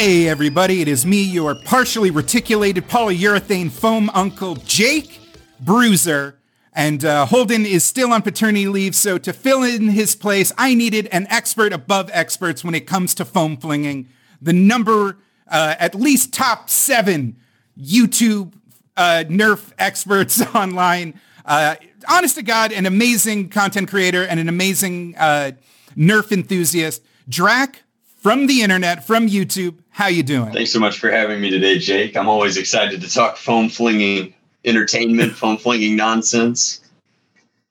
Hey, 0.00 0.30
everybody, 0.30 0.80
it 0.80 0.88
is 0.88 1.04
me, 1.04 1.22
your 1.22 1.54
partially 1.54 2.10
reticulated 2.10 2.88
polyurethane 2.88 3.70
foam 3.70 4.10
uncle, 4.14 4.54
Jake 4.56 5.20
Bruiser. 5.60 6.38
And 6.72 7.04
uh, 7.04 7.26
Holden 7.26 7.66
is 7.66 7.84
still 7.84 8.10
on 8.14 8.22
paternity 8.22 8.66
leave, 8.66 8.94
so 8.94 9.18
to 9.18 9.34
fill 9.34 9.62
in 9.62 9.88
his 9.88 10.16
place, 10.16 10.54
I 10.56 10.72
needed 10.72 11.06
an 11.08 11.26
expert 11.28 11.74
above 11.74 12.08
experts 12.14 12.64
when 12.64 12.74
it 12.74 12.86
comes 12.86 13.12
to 13.16 13.26
foam 13.26 13.58
flinging. 13.58 14.08
The 14.40 14.54
number, 14.54 15.18
uh, 15.46 15.74
at 15.78 15.94
least 15.94 16.32
top 16.32 16.70
seven 16.70 17.36
YouTube 17.78 18.54
uh, 18.96 19.24
Nerf 19.28 19.70
experts 19.78 20.40
online. 20.54 21.20
Uh, 21.44 21.76
honest 22.08 22.36
to 22.36 22.42
God, 22.42 22.72
an 22.72 22.86
amazing 22.86 23.50
content 23.50 23.90
creator 23.90 24.24
and 24.24 24.40
an 24.40 24.48
amazing 24.48 25.14
uh, 25.18 25.50
Nerf 25.94 26.32
enthusiast. 26.32 27.02
Drac 27.28 27.82
from 28.20 28.46
the 28.46 28.62
internet, 28.62 29.04
from 29.06 29.28
YouTube. 29.28 29.78
How 29.90 30.06
you 30.06 30.22
doing? 30.22 30.52
Thanks 30.52 30.72
so 30.72 30.80
much 30.80 30.98
for 30.98 31.10
having 31.10 31.40
me 31.40 31.50
today, 31.50 31.78
Jake. 31.78 32.16
I'm 32.16 32.28
always 32.28 32.56
excited 32.56 33.00
to 33.00 33.08
talk 33.10 33.36
foam 33.36 33.68
flinging 33.68 34.34
entertainment, 34.64 35.32
foam 35.32 35.56
flinging 35.56 35.96
nonsense. 35.96 36.80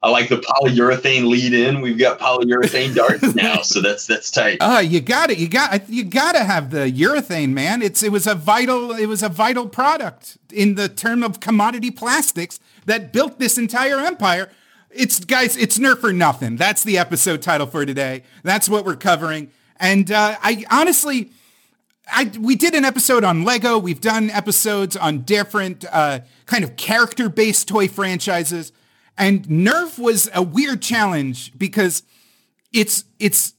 I 0.02 0.10
like 0.10 0.30
the 0.30 0.38
polyurethane 0.38 1.28
lead 1.28 1.54
in. 1.54 1.82
We've 1.82 1.98
got 1.98 2.20
polyurethane 2.20 2.96
darts 2.96 3.36
now, 3.36 3.62
so 3.62 3.82
that's 3.82 4.08
that's 4.08 4.32
tight. 4.32 4.58
Uh, 4.62 4.80
you 4.80 5.02
got 5.02 5.30
it. 5.30 5.38
You 5.38 5.50
got 5.50 5.90
you 5.90 6.06
got 6.06 6.34
to 6.34 6.44
have 6.44 6.72
the 6.72 6.90
urethane, 6.92 7.50
man. 7.50 7.82
It's 7.82 8.02
it 8.02 8.12
was 8.12 8.26
a 8.26 8.36
vital 8.36 8.92
it 8.92 9.08
was 9.08 9.22
a 9.22 9.30
vital 9.30 9.68
product 9.68 10.38
in 10.54 10.76
the 10.76 10.88
term 10.88 11.22
of 11.22 11.42
commodity 11.42 11.92
plastics 11.92 12.60
that 12.86 13.12
built 13.12 13.40
this 13.40 13.58
entire 13.58 14.00
empire. 14.00 14.50
It's 14.90 15.20
guys, 15.20 15.58
it's 15.58 15.78
Nerf 15.78 16.04
or 16.04 16.14
nothing. 16.14 16.56
That's 16.56 16.84
the 16.84 16.98
episode 16.98 17.42
title 17.42 17.68
for 17.68 17.86
today. 17.86 18.24
That's 18.44 18.70
what 18.70 18.86
we're 18.86 18.96
covering. 18.96 19.52
And 19.80 20.12
uh, 20.12 20.38
I 20.42 20.66
honestly, 20.72 21.32
I 22.12 22.32
we 22.40 22.56
did 22.56 22.76
an 22.76 22.86
episode 22.86 23.24
on 23.24 23.44
Lego. 23.44 23.78
We've 23.78 24.02
done 24.02 24.30
episodes 24.30 24.96
on 24.96 25.22
different 25.22 25.86
uh, 25.92 26.22
kind 26.46 26.64
of 26.64 26.76
character-based 26.76 27.68
toy 27.68 27.88
franchises, 27.88 28.72
and 29.18 29.44
Nerf 29.48 30.00
was 30.00 30.30
a 30.34 30.42
weird 30.42 30.82
challenge 30.82 31.58
because 31.58 32.04
it's 32.74 33.06
it's 33.20 33.54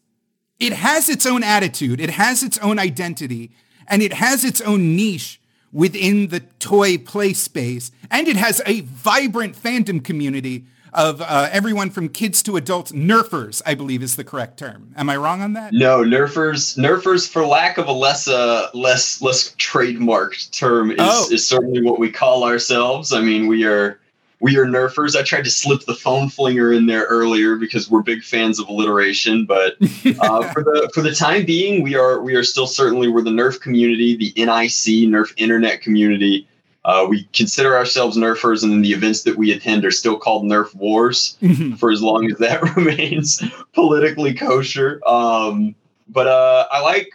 it 0.58 0.72
has 0.72 1.08
its 1.08 1.26
own 1.26 1.42
attitude, 1.42 2.00
it 2.00 2.10
has 2.10 2.42
its 2.42 2.58
own 2.58 2.78
identity, 2.78 3.50
and 3.86 4.02
it 4.02 4.14
has 4.14 4.44
its 4.44 4.60
own 4.60 4.94
niche 4.96 5.40
within 5.72 6.28
the 6.28 6.40
toy 6.40 6.98
play 6.98 7.32
space, 7.32 7.90
and 8.10 8.28
it 8.28 8.36
has 8.36 8.60
a 8.66 8.80
vibrant 8.80 9.56
fandom 9.56 10.04
community 10.04 10.66
of 10.92 11.20
uh, 11.20 11.48
everyone 11.52 11.90
from 11.90 12.08
kids 12.08 12.42
to 12.44 12.56
adults. 12.56 12.92
Nerfers, 12.92 13.62
I 13.66 13.74
believe, 13.74 14.02
is 14.02 14.16
the 14.16 14.24
correct 14.24 14.58
term. 14.58 14.92
Am 14.96 15.08
I 15.08 15.16
wrong 15.16 15.40
on 15.42 15.52
that? 15.54 15.72
No, 15.72 16.02
nerfers. 16.02 16.76
Nerfers, 16.76 17.28
for 17.28 17.44
lack 17.46 17.78
of 17.78 17.88
a 17.88 17.92
less 17.92 18.28
uh, 18.28 18.68
less 18.74 19.22
less 19.22 19.54
trademarked 19.56 20.50
term, 20.56 20.90
is, 20.90 20.98
oh. 21.00 21.28
is 21.30 21.46
certainly 21.46 21.82
what 21.82 21.98
we 21.98 22.10
call 22.10 22.44
ourselves. 22.44 23.12
I 23.12 23.20
mean, 23.20 23.46
we 23.46 23.64
are 23.64 24.00
we 24.40 24.56
are 24.56 24.64
nerfers. 24.64 25.16
I 25.16 25.22
tried 25.22 25.44
to 25.44 25.50
slip 25.50 25.84
the 25.84 25.94
foam 25.94 26.28
flinger 26.28 26.72
in 26.72 26.86
there 26.86 27.04
earlier 27.04 27.56
because 27.56 27.90
we're 27.90 28.02
big 28.02 28.22
fans 28.22 28.58
of 28.58 28.68
alliteration, 28.68 29.44
but 29.44 29.76
uh, 30.20 30.52
for 30.52 30.64
the 30.64 30.90
for 30.94 31.02
the 31.02 31.14
time 31.14 31.44
being, 31.44 31.82
we 31.82 31.94
are 31.94 32.20
we 32.20 32.34
are 32.34 32.42
still 32.42 32.66
certainly 32.66 33.08
we're 33.08 33.22
the 33.22 33.30
Nerf 33.30 33.60
community, 33.60 34.16
the 34.16 34.32
NIC 34.36 35.08
Nerf 35.08 35.32
Internet 35.36 35.82
community. 35.82 36.48
Uh, 36.84 37.06
we 37.08 37.24
consider 37.32 37.76
ourselves 37.76 38.16
nerfers, 38.16 38.62
and 38.62 38.72
then 38.72 38.80
the 38.80 38.92
events 38.92 39.22
that 39.24 39.36
we 39.36 39.52
attend 39.52 39.84
are 39.84 39.90
still 39.90 40.18
called 40.18 40.44
Nerf 40.44 40.74
Wars 40.74 41.36
mm-hmm. 41.42 41.74
for 41.74 41.90
as 41.90 42.02
long 42.02 42.30
as 42.30 42.38
that 42.38 42.62
remains 42.76 43.42
politically 43.74 44.32
kosher. 44.32 45.00
Um, 45.06 45.74
but 46.08 46.26
uh, 46.26 46.66
I 46.70 46.80
like 46.80 47.10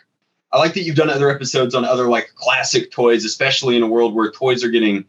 I 0.51 0.59
like 0.59 0.73
that 0.75 0.83
you've 0.83 0.95
done 0.95 1.09
other 1.09 1.29
episodes 1.29 1.73
on 1.73 1.83
other 1.83 2.07
like 2.07 2.33
classic 2.35 2.91
toys, 2.91 3.25
especially 3.25 3.75
in 3.75 3.83
a 3.83 3.87
world 3.87 4.13
where 4.13 4.31
toys 4.31 4.63
are 4.63 4.69
getting 4.69 5.03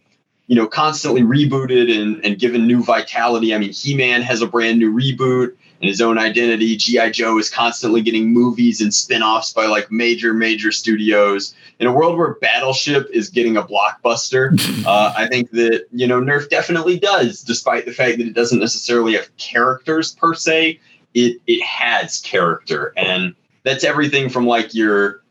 you 0.46 0.56
know 0.56 0.66
constantly 0.66 1.20
rebooted 1.20 1.94
and, 1.94 2.24
and 2.24 2.38
given 2.38 2.66
new 2.66 2.82
vitality. 2.82 3.54
I 3.54 3.58
mean, 3.58 3.72
He 3.72 3.94
Man 3.94 4.22
has 4.22 4.40
a 4.40 4.46
brand 4.46 4.78
new 4.78 4.92
reboot 4.92 5.54
and 5.80 5.88
his 5.88 6.00
own 6.00 6.18
identity. 6.18 6.76
G.I. 6.76 7.10
Joe 7.10 7.38
is 7.38 7.50
constantly 7.50 8.02
getting 8.02 8.32
movies 8.32 8.80
and 8.80 8.92
spin 8.92 9.22
offs 9.22 9.52
by 9.52 9.66
like 9.66 9.90
major, 9.90 10.32
major 10.32 10.72
studios. 10.72 11.54
In 11.78 11.86
a 11.86 11.92
world 11.92 12.16
where 12.16 12.34
Battleship 12.34 13.08
is 13.12 13.28
getting 13.28 13.56
a 13.56 13.62
blockbuster, 13.62 14.58
uh, 14.86 15.12
I 15.16 15.26
think 15.28 15.50
that, 15.52 15.86
you 15.92 16.06
know, 16.06 16.20
Nerf 16.20 16.48
definitely 16.48 16.98
does, 16.98 17.42
despite 17.42 17.86
the 17.86 17.92
fact 17.92 18.18
that 18.18 18.26
it 18.26 18.34
doesn't 18.34 18.60
necessarily 18.60 19.14
have 19.14 19.34
characters 19.36 20.12
per 20.12 20.34
se. 20.34 20.80
It, 21.14 21.40
it 21.46 21.62
has 21.62 22.20
character. 22.20 22.92
And 22.96 23.34
that's 23.62 23.84
everything 23.84 24.28
from 24.28 24.46
like 24.46 24.74
your 24.74 25.22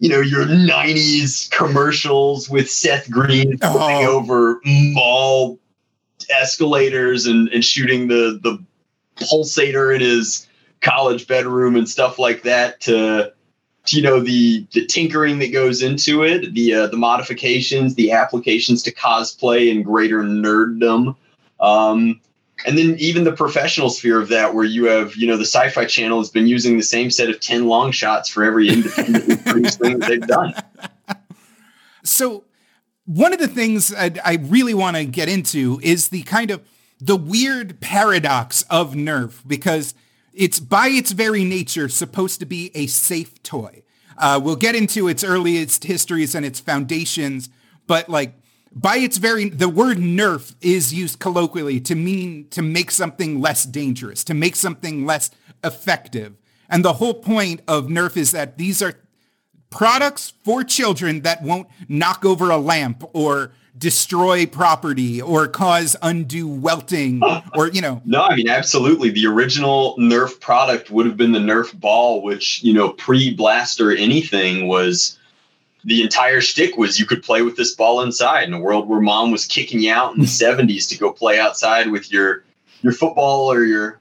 you 0.00 0.08
know 0.08 0.20
your 0.20 0.44
90s 0.44 1.50
commercials 1.50 2.50
with 2.50 2.68
Seth 2.68 3.08
Green 3.10 3.56
flying 3.58 4.06
oh. 4.06 4.18
over 4.18 4.60
mall 4.64 5.58
escalators 6.30 7.26
and, 7.26 7.48
and 7.48 7.64
shooting 7.64 8.08
the 8.08 8.38
the 8.42 8.62
pulsator 9.16 9.94
in 9.94 10.00
his 10.00 10.46
college 10.80 11.26
bedroom 11.26 11.76
and 11.76 11.88
stuff 11.88 12.18
like 12.18 12.42
that 12.42 12.80
to, 12.82 13.32
to 13.86 13.96
you 13.96 14.02
know 14.02 14.20
the 14.20 14.66
the 14.72 14.86
tinkering 14.86 15.38
that 15.38 15.52
goes 15.52 15.82
into 15.82 16.22
it 16.22 16.54
the 16.54 16.74
uh, 16.74 16.86
the 16.86 16.96
modifications 16.96 17.94
the 17.94 18.12
applications 18.12 18.82
to 18.82 18.92
cosplay 18.92 19.70
and 19.70 19.84
greater 19.84 20.22
nerddom. 20.22 21.16
Um, 21.60 22.20
and 22.66 22.78
then 22.78 22.96
even 22.98 23.24
the 23.24 23.32
professional 23.32 23.90
sphere 23.90 24.20
of 24.20 24.28
that 24.28 24.54
where 24.54 24.64
you 24.64 24.86
have 24.86 25.16
you 25.16 25.26
know 25.26 25.36
the 25.36 25.44
sci-fi 25.44 25.84
channel 25.84 26.18
has 26.18 26.30
been 26.30 26.46
using 26.46 26.76
the 26.76 26.82
same 26.82 27.10
set 27.10 27.28
of 27.28 27.40
10 27.40 27.66
long 27.66 27.90
shots 27.90 28.28
for 28.28 28.44
every 28.44 28.68
independent 28.68 29.24
thing 29.44 29.98
that 29.98 30.08
they've 30.08 30.26
done. 30.26 30.54
So 32.04 32.44
one 33.06 33.32
of 33.32 33.38
the 33.38 33.48
things 33.48 33.92
I, 33.92 34.12
I 34.24 34.38
really 34.42 34.74
want 34.74 34.96
to 34.96 35.04
get 35.04 35.28
into 35.28 35.80
is 35.82 36.08
the 36.08 36.22
kind 36.22 36.50
of 36.50 36.62
the 37.04 37.16
weird 37.16 37.80
paradox 37.80 38.62
of 38.70 38.94
Nerf 38.94 39.42
because 39.46 39.94
it's 40.32 40.58
by 40.58 40.88
its 40.88 41.12
very 41.12 41.44
nature 41.44 41.88
supposed 41.90 42.40
to 42.40 42.46
be 42.46 42.70
a 42.74 42.86
safe 42.86 43.42
toy. 43.42 43.82
Uh, 44.16 44.40
we'll 44.42 44.56
get 44.56 44.74
into 44.74 45.06
its 45.06 45.22
earliest 45.22 45.84
histories 45.84 46.34
and 46.34 46.46
its 46.46 46.60
foundations, 46.60 47.50
but 47.86 48.08
like 48.08 48.34
by 48.72 48.96
its 48.96 49.18
very, 49.18 49.50
the 49.50 49.68
word 49.68 49.98
Nerf 49.98 50.54
is 50.62 50.94
used 50.94 51.18
colloquially 51.18 51.78
to 51.80 51.94
mean 51.94 52.48
to 52.48 52.62
make 52.62 52.90
something 52.90 53.38
less 53.38 53.64
dangerous, 53.64 54.24
to 54.24 54.32
make 54.32 54.56
something 54.56 55.04
less 55.04 55.30
effective. 55.62 56.34
And 56.70 56.82
the 56.82 56.94
whole 56.94 57.14
point 57.14 57.60
of 57.68 57.88
Nerf 57.88 58.16
is 58.16 58.30
that 58.30 58.56
these 58.56 58.80
are 58.80 58.94
products 59.68 60.32
for 60.42 60.64
children 60.64 61.20
that 61.20 61.42
won't 61.42 61.68
knock 61.86 62.24
over 62.24 62.50
a 62.50 62.56
lamp 62.56 63.04
or 63.12 63.52
destroy 63.76 64.46
property 64.46 65.20
or 65.20 65.48
cause 65.48 65.96
undue 66.00 66.46
welting 66.46 67.20
or 67.56 67.68
you 67.68 67.80
know 67.80 68.00
no 68.04 68.22
i 68.22 68.36
mean 68.36 68.48
absolutely 68.48 69.10
the 69.10 69.26
original 69.26 69.96
nerf 69.98 70.38
product 70.40 70.90
would 70.90 71.06
have 71.06 71.16
been 71.16 71.32
the 71.32 71.40
nerf 71.40 71.78
ball 71.80 72.22
which 72.22 72.62
you 72.62 72.72
know 72.72 72.90
pre-blaster 72.90 73.90
anything 73.90 74.68
was 74.68 75.18
the 75.84 76.02
entire 76.02 76.40
stick 76.40 76.76
was 76.76 77.00
you 77.00 77.06
could 77.06 77.22
play 77.22 77.42
with 77.42 77.56
this 77.56 77.74
ball 77.74 78.00
inside 78.00 78.44
in 78.44 78.54
a 78.54 78.60
world 78.60 78.88
where 78.88 79.00
mom 79.00 79.32
was 79.32 79.44
kicking 79.46 79.80
you 79.80 79.92
out 79.92 80.14
in 80.14 80.20
the 80.20 80.26
70s 80.26 80.88
to 80.88 80.96
go 80.96 81.12
play 81.12 81.38
outside 81.40 81.90
with 81.90 82.12
your 82.12 82.44
your 82.82 82.92
football 82.92 83.50
or 83.50 83.64
your 83.64 84.00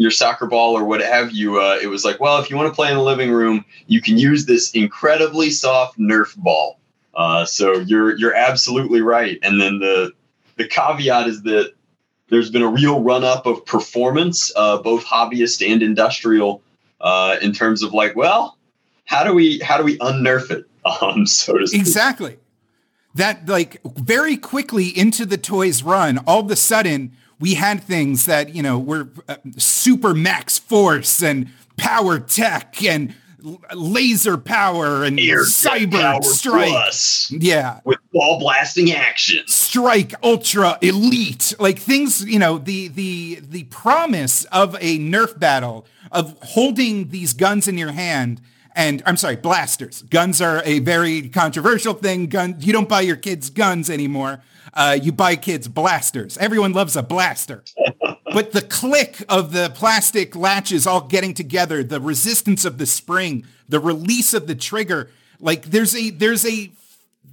your 0.00 0.10
soccer 0.10 0.46
ball 0.46 0.76
or 0.76 0.84
what 0.84 1.02
have 1.02 1.30
you, 1.30 1.60
uh, 1.60 1.78
it 1.82 1.86
was 1.86 2.06
like, 2.06 2.18
well, 2.20 2.40
if 2.40 2.48
you 2.48 2.56
want 2.56 2.68
to 2.68 2.74
play 2.74 2.88
in 2.88 2.96
the 2.96 3.02
living 3.02 3.30
room, 3.30 3.64
you 3.86 4.00
can 4.00 4.16
use 4.16 4.46
this 4.46 4.70
incredibly 4.70 5.50
soft 5.50 5.98
Nerf 5.98 6.34
ball. 6.36 6.79
Uh, 7.14 7.44
so 7.44 7.74
you're 7.74 8.16
you're 8.16 8.34
absolutely 8.34 9.00
right. 9.00 9.38
And 9.42 9.60
then 9.60 9.78
the 9.78 10.12
the 10.56 10.66
caveat 10.66 11.26
is 11.26 11.42
that 11.42 11.72
there's 12.28 12.50
been 12.50 12.62
a 12.62 12.68
real 12.68 13.02
run 13.02 13.24
up 13.24 13.46
of 13.46 13.66
performance, 13.66 14.52
uh, 14.54 14.78
both 14.78 15.04
hobbyist 15.04 15.68
and 15.68 15.82
industrial, 15.82 16.62
uh, 17.00 17.36
in 17.42 17.52
terms 17.52 17.82
of 17.82 17.92
like, 17.92 18.14
well, 18.14 18.56
how 19.04 19.24
do 19.24 19.34
we 19.34 19.58
how 19.60 19.76
do 19.76 19.84
we 19.84 19.98
unnerf 19.98 20.50
it, 20.50 20.66
um, 21.02 21.26
so 21.26 21.58
to 21.58 21.66
speak. 21.66 21.80
Exactly. 21.80 22.38
That 23.14 23.48
like 23.48 23.80
very 23.84 24.36
quickly 24.36 24.96
into 24.96 25.26
the 25.26 25.36
toys 25.36 25.82
run, 25.82 26.18
all 26.26 26.40
of 26.40 26.50
a 26.50 26.56
sudden 26.56 27.12
we 27.40 27.54
had 27.54 27.82
things 27.82 28.26
that 28.26 28.54
you 28.54 28.62
know 28.62 28.78
were 28.78 29.08
uh, 29.28 29.36
super 29.56 30.14
max 30.14 30.58
force 30.58 31.22
and 31.22 31.48
power 31.76 32.20
tech 32.20 32.82
and 32.84 33.14
laser 33.74 34.36
power 34.36 35.04
and 35.04 35.18
Air 35.18 35.44
cyber 35.44 36.22
strike. 36.24 36.68
Plus 36.68 37.30
yeah. 37.30 37.80
With 37.84 37.98
ball 38.12 38.38
blasting 38.38 38.92
action. 38.92 39.42
Strike 39.46 40.14
ultra 40.22 40.78
elite. 40.82 41.54
Like 41.58 41.78
things, 41.78 42.24
you 42.24 42.38
know, 42.38 42.58
the 42.58 42.88
the 42.88 43.40
the 43.42 43.64
promise 43.64 44.44
of 44.46 44.74
a 44.76 44.98
Nerf 44.98 45.38
battle 45.38 45.86
of 46.12 46.36
holding 46.42 47.10
these 47.10 47.32
guns 47.32 47.68
in 47.68 47.78
your 47.78 47.92
hand 47.92 48.40
and 48.74 49.02
I'm 49.04 49.16
sorry, 49.16 49.36
blasters. 49.36 50.02
Guns 50.02 50.40
are 50.40 50.62
a 50.64 50.78
very 50.78 51.28
controversial 51.28 51.94
thing. 51.94 52.26
Gun 52.26 52.56
you 52.60 52.72
don't 52.72 52.88
buy 52.88 53.00
your 53.00 53.16
kids 53.16 53.50
guns 53.50 53.90
anymore. 53.90 54.42
Uh, 54.72 54.98
you 55.00 55.12
buy 55.12 55.36
kids 55.36 55.66
blasters. 55.68 56.38
Everyone 56.38 56.72
loves 56.72 56.96
a 56.96 57.02
blaster. 57.02 57.64
but 58.32 58.52
the 58.52 58.62
click 58.62 59.24
of 59.28 59.52
the 59.52 59.70
plastic 59.74 60.36
latches 60.36 60.86
all 60.86 61.02
getting 61.02 61.34
together, 61.34 61.82
the 61.82 62.00
resistance 62.00 62.64
of 62.64 62.78
the 62.78 62.86
spring, 62.86 63.44
the 63.68 63.80
release 63.80 64.34
of 64.34 64.46
the 64.46 64.54
trigger, 64.54 65.10
like 65.40 65.66
there's 65.66 65.94
a 65.94 66.10
there's 66.10 66.44
a 66.44 66.70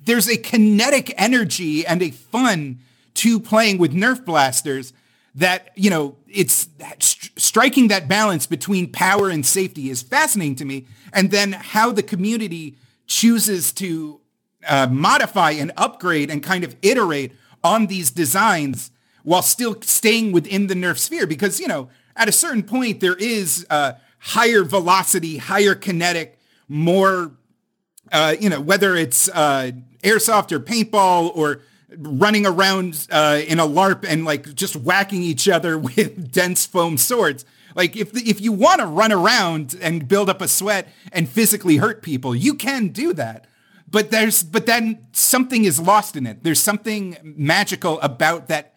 there's 0.05 0.29
a 0.29 0.37
kinetic 0.37 1.13
energy 1.17 1.85
and 1.85 2.01
a 2.01 2.11
fun 2.11 2.79
to 3.15 3.39
playing 3.39 3.77
with 3.77 3.93
Nerf 3.93 4.23
blasters 4.23 4.93
that, 5.35 5.69
you 5.75 5.89
know, 5.89 6.15
it's 6.27 6.67
st- 6.99 7.31
striking 7.39 7.89
that 7.89 8.07
balance 8.07 8.47
between 8.47 8.91
power 8.91 9.29
and 9.29 9.45
safety 9.45 9.89
is 9.89 10.01
fascinating 10.01 10.55
to 10.55 10.65
me. 10.65 10.87
And 11.13 11.29
then 11.29 11.51
how 11.51 11.91
the 11.91 12.03
community 12.03 12.75
chooses 13.05 13.71
to 13.73 14.19
uh, 14.67 14.87
modify 14.89 15.51
and 15.51 15.71
upgrade 15.77 16.31
and 16.31 16.41
kind 16.41 16.63
of 16.63 16.75
iterate 16.81 17.33
on 17.63 17.87
these 17.87 18.09
designs 18.11 18.91
while 19.27 19.41
still 19.41 19.75
staying 19.81 20.31
within 20.31 20.67
the 20.67 20.73
Nerf 20.73 20.97
sphere. 20.97 21.27
Because, 21.27 21.59
you 21.59 21.67
know, 21.67 21.89
at 22.15 22.29
a 22.29 22.31
certain 22.31 22.63
point, 22.63 23.01
there 23.01 23.15
is 23.15 23.67
uh, 23.69 23.91
higher 24.19 24.63
velocity, 24.63 25.35
higher 25.35 25.75
kinetic, 25.75 26.39
more, 26.69 27.33
uh, 28.13 28.37
you 28.39 28.49
know, 28.49 28.61
whether 28.61 28.95
it's 28.95 29.27
uh, 29.27 29.71
airsoft 30.01 30.53
or 30.53 30.61
paintball 30.61 31.35
or 31.35 31.59
running 31.97 32.45
around 32.45 33.05
uh, 33.11 33.41
in 33.45 33.59
a 33.59 33.67
LARP 33.67 34.05
and 34.07 34.23
like 34.23 34.55
just 34.55 34.77
whacking 34.77 35.23
each 35.23 35.49
other 35.49 35.77
with 35.95 36.31
dense 36.31 36.65
foam 36.65 36.97
swords. 36.97 37.43
Like 37.75 37.97
if 37.97 38.15
if 38.15 38.39
you 38.39 38.53
want 38.53 38.79
to 38.79 38.87
run 38.87 39.11
around 39.11 39.75
and 39.81 40.07
build 40.07 40.29
up 40.29 40.41
a 40.41 40.47
sweat 40.47 40.87
and 41.11 41.27
physically 41.27 41.77
hurt 41.77 42.01
people, 42.01 42.33
you 42.33 42.53
can 42.53 42.87
do 42.87 43.11
that 43.15 43.45
but 43.89 44.11
there's 44.11 44.43
but 44.43 44.65
then 44.65 45.05
something 45.13 45.63
is 45.63 45.79
lost 45.79 46.15
in 46.15 46.25
it. 46.27 46.43
There's 46.43 46.59
something 46.59 47.17
magical 47.23 48.01
about 48.01 48.47
that 48.47 48.73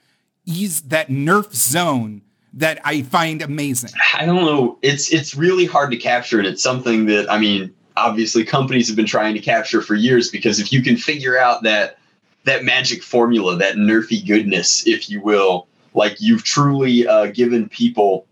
ease 0.50 0.82
that 0.82 1.08
nerf 1.08 1.54
zone 1.54 2.22
that 2.54 2.80
I 2.84 3.02
find 3.02 3.42
amazing. 3.42 3.90
I 4.14 4.26
don't 4.26 4.44
know. 4.44 4.78
It's 4.82 5.12
it's 5.12 5.34
really 5.34 5.66
hard 5.66 5.90
to 5.92 5.96
capture 5.96 6.38
and 6.38 6.46
it's 6.46 6.62
something 6.62 7.06
that 7.06 7.30
I 7.30 7.38
mean, 7.38 7.72
obviously 7.96 8.44
companies 8.44 8.88
have 8.88 8.96
been 8.96 9.06
trying 9.06 9.34
to 9.34 9.40
capture 9.40 9.82
for 9.82 9.94
years 9.94 10.30
because 10.30 10.58
if 10.58 10.72
you 10.72 10.82
can 10.82 10.96
figure 10.96 11.38
out 11.38 11.62
that 11.62 11.98
that 12.44 12.64
magic 12.64 13.02
formula, 13.02 13.56
that 13.56 13.76
nerfy 13.76 14.26
goodness, 14.26 14.86
if 14.86 15.10
you 15.10 15.20
will, 15.20 15.68
like 15.94 16.20
you've 16.20 16.42
truly 16.42 17.06
uh, 17.06 17.26
given 17.26 17.68
people 17.68 18.26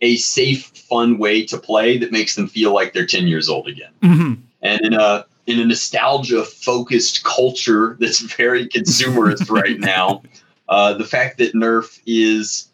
a 0.00 0.16
safe, 0.16 0.66
fun 0.66 1.18
way 1.18 1.44
to 1.46 1.58
play 1.58 1.98
that 1.98 2.10
makes 2.10 2.34
them 2.34 2.48
feel 2.48 2.72
like 2.72 2.92
they're 2.92 3.06
10 3.06 3.28
years 3.28 3.48
old 3.48 3.68
again. 3.68 3.92
Mm-hmm. 4.02 4.34
And 4.62 4.80
in 4.80 4.94
a 4.94 5.26
in 5.46 5.60
a 5.60 5.64
nostalgia 5.64 6.42
focused 6.42 7.22
culture 7.22 7.98
that's 8.00 8.20
very 8.20 8.66
consumerist 8.66 9.50
right 9.50 9.78
now. 9.78 10.22
Uh, 10.74 10.92
the 10.92 11.04
fact 11.04 11.38
that 11.38 11.54
Nerf 11.54 12.00
is 12.04 12.68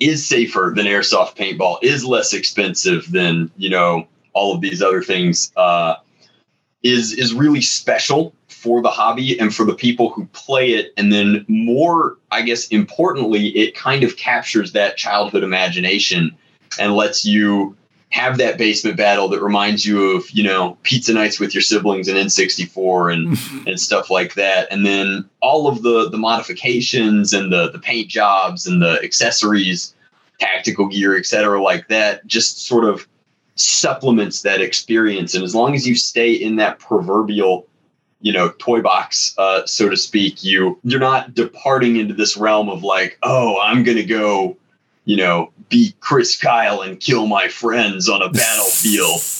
is 0.00 0.26
safer 0.26 0.72
than 0.74 0.86
airsoft 0.86 1.36
paintball, 1.36 1.78
is 1.80 2.04
less 2.04 2.32
expensive 2.32 3.12
than 3.12 3.52
you 3.56 3.70
know 3.70 4.08
all 4.32 4.52
of 4.52 4.60
these 4.60 4.82
other 4.82 5.00
things, 5.00 5.52
uh, 5.56 5.94
is 6.82 7.12
is 7.12 7.32
really 7.32 7.60
special 7.60 8.34
for 8.48 8.82
the 8.82 8.90
hobby 8.90 9.38
and 9.38 9.54
for 9.54 9.64
the 9.64 9.76
people 9.76 10.10
who 10.10 10.26
play 10.32 10.70
it. 10.70 10.92
And 10.96 11.12
then 11.12 11.46
more, 11.46 12.18
I 12.32 12.42
guess, 12.42 12.66
importantly, 12.66 13.56
it 13.56 13.76
kind 13.76 14.02
of 14.02 14.16
captures 14.16 14.72
that 14.72 14.96
childhood 14.96 15.44
imagination 15.44 16.36
and 16.80 16.96
lets 16.96 17.24
you 17.24 17.76
have 18.10 18.38
that 18.38 18.56
basement 18.56 18.96
battle 18.96 19.28
that 19.28 19.42
reminds 19.42 19.84
you 19.84 20.16
of 20.16 20.30
you 20.30 20.42
know 20.42 20.76
pizza 20.82 21.12
nights 21.12 21.40
with 21.40 21.54
your 21.54 21.62
siblings 21.62 22.08
and 22.08 22.16
N64 22.16 23.12
and 23.12 23.66
and 23.68 23.80
stuff 23.80 24.10
like 24.10 24.34
that, 24.34 24.68
and 24.70 24.86
then 24.86 25.28
all 25.40 25.68
of 25.68 25.82
the 25.82 26.08
the 26.08 26.18
modifications 26.18 27.32
and 27.32 27.52
the 27.52 27.70
the 27.70 27.78
paint 27.78 28.08
jobs 28.08 28.66
and 28.66 28.80
the 28.80 29.00
accessories, 29.02 29.94
tactical 30.38 30.86
gear, 30.88 31.16
etc. 31.16 31.62
like 31.62 31.88
that, 31.88 32.26
just 32.26 32.66
sort 32.66 32.84
of 32.84 33.06
supplements 33.56 34.42
that 34.42 34.60
experience. 34.60 35.34
And 35.34 35.42
as 35.42 35.54
long 35.54 35.74
as 35.74 35.86
you 35.86 35.94
stay 35.94 36.32
in 36.32 36.56
that 36.56 36.78
proverbial 36.78 37.66
you 38.22 38.32
know 38.32 38.50
toy 38.58 38.80
box 38.80 39.34
uh, 39.36 39.64
so 39.66 39.90
to 39.90 39.96
speak 39.96 40.42
you 40.42 40.78
you're 40.82 40.98
not 40.98 41.34
departing 41.34 41.96
into 41.96 42.14
this 42.14 42.34
realm 42.34 42.70
of 42.70 42.82
like 42.82 43.18
oh 43.22 43.60
i'm 43.60 43.84
gonna 43.84 44.02
go 44.02 44.56
you 45.06 45.16
know, 45.16 45.50
beat 45.68 45.98
Chris 46.00 46.36
Kyle 46.38 46.82
and 46.82 47.00
kill 47.00 47.26
my 47.26 47.48
friends 47.48 48.08
on 48.08 48.22
a 48.22 48.28
battlefield. 48.28 49.20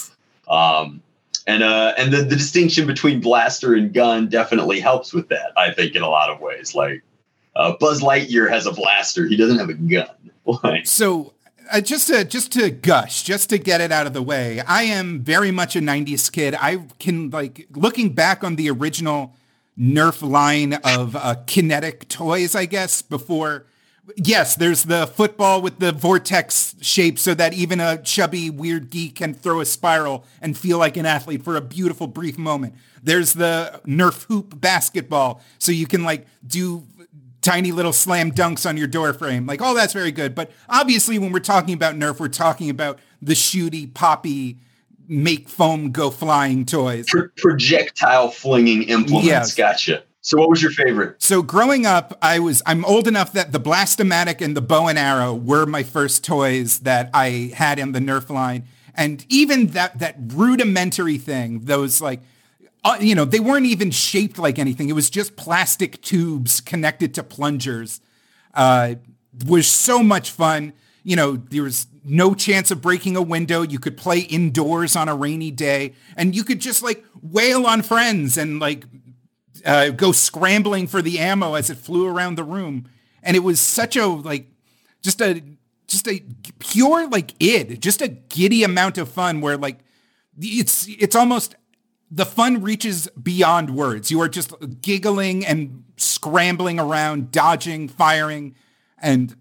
Um, 0.48 1.02
and 1.46 1.62
uh, 1.62 1.94
and 1.96 2.12
the, 2.12 2.18
the 2.18 2.36
distinction 2.36 2.86
between 2.86 3.20
blaster 3.20 3.74
and 3.74 3.92
gun 3.92 4.28
definitely 4.28 4.78
helps 4.78 5.12
with 5.12 5.28
that. 5.30 5.52
I 5.56 5.72
think 5.72 5.94
in 5.96 6.02
a 6.02 6.08
lot 6.08 6.30
of 6.30 6.40
ways, 6.40 6.74
like 6.74 7.02
uh, 7.54 7.74
Buzz 7.78 8.00
Lightyear 8.00 8.48
has 8.48 8.66
a 8.66 8.72
blaster, 8.72 9.26
he 9.26 9.36
doesn't 9.36 9.58
have 9.58 9.68
a 9.68 9.74
gun. 9.74 10.84
so 10.84 11.32
uh, 11.70 11.80
just 11.80 12.08
to 12.08 12.24
just 12.24 12.52
to 12.52 12.70
gush, 12.70 13.22
just 13.22 13.50
to 13.50 13.58
get 13.58 13.80
it 13.80 13.92
out 13.92 14.06
of 14.06 14.12
the 14.12 14.22
way, 14.22 14.60
I 14.60 14.84
am 14.84 15.20
very 15.20 15.50
much 15.50 15.76
a 15.76 15.80
'90s 15.80 16.30
kid. 16.30 16.54
I 16.58 16.84
can 16.98 17.30
like 17.30 17.66
looking 17.72 18.12
back 18.12 18.42
on 18.42 18.56
the 18.56 18.70
original 18.70 19.34
Nerf 19.78 20.28
line 20.28 20.74
of 20.74 21.14
uh, 21.14 21.36
kinetic 21.46 22.08
toys, 22.08 22.54
I 22.54 22.66
guess 22.66 23.02
before 23.02 23.66
yes, 24.16 24.54
there's 24.54 24.84
the 24.84 25.06
football 25.06 25.60
with 25.60 25.78
the 25.78 25.92
vortex 25.92 26.74
shape 26.80 27.18
so 27.18 27.34
that 27.34 27.52
even 27.52 27.80
a 27.80 28.00
chubby 28.02 28.50
weird 28.50 28.90
geek 28.90 29.16
can 29.16 29.34
throw 29.34 29.60
a 29.60 29.64
spiral 29.64 30.24
and 30.40 30.56
feel 30.56 30.78
like 30.78 30.96
an 30.96 31.06
athlete 31.06 31.42
for 31.42 31.56
a 31.56 31.60
beautiful 31.60 32.06
brief 32.06 32.38
moment. 32.38 32.74
There's 33.02 33.32
the 33.34 33.80
Nerf 33.86 34.24
hoop 34.24 34.60
basketball 34.60 35.42
so 35.58 35.72
you 35.72 35.86
can 35.86 36.04
like 36.04 36.26
do 36.46 36.86
tiny 37.42 37.70
little 37.72 37.92
slam 37.92 38.32
dunks 38.32 38.68
on 38.68 38.76
your 38.76 38.88
door 38.88 39.12
frame. 39.12 39.46
Like, 39.46 39.60
oh, 39.62 39.74
that's 39.74 39.92
very 39.92 40.10
good. 40.10 40.34
But 40.34 40.50
obviously 40.68 41.18
when 41.18 41.32
we're 41.32 41.38
talking 41.38 41.74
about 41.74 41.94
Nerf, 41.94 42.18
we're 42.18 42.28
talking 42.28 42.70
about 42.70 42.98
the 43.22 43.34
shooty, 43.34 43.92
poppy, 43.92 44.58
make 45.08 45.48
foam 45.48 45.92
go 45.92 46.10
flying 46.10 46.66
toys. 46.66 47.06
Pro- 47.08 47.28
projectile 47.36 48.30
flinging 48.30 48.84
implements. 48.84 49.26
Yes. 49.26 49.54
Gotcha. 49.54 50.02
So 50.26 50.38
what 50.38 50.50
was 50.50 50.60
your 50.60 50.72
favorite? 50.72 51.22
So 51.22 51.40
growing 51.40 51.86
up, 51.86 52.18
I 52.20 52.40
was 52.40 52.60
I'm 52.66 52.84
old 52.84 53.06
enough 53.06 53.32
that 53.34 53.52
the 53.52 53.60
Blastomatic 53.60 54.40
and 54.40 54.56
the 54.56 54.60
bow 54.60 54.88
and 54.88 54.98
arrow 54.98 55.32
were 55.32 55.66
my 55.66 55.84
first 55.84 56.24
toys 56.24 56.80
that 56.80 57.10
I 57.14 57.52
had 57.54 57.78
in 57.78 57.92
the 57.92 58.00
Nerf 58.00 58.28
line. 58.28 58.66
And 58.96 59.24
even 59.28 59.68
that 59.68 60.00
that 60.00 60.16
rudimentary 60.18 61.16
thing, 61.16 61.60
those 61.66 62.00
like 62.00 62.22
uh, 62.84 62.98
you 63.00 63.14
know, 63.14 63.24
they 63.24 63.38
weren't 63.38 63.66
even 63.66 63.92
shaped 63.92 64.36
like 64.36 64.58
anything. 64.58 64.88
It 64.88 64.94
was 64.94 65.10
just 65.10 65.36
plastic 65.36 66.02
tubes 66.02 66.60
connected 66.60 67.14
to 67.14 67.22
plungers. 67.22 68.00
Uh, 68.52 68.96
was 69.46 69.68
so 69.68 70.02
much 70.02 70.32
fun. 70.32 70.72
You 71.04 71.14
know, 71.14 71.36
there 71.36 71.62
was 71.62 71.86
no 72.04 72.34
chance 72.34 72.72
of 72.72 72.82
breaking 72.82 73.14
a 73.14 73.22
window. 73.22 73.62
You 73.62 73.78
could 73.78 73.96
play 73.96 74.18
indoors 74.18 74.96
on 74.96 75.08
a 75.08 75.14
rainy 75.14 75.52
day 75.52 75.94
and 76.16 76.34
you 76.34 76.42
could 76.42 76.58
just 76.58 76.82
like 76.82 77.04
wail 77.22 77.64
on 77.64 77.82
friends 77.82 78.36
and 78.36 78.58
like 78.58 78.86
uh, 79.66 79.90
go 79.90 80.12
scrambling 80.12 80.86
for 80.86 81.02
the 81.02 81.18
ammo 81.18 81.54
as 81.54 81.68
it 81.68 81.76
flew 81.76 82.06
around 82.06 82.36
the 82.36 82.44
room. 82.44 82.88
And 83.22 83.36
it 83.36 83.40
was 83.40 83.60
such 83.60 83.96
a 83.96 84.06
like 84.06 84.46
just 85.02 85.20
a 85.20 85.42
just 85.86 86.08
a 86.08 86.22
pure 86.58 87.08
like 87.08 87.32
id, 87.40 87.80
just 87.80 88.00
a 88.00 88.08
giddy 88.08 88.62
amount 88.62 88.98
of 88.98 89.08
fun 89.08 89.40
where 89.40 89.56
like 89.56 89.80
it's 90.38 90.86
it's 90.88 91.16
almost 91.16 91.56
the 92.10 92.26
fun 92.26 92.62
reaches 92.62 93.08
beyond 93.20 93.70
words. 93.70 94.10
You 94.10 94.20
are 94.20 94.28
just 94.28 94.52
giggling 94.80 95.44
and 95.44 95.84
scrambling 95.96 96.78
around, 96.78 97.32
dodging, 97.32 97.88
firing, 97.88 98.54
and 98.98 99.34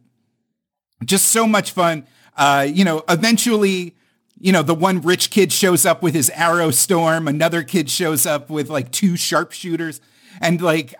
just 1.03 1.27
so 1.27 1.45
much 1.45 1.71
fun. 1.71 2.07
Uh, 2.35 2.67
you 2.69 2.83
know, 2.83 3.03
eventually, 3.07 3.95
you 4.39 4.51
know, 4.51 4.63
the 4.63 4.73
one 4.73 5.01
rich 5.01 5.29
kid 5.29 5.53
shows 5.53 5.85
up 5.85 6.01
with 6.01 6.15
his 6.15 6.29
arrow 6.31 6.71
storm. 6.71 7.27
Another 7.27 7.61
kid 7.63 7.89
shows 7.89 8.25
up 8.25 8.49
with 8.49 8.69
like 8.69 8.91
two 8.91 9.15
sharpshooters. 9.15 10.01
And 10.41 10.61
like, 10.61 10.95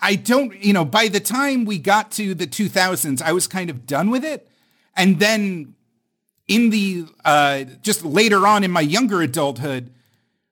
I 0.00 0.14
don't, 0.14 0.56
you 0.62 0.72
know, 0.72 0.84
by 0.84 1.08
the 1.08 1.20
time 1.20 1.64
we 1.64 1.78
got 1.78 2.10
to 2.12 2.34
the 2.34 2.46
2000s, 2.46 3.20
I 3.22 3.32
was 3.32 3.46
kind 3.46 3.70
of 3.70 3.86
done 3.86 4.10
with 4.10 4.24
it. 4.24 4.48
And 4.96 5.18
then 5.18 5.74
in 6.48 6.70
the, 6.70 7.06
uh, 7.24 7.64
just 7.82 8.04
later 8.04 8.46
on 8.46 8.64
in 8.64 8.70
my 8.70 8.80
younger 8.80 9.22
adulthood, 9.22 9.92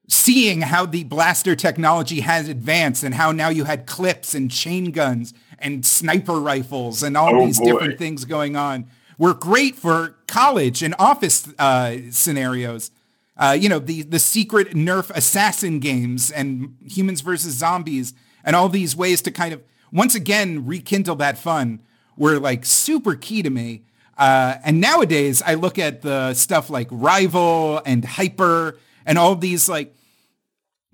seeing 0.09 0.63
how 0.63 0.87
the 0.87 1.05
blaster 1.05 1.55
technology 1.55 2.21
has 2.21 2.49
advanced 2.49 3.05
and 3.05 3.15
how 3.15 3.31
now 3.31 3.51
you 3.51 3.65
had 3.65 3.87
clips 3.87 4.35
and 4.35 4.51
chain 4.51 4.91
guns 4.91 5.35
and 5.59 5.85
sniper 5.85 6.41
rifles 6.41 7.03
and 7.03 7.17
all 7.17 7.35
oh 7.35 7.45
these 7.45 7.59
boy. 7.59 7.67
different 7.67 7.99
things 7.99 8.25
going 8.25 8.57
on 8.57 8.87
were 9.19 9.35
great 9.35 9.75
for 9.75 10.17
college 10.27 10.83
and 10.83 10.95
office 10.99 11.53
uh, 11.59 11.97
scenarios. 12.11 12.91
Uh, 13.37 13.57
you 13.59 13.69
know, 13.69 13.79
the, 13.79 14.03
the 14.03 14.19
secret 14.19 14.71
Nerf 14.71 15.11
assassin 15.11 15.79
games 15.79 16.31
and 16.31 16.77
humans 16.85 17.21
versus 17.21 17.55
zombies 17.55 18.15
and 18.49 18.57
all 18.57 18.71
these 18.71 18.97
ways 18.97 19.21
to 19.21 19.31
kind 19.31 19.53
of 19.53 19.63
once 19.93 20.15
again 20.15 20.65
rekindle 20.65 21.17
that 21.17 21.37
fun 21.37 21.81
were 22.17 22.39
like 22.39 22.65
super 22.65 23.15
key 23.15 23.43
to 23.43 23.51
me. 23.51 23.83
Uh, 24.17 24.55
and 24.65 24.81
nowadays 24.81 25.43
I 25.45 25.53
look 25.53 25.79
at 25.79 26.01
the 26.01 26.33
stuff 26.33 26.71
like 26.71 26.89
Rival 26.91 27.83
and 27.85 28.03
Hyper 28.03 28.79
and 29.05 29.19
all 29.19 29.35
these 29.35 29.69
like 29.69 29.95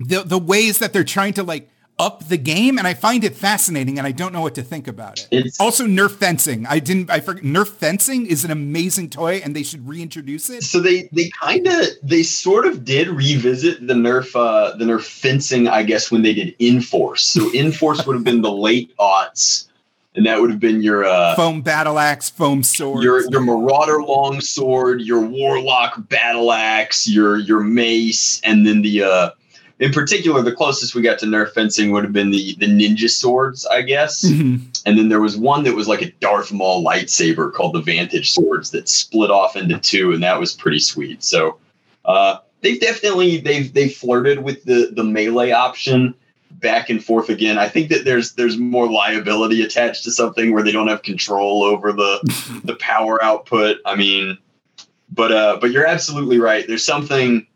the 0.00 0.24
the 0.24 0.38
ways 0.38 0.80
that 0.80 0.92
they're 0.92 1.04
trying 1.04 1.34
to 1.34 1.44
like 1.44 1.70
up 1.98 2.26
the 2.28 2.36
game 2.36 2.76
and 2.76 2.86
I 2.86 2.94
find 2.94 3.22
it 3.22 3.36
fascinating 3.36 3.98
and 3.98 4.06
I 4.06 4.10
don't 4.10 4.32
know 4.32 4.40
what 4.40 4.54
to 4.56 4.62
think 4.62 4.88
about 4.88 5.20
it. 5.20 5.28
It's, 5.30 5.60
also 5.60 5.86
Nerf 5.86 6.16
fencing. 6.16 6.66
I 6.66 6.80
didn't 6.80 7.10
I 7.10 7.20
forget 7.20 7.44
Nerf 7.44 7.68
fencing 7.68 8.26
is 8.26 8.44
an 8.44 8.50
amazing 8.50 9.10
toy 9.10 9.40
and 9.44 9.54
they 9.54 9.62
should 9.62 9.86
reintroduce 9.86 10.50
it. 10.50 10.64
So 10.64 10.80
they 10.80 11.08
they 11.12 11.30
kind 11.40 11.66
of 11.66 11.86
they 12.02 12.24
sort 12.24 12.66
of 12.66 12.84
did 12.84 13.08
revisit 13.08 13.86
the 13.86 13.94
Nerf 13.94 14.34
uh 14.34 14.76
the 14.76 14.84
Nerf 14.84 15.04
fencing 15.04 15.68
I 15.68 15.84
guess 15.84 16.10
when 16.10 16.22
they 16.22 16.34
did 16.34 16.54
N-Force. 16.58 17.24
So 17.24 17.50
N-Force 17.54 18.06
would 18.06 18.14
have 18.14 18.24
been 18.24 18.42
the 18.42 18.52
late 18.52 18.94
aughts 18.98 19.68
and 20.16 20.26
that 20.26 20.40
would 20.40 20.50
have 20.50 20.60
been 20.60 20.82
your 20.82 21.04
uh, 21.04 21.34
foam 21.34 21.60
battle 21.62 21.98
axe, 21.98 22.30
foam 22.30 22.62
sword, 22.62 23.02
your 23.02 23.28
your 23.30 23.40
marauder 23.40 24.02
long 24.02 24.40
sword, 24.40 25.00
your 25.00 25.20
warlock 25.20 26.08
battle 26.08 26.52
axe, 26.52 27.08
your 27.08 27.36
your 27.36 27.60
mace, 27.60 28.40
and 28.42 28.66
then 28.66 28.82
the 28.82 29.02
uh, 29.02 29.30
in 29.80 29.92
particular, 29.92 30.40
the 30.40 30.52
closest 30.52 30.94
we 30.94 31.02
got 31.02 31.18
to 31.18 31.26
Nerf 31.26 31.52
fencing 31.52 31.90
would 31.90 32.04
have 32.04 32.12
been 32.12 32.30
the 32.30 32.54
the 32.56 32.66
ninja 32.66 33.10
swords, 33.10 33.66
I 33.66 33.82
guess. 33.82 34.24
Mm-hmm. 34.24 34.66
And 34.86 34.98
then 34.98 35.08
there 35.08 35.20
was 35.20 35.36
one 35.36 35.64
that 35.64 35.74
was 35.74 35.88
like 35.88 36.02
a 36.02 36.12
Darth 36.20 36.52
Maul 36.52 36.84
lightsaber 36.84 37.52
called 37.52 37.74
the 37.74 37.80
Vantage 37.80 38.32
swords 38.32 38.70
that 38.70 38.88
split 38.88 39.30
off 39.30 39.56
into 39.56 39.78
two, 39.78 40.12
and 40.12 40.22
that 40.22 40.38
was 40.38 40.52
pretty 40.52 40.78
sweet. 40.78 41.24
So 41.24 41.58
uh, 42.04 42.38
they've 42.60 42.80
definitely 42.80 43.38
they've 43.38 43.72
they 43.72 43.88
flirted 43.88 44.44
with 44.44 44.64
the 44.64 44.90
the 44.92 45.04
melee 45.04 45.50
option 45.50 46.14
back 46.50 46.88
and 46.88 47.04
forth 47.04 47.28
again. 47.28 47.58
I 47.58 47.68
think 47.68 47.88
that 47.90 48.04
there's 48.04 48.34
there's 48.34 48.56
more 48.56 48.90
liability 48.90 49.62
attached 49.62 50.04
to 50.04 50.12
something 50.12 50.52
where 50.52 50.62
they 50.62 50.72
don't 50.72 50.88
have 50.88 51.02
control 51.02 51.64
over 51.64 51.92
the 51.92 52.60
the 52.64 52.76
power 52.76 53.22
output. 53.24 53.78
I 53.84 53.96
mean, 53.96 54.38
but 55.10 55.32
uh, 55.32 55.58
but 55.60 55.72
you're 55.72 55.86
absolutely 55.86 56.38
right. 56.38 56.64
There's 56.66 56.86
something 56.86 57.46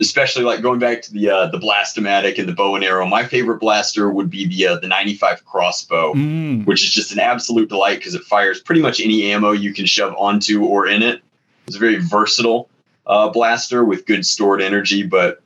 especially 0.00 0.44
like 0.44 0.62
going 0.62 0.78
back 0.78 1.02
to 1.02 1.12
the 1.12 1.30
uh, 1.30 1.46
the 1.46 1.58
blastomatic 1.58 2.38
and 2.38 2.48
the 2.48 2.52
bow 2.52 2.74
and 2.74 2.84
arrow. 2.84 3.06
My 3.06 3.24
favorite 3.24 3.58
blaster 3.58 4.10
would 4.10 4.30
be 4.30 4.46
the 4.46 4.68
uh, 4.68 4.76
the 4.78 4.88
95 4.88 5.44
crossbow, 5.44 6.14
mm. 6.14 6.66
which 6.66 6.84
is 6.84 6.92
just 6.92 7.12
an 7.12 7.18
absolute 7.18 7.68
delight 7.68 7.98
because 7.98 8.14
it 8.14 8.22
fires 8.22 8.60
pretty 8.60 8.82
much 8.82 9.00
any 9.00 9.32
ammo 9.32 9.52
you 9.52 9.72
can 9.72 9.86
shove 9.86 10.14
onto 10.16 10.64
or 10.64 10.86
in 10.86 11.02
it. 11.02 11.22
It's 11.66 11.76
a 11.76 11.80
very 11.80 11.96
versatile 11.96 12.68
uh, 13.06 13.30
blaster 13.30 13.84
with 13.84 14.06
good 14.06 14.26
stored 14.26 14.60
energy, 14.60 15.02
but 15.02 15.42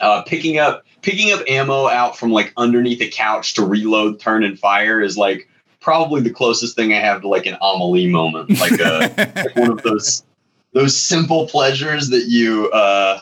uh, 0.00 0.22
picking 0.22 0.58
up 0.58 0.84
picking 1.02 1.32
up 1.32 1.40
ammo 1.48 1.88
out 1.88 2.18
from 2.18 2.32
like 2.32 2.52
underneath 2.56 3.00
a 3.00 3.08
couch 3.08 3.54
to 3.54 3.64
reload, 3.64 4.20
turn, 4.20 4.44
and 4.44 4.58
fire 4.58 5.00
is 5.00 5.16
like 5.16 5.48
probably 5.80 6.20
the 6.20 6.30
closest 6.30 6.74
thing 6.76 6.92
I 6.92 6.98
have 6.98 7.22
to 7.22 7.28
like 7.28 7.46
an 7.46 7.56
Amelie 7.62 8.08
moment, 8.08 8.50
like, 8.58 8.80
a, 8.80 9.32
like 9.36 9.56
one 9.56 9.70
of 9.70 9.82
those 9.82 10.24
those 10.72 11.00
simple 11.00 11.48
pleasures 11.48 12.10
that 12.10 12.24
you 12.26 12.70
uh, 12.72 13.20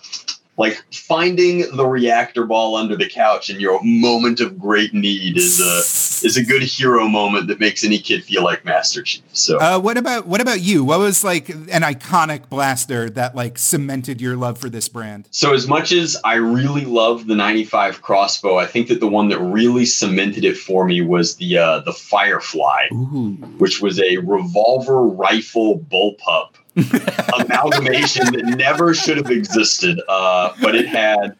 like 0.56 0.82
finding 0.92 1.76
the 1.76 1.86
reactor 1.86 2.44
ball 2.44 2.76
under 2.76 2.96
the 2.96 3.08
couch 3.08 3.50
in 3.50 3.60
your 3.60 3.80
moment 3.82 4.40
of 4.40 4.58
great 4.58 4.94
need 4.94 5.36
is 5.36 5.60
a 5.60 6.26
is 6.26 6.36
a 6.36 6.44
good 6.44 6.62
hero 6.62 7.06
moment 7.06 7.48
that 7.48 7.60
makes 7.60 7.84
any 7.84 7.98
kid 7.98 8.24
feel 8.24 8.42
like 8.42 8.64
Master 8.64 9.02
Chief. 9.02 9.22
So, 9.32 9.58
uh, 9.58 9.78
what 9.78 9.98
about 9.98 10.26
what 10.26 10.40
about 10.40 10.60
you? 10.60 10.84
What 10.84 10.98
was 10.98 11.22
like 11.22 11.48
an 11.50 11.82
iconic 11.82 12.48
blaster 12.48 13.10
that 13.10 13.34
like 13.34 13.58
cemented 13.58 14.20
your 14.20 14.36
love 14.36 14.58
for 14.58 14.70
this 14.70 14.88
brand? 14.88 15.28
So, 15.30 15.52
as 15.52 15.66
much 15.68 15.92
as 15.92 16.16
I 16.24 16.34
really 16.34 16.84
love 16.84 17.26
the 17.26 17.34
95 17.34 18.00
crossbow, 18.00 18.56
I 18.56 18.66
think 18.66 18.88
that 18.88 19.00
the 19.00 19.08
one 19.08 19.28
that 19.28 19.38
really 19.38 19.84
cemented 19.84 20.44
it 20.44 20.56
for 20.56 20.86
me 20.86 21.02
was 21.02 21.36
the 21.36 21.58
uh, 21.58 21.80
the 21.80 21.92
Firefly, 21.92 22.86
Ooh. 22.92 23.32
which 23.58 23.82
was 23.82 24.00
a 24.00 24.18
revolver 24.18 25.02
rifle 25.02 25.78
bullpup 25.78 26.54
amalgamation 26.76 28.32
that 28.32 28.54
never 28.56 28.94
should 28.94 29.16
have 29.16 29.30
existed. 29.30 30.00
Uh, 30.08 30.52
but 30.60 30.74
it 30.74 30.86
had 30.86 31.36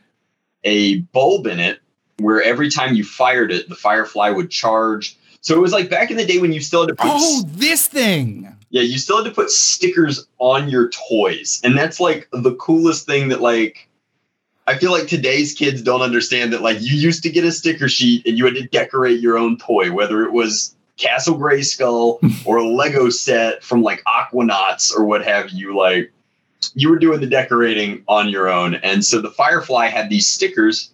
a 0.65 0.99
bulb 0.99 1.47
in 1.47 1.61
it 1.61 1.81
where 2.19 2.43
every 2.43 2.71
time 2.71 2.95
you 2.95 3.05
fired 3.05 3.53
it, 3.53 3.69
the 3.69 3.75
firefly 3.75 4.31
would 4.31 4.51
charge. 4.51 5.17
So 5.41 5.55
it 5.55 5.61
was 5.61 5.73
like 5.73 5.91
back 5.91 6.11
in 6.11 6.17
the 6.17 6.27
day 6.27 6.39
when 6.39 6.53
you 6.53 6.61
still 6.61 6.83
had 6.83 6.89
to 6.89 6.95
put. 6.95 7.07
Oh, 7.09 7.45
this 7.47 7.87
thing. 7.87 8.53
Yeah, 8.71 8.83
you 8.83 8.99
still 8.99 9.23
had 9.23 9.29
to 9.29 9.35
put 9.35 9.51
stickers 9.51 10.27
on 10.39 10.69
your 10.69 10.89
toys. 10.89 11.61
And 11.63 11.79
that's 11.79 12.01
like 12.01 12.29
the 12.33 12.55
coolest 12.57 13.07
thing 13.07 13.29
that, 13.29 13.41
like, 13.41 13.89
I 14.67 14.77
feel 14.77 14.91
like 14.91 15.07
today's 15.07 15.55
kids 15.55 15.83
don't 15.83 16.03
understand 16.03 16.53
that, 16.53 16.63
like, 16.63 16.81
you 16.81 16.97
used 16.97 17.23
to 17.23 17.31
get 17.31 17.45
a 17.45 17.53
sticker 17.53 17.89
sheet 17.89 18.27
and 18.27 18.37
you 18.37 18.45
had 18.45 18.57
to 18.57 18.67
decorate 18.67 19.21
your 19.21 19.39
own 19.39 19.57
toy, 19.57 19.93
whether 19.93 20.25
it 20.25 20.33
was 20.33 20.75
Castle 20.97 21.39
Grayskull 21.39 22.19
or 22.47 22.59
a 22.59 22.69
Lego 22.69 23.11
set 23.11 23.63
from 23.63 23.83
like 23.83 24.03
Aquanauts 24.05 24.95
or 24.95 25.05
what 25.05 25.25
have 25.25 25.51
you. 25.51 25.77
Like 25.77 26.13
you 26.75 26.91
were 26.91 26.99
doing 26.99 27.21
the 27.21 27.27
decorating 27.27 28.03
on 28.09 28.29
your 28.29 28.49
own. 28.49 28.77
And 28.77 29.05
so 29.05 29.21
the 29.21 29.31
Firefly 29.31 29.87
had 29.87 30.11
these 30.11 30.27
stickers 30.27 30.91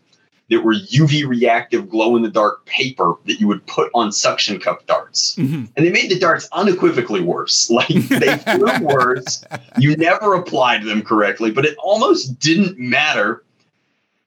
that 0.50 0.62
were 0.62 0.74
UV 0.74 1.26
reactive 1.26 1.88
glow 1.88 2.14
in 2.16 2.22
the 2.22 2.30
dark 2.30 2.66
paper 2.66 3.14
that 3.24 3.40
you 3.40 3.48
would 3.48 3.64
put 3.66 3.90
on 3.94 4.12
suction 4.12 4.60
cup 4.60 4.86
darts. 4.86 5.34
Mm-hmm. 5.36 5.64
And 5.76 5.86
they 5.86 5.90
made 5.90 6.10
the 6.10 6.18
darts 6.18 6.48
unequivocally 6.52 7.20
worse. 7.20 7.70
Like 7.72 7.88
they 7.88 8.36
flew 8.38 8.86
worse. 8.86 9.44
You 9.78 9.96
never 9.96 10.34
applied 10.34 10.84
them 10.84 11.02
correctly, 11.02 11.50
but 11.50 11.64
it 11.64 11.76
almost 11.78 12.38
didn't 12.38 12.78
matter 12.78 13.42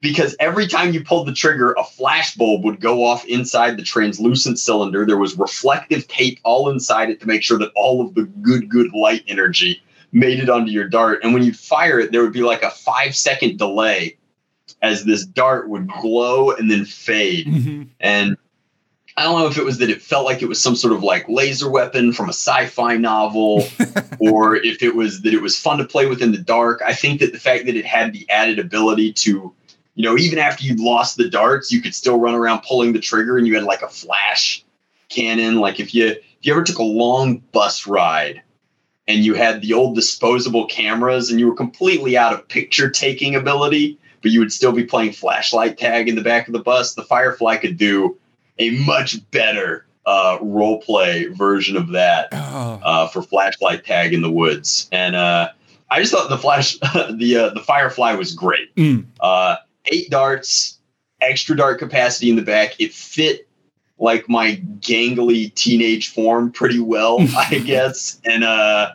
because 0.06 0.36
every 0.40 0.68
time 0.68 0.94
you 0.94 1.04
pulled 1.04 1.28
the 1.28 1.34
trigger, 1.34 1.74
a 1.74 1.84
flash 1.84 2.36
bulb 2.36 2.64
would 2.64 2.80
go 2.80 3.04
off 3.04 3.26
inside 3.26 3.76
the 3.76 3.82
translucent 3.82 4.60
cylinder. 4.60 5.04
There 5.04 5.18
was 5.18 5.36
reflective 5.36 6.08
tape 6.08 6.40
all 6.44 6.70
inside 6.70 7.10
it 7.10 7.20
to 7.22 7.28
make 7.28 7.42
sure 7.42 7.58
that 7.58 7.72
all 7.76 8.06
of 8.06 8.14
the 8.14 8.26
good, 8.26 8.70
good 8.70 8.94
light 8.94 9.24
energy 9.28 9.82
made 10.12 10.38
it 10.38 10.48
onto 10.48 10.72
your 10.72 10.88
dart. 10.88 11.22
And 11.24 11.34
when 11.34 11.42
you 11.42 11.54
fire 11.54 12.00
it, 12.00 12.12
there 12.12 12.22
would 12.22 12.34
be 12.34 12.44
like 12.44 12.62
a 12.62 12.70
five 12.70 13.16
second 13.16 13.58
delay 13.58 14.18
as 14.80 15.06
this 15.06 15.26
dart 15.26 15.70
would 15.70 15.88
glow 15.88 16.52
and 16.52 16.70
then 16.70 16.86
fade. 16.86 17.48
Mm-hmm. 17.48 17.84
And 18.00 18.38
I 19.18 19.24
don't 19.24 19.40
know 19.40 19.48
if 19.48 19.58
it 19.58 19.66
was 19.66 19.80
that 19.80 19.90
it 19.90 20.04
felt 20.04 20.26
like 20.26 20.44
it 20.44 20.50
was 20.50 20.62
some 20.62 20.76
sort 20.76 20.94
of 20.94 21.02
like 21.02 21.28
laser 21.28 21.68
weapon 21.68 22.14
from 22.14 22.30
a 22.30 22.34
sci-fi 22.34 22.98
novel, 22.98 23.68
or 24.20 24.56
if 24.56 24.84
it 24.84 24.94
was 24.94 25.24
that 25.24 25.34
it 25.34 25.42
was 25.42 25.58
fun 25.58 25.80
to 25.80 25.86
play 25.86 26.06
with 26.06 26.22
in 26.22 26.32
the 26.32 26.38
dark. 26.38 26.84
I 26.86 26.94
think 26.94 27.22
that 27.22 27.32
the 27.32 27.40
fact 27.40 27.66
that 27.66 27.76
it 27.76 27.86
had 27.86 28.14
the 28.14 28.30
added 28.30 28.60
ability 28.60 29.14
to 29.14 29.56
you 29.96 30.04
know, 30.04 30.18
even 30.18 30.38
after 30.38 30.64
you'd 30.64 30.80
lost 30.80 31.18
the 31.18 31.30
darts, 31.30 31.72
you 31.72 31.82
could 31.82 31.96
still 31.96 32.20
run 32.20 32.36
around 32.36 32.62
pulling 32.62 32.94
the 32.94 33.00
trigger 33.00 33.38
and 33.38 33.48
you 33.48 33.56
had 33.56 33.64
like 33.64 33.82
a 33.82 33.88
flash 33.88 34.64
cannon. 35.10 35.56
Like 35.56 35.80
if 35.80 35.96
you 35.96 36.08
if 36.08 36.22
you 36.42 36.54
ever 36.54 36.64
took 36.64 36.80
a 36.80 36.84
long 36.84 37.38
bus 37.38 37.88
ride 37.88 38.42
and 39.08 39.24
you 39.24 39.34
had 39.34 39.62
the 39.62 39.74
old 39.74 39.96
disposable 39.96 40.68
cameras 40.68 41.32
and 41.32 41.40
you 41.40 41.48
were 41.48 41.56
completely 41.56 42.18
out 42.18 42.34
of 42.34 42.48
picture 42.48 42.90
taking 42.90 43.36
ability, 43.36 43.98
but 44.22 44.32
you 44.32 44.40
would 44.40 44.52
still 44.52 44.74
be 44.74 44.84
playing 44.84 45.14
flashlight 45.14 45.78
tag 45.78 46.10
in 46.10 46.16
the 46.16 46.22
back 46.22 46.48
of 46.48 46.54
the 46.54 46.60
bus, 46.60 46.94
the 46.94 47.04
Firefly 47.04 47.58
could 47.58 47.78
do 47.78 48.18
a 48.60 48.72
much 48.86 49.18
better 49.32 49.86
uh, 50.06 50.38
role 50.42 50.82
play 50.82 51.28
version 51.28 51.78
of 51.78 51.90
that 51.90 52.30
oh. 52.32 52.82
uh, 52.84 53.08
for 53.08 53.22
flashlight 53.22 53.86
tag 53.86 54.14
in 54.14 54.22
the 54.22 54.32
woods. 54.32 54.88
And 54.92 55.16
uh, 55.16 55.50
I 55.90 56.00
just 56.00 56.12
thought 56.12 56.30
the 56.30 56.38
flash, 56.38 56.78
the 56.80 57.38
uh, 57.38 57.54
the 57.54 57.62
Firefly 57.62 58.14
was 58.14 58.34
great. 58.34 58.74
Mm. 58.76 59.06
Eight 59.92 60.10
darts, 60.10 60.80
extra 61.22 61.56
dart 61.56 61.80
capacity 61.80 62.30
in 62.30 62.36
the 62.36 62.42
back. 62.42 62.80
It 62.80 62.94
fit 62.94 63.48
like 63.98 64.28
my 64.28 64.58
gangly 64.80 65.54
teenage 65.54 66.10
form 66.10 66.52
pretty 66.52 66.80
well, 66.80 67.20
I 67.38 67.60
guess. 67.60 68.20
And 68.26 68.44
uh 68.44 68.92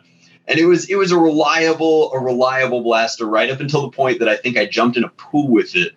and 0.47 0.59
it 0.59 0.65
was 0.65 0.89
it 0.89 0.95
was 0.95 1.11
a 1.11 1.17
reliable 1.17 2.11
a 2.13 2.19
reliable 2.19 2.81
blaster 2.81 3.25
right 3.25 3.49
up 3.49 3.59
until 3.59 3.81
the 3.81 3.91
point 3.91 4.19
that 4.19 4.29
I 4.29 4.35
think 4.35 4.57
I 4.57 4.65
jumped 4.65 4.97
in 4.97 5.03
a 5.03 5.09
pool 5.09 5.49
with 5.49 5.75
it. 5.75 5.93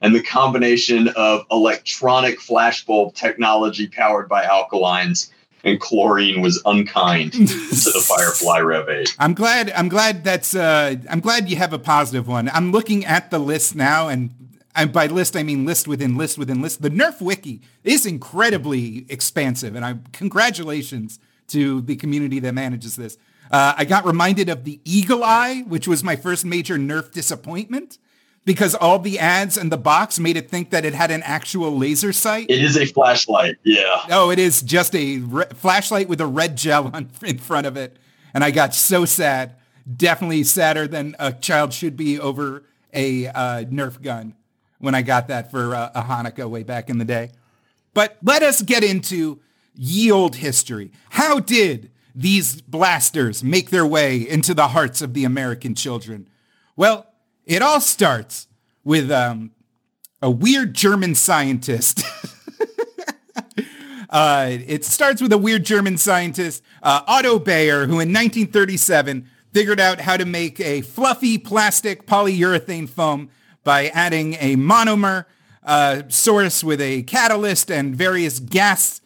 And 0.00 0.14
the 0.14 0.22
combination 0.22 1.08
of 1.16 1.46
electronic 1.50 2.38
flashbulb 2.38 3.14
technology 3.14 3.88
powered 3.88 4.28
by 4.28 4.44
alkalines 4.44 5.30
and 5.66 5.80
chlorine 5.80 6.40
was 6.40 6.62
unkind 6.64 7.32
to 7.32 7.38
the 7.44 8.04
Firefly 8.06 8.60
Rev 8.60 8.88
8. 8.88 9.16
I'm 9.18 9.34
glad. 9.34 9.70
I'm 9.72 9.88
glad 9.88 10.24
that's. 10.24 10.54
Uh, 10.54 10.96
I'm 11.10 11.20
glad 11.20 11.50
you 11.50 11.56
have 11.56 11.72
a 11.72 11.78
positive 11.78 12.28
one. 12.28 12.48
I'm 12.48 12.72
looking 12.72 13.04
at 13.04 13.30
the 13.30 13.38
list 13.38 13.74
now, 13.74 14.08
and, 14.08 14.30
and 14.74 14.92
by 14.92 15.06
list 15.08 15.36
I 15.36 15.42
mean 15.42 15.66
list 15.66 15.88
within 15.88 16.16
list 16.16 16.38
within 16.38 16.62
list. 16.62 16.80
The 16.80 16.90
Nerf 16.90 17.20
wiki 17.20 17.60
is 17.82 18.06
incredibly 18.06 19.04
expansive, 19.08 19.74
and 19.74 19.84
I 19.84 19.96
congratulations 20.12 21.18
to 21.48 21.82
the 21.82 21.96
community 21.96 22.38
that 22.40 22.54
manages 22.54 22.96
this. 22.96 23.18
Uh, 23.50 23.74
I 23.76 23.84
got 23.84 24.04
reminded 24.04 24.48
of 24.48 24.64
the 24.64 24.80
Eagle 24.84 25.22
Eye, 25.22 25.64
which 25.68 25.86
was 25.86 26.02
my 26.02 26.16
first 26.16 26.44
major 26.44 26.76
Nerf 26.76 27.12
disappointment 27.12 27.98
because 28.46 28.76
all 28.76 29.00
the 29.00 29.18
ads 29.18 29.58
and 29.58 29.70
the 29.70 29.76
box 29.76 30.18
made 30.18 30.36
it 30.36 30.48
think 30.48 30.70
that 30.70 30.84
it 30.86 30.94
had 30.94 31.10
an 31.10 31.22
actual 31.24 31.76
laser 31.76 32.12
sight. 32.12 32.46
It 32.48 32.62
is 32.62 32.78
a 32.78 32.86
flashlight, 32.86 33.56
yeah. 33.64 34.04
Oh, 34.08 34.30
it 34.30 34.38
is 34.38 34.62
just 34.62 34.94
a 34.94 35.18
re- 35.18 35.44
flashlight 35.52 36.08
with 36.08 36.20
a 36.20 36.26
red 36.26 36.56
gel 36.56 36.86
on, 36.94 37.10
in 37.22 37.38
front 37.38 37.66
of 37.66 37.76
it. 37.76 37.98
And 38.32 38.44
I 38.44 38.52
got 38.52 38.74
so 38.74 39.04
sad, 39.04 39.56
definitely 39.94 40.44
sadder 40.44 40.86
than 40.86 41.16
a 41.18 41.32
child 41.32 41.74
should 41.74 41.96
be 41.96 42.18
over 42.20 42.62
a 42.94 43.26
uh, 43.26 43.64
Nerf 43.64 44.00
gun 44.00 44.34
when 44.78 44.94
I 44.94 45.02
got 45.02 45.28
that 45.28 45.50
for 45.50 45.74
uh, 45.74 45.90
a 45.94 46.02
Hanukkah 46.02 46.48
way 46.48 46.62
back 46.62 46.88
in 46.88 46.98
the 46.98 47.04
day. 47.04 47.32
But 47.94 48.16
let 48.22 48.42
us 48.42 48.62
get 48.62 48.84
into 48.84 49.40
ye 49.74 50.10
old 50.10 50.36
history. 50.36 50.92
How 51.10 51.40
did 51.40 51.90
these 52.14 52.60
blasters 52.62 53.42
make 53.42 53.70
their 53.70 53.86
way 53.86 54.16
into 54.16 54.54
the 54.54 54.68
hearts 54.68 55.02
of 55.02 55.14
the 55.14 55.24
American 55.24 55.74
children? 55.74 56.28
Well, 56.76 57.05
it 57.46 57.62
all 57.62 57.80
starts 57.80 58.48
with 58.84 59.10
um, 59.10 59.52
a 60.20 60.30
weird 60.30 60.74
German 60.74 61.14
scientist. 61.14 62.02
uh, 64.10 64.48
it 64.50 64.84
starts 64.84 65.22
with 65.22 65.32
a 65.32 65.38
weird 65.38 65.64
German 65.64 65.96
scientist, 65.96 66.62
uh, 66.82 67.02
Otto 67.06 67.38
Bayer, 67.38 67.86
who 67.86 68.00
in 68.00 68.12
1937 68.12 69.28
figured 69.52 69.80
out 69.80 70.00
how 70.00 70.16
to 70.16 70.24
make 70.24 70.60
a 70.60 70.82
fluffy 70.82 71.38
plastic 71.38 72.06
polyurethane 72.06 72.88
foam 72.88 73.30
by 73.64 73.88
adding 73.88 74.34
a 74.34 74.56
monomer 74.56 75.24
uh, 75.64 76.02
source 76.08 76.62
with 76.62 76.80
a 76.80 77.02
catalyst 77.04 77.70
and 77.70 77.96
various 77.96 78.38
gas 78.38 79.00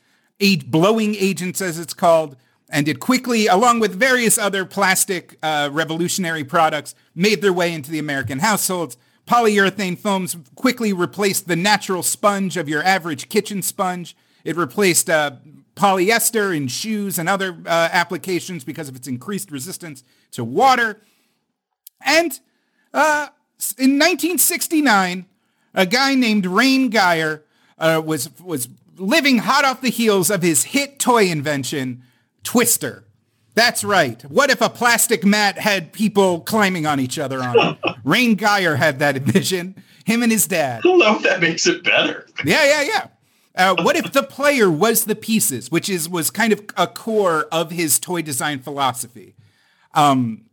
blowing 0.66 1.14
agents, 1.16 1.60
as 1.60 1.78
it's 1.78 1.94
called, 1.94 2.36
and 2.70 2.88
it 2.88 3.00
quickly, 3.00 3.46
along 3.46 3.80
with 3.80 3.94
various 3.94 4.38
other 4.38 4.64
plastic 4.64 5.36
uh, 5.42 5.68
revolutionary 5.72 6.44
products, 6.44 6.94
made 7.14 7.42
their 7.42 7.52
way 7.52 7.72
into 7.72 7.90
the 7.90 7.98
American 7.98 8.38
households. 8.38 8.96
Polyurethane 9.26 9.98
foams 9.98 10.36
quickly 10.54 10.92
replaced 10.92 11.48
the 11.48 11.56
natural 11.56 12.02
sponge 12.02 12.56
of 12.56 12.68
your 12.68 12.82
average 12.82 13.28
kitchen 13.28 13.62
sponge. 13.62 14.16
It 14.44 14.56
replaced 14.56 15.10
uh, 15.10 15.32
polyester 15.74 16.56
in 16.56 16.68
shoes 16.68 17.18
and 17.18 17.28
other 17.28 17.56
uh, 17.66 17.88
applications 17.92 18.64
because 18.64 18.88
of 18.88 18.96
its 18.96 19.08
increased 19.08 19.50
resistance 19.50 20.02
to 20.32 20.44
water. 20.44 21.00
And 22.04 22.32
uh, 22.92 23.28
in 23.78 23.98
1969, 23.98 25.26
a 25.74 25.86
guy 25.86 26.14
named 26.14 26.46
Reyn 26.46 26.90
Guyer 26.90 27.42
uh, 27.78 28.02
was 28.04 28.30
was 28.40 28.68
living 28.96 29.38
hot 29.38 29.64
off 29.64 29.80
the 29.80 29.90
heels 29.90 30.30
of 30.30 30.42
his 30.42 30.64
hit 30.64 30.98
toy 30.98 31.26
invention, 31.26 32.02
Twister. 32.42 33.04
That's 33.54 33.82
right. 33.82 34.22
What 34.22 34.50
if 34.50 34.60
a 34.60 34.70
plastic 34.70 35.24
mat 35.24 35.58
had 35.58 35.92
people 35.92 36.40
climbing 36.40 36.86
on 36.86 37.00
each 37.00 37.18
other 37.18 37.40
on 37.42 37.58
it? 37.58 37.96
Reyn 38.04 38.36
Guyer 38.36 38.76
had 38.76 39.00
that 39.00 39.16
vision. 39.16 39.82
Him 40.04 40.22
and 40.22 40.32
his 40.32 40.46
dad. 40.46 40.78
I 40.78 40.88
don't 40.88 40.98
know 40.98 41.16
if 41.16 41.22
that 41.22 41.40
makes 41.40 41.66
it 41.66 41.84
better. 41.84 42.26
Yeah, 42.44 42.64
yeah, 42.64 42.82
yeah. 42.82 43.06
Uh, 43.54 43.82
what 43.82 43.96
if 43.96 44.12
the 44.12 44.22
player 44.22 44.70
was 44.70 45.04
the 45.04 45.14
pieces, 45.14 45.70
which 45.70 45.88
is 45.88 46.08
was 46.08 46.30
kind 46.30 46.52
of 46.52 46.64
a 46.76 46.86
core 46.86 47.46
of 47.52 47.70
his 47.70 47.98
toy 47.98 48.22
design 48.22 48.60
philosophy? 48.60 49.34
Um, 49.94 50.46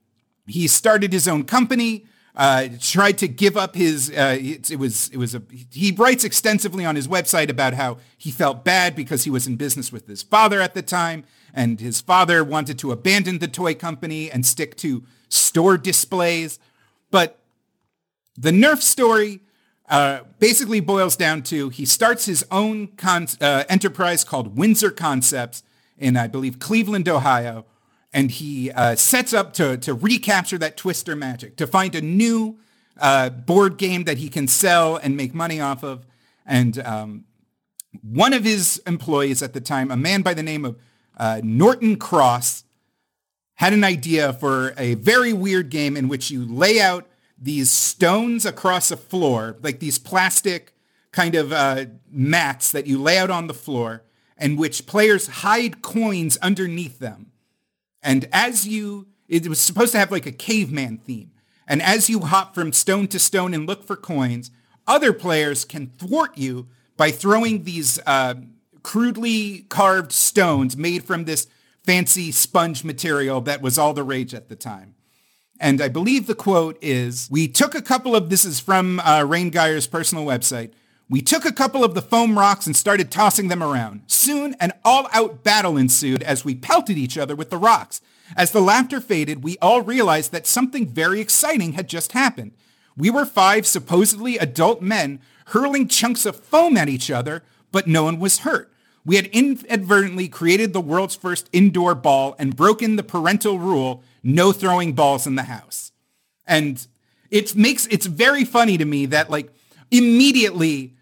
he 0.47 0.67
started 0.67 1.13
his 1.13 1.27
own 1.27 1.43
company. 1.43 2.05
Uh, 2.35 2.67
tried 2.79 3.17
to 3.17 3.27
give 3.27 3.57
up 3.57 3.75
his. 3.75 4.11
Uh, 4.11 4.37
it, 4.39 4.69
it, 4.69 4.77
was 4.77 5.09
it 5.09 5.17
was 5.17 5.33
a. 5.33 5.41
He 5.71 5.91
writes 5.91 6.23
extensively 6.23 6.85
on 6.85 6.95
his 6.95 7.07
website 7.07 7.49
about 7.49 7.73
how 7.73 7.97
he 8.15 8.29
felt 8.29 8.63
bad 8.63 8.95
because 8.95 9.23
he 9.23 9.31
was 9.31 9.47
in 9.47 9.55
business 9.55 9.91
with 9.91 10.05
his 10.07 10.21
father 10.21 10.61
at 10.61 10.75
the 10.75 10.83
time, 10.83 11.23
and 11.53 11.79
his 11.79 12.01
father 12.01 12.43
wanted 12.43 12.77
to 12.79 12.91
abandon 12.91 13.39
the 13.39 13.47
toy 13.47 13.73
company 13.73 14.29
and 14.29 14.45
stick 14.45 14.75
to 14.77 15.03
store 15.29 15.77
displays. 15.77 16.59
But 17.11 17.39
the 18.37 18.51
Nerf 18.51 18.81
story 18.81 19.41
uh, 19.89 20.21
basically 20.39 20.79
boils 20.79 21.15
down 21.15 21.41
to 21.43 21.69
he 21.69 21.85
starts 21.85 22.25
his 22.25 22.45
own 22.51 22.87
con- 22.97 23.27
uh, 23.39 23.63
enterprise 23.69 24.23
called 24.23 24.57
Windsor 24.57 24.91
Concepts 24.91 25.63
in, 25.97 26.17
I 26.17 26.27
believe, 26.27 26.59
Cleveland, 26.59 27.07
Ohio, 27.09 27.65
and 28.13 28.29
he 28.31 28.71
uh, 28.71 28.95
sets 28.95 29.33
up 29.33 29.53
to, 29.53 29.77
to 29.77 29.93
recapture 29.93 30.57
that 30.57 30.77
Twister 30.77 31.15
magic, 31.15 31.55
to 31.57 31.67
find 31.67 31.95
a 31.95 32.01
new 32.01 32.57
uh, 32.99 33.29
board 33.29 33.77
game 33.77 34.03
that 34.03 34.17
he 34.17 34.29
can 34.29 34.47
sell 34.47 34.95
and 34.95 35.15
make 35.15 35.33
money 35.33 35.59
off 35.59 35.83
of. 35.83 36.05
And 36.45 36.79
um, 36.79 37.25
one 38.01 38.33
of 38.33 38.43
his 38.43 38.81
employees 38.85 39.41
at 39.41 39.53
the 39.53 39.61
time, 39.61 39.91
a 39.91 39.97
man 39.97 40.21
by 40.21 40.33
the 40.33 40.43
name 40.43 40.65
of 40.65 40.77
uh, 41.17 41.41
Norton 41.43 41.97
Cross, 41.97 42.63
had 43.55 43.73
an 43.73 43.83
idea 43.83 44.33
for 44.33 44.73
a 44.77 44.93
very 44.95 45.33
weird 45.33 45.69
game 45.69 45.97
in 45.97 46.07
which 46.07 46.29
you 46.29 46.45
lay 46.45 46.79
out 46.79 47.07
these 47.39 47.71
stones 47.71 48.45
across 48.45 48.91
a 48.91 48.97
floor, 48.97 49.57
like 49.61 49.79
these 49.79 49.97
plastic 49.97 50.73
kind 51.11 51.33
of 51.35 51.51
uh, 51.51 51.85
mats 52.09 52.71
that 52.71 52.85
you 52.85 53.01
lay 53.01 53.17
out 53.17 53.31
on 53.31 53.47
the 53.47 53.53
floor, 53.53 54.03
and 54.37 54.59
which 54.59 54.85
players 54.85 55.27
hide 55.27 55.81
coins 55.81 56.37
underneath 56.37 56.99
them. 56.99 57.31
And 58.03 58.29
as 58.31 58.67
you, 58.67 59.07
it 59.27 59.47
was 59.47 59.59
supposed 59.59 59.91
to 59.93 59.99
have 59.99 60.11
like 60.11 60.27
a 60.27 60.31
caveman 60.31 60.99
theme. 60.99 61.31
And 61.67 61.81
as 61.81 62.09
you 62.09 62.21
hop 62.21 62.53
from 62.53 62.71
stone 62.71 63.07
to 63.07 63.19
stone 63.19 63.53
and 63.53 63.67
look 63.67 63.83
for 63.83 63.95
coins, 63.95 64.51
other 64.85 65.11
players 65.11 65.65
can 65.65 65.87
thwart 65.97 66.37
you 66.37 66.67
by 66.95 67.11
throwing 67.11 67.63
these 67.63 67.99
uh, 68.05 68.35
crudely 68.87 69.65
carved 69.67 70.13
stones 70.13 70.77
made 70.77 71.03
from 71.03 71.25
this 71.25 71.45
fancy 71.83 72.31
sponge 72.31 72.85
material 72.85 73.41
that 73.41 73.61
was 73.61 73.77
all 73.77 73.93
the 73.93 74.01
rage 74.01 74.33
at 74.33 74.47
the 74.47 74.55
time. 74.55 74.95
And 75.59 75.81
I 75.81 75.89
believe 75.89 76.25
the 76.25 76.33
quote 76.33 76.77
is, 76.81 77.27
we 77.29 77.49
took 77.49 77.75
a 77.75 77.81
couple 77.81 78.15
of, 78.15 78.29
this 78.29 78.45
is 78.45 78.61
from 78.61 79.01
uh, 79.01 79.25
Reyn 79.27 79.49
Guyer's 79.49 79.87
personal 79.87 80.25
website, 80.25 80.71
we 81.09 81.21
took 81.21 81.43
a 81.43 81.51
couple 81.51 81.83
of 81.83 81.95
the 81.95 82.01
foam 82.01 82.39
rocks 82.39 82.65
and 82.65 82.77
started 82.77 83.11
tossing 83.11 83.49
them 83.49 83.61
around. 83.61 84.03
Soon, 84.07 84.55
an 84.61 84.71
all-out 84.85 85.43
battle 85.43 85.75
ensued 85.75 86.23
as 86.23 86.45
we 86.45 86.55
pelted 86.55 86.97
each 86.97 87.17
other 87.17 87.35
with 87.35 87.49
the 87.49 87.57
rocks. 87.57 87.99
As 88.37 88.51
the 88.51 88.61
laughter 88.61 89.01
faded, 89.01 89.43
we 89.43 89.57
all 89.61 89.81
realized 89.81 90.31
that 90.31 90.47
something 90.47 90.87
very 90.87 91.19
exciting 91.19 91.73
had 91.73 91.89
just 91.89 92.13
happened. 92.13 92.53
We 92.95 93.09
were 93.09 93.25
five 93.25 93.67
supposedly 93.67 94.37
adult 94.37 94.81
men 94.81 95.19
hurling 95.47 95.89
chunks 95.89 96.25
of 96.25 96.39
foam 96.39 96.77
at 96.77 96.87
each 96.87 97.11
other, 97.11 97.43
but 97.69 97.85
no 97.85 98.03
one 98.03 98.19
was 98.19 98.39
hurt. 98.39 98.71
We 99.07 99.15
had 99.15 99.27
inadvertently 99.27 100.27
created 100.27 100.73
the 100.73 100.81
world's 100.81 101.15
first 101.15 101.47
indoor 101.53 101.95
ball 101.95 102.35
and 102.37 102.53
broken 102.53 102.97
the 102.97 103.03
parental 103.03 103.57
rule, 103.57 104.03
no 104.21 104.51
throwing 104.51 104.91
balls 104.91 105.25
in 105.25 105.35
the 105.35 105.43
house. 105.43 105.93
And 106.45 106.85
it 107.31 107.55
makes, 107.55 107.87
it's 107.87 108.05
very 108.05 108.43
funny 108.43 108.77
to 108.77 108.83
me 108.83 109.05
that 109.05 109.29
like 109.29 109.53
immediately 109.91 110.97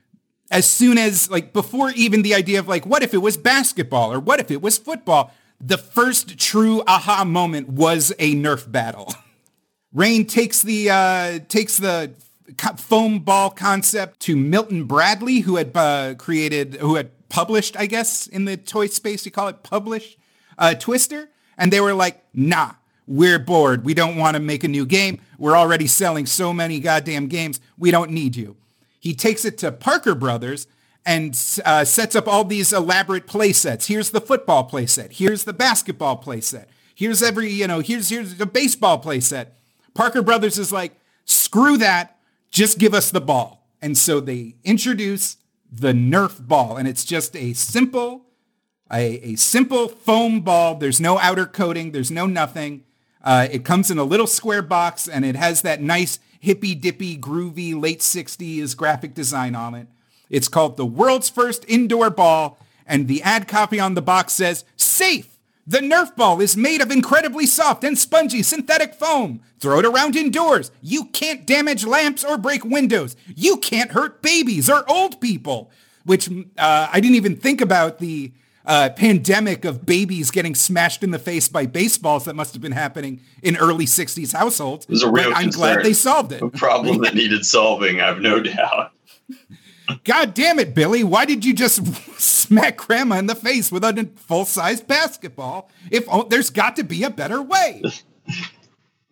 as 0.52 0.68
soon 0.68 1.00
as 1.00 1.32
like 1.32 1.52
before 1.52 1.90
even 1.96 2.22
the 2.22 2.36
idea 2.36 2.60
of 2.60 2.68
like 2.68 2.86
what 2.86 3.02
if 3.02 3.12
it 3.16 3.18
was 3.18 3.38
basketball 3.38 4.14
or 4.14 4.20
what 4.20 4.40
if 4.40 4.52
it 4.52 4.62
was 4.62 4.78
football 4.78 5.34
the 5.60 5.78
first 5.78 6.38
true 6.38 6.84
aha 6.86 7.26
moment 7.26 7.68
was 7.70 8.14
a 8.20 8.36
nerf 8.36 8.72
battle 8.72 9.12
Reyn 9.94 10.26
takes 10.26 10.62
the 10.62 10.92
uh, 10.92 11.40
takes 11.48 11.78
the 11.78 12.12
foam 12.78 13.20
ball 13.20 13.50
concept 13.50 14.20
to 14.20 14.36
milton 14.36 14.84
bradley 14.84 15.40
who 15.40 15.56
had 15.56 15.76
uh, 15.76 16.14
created 16.14 16.76
who 16.76 16.94
had 16.94 17.10
published 17.30 17.78
i 17.78 17.86
guess 17.86 18.28
in 18.28 18.46
the 18.46 18.58
toy 18.58 18.88
space 18.88 19.26
you 19.26 19.32
call 19.32 19.48
it 19.48 19.64
publish 19.64 20.18
uh, 20.58 20.74
twister 20.74 21.30
and 21.58 21.72
they 21.72 21.82
were 21.82 21.94
like 21.94 22.24
nah 22.34 22.72
we're 23.08 23.40
bored 23.40 23.86
we 23.86 23.94
don't 23.94 24.16
want 24.16 24.36
to 24.36 24.40
make 24.40 24.64
a 24.64 24.68
new 24.68 24.86
game 24.86 25.20
we're 25.38 25.56
already 25.56 25.88
selling 25.88 26.26
so 26.26 26.54
many 26.54 26.80
goddamn 26.80 27.28
games 27.28 27.60
we 27.78 27.92
don't 27.92 28.12
need 28.12 28.36
you 28.36 28.56
he 29.06 29.14
takes 29.14 29.46
it 29.46 29.60
to 29.60 29.72
Parker 29.72 30.16
Brothers 30.16 30.66
and 31.06 31.40
uh, 31.64 31.86
sets 31.86 32.16
up 32.16 32.28
all 32.28 32.44
these 32.44 32.74
elaborate 32.74 33.28
play 33.28 33.54
sets. 33.54 33.86
Here's 33.86 34.10
the 34.10 34.20
football 34.20 34.64
play 34.64 34.88
set. 34.88 35.12
Here's 35.12 35.44
the 35.44 35.54
basketball 35.54 36.18
play 36.18 36.42
set. 36.42 36.72
Here's 36.96 37.22
every, 37.22 37.52
you 37.52 37.68
know, 37.68 37.82
here's 37.82 38.10
here's 38.10 38.34
the 38.34 38.48
baseball 38.48 38.98
play 38.98 39.20
set. 39.20 39.60
Parker 39.94 40.24
Brothers 40.24 40.58
is 40.58 40.72
like, 40.72 41.00
screw 41.24 41.78
that, 41.78 42.18
just 42.50 42.80
give 42.80 42.96
us 42.96 43.12
the 43.12 43.22
ball. 43.22 43.70
And 43.80 43.96
so 43.96 44.20
they 44.20 44.56
introduce 44.64 45.38
the 45.80 45.94
Nerf 45.94 46.46
ball, 46.46 46.78
and 46.78 46.88
it's 46.88 47.04
just 47.04 47.36
a 47.36 47.54
simple, 47.54 48.26
a, 48.92 49.32
a 49.32 49.36
simple 49.36 49.88
foam 49.88 50.42
ball. 50.42 50.76
There's 50.76 51.02
no 51.02 51.20
outer 51.20 51.46
coating. 51.46 51.92
There's 51.92 52.12
no 52.12 52.26
nothing. 52.26 52.84
Uh, 53.24 53.48
it 53.52 53.66
comes 53.66 53.90
in 53.90 53.98
a 53.98 54.04
little 54.04 54.28
square 54.28 54.62
box, 54.62 55.08
and 55.08 55.26
it 55.26 55.36
has 55.36 55.64
that 55.64 55.82
nice 55.82 56.20
hippy 56.40 56.76
dippy, 56.76 57.18
groovy 57.18 57.80
late 57.80 58.00
60s 58.00 58.78
graphic 58.78 59.14
design 59.14 59.56
on 59.56 59.74
it. 59.74 59.88
It's 60.30 60.48
called 60.48 60.78
the 60.78 60.86
world's 60.86 61.30
first 61.30 61.66
indoor 61.68 62.10
ball, 62.10 62.60
and 62.86 63.08
the 63.08 63.22
ad 63.24 63.48
copy 63.48 63.80
on 63.80 63.96
the 63.96 64.02
box 64.02 64.34
says, 64.34 64.64
safe. 64.78 65.35
The 65.68 65.80
Nerf 65.80 66.16
ball 66.16 66.42
is 66.42 66.56
made 66.56 66.82
of 66.82 66.92
incredibly 66.92 67.48
soft 67.48 67.84
and 67.84 67.98
spongy 67.98 68.44
synthetic 68.44 68.94
foam. 68.94 69.42
Throw 69.60 69.80
it 69.80 69.86
around 69.86 70.16
indoors. 70.16 70.72
You 70.82 71.06
can't 71.06 71.48
damage 71.48 71.86
lamps 71.86 72.24
or 72.24 72.38
break 72.38 72.64
windows. 72.64 73.16
You 73.36 73.58
can't 73.58 73.92
hurt 73.92 74.22
babies 74.22 74.70
or 74.70 74.88
old 74.90 75.20
people. 75.20 75.72
Which 76.04 76.30
uh, 76.30 76.88
I 76.92 77.00
didn't 77.00 77.16
even 77.16 77.36
think 77.36 77.62
about 77.62 77.98
the 77.98 78.32
uh, 78.64 78.90
pandemic 78.96 79.66
of 79.66 79.88
babies 79.88 80.30
getting 80.30 80.54
smashed 80.54 81.04
in 81.04 81.10
the 81.10 81.18
face 81.18 81.48
by 81.48 81.66
baseballs 81.66 82.26
that 82.26 82.36
must 82.36 82.54
have 82.54 82.62
been 82.62 82.72
happening 82.72 83.22
in 83.42 83.58
early 83.58 83.86
60s 83.86 84.34
households. 84.34 84.86
It 84.86 84.92
was 84.92 85.04
a 85.04 85.12
real 85.12 85.32
I'm 85.34 85.50
glad 85.50 85.84
they 85.84 85.94
solved 85.94 86.32
it. 86.32 86.44
A 86.44 86.50
problem 86.50 86.98
that 87.02 87.16
needed 87.16 87.44
solving, 87.44 88.02
I've 88.02 88.20
no 88.20 88.40
doubt. 88.40 88.92
God 90.04 90.34
damn 90.34 90.60
it, 90.60 90.74
Billy. 90.74 91.04
Why 91.04 91.26
did 91.26 91.46
you 91.46 91.54
just 91.54 91.86
smack 92.20 92.78
grandma 92.78 93.18
in 93.18 93.28
the 93.28 93.36
face 93.36 93.72
with 93.72 93.84
a 93.84 94.10
full-sized 94.16 94.88
basketball? 94.88 95.70
If 95.92 96.06
oh, 96.10 96.24
there's 96.24 96.50
got 96.50 96.76
to 96.78 96.84
be 96.84 97.04
a 97.04 97.10
better 97.10 97.42
way. 97.42 97.82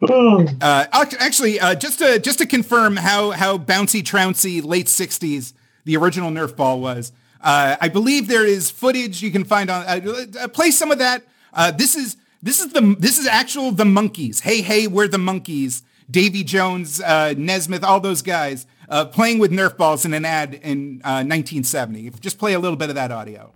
uh, 0.09 0.85
actually, 0.91 1.59
uh, 1.59 1.75
just 1.75 1.99
to 1.99 2.19
just 2.19 2.39
to 2.39 2.45
confirm 2.45 2.97
how 2.97 3.31
how 3.31 3.57
bouncy 3.57 4.03
trouncy 4.03 4.61
late 4.61 4.87
60s 4.87 5.53
the 5.85 5.97
original 5.97 6.31
Nerf 6.31 6.55
ball 6.55 6.79
was, 6.79 7.11
uh, 7.41 7.75
I 7.79 7.89
believe 7.89 8.27
there 8.27 8.45
is 8.45 8.71
footage 8.71 9.21
you 9.21 9.31
can 9.31 9.43
find 9.43 9.69
on 9.69 9.85
uh, 9.85 10.25
uh, 10.39 10.47
play 10.47 10.71
some 10.71 10.91
of 10.91 10.99
that. 10.99 11.23
Uh, 11.53 11.71
this 11.71 11.95
is 11.95 12.17
this 12.41 12.59
is 12.59 12.73
the 12.73 12.95
this 12.99 13.19
is 13.19 13.27
actual 13.27 13.71
the 13.71 13.85
Monkees. 13.85 14.41
Hey 14.41 14.61
hey, 14.61 14.87
we're 14.87 15.07
the 15.07 15.17
Monkees. 15.17 15.83
Davy 16.11 16.43
Jones, 16.43 16.99
Nesmith, 16.99 17.83
all 17.83 18.01
those 18.01 18.21
guys 18.21 18.67
uh, 18.89 19.05
playing 19.05 19.39
with 19.39 19.51
Nerf 19.51 19.77
balls 19.77 20.05
in 20.05 20.13
an 20.13 20.25
ad 20.25 20.53
in 20.55 21.01
uh, 21.03 21.23
1970. 21.25 22.11
Just 22.19 22.37
play 22.37 22.53
a 22.53 22.59
little 22.59 22.77
bit 22.77 22.89
of 22.89 22.95
that 22.95 23.11
audio. 23.11 23.51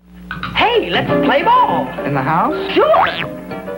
Hey, 0.56 0.90
let's 0.90 1.10
play 1.26 1.44
ball. 1.44 1.88
In 2.06 2.14
the 2.14 2.22
house? 2.22 2.74
Sure. 2.74 3.06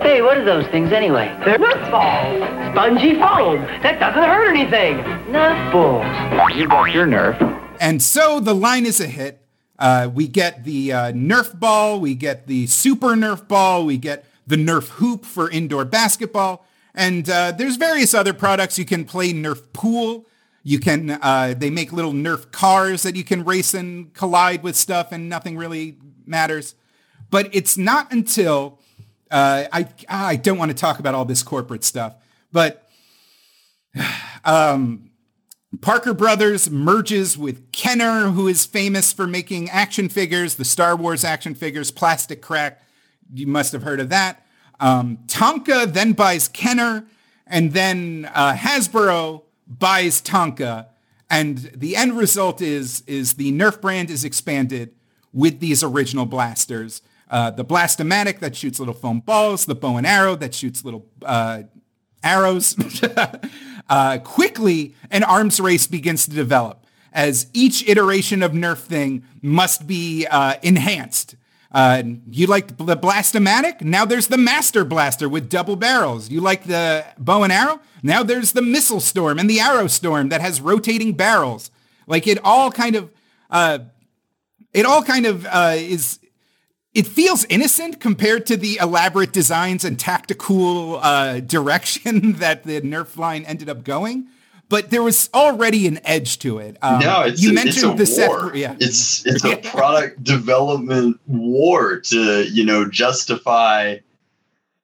Hey, 0.01 0.21
what 0.21 0.37
are 0.37 0.45
those 0.45 0.65
things 0.67 0.91
anyway? 0.91 1.27
They're 1.45 1.57
Nerf 1.59 1.91
balls. 1.91 2.73
Spongy 2.73 3.13
foam. 3.15 3.61
That 3.83 3.99
doesn't 3.99 4.23
hurt 4.23 4.49
anything. 4.49 4.97
Nerf 5.31 5.71
balls. 5.71 6.55
You 6.55 6.67
got 6.67 6.91
your 6.91 7.05
Nerf. 7.05 7.37
And 7.79 8.01
so 8.01 8.39
the 8.39 8.55
line 8.55 8.85
is 8.85 8.99
a 8.99 9.07
hit. 9.07 9.45
Uh, 9.77 10.09
we 10.13 10.27
get 10.27 10.63
the 10.63 10.91
uh, 10.91 11.11
Nerf 11.11 11.57
ball. 11.59 11.99
We 11.99 12.15
get 12.15 12.47
the 12.47 12.67
Super 12.67 13.09
Nerf 13.15 13.47
ball. 13.47 13.85
We 13.85 13.97
get 13.97 14.25
the 14.47 14.55
Nerf 14.55 14.89
hoop 14.89 15.25
for 15.25 15.49
indoor 15.49 15.85
basketball. 15.85 16.65
And 16.95 17.29
uh, 17.29 17.51
there's 17.51 17.77
various 17.77 18.13
other 18.13 18.33
products. 18.33 18.77
You 18.79 18.85
can 18.85 19.05
play 19.05 19.31
Nerf 19.31 19.61
pool. 19.73 20.25
You 20.63 20.79
can, 20.79 21.11
uh, 21.11 21.53
they 21.57 21.69
make 21.69 21.93
little 21.93 22.13
Nerf 22.13 22.51
cars 22.51 23.03
that 23.03 23.15
you 23.15 23.23
can 23.23 23.45
race 23.45 23.73
and 23.73 24.13
collide 24.13 24.63
with 24.63 24.75
stuff 24.75 25.11
and 25.11 25.29
nothing 25.29 25.57
really 25.57 25.97
matters. 26.25 26.75
But 27.29 27.49
it's 27.53 27.77
not 27.77 28.11
until, 28.11 28.79
uh, 29.31 29.65
I, 29.71 29.87
I 30.07 30.35
don't 30.35 30.57
want 30.57 30.71
to 30.71 30.77
talk 30.77 30.99
about 30.99 31.15
all 31.15 31.25
this 31.25 31.43
corporate 31.43 31.83
stuff, 31.83 32.15
but 32.51 32.89
um, 34.45 35.09
Parker 35.81 36.13
Brothers 36.13 36.69
merges 36.69 37.37
with 37.37 37.71
Kenner, 37.71 38.31
who 38.31 38.47
is 38.47 38.65
famous 38.65 39.13
for 39.13 39.27
making 39.27 39.69
action 39.69 40.09
figures, 40.09 40.55
the 40.55 40.65
Star 40.65 40.95
Wars 40.95 41.23
action 41.23 41.53
figures, 41.53 41.91
Plastic 41.91 42.41
Crack. 42.41 42.81
You 43.31 43.45
must 43.45 43.71
have 43.73 43.83
heard 43.83 43.99
of 43.99 44.09
that. 44.09 44.45
Um, 44.79 45.19
Tonka 45.27 45.91
then 45.93 46.13
buys 46.13 46.47
Kenner, 46.47 47.05
and 47.45 47.73
then 47.73 48.29
uh, 48.33 48.53
Hasbro 48.53 49.43
buys 49.69 50.21
Tonka, 50.21 50.87
and 51.29 51.57
the 51.75 51.95
end 51.95 52.17
result 52.17 52.61
is 52.61 53.03
is 53.07 53.35
the 53.35 53.51
Nerf 53.51 53.79
brand 53.79 54.09
is 54.09 54.25
expanded 54.25 54.93
with 55.31 55.59
these 55.59 55.83
original 55.83 56.25
blasters. 56.25 57.01
Uh, 57.29 57.51
the 57.51 57.63
Blastomatic 57.63 58.39
that 58.39 58.55
shoots 58.55 58.79
little 58.79 58.93
foam 58.93 59.19
balls, 59.19 59.65
the 59.65 59.75
bow 59.75 59.97
and 59.97 60.07
arrow 60.07 60.35
that 60.35 60.55
shoots 60.55 60.83
little 60.83 61.05
uh, 61.23 61.63
arrows. 62.23 62.75
uh, 63.89 64.17
quickly, 64.19 64.95
an 65.11 65.23
arms 65.23 65.59
race 65.59 65.85
begins 65.85 66.25
to 66.25 66.31
develop 66.31 66.85
as 67.13 67.47
each 67.53 67.87
iteration 67.87 68.43
of 68.43 68.51
Nerf 68.51 68.79
thing 68.79 69.23
must 69.41 69.87
be 69.87 70.25
uh, 70.27 70.55
enhanced 70.61 71.35
uh, 71.71 72.03
you 72.29 72.47
like 72.47 72.77
the 72.77 72.97
Blastomatic? 72.97 73.81
Now 73.81 74.05
there's 74.05 74.27
the 74.27 74.37
Master 74.37 74.83
Blaster 74.83 75.29
with 75.29 75.49
double 75.49 75.75
barrels. 75.75 76.29
You 76.29 76.41
like 76.41 76.63
the 76.63 77.05
bow 77.17 77.43
and 77.43 77.53
arrow? 77.53 77.79
Now 78.01 78.23
there's 78.23 78.53
the 78.53 78.61
Missile 78.61 78.99
Storm 78.99 79.37
and 79.37 79.49
the 79.49 79.59
Arrow 79.59 79.87
Storm 79.87 80.29
that 80.29 80.41
has 80.41 80.61
rotating 80.61 81.13
barrels. 81.13 81.69
Like 82.07 82.25
it 82.25 82.39
all 82.43 82.71
kind 82.71 82.95
of, 82.95 83.11
uh, 83.51 83.79
it 84.73 84.85
all 84.85 85.03
kind 85.03 85.27
of 85.27 85.45
uh, 85.45 85.75
is, 85.77 86.19
it 86.95 87.05
feels 87.05 87.45
innocent 87.45 87.99
compared 87.99 88.47
to 88.47 88.57
the 88.57 88.79
elaborate 88.81 89.31
designs 89.31 89.85
and 89.85 89.99
tactical 89.99 90.97
uh, 90.97 91.39
direction 91.39 92.33
that 92.33 92.63
the 92.63 92.81
Nerf 92.81 93.15
line 93.15 93.45
ended 93.45 93.69
up 93.69 93.83
going 93.83 94.27
but 94.69 94.91
there 94.91 95.01
was 95.01 95.29
already 95.33 95.87
an 95.87 95.99
edge 96.05 96.39
to 96.39 96.59
it. 96.59 96.77
Um, 96.81 96.99
no, 96.99 97.23
it's 97.23 97.41
you 97.41 97.49
a, 97.49 97.53
mentioned 97.53 97.99
it's 97.99 98.11
a 98.11 98.15
the 98.15 98.27
war. 98.27 98.45
Seth, 98.45 98.55
yeah. 98.55 98.75
It's 98.79 99.25
it's 99.25 99.43
a 99.43 99.57
product 99.69 100.23
development 100.23 101.19
war 101.27 101.99
to 101.99 102.43
you 102.43 102.63
know 102.63 102.87
justify. 102.87 103.97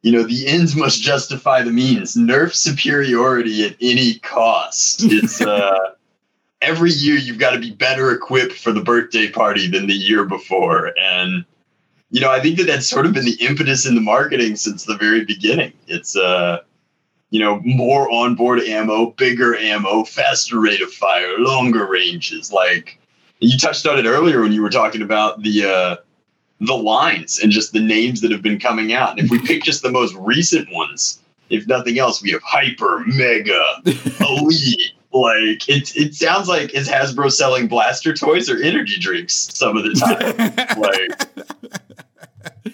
You 0.02 0.12
know 0.12 0.24
the 0.24 0.48
ends 0.48 0.76
must 0.76 1.02
justify 1.02 1.62
the 1.62 1.72
means. 1.72 2.16
Nerf 2.16 2.54
superiority 2.54 3.66
at 3.66 3.76
any 3.80 4.16
cost. 4.16 5.04
It's 5.06 5.42
uh, 5.42 5.94
every 6.62 6.92
year 6.92 7.16
you've 7.16 7.40
got 7.40 7.52
to 7.52 7.60
be 7.60 7.72
better 7.72 8.12
equipped 8.12 8.54
for 8.54 8.72
the 8.72 8.82
birthday 8.82 9.30
party 9.30 9.68
than 9.68 9.88
the 9.88 9.94
year 9.94 10.26
before, 10.26 10.94
and 11.00 11.46
you 12.10 12.22
know 12.22 12.32
I 12.32 12.40
think 12.40 12.58
that 12.58 12.68
that's 12.68 12.88
sort 12.88 13.06
of 13.06 13.14
been 13.14 13.26
the 13.26 13.38
impetus 13.40 13.86
in 13.86 13.96
the 13.96 14.02
marketing 14.02 14.56
since 14.56 14.84
the 14.84 14.98
very 14.98 15.26
beginning. 15.26 15.74
It's 15.88 16.16
uh 16.16 16.60
you 17.30 17.40
know, 17.40 17.60
more 17.64 18.10
onboard 18.12 18.62
ammo, 18.62 19.08
bigger 19.12 19.56
ammo, 19.56 20.04
faster 20.04 20.60
rate 20.60 20.82
of 20.82 20.92
fire, 20.92 21.38
longer 21.40 21.86
ranges. 21.86 22.52
Like 22.52 23.00
you 23.40 23.58
touched 23.58 23.86
on 23.86 24.00
it 24.00 24.06
earlier 24.06 24.42
when 24.42 24.52
you 24.52 24.62
were 24.62 24.70
talking 24.70 25.02
about 25.02 25.42
the 25.42 25.66
uh, 25.66 25.96
the 26.62 26.76
lines 26.76 27.40
and 27.40 27.52
just 27.52 27.74
the 27.74 27.80
names 27.80 28.22
that 28.22 28.32
have 28.32 28.42
been 28.42 28.60
coming 28.60 28.94
out. 28.94 29.12
And 29.12 29.20
if 29.20 29.30
we 29.30 29.40
pick 29.40 29.64
just 29.64 29.82
the 29.82 29.92
most 29.92 30.16
recent 30.16 30.72
ones, 30.72 31.22
if 31.50 31.68
nothing 31.68 32.00
else, 32.00 32.22
we 32.22 32.32
have 32.32 32.42
Hyper, 32.44 33.04
Mega, 33.06 33.62
Elite. 34.20 34.94
Like 35.12 35.70
it, 35.70 35.96
it 35.96 36.14
sounds 36.14 36.50
like 36.50 36.74
is 36.74 36.90
Hasbro 36.90 37.32
selling 37.32 37.68
blaster 37.68 38.14
toys 38.14 38.50
or 38.50 38.62
energy 38.62 39.00
drinks 39.00 39.34
some 39.54 39.78
of 39.78 39.84
the 39.84 39.94
time. 39.94 40.36
like 40.78 42.74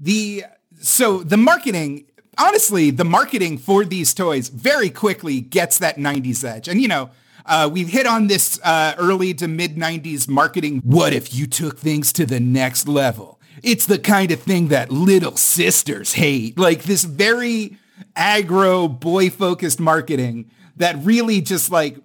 the 0.00 0.44
so 0.80 1.22
the 1.22 1.36
marketing 1.36 2.06
honestly, 2.38 2.90
the 2.90 3.04
marketing 3.04 3.58
for 3.58 3.84
these 3.84 4.14
toys 4.14 4.48
very 4.48 4.90
quickly 4.90 5.40
gets 5.40 5.78
that 5.78 5.96
90s 5.96 6.44
edge. 6.44 6.68
And, 6.68 6.80
you 6.80 6.88
know, 6.88 7.10
uh, 7.46 7.68
we've 7.70 7.88
hit 7.88 8.06
on 8.06 8.26
this 8.26 8.58
uh, 8.62 8.94
early 8.98 9.34
to 9.34 9.48
mid 9.48 9.76
90s 9.76 10.28
marketing. 10.28 10.80
What 10.84 11.12
if 11.12 11.34
you 11.34 11.46
took 11.46 11.78
things 11.78 12.12
to 12.14 12.26
the 12.26 12.40
next 12.40 12.88
level? 12.88 13.40
It's 13.62 13.86
the 13.86 13.98
kind 13.98 14.30
of 14.30 14.40
thing 14.40 14.68
that 14.68 14.90
little 14.90 15.36
sisters 15.36 16.14
hate. 16.14 16.58
Like 16.58 16.84
this 16.84 17.04
very 17.04 17.78
aggro 18.16 18.88
boy 18.88 19.30
focused 19.30 19.80
marketing 19.80 20.50
that 20.76 20.96
really 21.02 21.40
just 21.40 21.70
like 21.70 21.98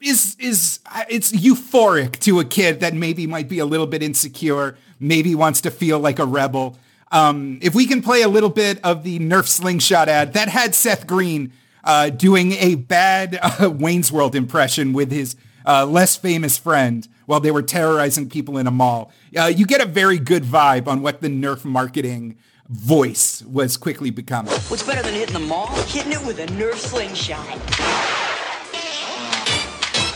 is 0.00 0.36
is 0.38 0.80
it's 1.08 1.32
euphoric 1.32 2.18
to 2.20 2.40
a 2.40 2.44
kid 2.44 2.80
that 2.80 2.94
maybe 2.94 3.26
might 3.26 3.48
be 3.48 3.58
a 3.58 3.66
little 3.66 3.86
bit 3.86 4.02
insecure, 4.02 4.76
maybe 5.00 5.34
wants 5.34 5.60
to 5.62 5.70
feel 5.70 5.98
like 5.98 6.18
a 6.18 6.24
rebel. 6.24 6.78
Um, 7.14 7.60
if 7.62 7.76
we 7.76 7.86
can 7.86 8.02
play 8.02 8.22
a 8.22 8.28
little 8.28 8.50
bit 8.50 8.80
of 8.82 9.04
the 9.04 9.20
Nerf 9.20 9.46
slingshot 9.46 10.08
ad 10.08 10.32
that 10.32 10.48
had 10.48 10.74
Seth 10.74 11.06
Green 11.06 11.52
uh, 11.84 12.10
doing 12.10 12.52
a 12.54 12.74
bad 12.74 13.38
uh, 13.40 13.70
Wayne's 13.78 14.10
World 14.10 14.34
impression 14.34 14.92
with 14.92 15.12
his 15.12 15.36
uh, 15.64 15.86
less 15.86 16.16
famous 16.16 16.58
friend 16.58 17.06
while 17.26 17.38
they 17.38 17.52
were 17.52 17.62
terrorizing 17.62 18.28
people 18.28 18.58
in 18.58 18.66
a 18.66 18.72
mall. 18.72 19.12
Uh, 19.38 19.44
you 19.44 19.64
get 19.64 19.80
a 19.80 19.86
very 19.86 20.18
good 20.18 20.42
vibe 20.42 20.88
on 20.88 21.02
what 21.02 21.20
the 21.20 21.28
Nerf 21.28 21.64
marketing 21.64 22.36
voice 22.68 23.42
was 23.42 23.76
quickly 23.76 24.10
becoming. 24.10 24.52
What's 24.52 24.82
better 24.82 25.02
than 25.02 25.14
hitting 25.14 25.34
the 25.34 25.38
mall? 25.38 25.68
Hitting 25.84 26.10
it 26.10 26.26
with 26.26 26.40
a 26.40 26.46
Nerf 26.46 26.74
slingshot. 26.74 27.46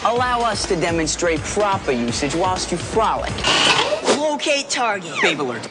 Allow 0.04 0.40
us 0.40 0.66
to 0.66 0.74
demonstrate 0.74 1.38
proper 1.42 1.92
usage 1.92 2.34
whilst 2.34 2.72
you 2.72 2.76
frolic. 2.76 3.32
Locate 4.18 4.68
target. 4.68 5.14
Babe 5.22 5.40
alert. 5.40 5.68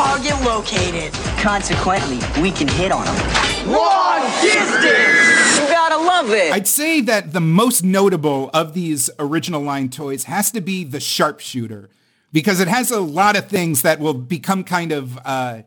Target 0.00 0.40
located. 0.46 1.12
Consequently, 1.42 2.16
we 2.40 2.50
can 2.50 2.66
hit 2.66 2.90
on 2.90 3.04
them. 3.04 3.70
Long 3.70 4.22
distance! 4.40 5.60
You 5.60 5.68
gotta 5.68 5.98
love 5.98 6.30
it! 6.30 6.54
I'd 6.54 6.66
say 6.66 7.02
that 7.02 7.34
the 7.34 7.40
most 7.40 7.84
notable 7.84 8.48
of 8.54 8.72
these 8.72 9.10
original 9.18 9.60
line 9.60 9.90
toys 9.90 10.24
has 10.24 10.50
to 10.52 10.62
be 10.62 10.84
the 10.84 11.00
sharpshooter 11.00 11.90
because 12.32 12.60
it 12.60 12.68
has 12.68 12.90
a 12.90 12.98
lot 13.00 13.36
of 13.36 13.48
things 13.48 13.82
that 13.82 14.00
will 14.00 14.14
become 14.14 14.64
kind 14.64 14.90
of 14.90 15.18
uh, 15.22 15.64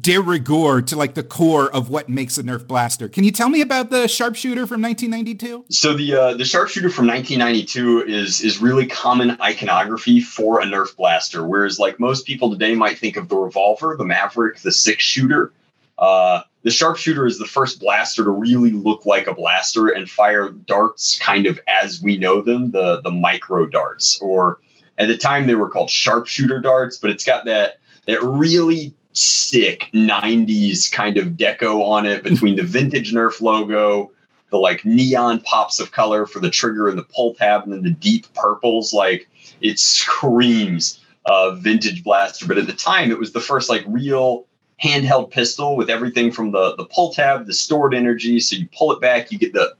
de 0.00 0.18
rigueur 0.18 0.80
to 0.80 0.96
like 0.96 1.14
the 1.14 1.22
core 1.22 1.70
of 1.74 1.90
what 1.90 2.08
makes 2.08 2.38
a 2.38 2.42
Nerf 2.42 2.66
blaster. 2.66 3.08
Can 3.08 3.24
you 3.24 3.30
tell 3.30 3.48
me 3.48 3.60
about 3.60 3.90
the 3.90 4.08
sharpshooter 4.08 4.66
from 4.66 4.80
1992? 4.80 5.66
So 5.70 5.94
the 5.94 6.14
uh, 6.14 6.34
the 6.34 6.44
sharpshooter 6.44 6.90
from 6.90 7.06
1992 7.06 8.04
is 8.10 8.40
is 8.40 8.58
really 8.58 8.86
common 8.86 9.36
iconography 9.42 10.20
for 10.20 10.60
a 10.60 10.64
Nerf 10.64 10.96
blaster. 10.96 11.46
Whereas 11.46 11.78
like 11.78 12.00
most 12.00 12.26
people 12.26 12.50
today 12.50 12.74
might 12.74 12.98
think 12.98 13.16
of 13.16 13.28
the 13.28 13.36
revolver, 13.36 13.94
the 13.96 14.04
Maverick, 14.04 14.60
the 14.60 14.72
six 14.72 15.04
shooter. 15.04 15.52
Uh, 15.98 16.40
the 16.62 16.70
sharpshooter 16.70 17.26
is 17.26 17.38
the 17.38 17.46
first 17.46 17.78
blaster 17.78 18.24
to 18.24 18.30
really 18.30 18.72
look 18.72 19.04
like 19.04 19.26
a 19.26 19.34
blaster 19.34 19.88
and 19.88 20.10
fire 20.10 20.48
darts 20.48 21.18
kind 21.18 21.46
of 21.46 21.60
as 21.68 22.02
we 22.02 22.16
know 22.16 22.40
them, 22.40 22.70
the 22.70 23.02
the 23.02 23.10
micro 23.10 23.66
darts, 23.66 24.18
or 24.20 24.60
at 24.96 25.08
the 25.08 25.16
time 25.16 25.46
they 25.46 25.54
were 25.54 25.68
called 25.68 25.90
sharpshooter 25.90 26.60
darts, 26.60 26.96
but 26.96 27.10
it's 27.10 27.24
got 27.24 27.44
that 27.44 27.80
that 28.06 28.22
really 28.22 28.94
sick 29.14 29.88
90s 29.94 30.90
kind 30.90 31.16
of 31.16 31.28
deco 31.28 31.82
on 31.82 32.04
it 32.04 32.22
between 32.22 32.56
the 32.56 32.62
vintage 32.62 33.12
Nerf 33.12 33.40
logo, 33.40 34.10
the 34.50 34.58
like 34.58 34.84
neon 34.84 35.40
pops 35.40 35.80
of 35.80 35.92
color 35.92 36.26
for 36.26 36.40
the 36.40 36.50
trigger 36.50 36.88
and 36.88 36.98
the 36.98 37.04
pull 37.04 37.34
tab, 37.34 37.64
and 37.64 37.72
then 37.72 37.82
the 37.82 37.90
deep 37.90 38.32
purples. 38.34 38.92
Like 38.92 39.28
it 39.60 39.78
screams 39.78 41.00
uh, 41.24 41.52
vintage 41.52 42.04
blaster. 42.04 42.46
But 42.46 42.58
at 42.58 42.66
the 42.66 42.72
time, 42.72 43.10
it 43.10 43.18
was 43.18 43.32
the 43.32 43.40
first 43.40 43.68
like 43.68 43.84
real 43.86 44.46
handheld 44.82 45.30
pistol 45.30 45.76
with 45.76 45.88
everything 45.88 46.30
from 46.30 46.52
the 46.52 46.74
the 46.76 46.84
pull 46.84 47.12
tab, 47.12 47.46
the 47.46 47.54
stored 47.54 47.94
energy. 47.94 48.40
So 48.40 48.56
you 48.56 48.68
pull 48.76 48.92
it 48.92 49.00
back, 49.00 49.32
you 49.32 49.38
get 49.38 49.52
the 49.52 49.74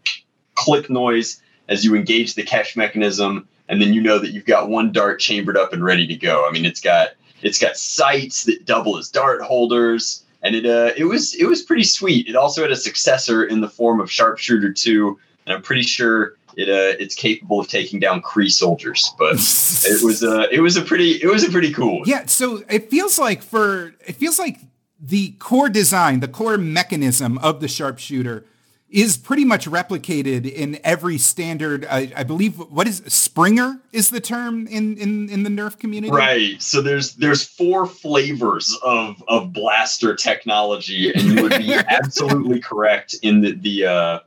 click 0.54 0.88
noise 0.88 1.40
as 1.68 1.84
you 1.84 1.94
engage 1.94 2.34
the 2.34 2.42
catch 2.42 2.76
mechanism, 2.76 3.48
and 3.68 3.80
then 3.80 3.92
you 3.92 4.00
know 4.00 4.18
that 4.18 4.30
you've 4.30 4.44
got 4.44 4.68
one 4.68 4.92
dart 4.92 5.20
chambered 5.20 5.56
up 5.56 5.72
and 5.72 5.84
ready 5.84 6.06
to 6.06 6.16
go. 6.16 6.46
I 6.48 6.52
mean, 6.52 6.64
it's 6.64 6.80
got 6.80 7.10
it's 7.44 7.58
got 7.58 7.76
sights 7.76 8.44
that 8.44 8.64
double 8.64 8.96
as 8.96 9.10
dart 9.10 9.42
holders, 9.42 10.24
and 10.42 10.56
it 10.56 10.66
uh, 10.66 10.92
it 10.96 11.04
was 11.04 11.34
it 11.34 11.46
was 11.46 11.62
pretty 11.62 11.84
sweet. 11.84 12.26
It 12.26 12.34
also 12.34 12.62
had 12.62 12.72
a 12.72 12.76
successor 12.76 13.44
in 13.44 13.60
the 13.60 13.68
form 13.68 14.00
of 14.00 14.10
Sharpshooter 14.10 14.72
2, 14.72 15.18
and 15.46 15.54
I'm 15.54 15.62
pretty 15.62 15.82
sure 15.82 16.34
it 16.56 16.68
uh, 16.68 16.96
it's 16.98 17.14
capable 17.14 17.60
of 17.60 17.68
taking 17.68 18.00
down 18.00 18.22
Kree 18.22 18.50
soldiers. 18.50 19.12
But 19.18 19.34
it 19.84 20.02
was 20.02 20.24
uh, 20.24 20.46
it 20.50 20.60
was 20.60 20.76
a 20.76 20.82
pretty 20.82 21.22
it 21.22 21.28
was 21.28 21.44
a 21.44 21.50
pretty 21.50 21.72
cool. 21.72 22.00
One. 22.00 22.08
Yeah, 22.08 22.26
so 22.26 22.64
it 22.68 22.90
feels 22.90 23.18
like 23.18 23.42
for 23.42 23.94
it 24.06 24.16
feels 24.16 24.38
like 24.38 24.60
the 24.98 25.32
core 25.32 25.68
design, 25.68 26.20
the 26.20 26.28
core 26.28 26.56
mechanism 26.56 27.36
of 27.38 27.60
the 27.60 27.68
sharpshooter 27.68 28.46
is 28.94 29.16
pretty 29.16 29.44
much 29.44 29.66
replicated 29.66 30.48
in 30.48 30.78
every 30.84 31.18
standard. 31.18 31.84
I, 31.86 32.12
I, 32.14 32.22
believe 32.22 32.56
what 32.70 32.86
is 32.86 33.02
Springer 33.08 33.80
is 33.90 34.10
the 34.10 34.20
term 34.20 34.68
in, 34.68 34.96
in 34.96 35.28
in 35.28 35.42
the 35.42 35.50
Nerf 35.50 35.80
community. 35.80 36.12
Right. 36.12 36.62
So 36.62 36.80
there's 36.80 37.16
there's 37.16 37.44
four 37.44 37.86
flavors 37.86 38.78
of 38.84 39.20
of 39.26 39.52
blaster 39.52 40.14
technology, 40.14 41.12
and 41.12 41.22
you 41.22 41.42
would 41.42 41.58
be 41.58 41.74
absolutely 41.88 42.60
correct 42.60 43.16
in 43.22 43.40
the 43.40 43.52
the 43.56 43.84
uh, 43.84 44.18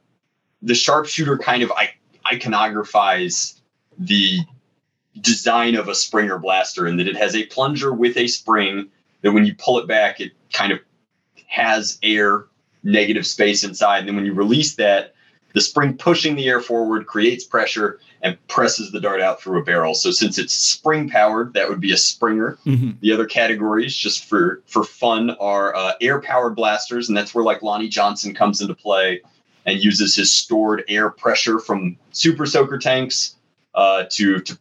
the 0.62 0.76
sharpshooter 0.76 1.38
kind 1.38 1.64
of 1.64 1.72
iconographies 2.30 3.62
the 3.98 4.40
design 5.22 5.76
of 5.76 5.88
a 5.88 5.96
Springer 5.96 6.40
blaster, 6.40 6.86
in 6.86 6.98
that 6.98 7.08
it 7.08 7.16
has 7.16 7.36
a 7.36 7.46
plunger 7.46 7.94
with 7.94 8.18
a 8.18 8.28
spring 8.28 8.90
that 9.22 9.32
when 9.32 9.46
you 9.46 9.56
pull 9.56 9.80
it 9.80 9.88
back, 9.88 10.20
it 10.20 10.34
kind 10.52 10.74
of 10.74 10.80
has 11.48 11.98
air 12.04 12.48
negative 12.88 13.28
space 13.28 13.64
inside. 13.64 14.00
And 14.00 14.08
then 14.08 14.16
when 14.16 14.26
you 14.26 14.34
release 14.34 14.76
that, 14.76 15.14
the 15.54 15.62
spring 15.62 15.98
pushing 15.98 16.36
the 16.36 16.48
air 16.48 16.62
forward 16.62 17.08
creates 17.08 17.44
pressure 17.44 18.00
and 18.22 18.38
presses 18.48 18.92
the 18.92 19.00
dart 19.00 19.22
out 19.22 19.42
through 19.42 19.60
a 19.60 19.64
barrel. 19.64 19.94
So 19.94 20.12
since 20.12 20.38
it's 20.38 20.54
spring 20.54 21.10
powered, 21.10 21.54
that 21.54 21.70
would 21.70 21.80
be 21.80 21.92
a 21.92 21.98
Springer. 21.98 22.58
Mm-hmm. 22.66 22.92
The 23.02 23.12
other 23.12 23.26
categories, 23.26 23.96
just 23.96 24.26
for 24.26 24.62
for 24.66 24.84
fun, 24.84 25.32
are 25.32 25.76
uh, 25.76 25.94
air 26.02 26.22
powered 26.22 26.56
blasters, 26.56 27.08
and 27.08 27.18
that's 27.18 27.34
where 27.34 27.44
like 27.44 27.62
Lonnie 27.62 27.90
Johnson 27.90 28.34
comes 28.34 28.62
into 28.62 28.76
play 28.76 29.22
and 29.66 29.84
uses 29.84 30.16
his 30.16 30.32
stored 30.34 30.84
air 30.88 31.10
pressure 31.10 31.60
from 31.60 31.98
super 32.12 32.46
soaker 32.46 32.78
tanks 32.78 33.36
uh, 33.76 34.06
to 34.12 34.40
to 34.42 34.58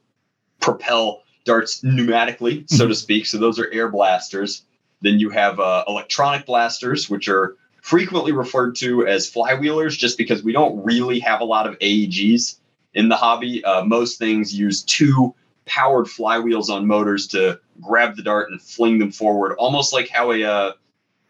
propel 0.60 1.22
darts 1.44 1.82
pneumatically, 1.82 2.68
so 2.68 2.84
mm-hmm. 2.84 2.88
to 2.88 2.94
speak. 2.94 3.26
So 3.26 3.38
those 3.38 3.58
are 3.58 3.70
air 3.72 3.88
blasters. 3.88 4.62
Then 5.02 5.18
you 5.18 5.30
have 5.30 5.60
uh, 5.60 5.84
electronic 5.86 6.46
blasters, 6.46 7.10
which 7.10 7.28
are 7.28 7.56
frequently 7.87 8.33
referred 8.33 8.75
to 8.75 9.07
as 9.07 9.31
flywheelers 9.31 9.96
just 9.96 10.18
because 10.18 10.42
we 10.42 10.51
don't 10.51 10.85
really 10.85 11.20
have 11.20 11.40
a 11.40 11.44
lot 11.44 11.68
of 11.68 11.79
AEGs 11.79 12.57
in 12.94 13.09
the 13.09 13.14
hobby. 13.14 13.64
Uh, 13.64 13.85
most 13.85 14.18
things 14.18 14.53
use 14.53 14.83
two 14.83 15.33
powered 15.66 16.07
flywheels 16.07 16.68
on 16.68 16.88
motors 16.88 17.29
to 17.29 17.61
grab 17.81 18.16
the 18.16 18.25
dart 18.25 18.51
and 18.51 18.61
fling 18.61 18.99
them 18.99 19.12
forward, 19.12 19.55
almost 19.59 19.92
like 19.92 20.09
how 20.09 20.33
a 20.33 20.42
uh, 20.42 20.72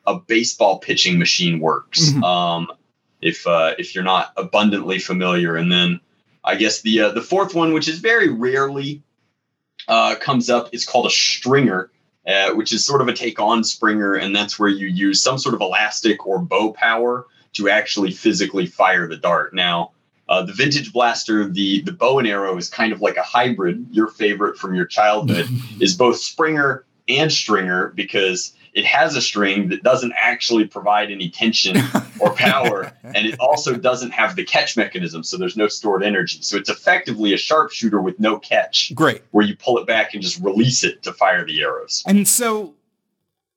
a 0.07 0.19
baseball 0.19 0.79
pitching 0.79 1.19
machine 1.19 1.61
works. 1.61 2.09
Mm-hmm. 2.09 2.25
Um, 2.25 2.69
if 3.21 3.47
uh, 3.47 3.75
if 3.79 3.95
you're 3.95 4.03
not 4.03 4.33
abundantly 4.39 4.99
familiar, 4.99 5.57
and 5.57 5.71
then 5.71 6.01
I 6.43 6.55
guess 6.55 6.81
the 6.81 7.01
uh, 7.01 7.11
the 7.11 7.21
fourth 7.21 7.55
one, 7.55 7.75
which 7.75 7.87
is 7.87 7.99
very 7.99 8.31
rarely 8.31 9.03
uh, 9.89 10.15
comes 10.15 10.49
up, 10.49 10.71
is 10.73 10.87
called 10.87 11.05
a 11.05 11.11
stringer, 11.11 11.91
uh, 12.27 12.51
which 12.55 12.73
is 12.73 12.85
sort 12.85 13.01
of 13.01 13.09
a 13.09 13.13
take 13.13 13.39
on 13.39 13.63
Springer, 13.63 14.15
and 14.15 14.35
that's 14.35 14.59
where 14.59 14.69
you 14.69 14.87
use 14.87 15.23
some 15.23 15.39
sort 15.39 15.55
of 15.55 15.61
elastic 15.61 16.27
or 16.27 16.39
bow 16.39 16.73
power 16.73 17.27
to 17.55 17.69
actually 17.69 18.11
physically 18.11 18.67
fire 18.67 19.07
the 19.07 19.17
dart. 19.17 19.55
Now, 19.55 19.93
uh, 20.29 20.43
the 20.43 20.53
vintage 20.53 20.93
blaster, 20.93 21.47
the 21.49 21.83
the 21.83 21.93
bow 21.93 22.19
and 22.19 22.27
arrow 22.27 22.57
is 22.57 22.69
kind 22.69 22.93
of 22.93 23.01
like 23.01 23.17
a 23.17 23.23
hybrid. 23.23 23.87
Your 23.93 24.09
favorite 24.09 24.59
from 24.59 24.75
your 24.75 24.87
childhood 24.87 25.49
is 25.81 25.95
both 25.95 26.19
Springer 26.19 26.85
and 27.09 27.33
Stringer 27.33 27.93
because 27.95 28.53
it 28.77 28.85
has 28.85 29.17
a 29.17 29.23
string 29.23 29.71
that 29.71 29.83
doesn't 29.83 30.13
actually 30.23 30.67
provide 30.67 31.11
any 31.11 31.31
tension 31.31 31.79
or 32.21 32.31
power, 32.35 32.93
and 33.03 33.27
it 33.27 33.41
also 33.41 33.75
doesn't 33.75 34.11
have 34.11 34.37
the 34.37 34.45
catch 34.45 34.77
mechanism, 34.77 35.25
so 35.25 35.39
there's 35.39 35.57
no 35.57 35.67
stored 35.67 36.05
energy. 36.05 36.43
So 36.43 36.59
it's 36.59 36.69
effectively 36.69 37.33
a 37.33 37.39
sharpshooter 37.39 38.03
with 38.03 38.21
no 38.21 38.39
catch. 38.39 38.95
Great. 38.95 39.23
Where 39.31 39.47
you 39.47 39.57
pull 39.57 39.79
it 39.79 39.87
back 39.87 40.13
and 40.13 40.23
just 40.23 40.39
release 40.41 40.85
it 40.85 41.03
to 41.05 41.15
fire 41.15 41.45
the 41.47 41.63
arrows. 41.63 42.05
And 42.07 42.29
so, 42.29 42.75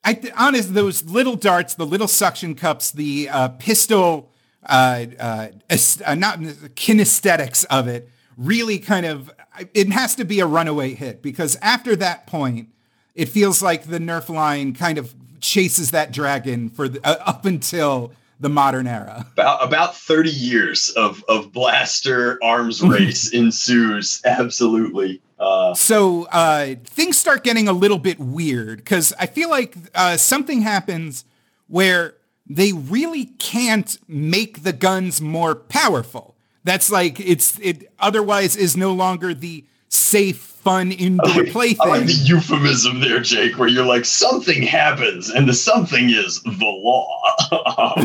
I 0.06 0.14
th- 0.14 0.34
honest, 0.38 0.74
those 0.74 1.04
little 1.04 1.36
darts, 1.36 1.74
the 1.76 1.86
little 1.86 2.08
suction 2.08 2.56
cups, 2.56 2.90
the 2.90 3.28
uh, 3.28 3.50
pistol, 3.50 4.32
uh, 4.68 5.06
uh, 5.20 5.48
uh, 5.70 6.16
not 6.16 6.40
kinesthetics 6.40 7.66
of 7.66 7.90
it, 7.90 8.10
really 8.38 8.80
kind 8.80 9.06
of, 9.06 9.30
it 9.74 9.92
has 9.92 10.16
to 10.16 10.24
be 10.24 10.40
a 10.40 10.46
runaway 10.46 10.94
hit 10.94 11.22
because 11.22 11.58
after 11.62 11.98
that 11.98 12.26
point 12.26 12.70
it 13.16 13.30
feels 13.30 13.62
like 13.62 13.84
the 13.84 14.00
Nerf 14.00 14.30
line 14.30 14.74
kind 14.74 14.98
of 14.98 15.14
chases 15.40 15.92
that 15.92 16.12
dragon 16.12 16.70
for 16.70 16.90
the, 16.90 17.00
uh, 17.06 17.18
up 17.26 17.46
until 17.46 18.12
the 18.40 18.50
modern 18.50 18.88
era. 18.88 19.28
About 19.34 19.64
about 19.64 19.96
30 19.96 20.30
years 20.30 20.90
of 20.92 21.24
of 21.28 21.52
blaster 21.52 22.40
arms 22.44 22.82
race 22.84 23.34
ensues. 23.34 24.22
Absolutely. 24.26 25.22
Uh, 25.38 25.74
so 25.74 26.26
uh, 26.32 26.76
things 26.84 27.18
start 27.18 27.44
getting 27.44 27.68
a 27.68 27.74
little 27.74 27.98
bit 27.98 28.20
weird 28.20 28.78
because 28.78 29.14
I 29.20 29.26
feel 29.26 29.50
like 29.50 29.76
uh, 29.96 30.18
something 30.18 30.62
happens 30.62 31.24
where 31.68 32.16
they 32.46 32.74
really 32.74 33.26
can't 33.26 33.98
make 34.08 34.64
the 34.64 34.74
guns 34.74 35.22
more 35.22 35.56
powerful. 35.56 36.36
That's 36.64 36.92
like 36.92 37.20
it's 37.20 37.58
it 37.60 37.92
otherwise 38.00 38.56
is 38.56 38.76
no 38.76 38.92
longer 38.92 39.34
the 39.34 39.66
safe, 39.90 40.38
fun 40.38 40.92
indoor 40.92 41.44
I, 41.44 41.50
plaything. 41.50 41.82
I 41.82 41.90
like 41.90 42.06
the 42.06 42.14
euphemism 42.14 43.00
there, 43.00 43.20
Jake, 43.20 43.58
where 43.58 43.70
you're 43.70 43.86
like, 43.86 44.06
something 44.06 44.62
happens, 44.62 45.30
and 45.30 45.48
the 45.48 45.54
something 45.54 46.10
is 46.10 46.42
the 46.44 46.52
law. 46.66 47.96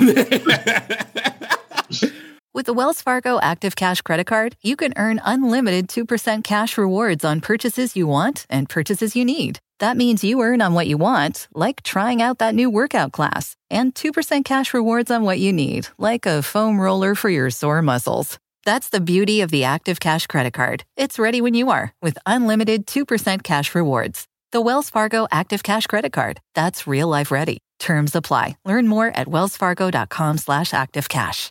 With 2.55 2.67
the 2.67 2.73
Wells 2.73 3.03
Fargo 3.03 3.41
Active 3.41 3.75
Cash 3.75 4.03
Credit 4.03 4.27
Card, 4.27 4.57
you 4.63 4.77
can 4.77 4.93
earn 4.97 5.21
unlimited 5.25 5.89
2% 5.89 6.45
cash 6.45 6.79
rewards 6.79 7.25
on 7.25 7.41
purchases 7.41 7.97
you 7.97 8.07
want 8.07 8.47
and 8.49 8.69
purchases 8.69 9.17
you 9.17 9.25
need. 9.25 9.59
That 9.81 9.97
means 9.97 10.23
you 10.23 10.41
earn 10.41 10.63
on 10.63 10.73
what 10.73 10.87
you 10.87 10.97
want, 10.97 11.49
like 11.53 11.83
trying 11.83 12.23
out 12.23 12.39
that 12.39 12.55
new 12.55 12.71
workout 12.71 13.11
class, 13.11 13.57
and 13.71 13.93
2% 13.93 14.45
cash 14.45 14.73
rewards 14.73 15.11
on 15.11 15.25
what 15.25 15.41
you 15.41 15.53
need, 15.53 15.89
like 15.99 16.27
a 16.27 16.43
foam 16.43 16.81
roller 16.81 17.17
for 17.17 17.29
your 17.29 17.51
sore 17.51 17.83
muscles. 17.83 18.39
That's 18.65 18.89
the 18.89 19.01
beauty 19.01 19.43
of 19.43 19.51
the 19.51 19.65
Active 19.65 20.01
Cash 20.01 20.27
credit 20.27 20.55
card. 20.55 20.85
It's 20.97 21.19
ready 21.19 21.41
when 21.43 21.55
you 21.55 21.71
are 21.71 21.93
with 22.01 22.17
unlimited 22.25 22.87
2% 22.87 23.43
cash 23.43 23.75
rewards. 23.75 24.27
The 24.53 24.61
Wells 24.63 24.89
Fargo 24.89 25.27
Active 25.31 25.63
Cash 25.63 25.87
credit 25.87 26.13
card. 26.13 26.41
That's 26.55 26.87
real 26.87 27.09
life 27.09 27.31
ready. 27.31 27.59
Terms 27.79 28.15
apply. 28.15 28.57
Learn 28.65 28.87
more 28.89 29.09
at 29.09 29.27
wellsfargo.com 29.27 30.39
slash 30.39 30.71
activecash. 30.71 31.51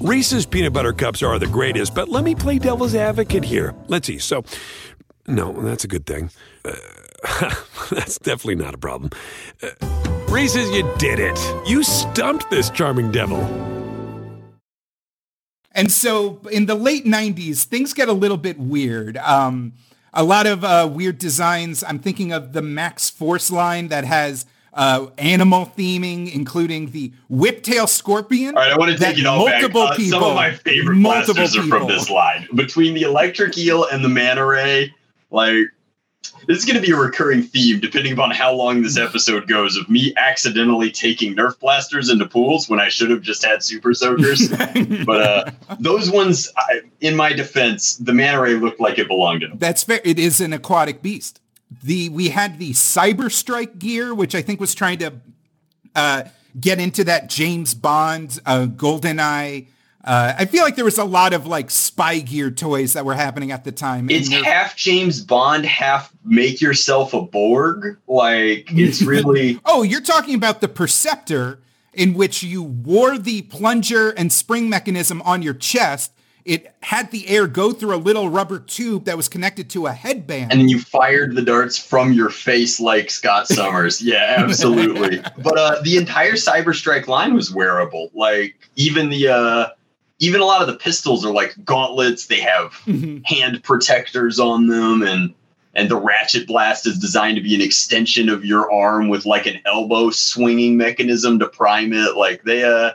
Reese's 0.00 0.44
peanut 0.44 0.72
butter 0.72 0.92
cups 0.92 1.22
are 1.22 1.38
the 1.38 1.46
greatest, 1.46 1.94
but 1.94 2.08
let 2.08 2.22
me 2.22 2.34
play 2.34 2.58
devil's 2.58 2.94
advocate 2.94 3.44
here. 3.44 3.74
Let's 3.88 4.06
see. 4.06 4.18
So, 4.18 4.44
no, 5.26 5.52
that's 5.52 5.84
a 5.84 5.88
good 5.88 6.04
thing. 6.04 6.30
Uh, 6.64 6.74
that's 7.90 8.18
definitely 8.18 8.56
not 8.56 8.74
a 8.74 8.78
problem. 8.78 9.10
Uh, 9.62 9.70
Reese's, 10.28 10.68
you 10.70 10.88
did 10.98 11.18
it. 11.18 11.38
You 11.66 11.82
stumped 11.82 12.50
this 12.50 12.68
charming 12.70 13.10
devil. 13.10 13.75
And 15.76 15.92
so 15.92 16.40
in 16.50 16.64
the 16.64 16.74
late 16.74 17.04
90s, 17.04 17.64
things 17.64 17.92
get 17.92 18.08
a 18.08 18.14
little 18.14 18.38
bit 18.38 18.58
weird. 18.58 19.18
Um, 19.18 19.74
a 20.14 20.24
lot 20.24 20.46
of 20.46 20.64
uh, 20.64 20.88
weird 20.90 21.18
designs. 21.18 21.84
I'm 21.84 21.98
thinking 21.98 22.32
of 22.32 22.54
the 22.54 22.62
Max 22.62 23.10
Force 23.10 23.50
line 23.50 23.88
that 23.88 24.04
has 24.04 24.46
uh, 24.72 25.08
animal 25.18 25.70
theming, 25.76 26.34
including 26.34 26.92
the 26.92 27.12
whiptail 27.30 27.86
scorpion. 27.86 28.56
All 28.56 28.62
right, 28.62 28.72
I 28.72 28.78
want 28.78 28.92
to 28.92 28.98
take 28.98 29.18
it 29.18 29.26
all 29.26 29.44
back. 29.44 29.60
multiple 29.60 29.82
Uh, 29.82 29.96
people, 29.96 30.20
some 30.20 30.30
of 30.30 30.34
my 30.34 30.52
favorite 30.52 30.96
multiple 30.96 31.34
blasters 31.34 31.66
are 31.66 31.68
from 31.68 31.88
this 31.88 32.08
line. 32.08 32.48
Between 32.54 32.94
the 32.94 33.02
electric 33.02 33.58
eel 33.58 33.84
and 33.84 34.02
the 34.02 34.08
manta 34.08 34.46
ray, 34.46 34.94
like 35.30 35.66
this 36.46 36.58
is 36.58 36.64
going 36.64 36.76
to 36.76 36.82
be 36.82 36.92
a 36.92 36.96
recurring 36.96 37.42
theme, 37.42 37.80
depending 37.80 38.12
upon 38.12 38.30
how 38.30 38.52
long 38.52 38.82
this 38.82 38.96
episode 38.98 39.48
goes, 39.48 39.76
of 39.76 39.88
me 39.88 40.14
accidentally 40.16 40.90
taking 40.90 41.34
Nerf 41.34 41.58
blasters 41.58 42.08
into 42.08 42.26
pools 42.26 42.68
when 42.68 42.80
I 42.80 42.88
should 42.88 43.10
have 43.10 43.22
just 43.22 43.44
had 43.44 43.62
super 43.62 43.94
soakers. 43.94 44.48
but 45.06 45.20
uh, 45.20 45.50
those 45.80 46.10
ones, 46.10 46.52
I, 46.56 46.82
in 47.00 47.16
my 47.16 47.32
defense, 47.32 47.96
the 47.96 48.12
manta 48.12 48.40
ray 48.40 48.54
looked 48.54 48.80
like 48.80 48.98
it 48.98 49.08
belonged 49.08 49.42
in 49.42 49.50
them. 49.50 49.58
That's 49.58 49.84
fair. 49.84 50.00
It 50.04 50.18
is 50.18 50.40
an 50.40 50.52
aquatic 50.52 51.02
beast. 51.02 51.40
The 51.82 52.08
we 52.10 52.28
had 52.28 52.58
the 52.58 52.70
Cyber 52.70 53.30
Strike 53.30 53.78
gear, 53.78 54.14
which 54.14 54.34
I 54.34 54.42
think 54.42 54.60
was 54.60 54.74
trying 54.74 54.98
to 54.98 55.14
uh, 55.94 56.22
get 56.58 56.78
into 56.78 57.04
that 57.04 57.28
James 57.28 57.74
Bond, 57.74 58.40
uh, 58.46 58.66
GoldenEye. 58.66 59.66
Uh, 60.06 60.34
I 60.38 60.44
feel 60.44 60.62
like 60.62 60.76
there 60.76 60.84
was 60.84 60.98
a 60.98 61.04
lot 61.04 61.32
of 61.32 61.46
like 61.46 61.68
spy 61.68 62.20
gear 62.20 62.50
toys 62.50 62.92
that 62.92 63.04
were 63.04 63.14
happening 63.14 63.50
at 63.50 63.64
the 63.64 63.72
time. 63.72 64.08
It's 64.08 64.28
half 64.28 64.76
James 64.76 65.20
Bond, 65.20 65.66
half 65.66 66.12
make 66.24 66.60
yourself 66.60 67.12
a 67.12 67.22
Borg. 67.22 67.98
Like 68.06 68.68
it's 68.70 69.02
really 69.06 69.58
oh, 69.64 69.82
you're 69.82 70.00
talking 70.00 70.36
about 70.36 70.60
the 70.60 70.68
Perceptor, 70.68 71.58
in 71.92 72.14
which 72.14 72.44
you 72.44 72.62
wore 72.62 73.18
the 73.18 73.42
plunger 73.42 74.10
and 74.10 74.32
spring 74.32 74.70
mechanism 74.70 75.20
on 75.22 75.42
your 75.42 75.54
chest. 75.54 76.12
It 76.44 76.72
had 76.80 77.10
the 77.10 77.26
air 77.26 77.48
go 77.48 77.72
through 77.72 77.92
a 77.92 77.98
little 77.98 78.28
rubber 78.28 78.60
tube 78.60 79.06
that 79.06 79.16
was 79.16 79.28
connected 79.28 79.68
to 79.70 79.86
a 79.86 79.92
headband. 79.92 80.52
and 80.52 80.60
then 80.60 80.68
you 80.68 80.78
fired 80.78 81.34
the 81.34 81.42
darts 81.42 81.76
from 81.76 82.12
your 82.12 82.30
face 82.30 82.78
like 82.78 83.10
Scott 83.10 83.48
Summers. 83.48 84.00
Yeah, 84.00 84.36
absolutely. 84.38 85.20
but 85.38 85.58
uh, 85.58 85.80
the 85.82 85.96
entire 85.96 86.34
Cyber 86.34 86.72
Strike 86.72 87.08
line 87.08 87.34
was 87.34 87.52
wearable. 87.52 88.12
Like 88.14 88.68
even 88.76 89.08
the 89.10 89.26
uh, 89.26 89.66
even 90.18 90.40
a 90.40 90.44
lot 90.44 90.62
of 90.62 90.68
the 90.68 90.76
pistols 90.76 91.24
are 91.24 91.32
like 91.32 91.54
gauntlets. 91.64 92.26
They 92.26 92.40
have 92.40 92.72
hand 93.24 93.62
protectors 93.62 94.38
on 94.38 94.66
them, 94.66 95.02
and 95.02 95.34
and 95.74 95.90
the 95.90 95.96
ratchet 95.96 96.46
blast 96.46 96.86
is 96.86 96.98
designed 96.98 97.36
to 97.36 97.42
be 97.42 97.54
an 97.54 97.60
extension 97.60 98.28
of 98.28 98.44
your 98.44 98.72
arm 98.72 99.08
with 99.08 99.26
like 99.26 99.46
an 99.46 99.60
elbow 99.66 100.10
swinging 100.10 100.76
mechanism 100.76 101.38
to 101.38 101.48
prime 101.48 101.92
it. 101.92 102.16
Like 102.16 102.42
they 102.44 102.64
uh, 102.64 102.92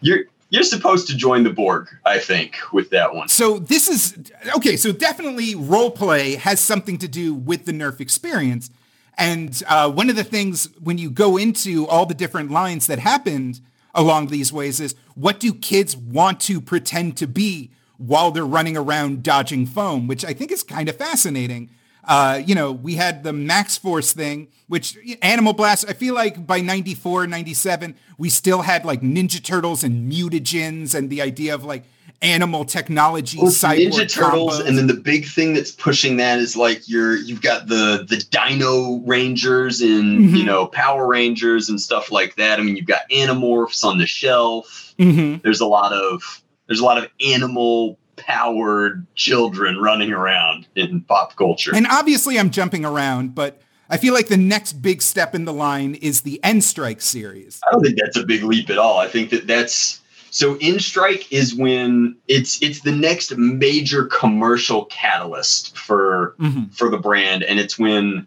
you're. 0.00 0.24
You're 0.50 0.64
supposed 0.64 1.06
to 1.06 1.16
join 1.16 1.44
the 1.44 1.50
Borg, 1.50 1.88
I 2.04 2.18
think, 2.18 2.58
with 2.74 2.90
that 2.90 3.14
one. 3.14 3.28
So 3.28 3.58
this 3.58 3.88
is 3.88 4.18
okay. 4.54 4.76
So 4.76 4.92
definitely 4.92 5.54
role 5.54 5.90
play 5.90 6.34
has 6.34 6.60
something 6.60 6.98
to 6.98 7.08
do 7.08 7.32
with 7.32 7.64
the 7.64 7.72
Nerf 7.72 8.02
experience. 8.02 8.68
And 9.16 9.62
uh, 9.66 9.90
one 9.90 10.10
of 10.10 10.16
the 10.16 10.24
things 10.24 10.68
when 10.78 10.98
you 10.98 11.10
go 11.10 11.38
into 11.38 11.86
all 11.88 12.04
the 12.04 12.12
different 12.12 12.50
lines 12.50 12.86
that 12.88 12.98
happened 12.98 13.62
along 13.94 14.28
these 14.28 14.52
ways 14.52 14.80
is 14.80 14.94
what 15.14 15.40
do 15.40 15.52
kids 15.52 15.96
want 15.96 16.40
to 16.40 16.60
pretend 16.60 17.16
to 17.18 17.26
be 17.26 17.70
while 17.98 18.30
they're 18.30 18.44
running 18.44 18.76
around 18.76 19.22
dodging 19.22 19.66
foam, 19.66 20.06
which 20.06 20.24
I 20.24 20.32
think 20.32 20.50
is 20.50 20.62
kind 20.62 20.88
of 20.88 20.96
fascinating. 20.96 21.70
Uh, 22.04 22.42
you 22.44 22.54
know, 22.54 22.72
we 22.72 22.96
had 22.96 23.22
the 23.22 23.32
Max 23.32 23.76
Force 23.78 24.12
thing, 24.12 24.48
which 24.66 24.96
Animal 25.22 25.52
Blast, 25.52 25.88
I 25.88 25.92
feel 25.92 26.14
like 26.14 26.46
by 26.46 26.60
94, 26.60 27.28
97, 27.28 27.94
we 28.18 28.28
still 28.28 28.62
had 28.62 28.84
like 28.84 29.02
Ninja 29.02 29.42
Turtles 29.42 29.84
and 29.84 30.10
mutagens 30.10 30.96
and 30.96 31.10
the 31.10 31.22
idea 31.22 31.54
of 31.54 31.64
like 31.64 31.84
animal 32.22 32.64
technology, 32.64 33.36
Well, 33.38 33.48
Ninja 33.50 34.10
Turtles, 34.10 34.60
combos. 34.60 34.66
and 34.66 34.78
then 34.78 34.86
the 34.86 34.94
big 34.94 35.26
thing 35.26 35.52
that's 35.54 35.72
pushing 35.72 36.16
that 36.18 36.38
is 36.38 36.56
like 36.56 36.88
you're 36.88 37.16
you've 37.16 37.42
got 37.42 37.66
the 37.66 38.06
the 38.08 38.16
Dino 38.30 39.02
Rangers 39.04 39.80
and 39.80 40.30
Mhm. 40.30 40.36
you 40.38 40.44
know 40.44 40.66
Power 40.66 41.06
Rangers 41.06 41.68
and 41.68 41.80
stuff 41.80 42.10
like 42.12 42.36
that. 42.36 42.58
I 42.58 42.62
mean, 42.62 42.76
you've 42.76 42.86
got 42.86 43.02
Animorphs 43.10 43.84
on 43.84 43.98
the 43.98 44.06
shelf. 44.06 44.94
Mhm. 44.98 45.42
There's 45.42 45.60
a 45.60 45.66
lot 45.66 45.92
of 45.92 46.42
there's 46.68 46.80
a 46.80 46.84
lot 46.84 46.96
of 46.98 47.08
animal 47.24 47.98
powered 48.16 49.04
children 49.14 49.78
running 49.78 50.12
around 50.12 50.66
in 50.76 51.00
pop 51.02 51.34
culture. 51.36 51.74
And 51.74 51.86
obviously 51.88 52.38
I'm 52.38 52.50
jumping 52.50 52.84
around, 52.84 53.34
but 53.34 53.60
I 53.90 53.96
feel 53.96 54.14
like 54.14 54.28
the 54.28 54.36
next 54.36 54.74
big 54.74 55.02
step 55.02 55.34
in 55.34 55.44
the 55.44 55.52
line 55.52 55.94
is 55.96 56.20
the 56.20 56.38
N-Strike 56.44 57.00
series. 57.00 57.60
I 57.68 57.72
don't 57.72 57.82
think 57.82 57.98
that's 57.98 58.16
a 58.16 58.24
big 58.24 58.42
leap 58.44 58.70
at 58.70 58.78
all. 58.78 58.98
I 58.98 59.08
think 59.08 59.30
that 59.30 59.46
that's 59.46 60.00
so 60.34 60.56
N-Strike 60.62 61.30
is 61.30 61.54
when 61.54 62.16
it's 62.26 62.60
it's 62.62 62.80
the 62.80 62.90
next 62.90 63.36
major 63.36 64.06
commercial 64.06 64.86
catalyst 64.86 65.76
for 65.76 66.34
Mhm. 66.40 66.74
for 66.74 66.88
the 66.88 66.96
brand 66.96 67.42
and 67.42 67.60
it's 67.60 67.78
when 67.78 68.26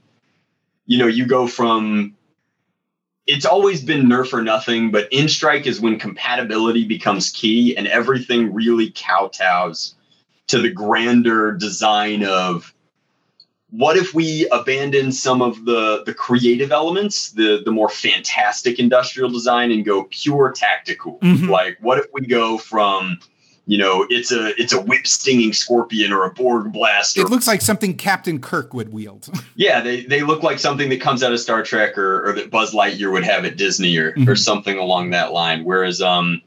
you 0.86 1.00
know 1.00 1.08
you 1.08 1.26
go 1.26 1.48
from 1.48 2.16
it's 3.26 3.46
always 3.46 3.84
been 3.84 4.04
nerf 4.06 4.34
or 4.34 4.44
nothing 4.44 4.92
but 4.92 5.08
N-Strike 5.12 5.66
is 5.66 5.82
when 5.82 5.98
compatibility 5.98 6.86
becomes 6.86 7.32
key 7.32 7.76
and 7.76 7.88
everything 7.88 8.54
really 8.54 8.92
kowtows 8.92 9.96
to 10.48 10.60
the 10.62 10.70
grander 10.70 11.54
design 11.54 12.24
of 12.24 12.72
what 13.78 13.98
if 13.98 14.14
we 14.14 14.48
abandon 14.52 15.12
some 15.12 15.42
of 15.42 15.66
the 15.66 16.04
the 16.06 16.14
creative 16.14 16.72
elements 16.72 17.32
the 17.32 17.62
the 17.66 17.72
more 17.72 17.90
fantastic 17.90 18.80
industrial 18.80 19.30
design 19.30 19.72
and 19.72 19.84
go 19.86 20.04
pure 20.12 20.52
tactical 20.56 21.20
Mhm. 21.22 21.50
like 21.50 21.78
what 21.82 21.98
if 21.98 22.06
we 22.14 22.26
go 22.26 22.58
from 22.58 23.20
you 23.66 23.78
know 23.78 24.06
it's 24.10 24.32
a 24.32 24.60
it's 24.62 24.72
a 24.74 24.80
whip 24.80 25.06
stinging 25.08 25.52
scorpion 25.52 26.14
or 26.14 26.24
a 26.26 26.32
borg 26.32 26.72
blaster 26.72 27.22
It 27.22 27.30
looks 27.30 27.48
like 27.48 27.62
something 27.62 27.96
Captain 27.98 28.40
Kirk 28.40 28.74
would 28.74 28.94
wield. 28.94 29.28
yeah 29.56 29.82
they, 29.82 30.04
they 30.06 30.22
look 30.22 30.44
like 30.44 30.60
something 30.60 30.90
that 30.90 31.02
comes 31.02 31.24
out 31.24 31.34
of 31.34 31.40
star 31.40 31.64
trek 31.64 31.98
or, 31.98 32.30
or 32.30 32.34
that 32.34 32.52
buzz 32.52 32.74
lightyear 32.74 33.12
would 33.12 33.24
have 33.24 33.44
at 33.46 33.58
disney 33.58 33.98
or, 33.98 34.10
or 34.10 34.14
Mhm. 34.36 34.38
something 34.38 34.78
along 34.78 35.10
that 35.12 35.32
line 35.34 35.64
whereas 35.64 36.02
um 36.02 36.42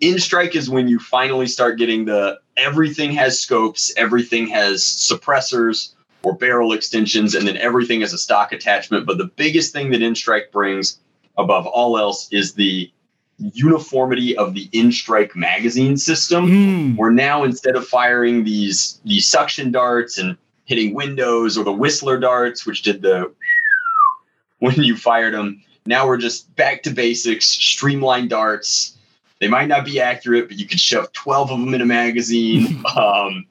N-Strike 0.00 0.56
is 0.56 0.68
when 0.68 0.88
you 0.88 0.98
finally 0.98 1.46
start 1.46 1.78
getting 1.78 2.06
the 2.06 2.38
everything 2.56 3.12
has 3.12 3.38
scopes 3.40 3.92
everything 3.96 4.46
has 4.48 4.82
suppressors 4.82 5.92
or 6.24 6.34
barrel 6.34 6.72
extensions 6.72 7.34
and 7.34 7.46
then 7.46 7.56
everything 7.56 8.00
has 8.00 8.12
a 8.12 8.18
stock 8.18 8.52
attachment. 8.52 9.06
But 9.06 9.18
the 9.18 9.26
biggest 9.26 9.72
thing 9.72 9.90
that 9.90 10.02
N-Strike 10.02 10.52
brings 10.52 10.98
above 11.36 11.66
all 11.66 11.98
else 11.98 12.28
is 12.32 12.54
the 12.54 12.90
uniformity 13.38 14.36
of 14.36 14.54
the 14.54 14.68
N-Strike 14.72 15.34
magazine 15.34 15.96
system 15.96 16.46
Mm. 16.46 16.96
where 16.96 17.10
now 17.10 17.42
instead 17.44 17.74
of 17.74 17.86
firing 17.88 18.44
these 18.44 19.00
these 19.04 19.26
suction 19.26 19.72
darts 19.72 20.18
and 20.18 20.36
hitting 20.64 20.94
windows 20.94 21.58
or 21.58 21.64
the 21.64 21.72
whistler 21.72 22.18
darts 22.20 22.64
which 22.66 22.82
did 22.82 23.02
the 23.02 23.32
when 24.58 24.74
you 24.82 24.96
fired 24.96 25.34
them 25.34 25.62
now 25.86 26.06
we're 26.06 26.18
just 26.18 26.54
back 26.54 26.84
to 26.84 26.90
basics 26.90 27.46
streamlined 27.46 28.30
darts. 28.30 28.96
They 29.40 29.48
might 29.48 29.66
not 29.66 29.84
be 29.84 29.98
accurate 30.00 30.46
but 30.48 30.56
you 30.58 30.66
could 30.66 30.78
shove 30.78 31.12
12 31.12 31.50
of 31.50 31.58
them 31.58 31.74
in 31.74 31.80
a 31.80 31.86
magazine. 31.86 32.84
Um, 32.96 33.46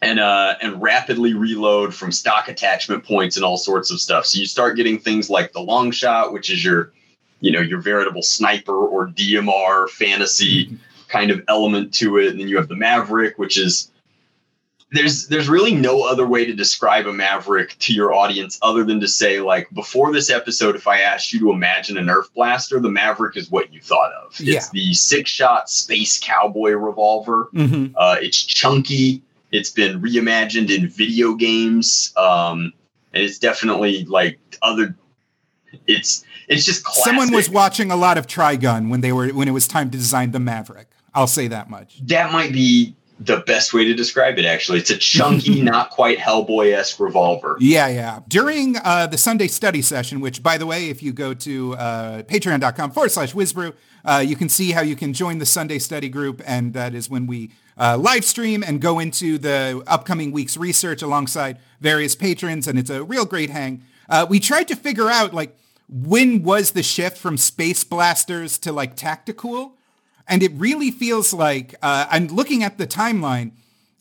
and 0.00 0.20
uh, 0.20 0.54
and 0.62 0.80
rapidly 0.80 1.34
reload 1.34 1.94
from 1.94 2.12
stock 2.12 2.48
attachment 2.48 3.04
points 3.04 3.36
and 3.36 3.44
all 3.44 3.56
sorts 3.56 3.90
of 3.90 4.00
stuff 4.00 4.26
so 4.26 4.38
you 4.38 4.46
start 4.46 4.76
getting 4.76 4.98
things 4.98 5.28
like 5.28 5.52
the 5.52 5.60
long 5.60 5.90
shot 5.90 6.32
which 6.32 6.50
is 6.50 6.64
your 6.64 6.92
you 7.40 7.50
know 7.50 7.60
your 7.60 7.80
veritable 7.80 8.22
sniper 8.22 8.76
or 8.76 9.08
dmr 9.08 9.88
fantasy 9.90 10.78
kind 11.08 11.30
of 11.30 11.42
element 11.48 11.92
to 11.94 12.18
it 12.18 12.28
and 12.28 12.40
then 12.40 12.48
you 12.48 12.56
have 12.56 12.68
the 12.68 12.76
maverick 12.76 13.38
which 13.38 13.58
is 13.58 13.90
there's 14.92 15.26
there's 15.28 15.48
really 15.50 15.74
no 15.74 16.02
other 16.02 16.26
way 16.26 16.46
to 16.46 16.54
describe 16.54 17.06
a 17.06 17.12
maverick 17.12 17.76
to 17.78 17.92
your 17.92 18.14
audience 18.14 18.58
other 18.62 18.84
than 18.84 19.00
to 19.00 19.08
say 19.08 19.40
like 19.40 19.68
before 19.74 20.12
this 20.12 20.30
episode 20.30 20.74
if 20.76 20.86
i 20.86 21.00
asked 21.00 21.32
you 21.32 21.38
to 21.40 21.50
imagine 21.52 21.98
a 21.98 22.00
nerf 22.00 22.24
blaster 22.34 22.80
the 22.80 22.88
maverick 22.90 23.36
is 23.36 23.50
what 23.50 23.72
you 23.72 23.80
thought 23.80 24.12
of 24.12 24.38
Yeah. 24.40 24.56
it's 24.56 24.70
the 24.70 24.94
six 24.94 25.28
shot 25.30 25.68
space 25.68 26.18
cowboy 26.22 26.70
revolver 26.70 27.48
Mhm. 27.54 27.92
uh, 27.96 28.16
it's 28.20 28.42
chunky. 28.42 29.22
It's 29.50 29.70
been 29.70 30.00
reimagined 30.00 30.70
in 30.70 30.88
video 30.88 31.34
games, 31.34 32.12
um, 32.16 32.72
and 33.12 33.22
it's 33.22 33.38
definitely 33.38 34.04
like 34.04 34.38
other. 34.62 34.94
It's 35.86 36.24
it's 36.48 36.64
just 36.64 36.84
classic. 36.84 37.04
Someone 37.04 37.32
was 37.32 37.48
watching 37.50 37.90
a 37.90 37.96
lot 37.96 38.18
of 38.18 38.26
Trigun 38.26 38.90
when 38.90 39.00
they 39.00 39.12
were 39.12 39.28
when 39.28 39.48
it 39.48 39.52
was 39.52 39.66
time 39.66 39.90
to 39.90 39.98
design 39.98 40.32
the 40.32 40.40
Maverick. 40.40 40.88
I'll 41.14 41.26
say 41.26 41.48
that 41.48 41.70
much. 41.70 42.00
that 42.06 42.32
might 42.32 42.52
be 42.52 42.94
the 43.20 43.38
best 43.38 43.74
way 43.74 43.84
to 43.84 43.94
describe 43.94 44.38
it. 44.38 44.44
Actually, 44.44 44.78
it's 44.78 44.90
a 44.90 44.96
chunky, 44.96 45.60
not 45.62 45.90
quite 45.90 46.18
Hellboy 46.18 46.72
esque 46.72 47.00
revolver. 47.00 47.56
Yeah, 47.60 47.88
yeah. 47.88 48.20
During 48.28 48.76
uh, 48.76 49.06
the 49.06 49.18
Sunday 49.18 49.48
study 49.48 49.82
session, 49.82 50.20
which, 50.20 50.42
by 50.42 50.58
the 50.58 50.66
way, 50.66 50.88
if 50.88 51.02
you 51.02 51.12
go 51.12 51.34
to 51.34 51.74
uh, 51.74 52.22
patreon.com 52.22 52.92
forward 52.92 53.10
slash 53.10 53.32
WizBru, 53.32 53.74
uh, 54.04 54.24
you 54.26 54.36
can 54.36 54.48
see 54.48 54.70
how 54.70 54.82
you 54.82 54.96
can 54.96 55.12
join 55.12 55.38
the 55.38 55.46
Sunday 55.46 55.78
study 55.78 56.08
group. 56.08 56.42
And 56.46 56.72
that 56.74 56.94
is 56.94 57.10
when 57.10 57.26
we 57.26 57.50
uh, 57.76 57.98
live 57.98 58.24
stream 58.24 58.62
and 58.66 58.80
go 58.80 58.98
into 58.98 59.38
the 59.38 59.82
upcoming 59.86 60.30
week's 60.30 60.56
research 60.56 61.02
alongside 61.02 61.58
various 61.80 62.14
patrons. 62.14 62.68
And 62.68 62.78
it's 62.78 62.90
a 62.90 63.02
real 63.02 63.24
great 63.24 63.50
hang. 63.50 63.82
Uh, 64.08 64.26
we 64.28 64.40
tried 64.40 64.68
to 64.68 64.76
figure 64.76 65.08
out, 65.10 65.34
like, 65.34 65.56
when 65.88 66.42
was 66.42 66.72
the 66.72 66.82
shift 66.82 67.16
from 67.18 67.36
space 67.36 67.82
blasters 67.82 68.58
to, 68.58 68.72
like, 68.72 68.94
tactical? 68.94 69.77
And 70.28 70.42
it 70.42 70.52
really 70.52 70.90
feels 70.90 71.32
like, 71.32 71.74
uh, 71.82 72.06
I'm 72.10 72.28
looking 72.28 72.62
at 72.62 72.78
the 72.78 72.86
timeline, 72.86 73.52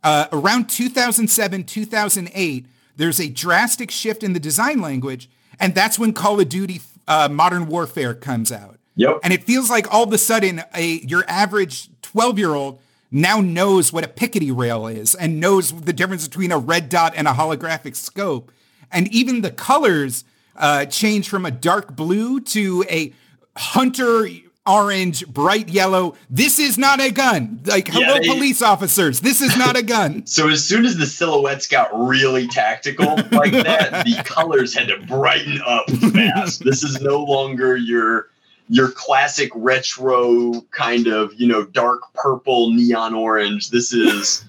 uh, 0.03 0.27
around 0.31 0.69
2007, 0.69 1.63
2008, 1.63 2.65
there's 2.97 3.19
a 3.19 3.29
drastic 3.29 3.91
shift 3.91 4.23
in 4.23 4.33
the 4.33 4.39
design 4.39 4.81
language. 4.81 5.29
And 5.59 5.73
that's 5.73 5.97
when 5.97 6.13
Call 6.13 6.39
of 6.39 6.49
Duty 6.49 6.81
uh, 7.07 7.29
Modern 7.29 7.67
Warfare 7.67 8.13
comes 8.13 8.51
out. 8.51 8.77
Yep. 8.95 9.19
And 9.23 9.31
it 9.31 9.43
feels 9.43 9.69
like 9.69 9.91
all 9.93 10.03
of 10.03 10.13
a 10.13 10.17
sudden 10.17 10.63
a 10.73 10.99
your 10.99 11.23
average 11.27 11.89
12 12.01 12.39
year 12.39 12.55
old 12.55 12.79
now 13.11 13.39
knows 13.39 13.93
what 13.93 14.03
a 14.03 14.07
Picatinny 14.07 14.55
rail 14.55 14.87
is 14.87 15.15
and 15.15 15.39
knows 15.39 15.71
the 15.71 15.93
difference 15.93 16.27
between 16.27 16.51
a 16.51 16.57
red 16.57 16.89
dot 16.89 17.13
and 17.15 17.27
a 17.27 17.31
holographic 17.31 17.95
scope. 17.95 18.51
And 18.91 19.07
even 19.13 19.41
the 19.41 19.51
colors 19.51 20.23
uh, 20.55 20.85
change 20.85 21.29
from 21.29 21.45
a 21.45 21.51
dark 21.51 21.95
blue 21.95 22.39
to 22.41 22.83
a 22.89 23.13
hunter 23.55 24.27
orange, 24.67 25.25
bright 25.27 25.69
yellow. 25.69 26.15
This 26.29 26.59
is 26.59 26.77
not 26.77 26.99
a 26.99 27.11
gun. 27.11 27.59
Like, 27.65 27.87
hello, 27.87 28.15
Yeah, 28.15 28.19
they- 28.19 28.27
police 28.27 28.61
officers. 28.61 29.19
This 29.21 29.41
is 29.41 29.55
not 29.57 29.77
a 29.77 29.83
gun. 29.83 30.23
So 30.37 30.49
as 30.49 30.63
soon 30.67 30.85
as 30.85 30.97
the 30.97 31.05
silhouettes 31.05 31.67
got 31.67 31.89
really 31.97 32.47
tactical 32.47 33.15
like 33.31 33.51
that, 33.53 34.05
the 34.05 34.21
colors 34.25 34.73
had 34.73 34.87
to 34.89 34.97
brighten 35.07 35.61
up 35.65 35.89
fast. 35.89 36.63
this 36.63 36.83
is 36.83 37.01
no 37.01 37.23
longer 37.23 37.75
your 37.77 38.29
your 38.69 38.91
classic 38.91 39.49
retro 39.55 40.61
kind 40.71 41.07
of, 41.07 41.33
you 41.35 41.47
know, 41.47 41.63
dark 41.63 42.01
purple 42.13 42.73
neon 42.73 43.13
orange. 43.13 43.69
This 43.69 43.93
is 43.93 44.43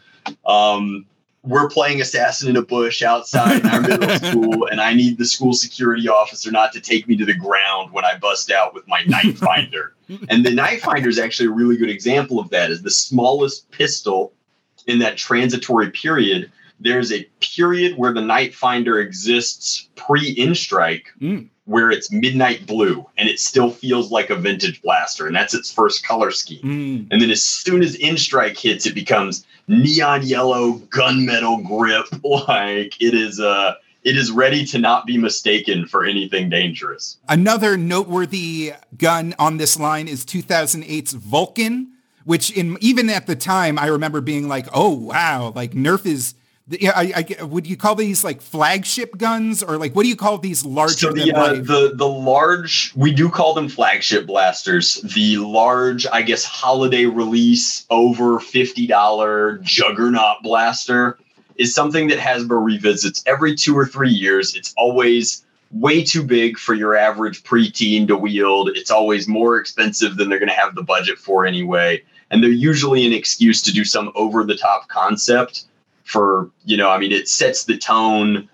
um 0.44 1.06
we're 1.42 1.68
playing 1.68 2.00
assassin 2.00 2.48
in 2.48 2.56
a 2.56 2.62
bush 2.62 3.02
outside 3.02 3.64
our 3.66 3.80
middle 3.80 4.08
school 4.30 4.66
and 4.66 4.80
I 4.80 4.92
need 4.94 5.18
the 5.18 5.24
school 5.24 5.52
security 5.52 6.08
officer 6.08 6.50
not 6.50 6.72
to 6.72 6.80
take 6.80 7.06
me 7.08 7.16
to 7.16 7.24
the 7.24 7.34
ground 7.34 7.92
when 7.92 8.04
I 8.04 8.16
bust 8.18 8.50
out 8.50 8.74
with 8.74 8.86
my 8.88 9.02
night 9.06 9.38
finder. 9.38 9.94
and 10.28 10.44
the 10.44 10.50
night 10.50 10.80
finder 10.82 11.08
is 11.08 11.18
actually 11.18 11.48
a 11.48 11.52
really 11.52 11.76
good 11.76 11.90
example 11.90 12.40
of 12.40 12.50
that 12.50 12.70
is 12.70 12.82
the 12.82 12.90
smallest 12.90 13.70
pistol 13.70 14.32
in 14.86 14.98
that 15.00 15.16
transitory 15.16 15.90
period, 15.90 16.50
there's 16.80 17.12
a 17.12 17.28
period 17.40 17.96
where 17.98 18.12
the 18.12 18.22
night 18.22 18.54
finder 18.54 19.00
exists 19.00 19.88
pre 19.96 20.34
N-Strike, 20.38 21.06
Mm. 21.20 21.48
Where 21.68 21.90
it's 21.90 22.10
midnight 22.10 22.66
blue 22.66 23.06
and 23.18 23.28
it 23.28 23.38
still 23.38 23.70
feels 23.70 24.10
like 24.10 24.30
a 24.30 24.36
vintage 24.36 24.80
blaster, 24.80 25.26
and 25.26 25.36
that's 25.36 25.52
its 25.52 25.70
first 25.70 26.02
color 26.02 26.30
scheme. 26.30 26.62
Mm. 26.62 27.08
And 27.10 27.20
then 27.20 27.30
as 27.30 27.44
soon 27.44 27.82
as 27.82 27.94
N-Strike 28.00 28.56
hits, 28.56 28.86
it 28.86 28.94
becomes 28.94 29.44
neon 29.68 30.22
yellow 30.22 30.78
gunmetal 30.88 31.64
grip. 31.66 32.06
Like 32.48 33.00
it 33.02 33.12
is 33.14 33.38
uh 33.38 33.74
it 34.02 34.16
is 34.16 34.30
ready 34.30 34.64
to 34.66 34.78
not 34.78 35.04
be 35.04 35.18
mistaken 35.18 35.86
for 35.86 36.06
anything 36.06 36.48
dangerous. 36.48 37.18
Another 37.28 37.76
noteworthy 37.76 38.72
gun 38.96 39.34
on 39.38 39.58
this 39.58 39.78
line 39.78 40.08
is 40.08 40.24
2008's 40.24 41.12
Vulcan, 41.12 41.92
which 42.24 42.50
in 42.50 42.78
even 42.80 43.10
at 43.10 43.26
the 43.26 43.36
time 43.36 43.78
I 43.78 43.86
remember 43.88 44.22
being 44.22 44.48
like, 44.48 44.66
oh 44.72 44.94
wow, 44.94 45.52
like 45.54 45.72
Nerf 45.72 46.06
is. 46.06 46.34
Yeah, 46.70 46.92
I, 46.94 47.26
I, 47.40 47.44
would 47.44 47.66
you 47.66 47.76
call 47.76 47.94
these 47.94 48.24
like 48.24 48.42
flagship 48.42 49.16
guns 49.16 49.62
or 49.62 49.78
like 49.78 49.94
what 49.94 50.02
do 50.02 50.08
you 50.08 50.16
call 50.16 50.36
these 50.38 50.64
larger 50.64 50.92
So 50.92 51.12
than 51.12 51.28
the 51.28 51.36
uh, 51.36 51.54
the 51.54 51.92
the 51.94 52.08
large 52.08 52.92
we 52.94 53.12
do 53.12 53.30
call 53.30 53.54
them 53.54 53.68
flagship 53.68 54.26
blasters. 54.26 54.94
The 55.14 55.38
large, 55.38 56.06
I 56.06 56.22
guess, 56.22 56.44
holiday 56.44 57.06
release 57.06 57.86
over 57.88 58.38
fifty 58.38 58.86
dollar 58.86 59.58
juggernaut 59.62 60.42
blaster 60.42 61.18
is 61.56 61.74
something 61.74 62.08
that 62.08 62.18
Hasbro 62.18 62.62
revisits 62.62 63.22
every 63.26 63.54
two 63.54 63.76
or 63.76 63.86
three 63.86 64.10
years. 64.10 64.54
It's 64.54 64.74
always 64.76 65.44
way 65.72 66.04
too 66.04 66.22
big 66.22 66.58
for 66.58 66.74
your 66.74 66.94
average 66.96 67.44
preteen 67.44 68.06
to 68.08 68.16
wield. 68.16 68.70
It's 68.74 68.90
always 68.90 69.26
more 69.26 69.58
expensive 69.58 70.16
than 70.16 70.28
they're 70.28 70.38
going 70.38 70.50
to 70.50 70.54
have 70.54 70.74
the 70.74 70.82
budget 70.82 71.18
for 71.18 71.46
anyway. 71.46 72.02
And 72.30 72.42
they're 72.42 72.50
usually 72.50 73.06
an 73.06 73.12
excuse 73.12 73.62
to 73.62 73.72
do 73.72 73.84
some 73.84 74.12
over 74.14 74.44
the 74.44 74.56
top 74.56 74.88
concept 74.88 75.64
for, 76.08 76.50
you 76.64 76.76
know, 76.76 76.88
I 76.90 76.98
mean, 76.98 77.12
it 77.12 77.28
sets 77.28 77.64
the 77.64 77.76
tone 77.76 78.48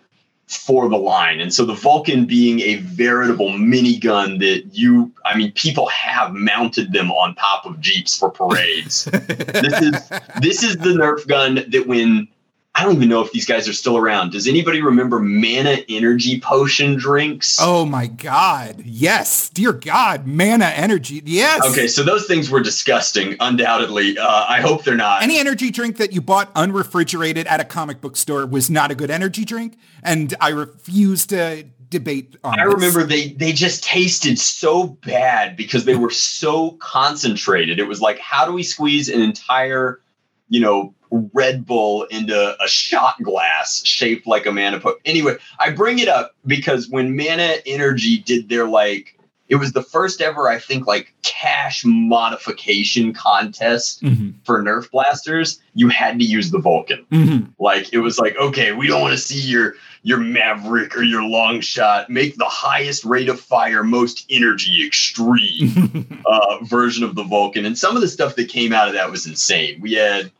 for 0.48 0.88
the 0.88 0.96
line. 0.96 1.40
And 1.40 1.54
so 1.54 1.64
the 1.64 1.74
Vulcan 1.74 2.26
being 2.26 2.60
a 2.60 2.76
veritable 2.76 3.50
minigun 3.50 4.40
that 4.40 4.64
you, 4.72 5.12
I 5.24 5.36
mean, 5.36 5.52
people 5.52 5.86
have 5.86 6.34
mounted 6.34 6.92
them 6.92 7.10
on 7.12 7.34
top 7.36 7.64
of 7.64 7.80
Jeeps 7.80 8.18
for 8.18 8.30
parades. 8.30 9.04
this 9.12 9.80
is 9.80 10.08
this 10.40 10.62
is 10.62 10.76
the 10.76 10.90
Nerf 10.90 11.26
gun 11.26 11.64
that 11.68 11.86
when 11.86 12.28
I 12.76 12.82
don't 12.82 12.96
even 12.96 13.08
know 13.08 13.20
if 13.22 13.30
these 13.30 13.46
guys 13.46 13.68
are 13.68 13.72
still 13.72 13.96
around. 13.96 14.32
Does 14.32 14.48
anybody 14.48 14.82
remember 14.82 15.20
mana 15.20 15.78
energy 15.88 16.40
potion 16.40 16.96
drinks? 16.96 17.58
oh 17.60 17.84
my 17.84 18.08
God. 18.08 18.82
Yes. 18.84 19.48
Dear 19.50 19.72
God. 19.72 20.26
Mana 20.26 20.66
energy. 20.66 21.22
Yes. 21.24 21.64
Okay, 21.70 21.86
so 21.86 22.02
those 22.02 22.26
things 22.26 22.50
were 22.50 22.60
disgusting, 22.60 23.36
undoubtedly. 23.38 24.18
Uh, 24.18 24.46
I 24.48 24.60
hope 24.60 24.82
they're 24.82 24.96
not. 24.96 25.22
Any 25.22 25.38
energy 25.38 25.70
drink 25.70 25.98
that 25.98 26.12
you 26.12 26.20
bought 26.20 26.52
unrefrigerated 26.54 27.46
at 27.46 27.60
a 27.60 27.64
comic 27.64 28.00
book 28.00 28.16
store 28.16 28.44
was 28.44 28.68
not 28.68 28.90
a 28.90 28.94
good 28.96 29.10
energy 29.10 29.44
drink. 29.44 29.78
And 30.02 30.34
I 30.40 30.48
refuse 30.48 31.26
to 31.26 31.64
debate 31.90 32.34
on 32.42 32.58
I 32.58 32.64
this. 32.64 32.74
remember 32.74 33.04
they 33.04 33.28
they 33.28 33.52
just 33.52 33.84
tasted 33.84 34.36
so 34.36 34.88
bad 34.88 35.56
because 35.56 35.84
they 35.84 35.94
were 35.94 36.10
so 36.10 36.72
concentrated. 36.80 37.78
It 37.78 37.86
was 37.86 38.00
like, 38.00 38.18
how 38.18 38.44
do 38.46 38.52
we 38.52 38.64
squeeze 38.64 39.08
an 39.08 39.20
entire, 39.20 40.00
you 40.48 40.60
know, 40.60 40.94
Red 41.32 41.64
Bull 41.64 42.04
into 42.04 42.56
a 42.62 42.68
shot 42.68 43.22
glass 43.22 43.84
shaped 43.84 44.26
like 44.26 44.46
a 44.46 44.52
mana 44.52 44.80
po 44.80 44.96
Anyway, 45.04 45.36
I 45.58 45.70
bring 45.70 45.98
it 45.98 46.08
up 46.08 46.34
because 46.46 46.88
when 46.88 47.16
Mana 47.16 47.56
Energy 47.66 48.18
did 48.18 48.48
their 48.48 48.66
like, 48.66 49.18
it 49.48 49.56
was 49.56 49.72
the 49.72 49.82
first 49.82 50.20
ever, 50.20 50.48
I 50.48 50.58
think, 50.58 50.86
like 50.86 51.14
cash 51.22 51.84
modification 51.84 53.12
contest 53.12 54.02
Mhm. 54.02 54.34
for 54.44 54.62
Nerf 54.62 54.90
blasters. 54.90 55.60
You 55.74 55.88
had 55.88 56.18
to 56.18 56.24
use 56.24 56.50
the 56.50 56.58
Vulcan. 56.58 57.04
Mhm. 57.12 57.48
Like 57.58 57.92
it 57.92 57.98
was 57.98 58.18
like, 58.18 58.36
okay, 58.36 58.72
we 58.72 58.86
don't 58.86 59.02
want 59.02 59.12
to 59.12 59.22
see 59.22 59.40
your 59.40 59.74
your 60.04 60.18
Maverick 60.18 60.96
or 60.96 61.02
your 61.02 61.24
long 61.24 61.60
shot. 61.60 62.10
Make 62.10 62.36
the 62.36 62.44
highest 62.44 63.06
rate 63.06 63.30
of 63.30 63.40
fire, 63.40 63.82
most 63.82 64.26
energy, 64.30 64.86
extreme 64.86 66.22
uh, 66.26 66.58
version 66.62 67.02
of 67.02 67.14
the 67.14 67.24
Vulcan. 67.24 67.64
And 67.64 67.76
some 67.76 67.96
of 67.96 68.02
the 68.02 68.08
stuff 68.08 68.36
that 68.36 68.50
came 68.50 68.72
out 68.72 68.86
of 68.86 68.94
that 68.94 69.10
was 69.10 69.26
insane. 69.26 69.80
We 69.80 69.94
had, 69.94 70.30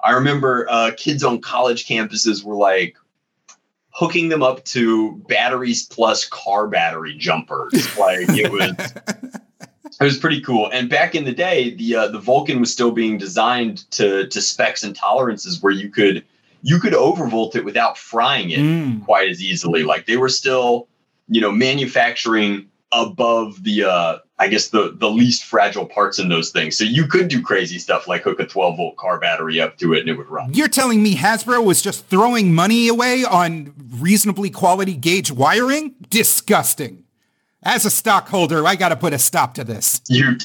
I 0.00 0.12
remember, 0.12 0.66
uh, 0.68 0.92
kids 0.96 1.24
on 1.24 1.40
college 1.40 1.86
campuses 1.86 2.44
were 2.44 2.54
like 2.54 2.96
hooking 3.88 4.28
them 4.28 4.42
up 4.42 4.62
to 4.66 5.12
batteries 5.26 5.86
plus 5.86 6.26
car 6.26 6.68
battery 6.68 7.16
jumpers. 7.16 7.98
Like 7.98 8.28
it 8.28 8.52
was. 8.52 8.94
It 10.00 10.02
was 10.02 10.18
pretty 10.18 10.40
cool, 10.40 10.68
and 10.72 10.90
back 10.90 11.14
in 11.14 11.24
the 11.24 11.32
day, 11.32 11.70
the 11.70 11.94
uh, 11.94 12.08
the 12.08 12.18
Vulcan 12.18 12.58
was 12.58 12.72
still 12.72 12.90
being 12.90 13.16
designed 13.16 13.88
to 13.92 14.26
to 14.26 14.42
specs 14.42 14.82
and 14.82 14.94
tolerances 14.94 15.62
where 15.62 15.72
you 15.72 15.88
could 15.88 16.24
you 16.66 16.80
could 16.80 16.94
overvolt 16.94 17.54
it 17.54 17.64
without 17.64 17.98
frying 17.98 18.50
it 18.50 18.58
Mm. 18.58 19.04
quite 19.04 19.28
as 19.28 19.42
easily. 19.42 19.82
Like 19.84 20.06
they 20.06 20.16
were 20.16 20.30
still, 20.30 20.88
you 21.28 21.40
know, 21.40 21.52
manufacturing 21.52 22.68
above 22.90 23.62
the 23.64 23.84
uh 23.84 24.18
I 24.38 24.48
guess 24.48 24.68
the 24.68 24.94
the 24.98 25.10
least 25.10 25.44
fragile 25.44 25.84
parts 25.86 26.18
in 26.18 26.28
those 26.28 26.50
things. 26.50 26.76
So 26.78 26.84
you 26.84 27.06
could 27.06 27.28
do 27.28 27.42
crazy 27.42 27.78
stuff 27.78 28.08
like 28.08 28.22
hook 28.22 28.40
a 28.40 28.46
12 28.46 28.76
volt 28.76 28.96
car 28.96 29.20
battery 29.20 29.60
up 29.60 29.76
to 29.78 29.92
it 29.94 30.00
and 30.00 30.08
it 30.08 30.14
would 30.16 30.28
run. 30.28 30.52
You're 30.54 30.68
telling 30.68 31.02
me 31.02 31.16
Hasbro 31.16 31.62
was 31.64 31.82
just 31.82 32.06
throwing 32.06 32.54
money 32.54 32.88
away 32.88 33.24
on 33.24 33.74
reasonably 34.00 34.50
quality 34.50 34.94
gauge 34.94 35.30
wiring? 35.30 35.94
Disgusting. 36.08 37.04
As 37.62 37.84
a 37.84 37.90
stockholder, 37.90 38.66
I 38.66 38.74
got 38.74 38.88
to 38.90 38.96
put 38.96 39.12
a 39.12 39.18
stop 39.18 39.54
to 39.54 39.64
this. 39.64 40.00
You 40.08 40.36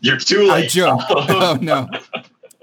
you're 0.00 0.18
too 0.18 0.48
late. 0.48 0.64
I 0.64 0.66
joke. 0.66 1.00
oh 1.10 1.58
no. 1.60 1.88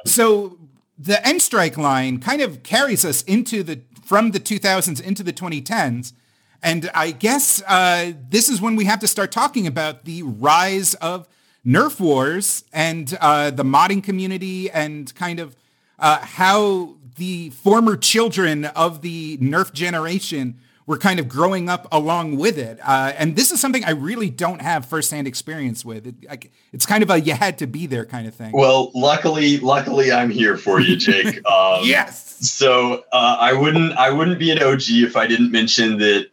So 0.06 0.59
the 1.00 1.26
N-Strike 1.26 1.78
line 1.78 2.20
kind 2.20 2.42
of 2.42 2.62
carries 2.62 3.06
us 3.06 3.24
into 3.24 3.64
the 3.64 3.82
from 4.04 4.32
the 4.32 4.40
2000s 4.40 5.02
into 5.02 5.24
the 5.24 5.32
2010s, 5.32 6.14
and 6.62 6.90
I 6.94 7.12
guess 7.12 7.64
uh, 7.68 8.14
this 8.30 8.50
is 8.50 8.60
when 8.60 8.76
we 8.76 8.86
have 8.86 9.00
to 9.00 9.08
start 9.08 9.32
talking 9.32 9.66
about 9.66 10.04
the 10.06 10.24
rise 10.24 10.96
of 10.96 11.28
Nerf 11.66 12.00
wars 12.00 12.66
and 12.74 13.18
uh, 13.22 13.52
the 13.52 13.64
modding 13.64 14.04
community 14.04 14.70
and 14.70 15.14
kind 15.16 15.40
of 15.40 15.56
uh, 16.00 16.20
how 16.20 16.96
the 17.16 17.52
former 17.52 17.96
children 17.96 18.66
of 18.66 19.02
the 19.02 19.38
Nerf 19.38 19.72
generation 19.74 20.60
were 20.90 20.98
kind 20.98 21.20
of 21.20 21.30
growing 21.30 21.70
up 21.70 21.88
along 21.92 22.36
with 22.36 22.58
it. 22.58 22.80
Uh, 22.84 23.14
and 23.16 23.36
this 23.36 23.52
is 23.52 23.62
something 23.62 23.86
I 23.86 23.92
really 23.92 24.32
don't 24.32 24.60
have 24.60 24.88
firsthand 24.88 25.28
experience 25.28 25.86
with. 25.86 26.08
It, 26.08 26.16
like, 26.28 26.52
it's 26.74 26.88
kind 26.88 27.04
of 27.04 27.12
a 27.12 27.22
you 27.22 27.36
had 27.36 27.60
to 27.60 27.68
be 27.68 27.86
there 27.86 28.06
kind 28.06 28.28
of 28.28 28.34
thing. 28.34 28.54
Well, 28.54 28.90
luckily, 28.96 29.60
luckily 29.60 30.12
I'm 30.12 30.32
here 30.32 30.58
for 30.58 30.82
you, 30.82 30.96
Jake. 30.96 31.42
Um, 31.50 31.82
yes. 31.84 32.38
So 32.42 33.04
uh, 33.12 33.38
I 33.40 33.54
wouldn't 33.54 33.94
I 33.94 34.12
wouldn't 34.12 34.40
be 34.40 34.52
an 34.52 34.62
OG 34.62 34.84
if 34.88 35.16
I 35.16 35.28
didn't 35.28 35.52
mention 35.52 35.98
that 36.00 36.28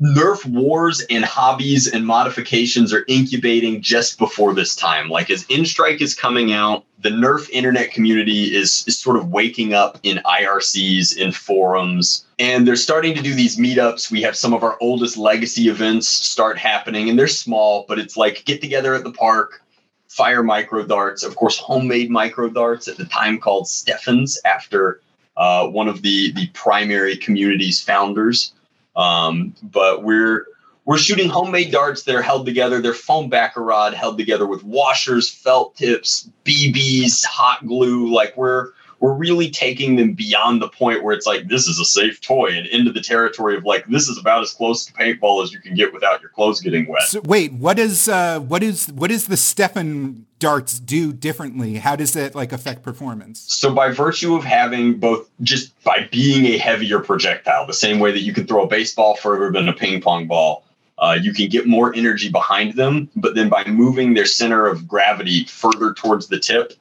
Nerf 0.00 0.44
wars 0.44 1.00
and 1.08 1.24
hobbies 1.24 1.88
and 1.88 2.04
modifications 2.04 2.92
are 2.92 3.06
incubating 3.08 3.80
just 3.80 4.18
before 4.18 4.52
this 4.52 4.76
time. 4.76 5.08
Like 5.08 5.30
as 5.30 5.46
N-Strike 5.48 6.02
is 6.02 6.14
coming 6.14 6.52
out, 6.52 6.84
the 6.98 7.08
Nerf 7.08 7.48
internet 7.48 7.92
community 7.92 8.54
is, 8.54 8.84
is 8.86 8.98
sort 8.98 9.16
of 9.16 9.30
waking 9.30 9.72
up 9.72 9.98
in 10.02 10.18
IRCs, 10.18 11.16
in 11.16 11.32
forums, 11.32 12.26
and 12.38 12.68
they're 12.68 12.76
starting 12.76 13.14
to 13.14 13.22
do 13.22 13.34
these 13.34 13.56
meetups. 13.56 14.10
We 14.10 14.20
have 14.20 14.36
some 14.36 14.52
of 14.52 14.62
our 14.62 14.76
oldest 14.82 15.16
legacy 15.16 15.68
events 15.68 16.08
start 16.08 16.58
happening, 16.58 17.08
and 17.08 17.18
they're 17.18 17.26
small, 17.26 17.86
but 17.88 17.98
it's 17.98 18.18
like 18.18 18.44
get 18.44 18.60
together 18.60 18.94
at 18.94 19.02
the 19.02 19.12
park, 19.12 19.62
fire 20.08 20.42
micro 20.42 20.84
darts, 20.84 21.22
of 21.22 21.36
course, 21.36 21.56
homemade 21.56 22.10
micro 22.10 22.50
darts 22.50 22.86
at 22.86 22.98
the 22.98 23.06
time 23.06 23.38
called 23.38 23.64
Stefans 23.64 24.36
after 24.44 25.00
uh, 25.38 25.66
one 25.68 25.88
of 25.88 26.02
the 26.02 26.32
the 26.32 26.48
primary 26.48 27.16
community's 27.16 27.80
founders. 27.80 28.52
Um, 28.96 29.54
but 29.62 30.02
we're 30.02 30.46
we're 30.86 30.98
shooting 30.98 31.28
homemade 31.28 31.72
darts 31.72 32.04
that 32.04 32.14
are 32.14 32.22
held 32.22 32.46
together. 32.46 32.80
They're 32.80 32.94
foam 32.94 33.28
backer 33.28 33.62
rod 33.62 33.92
held 33.92 34.18
together 34.18 34.46
with 34.46 34.62
washers, 34.62 35.28
felt 35.28 35.76
tips, 35.76 36.30
BBs, 36.44 37.24
hot 37.24 37.66
glue. 37.66 38.12
Like 38.12 38.36
we're 38.36 38.70
we're 39.06 39.14
really 39.14 39.48
taking 39.48 39.94
them 39.94 40.14
beyond 40.14 40.60
the 40.60 40.68
point 40.68 41.04
where 41.04 41.14
it's 41.14 41.26
like 41.26 41.46
this 41.46 41.68
is 41.68 41.78
a 41.78 41.84
safe 41.84 42.20
toy 42.20 42.48
and 42.48 42.66
into 42.66 42.90
the 42.90 43.00
territory 43.00 43.56
of 43.56 43.64
like 43.64 43.86
this 43.86 44.08
is 44.08 44.18
about 44.18 44.42
as 44.42 44.52
close 44.52 44.84
to 44.84 44.92
paintball 44.94 45.44
as 45.44 45.52
you 45.52 45.60
can 45.60 45.76
get 45.76 45.92
without 45.92 46.20
your 46.20 46.30
clothes 46.30 46.60
getting 46.60 46.88
wet. 46.88 47.02
So, 47.02 47.20
wait, 47.24 47.52
what 47.52 47.78
is 47.78 48.08
uh, 48.08 48.40
what 48.40 48.64
is 48.64 48.88
what 48.88 49.12
is 49.12 49.28
the 49.28 49.36
Stefan 49.36 50.26
darts 50.40 50.80
do 50.80 51.12
differently? 51.12 51.76
How 51.76 51.94
does 51.94 52.16
it 52.16 52.34
like 52.34 52.52
affect 52.52 52.82
performance? 52.82 53.44
So 53.46 53.72
by 53.72 53.92
virtue 53.92 54.34
of 54.34 54.42
having 54.42 54.98
both 54.98 55.30
just 55.40 55.80
by 55.84 56.08
being 56.10 56.44
a 56.46 56.58
heavier 56.58 56.98
projectile, 56.98 57.64
the 57.64 57.74
same 57.74 58.00
way 58.00 58.10
that 58.10 58.22
you 58.22 58.32
can 58.32 58.44
throw 58.48 58.64
a 58.64 58.66
baseball 58.66 59.14
further 59.14 59.52
than 59.52 59.68
a 59.68 59.72
ping 59.72 60.00
pong 60.00 60.26
ball, 60.26 60.64
uh, 60.98 61.16
you 61.20 61.32
can 61.32 61.48
get 61.48 61.68
more 61.68 61.94
energy 61.94 62.28
behind 62.28 62.74
them. 62.74 63.08
But 63.14 63.36
then 63.36 63.50
by 63.50 63.62
moving 63.66 64.14
their 64.14 64.26
center 64.26 64.66
of 64.66 64.88
gravity 64.88 65.44
further 65.44 65.94
towards 65.94 66.26
the 66.26 66.40
tip 66.40 66.72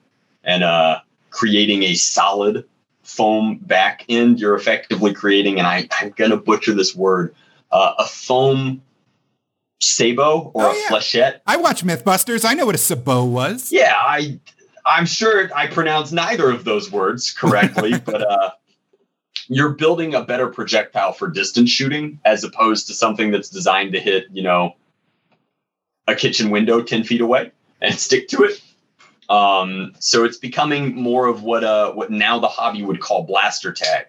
and 0.44 0.64
uh, 0.64 1.02
creating 1.36 1.84
a 1.84 1.94
solid 1.96 2.66
foam 3.04 3.58
back 3.62 4.06
end, 4.10 4.40
you're 4.40 4.56
effectively 4.56 5.14
creating, 5.14 5.60
and 5.60 5.68
I, 5.68 5.88
I'm 6.00 6.12
going 6.12 6.32
to 6.32 6.38
butcher 6.38 6.74
this 6.74 6.96
word, 6.96 7.36
uh, 7.72 7.94
a 8.00 8.06
foam 8.06 8.82
sabot 9.82 10.52
or 10.54 10.64
Oh, 10.66 10.72
a 10.72 10.76
yeah. 10.76 10.88
flechette. 10.90 11.40
I 11.46 11.58
watch 11.58 11.84
MythBusters. 11.84 12.46
I 12.46 12.54
know 12.54 12.66
what 12.66 12.76
a 12.76 12.80
sabot 12.80 13.26
was. 13.28 13.72
Yeah, 13.72 13.94
I 13.96 14.40
I'm 14.86 15.06
sure 15.06 15.50
I 15.56 15.68
pronounced 15.68 16.14
neither 16.14 16.50
of 16.50 16.64
those 16.64 16.90
words 16.92 17.32
correctly, 17.32 18.00
but 18.06 18.22
uh 18.22 18.52
you're 19.48 19.70
building 19.74 20.16
a 20.16 20.24
better 20.24 20.48
projectile 20.48 21.12
for 21.12 21.28
distance 21.28 21.70
shooting 21.70 22.20
as 22.26 22.44
opposed 22.44 22.88
to 22.88 22.94
something 22.94 23.30
that's 23.32 23.50
designed 23.50 23.92
to 23.92 24.00
hit, 24.00 24.26
you 24.32 24.42
know, 24.42 24.76
a 26.08 26.16
kitchen 26.16 26.50
window 26.50 26.82
10 26.82 27.04
feet 27.04 27.22
away 27.22 27.52
and 27.82 27.94
stick 27.94 28.28
to 28.30 28.44
it. 28.44 28.60
Um, 29.30 29.94
so 30.00 30.24
it's 30.24 30.38
becoming 30.38 30.96
more 30.96 31.28
of 31.28 31.44
what 31.44 31.64
uh 31.64 31.92
what 31.94 32.12
now 32.12 32.40
the 32.40 32.48
hobby 32.48 32.84
would 32.84 33.00
call 33.00 33.24
blaster 33.24 33.72
tag. 33.72 34.06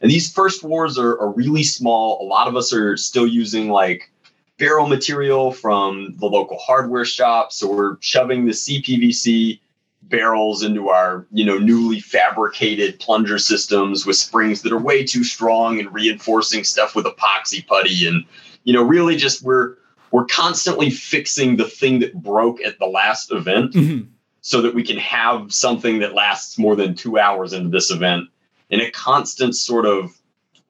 And 0.00 0.10
these 0.10 0.32
first 0.32 0.64
wars 0.64 0.98
are, 0.98 1.18
are 1.20 1.30
really 1.30 1.62
small. 1.62 2.20
A 2.22 2.26
lot 2.26 2.48
of 2.48 2.56
us 2.56 2.72
are 2.72 2.96
still 2.96 3.26
using 3.26 3.70
like 3.70 4.10
barrel 4.58 4.86
material 4.86 5.52
from 5.52 6.14
the 6.18 6.26
local 6.26 6.58
hardware 6.58 7.04
shop. 7.04 7.52
So 7.52 7.72
we're 7.72 7.96
shoving 8.00 8.46
the 8.46 8.52
CPVC 8.52 9.60
barrels 10.02 10.62
into 10.62 10.88
our, 10.88 11.26
you 11.32 11.44
know, 11.44 11.58
newly 11.58 12.00
fabricated 12.00 12.98
plunger 12.98 13.38
systems 13.38 14.04
with 14.04 14.16
springs 14.16 14.62
that 14.62 14.72
are 14.72 14.78
way 14.78 15.04
too 15.04 15.24
strong 15.24 15.78
and 15.78 15.92
reinforcing 15.92 16.64
stuff 16.64 16.94
with 16.94 17.06
epoxy 17.06 17.66
putty 17.66 18.06
and 18.06 18.24
you 18.64 18.72
know, 18.72 18.82
really 18.82 19.16
just 19.16 19.42
we're 19.42 19.76
we're 20.10 20.26
constantly 20.26 20.90
fixing 20.90 21.56
the 21.56 21.64
thing 21.64 22.00
that 22.00 22.14
broke 22.14 22.60
at 22.60 22.78
the 22.78 22.86
last 22.86 23.32
event 23.32 23.72
Mhm. 23.72 24.08
So 24.42 24.60
that 24.60 24.74
we 24.74 24.82
can 24.82 24.98
have 24.98 25.52
something 25.52 26.00
that 26.00 26.14
lasts 26.14 26.58
more 26.58 26.76
than 26.76 26.94
2 26.94 27.18
hours 27.18 27.52
into 27.52 27.70
this 27.70 27.90
event 27.90 28.28
in 28.70 28.80
a 28.80 28.90
constant 28.90 29.56
sort 29.56 29.86
of 29.86 30.10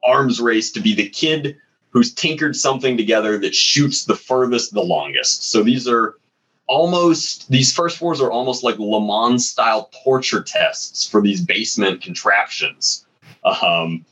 arms 0.03 0.39
race 0.39 0.71
to 0.71 0.79
be 0.79 0.93
the 0.95 1.09
kid 1.09 1.57
who's 1.89 2.13
tinkered 2.13 2.55
something 2.55 2.97
together 2.97 3.37
that 3.37 3.53
shoots 3.53 4.05
the 4.05 4.15
furthest 4.15 4.73
the 4.73 4.81
longest. 4.81 5.51
So 5.51 5.63
these 5.63 5.87
are 5.87 6.15
almost 6.67 7.49
these 7.49 7.73
first 7.73 7.97
fours 7.97 8.21
are 8.21 8.31
almost 8.31 8.63
like 8.63 8.79
Le 8.79 8.99
Mans 8.99 9.47
style 9.47 9.89
torture 10.03 10.41
tests 10.41 11.07
for 11.07 11.21
these 11.21 11.41
basement 11.41 12.01
contraptions. 12.01 13.05
Um, 13.43 14.05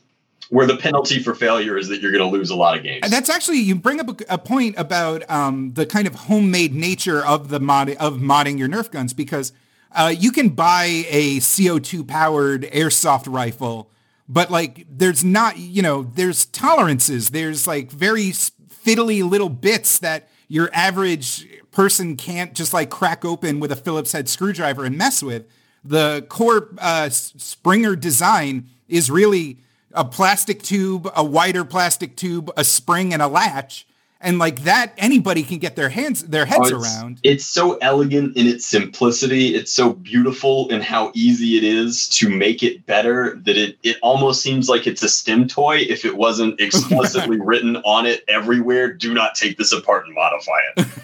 where 0.52 0.66
the 0.66 0.76
penalty 0.76 1.18
for 1.18 1.34
failure 1.34 1.78
is 1.78 1.88
that 1.88 2.02
you're 2.02 2.12
going 2.12 2.22
to 2.22 2.28
lose 2.28 2.50
a 2.50 2.54
lot 2.54 2.76
of 2.76 2.82
games. 2.82 3.10
That's 3.10 3.30
actually 3.30 3.56
you 3.60 3.74
bring 3.74 4.00
up 4.00 4.20
a, 4.20 4.34
a 4.34 4.36
point 4.36 4.74
about 4.76 5.28
um, 5.30 5.72
the 5.72 5.86
kind 5.86 6.06
of 6.06 6.14
homemade 6.14 6.74
nature 6.74 7.24
of 7.24 7.48
the 7.48 7.58
mod 7.58 7.88
of 7.92 8.18
modding 8.18 8.58
your 8.58 8.68
Nerf 8.68 8.90
guns 8.90 9.14
because 9.14 9.54
uh, 9.92 10.12
you 10.14 10.30
can 10.30 10.50
buy 10.50 11.06
a 11.08 11.38
CO2 11.38 12.06
powered 12.06 12.64
airsoft 12.64 13.32
rifle, 13.32 13.90
but 14.28 14.50
like 14.50 14.86
there's 14.90 15.24
not 15.24 15.56
you 15.56 15.80
know 15.80 16.02
there's 16.02 16.44
tolerances. 16.44 17.30
There's 17.30 17.66
like 17.66 17.90
very 17.90 18.28
fiddly 18.28 19.26
little 19.26 19.48
bits 19.48 20.00
that 20.00 20.28
your 20.48 20.68
average 20.74 21.48
person 21.70 22.14
can't 22.14 22.52
just 22.52 22.74
like 22.74 22.90
crack 22.90 23.24
open 23.24 23.58
with 23.58 23.72
a 23.72 23.76
Phillips 23.76 24.12
head 24.12 24.28
screwdriver 24.28 24.84
and 24.84 24.98
mess 24.98 25.22
with. 25.22 25.46
The 25.82 26.26
core 26.28 26.74
uh, 26.76 27.08
Springer 27.08 27.96
design 27.96 28.68
is 28.86 29.10
really 29.10 29.56
a 29.94 30.04
plastic 30.04 30.62
tube, 30.62 31.10
a 31.14 31.24
wider 31.24 31.64
plastic 31.64 32.16
tube, 32.16 32.50
a 32.56 32.64
spring, 32.64 33.12
and 33.12 33.22
a 33.22 33.28
latch. 33.28 33.86
And 34.24 34.38
like 34.38 34.62
that, 34.62 34.94
anybody 34.98 35.42
can 35.42 35.58
get 35.58 35.74
their 35.74 35.88
hands, 35.88 36.22
their 36.22 36.46
heads 36.46 36.70
Oh, 36.72 36.76
it's, 36.76 36.96
around. 36.96 37.20
It's 37.24 37.44
so 37.44 37.76
elegant 37.78 38.36
in 38.36 38.46
its 38.46 38.64
simplicity. 38.64 39.56
It's 39.56 39.72
so 39.72 39.94
beautiful 39.94 40.68
in 40.68 40.80
how 40.80 41.10
easy 41.12 41.56
it 41.56 41.64
is 41.64 42.08
to 42.10 42.28
make 42.28 42.62
it 42.62 42.86
better 42.86 43.34
that 43.44 43.56
it 43.56 43.78
it 43.82 43.96
almost 44.00 44.40
seems 44.40 44.68
like 44.68 44.86
it's 44.86 45.02
a 45.02 45.08
STEM 45.08 45.48
toy 45.48 45.78
if 45.78 46.04
it 46.04 46.16
wasn't 46.16 46.60
explicitly 46.60 47.40
written 47.40 47.76
on 47.78 48.06
it 48.06 48.22
everywhere. 48.28 48.92
Do 48.92 49.12
not 49.12 49.34
take 49.34 49.58
this 49.58 49.72
apart 49.72 50.06
and 50.06 50.14
modify 50.14 50.58
it. 50.76 50.86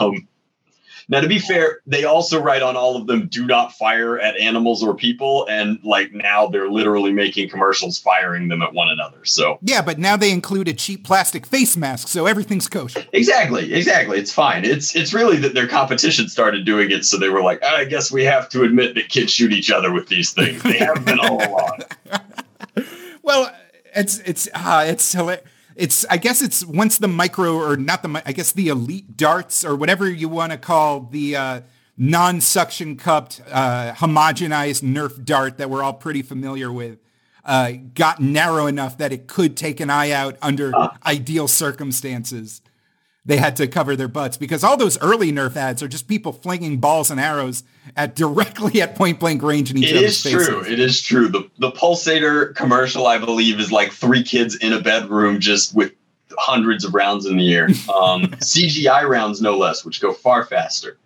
Um, 0.00 0.26
now, 1.08 1.20
to 1.20 1.28
be 1.28 1.38
fair, 1.38 1.80
they 1.86 2.04
also 2.04 2.40
write 2.40 2.62
on 2.62 2.76
all 2.76 2.96
of 2.96 3.06
them, 3.06 3.28
"Do 3.28 3.46
not 3.46 3.72
fire 3.74 4.18
at 4.18 4.36
animals 4.36 4.82
or 4.82 4.94
people," 4.94 5.46
and 5.48 5.78
like 5.84 6.12
now 6.12 6.46
they're 6.48 6.68
literally 6.68 7.12
making 7.12 7.48
commercials 7.48 7.98
firing 7.98 8.48
them 8.48 8.62
at 8.62 8.74
one 8.74 8.88
another. 8.88 9.18
So 9.24 9.58
Yeah, 9.62 9.82
but 9.82 9.98
now 9.98 10.16
they 10.16 10.30
include 10.30 10.68
a 10.68 10.72
cheap 10.72 11.04
plastic 11.04 11.46
face 11.46 11.76
mask, 11.76 12.08
so 12.08 12.26
everything's 12.26 12.68
kosher. 12.68 13.04
Exactly, 13.12 13.72
exactly. 13.72 14.18
It's 14.18 14.32
fine. 14.32 14.64
It's 14.64 14.96
it's 14.96 15.14
really 15.14 15.36
that 15.38 15.54
their 15.54 15.68
competition 15.68 16.28
started 16.28 16.64
doing 16.64 16.90
it, 16.90 17.04
so 17.04 17.16
they 17.18 17.28
were 17.28 17.42
like, 17.42 17.62
I 17.62 17.84
guess 17.84 18.10
we 18.10 18.24
have 18.24 18.48
to 18.50 18.62
admit 18.62 18.94
that 18.96 19.08
kids 19.08 19.32
shoot 19.32 19.52
each 19.52 19.70
other 19.70 19.92
with 19.92 20.08
these 20.08 20.32
things. 20.32 20.62
They 20.62 20.78
have 20.78 21.04
been 21.04 21.20
all 21.20 21.36
along. 21.36 21.80
Well, 23.22 23.52
it's 23.92 24.20
it's 24.20 24.48
uh, 24.54 24.84
it's 24.86 25.12
hila- 25.12 25.40
it's 25.76 26.04
I 26.10 26.16
guess 26.16 26.42
it's 26.42 26.64
once 26.64 26.98
the 26.98 27.08
micro 27.08 27.54
or 27.54 27.76
not 27.76 28.02
the 28.02 28.22
I 28.24 28.32
guess 28.32 28.52
the 28.52 28.68
elite 28.68 29.16
darts 29.16 29.64
or 29.64 29.76
whatever 29.76 30.10
you 30.10 30.28
want 30.28 30.52
to 30.52 30.58
call 30.58 31.00
the 31.00 31.36
uh, 31.36 31.60
non-suction 31.96 32.96
cupped 32.96 33.42
uh, 33.50 33.92
homogenized 33.94 34.82
Nerf 34.82 35.24
dart 35.24 35.58
that 35.58 35.70
we're 35.70 35.82
all 35.82 35.94
pretty 35.94 36.22
familiar 36.22 36.72
with 36.72 36.98
uh, 37.46 37.72
got 37.94 38.20
narrow 38.20 38.66
enough 38.66 38.98
that 38.98 39.12
it 39.12 39.28
could 39.28 39.56
take 39.56 39.78
an 39.80 39.88
eye 39.88 40.10
out 40.10 40.36
under 40.42 40.72
ideal 41.06 41.46
circumstances. 41.46 42.60
They 43.26 43.38
had 43.38 43.56
to 43.56 43.66
cover 43.66 43.96
their 43.96 44.08
butts 44.08 44.36
because 44.36 44.62
all 44.62 44.76
those 44.76 44.96
early 45.00 45.32
Nerf 45.32 45.56
ads 45.56 45.82
are 45.82 45.88
just 45.88 46.06
people 46.06 46.32
flinging 46.32 46.78
balls 46.78 47.10
and 47.10 47.20
arrows 47.20 47.64
at 47.96 48.14
directly 48.14 48.80
at 48.80 48.94
point 48.94 49.18
blank 49.18 49.42
range 49.42 49.70
in 49.70 49.78
each 49.78 49.90
It 49.90 49.96
other's 49.96 50.12
is 50.12 50.22
faces. 50.22 50.46
true. 50.48 50.64
It 50.64 50.78
is 50.78 51.02
true. 51.02 51.28
The 51.28 51.50
the 51.58 51.72
pulsator 51.72 52.54
commercial, 52.54 53.06
I 53.08 53.18
believe, 53.18 53.58
is 53.58 53.72
like 53.72 53.92
three 53.92 54.22
kids 54.22 54.54
in 54.54 54.72
a 54.72 54.80
bedroom 54.80 55.40
just 55.40 55.74
with 55.74 55.92
hundreds 56.38 56.84
of 56.84 56.94
rounds 56.94 57.26
in 57.26 57.36
the 57.36 57.52
air. 57.52 57.68
Um, 57.92 58.22
CGI 58.42 59.08
rounds, 59.08 59.40
no 59.42 59.56
less, 59.58 59.84
which 59.84 60.00
go 60.00 60.12
far 60.12 60.44
faster. 60.44 60.96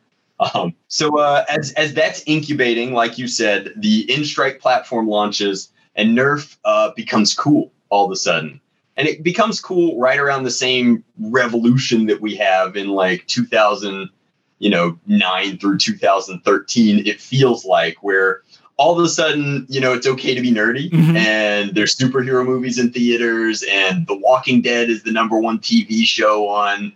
Um, 0.54 0.74
so 0.88 1.18
uh, 1.18 1.44
as 1.48 1.72
as 1.72 1.94
that's 1.94 2.22
incubating, 2.26 2.92
like 2.92 3.16
you 3.18 3.28
said, 3.28 3.72
the 3.76 4.06
N-Strike 4.10 4.58
platform 4.60 5.08
launches 5.08 5.70
and 5.94 6.16
Nerf 6.16 6.56
uh, 6.64 6.90
becomes 6.96 7.32
cool 7.34 7.72
all 7.90 8.04
of 8.06 8.12
a 8.12 8.16
sudden. 8.16 8.60
And 9.00 9.08
it 9.08 9.22
becomes 9.22 9.60
cool 9.60 9.98
right 9.98 10.18
around 10.18 10.42
the 10.44 10.50
same 10.50 11.02
revolution 11.18 12.04
that 12.08 12.20
we 12.20 12.36
have 12.36 12.76
in 12.76 12.88
like 12.88 13.26
2000, 13.28 14.10
you 14.58 14.68
know, 14.68 14.98
nine 15.06 15.56
through 15.56 15.78
2013. 15.78 17.06
It 17.06 17.18
feels 17.18 17.64
like 17.64 17.96
where 18.02 18.42
all 18.76 18.98
of 18.98 19.02
a 19.02 19.08
sudden, 19.08 19.64
you 19.70 19.80
know, 19.80 19.94
it's 19.94 20.06
okay 20.06 20.34
to 20.34 20.42
be 20.42 20.52
nerdy 20.52 20.90
Mhm. 20.90 21.16
and 21.16 21.74
there's 21.74 21.96
superhero 21.96 22.44
movies 22.44 22.78
in 22.78 22.92
theaters 22.92 23.64
and 23.70 24.06
The 24.06 24.18
Walking 24.18 24.60
Dead 24.60 24.90
is 24.90 25.02
the 25.02 25.12
number 25.12 25.38
one 25.38 25.60
TV 25.60 26.04
show 26.04 26.46
on 26.48 26.92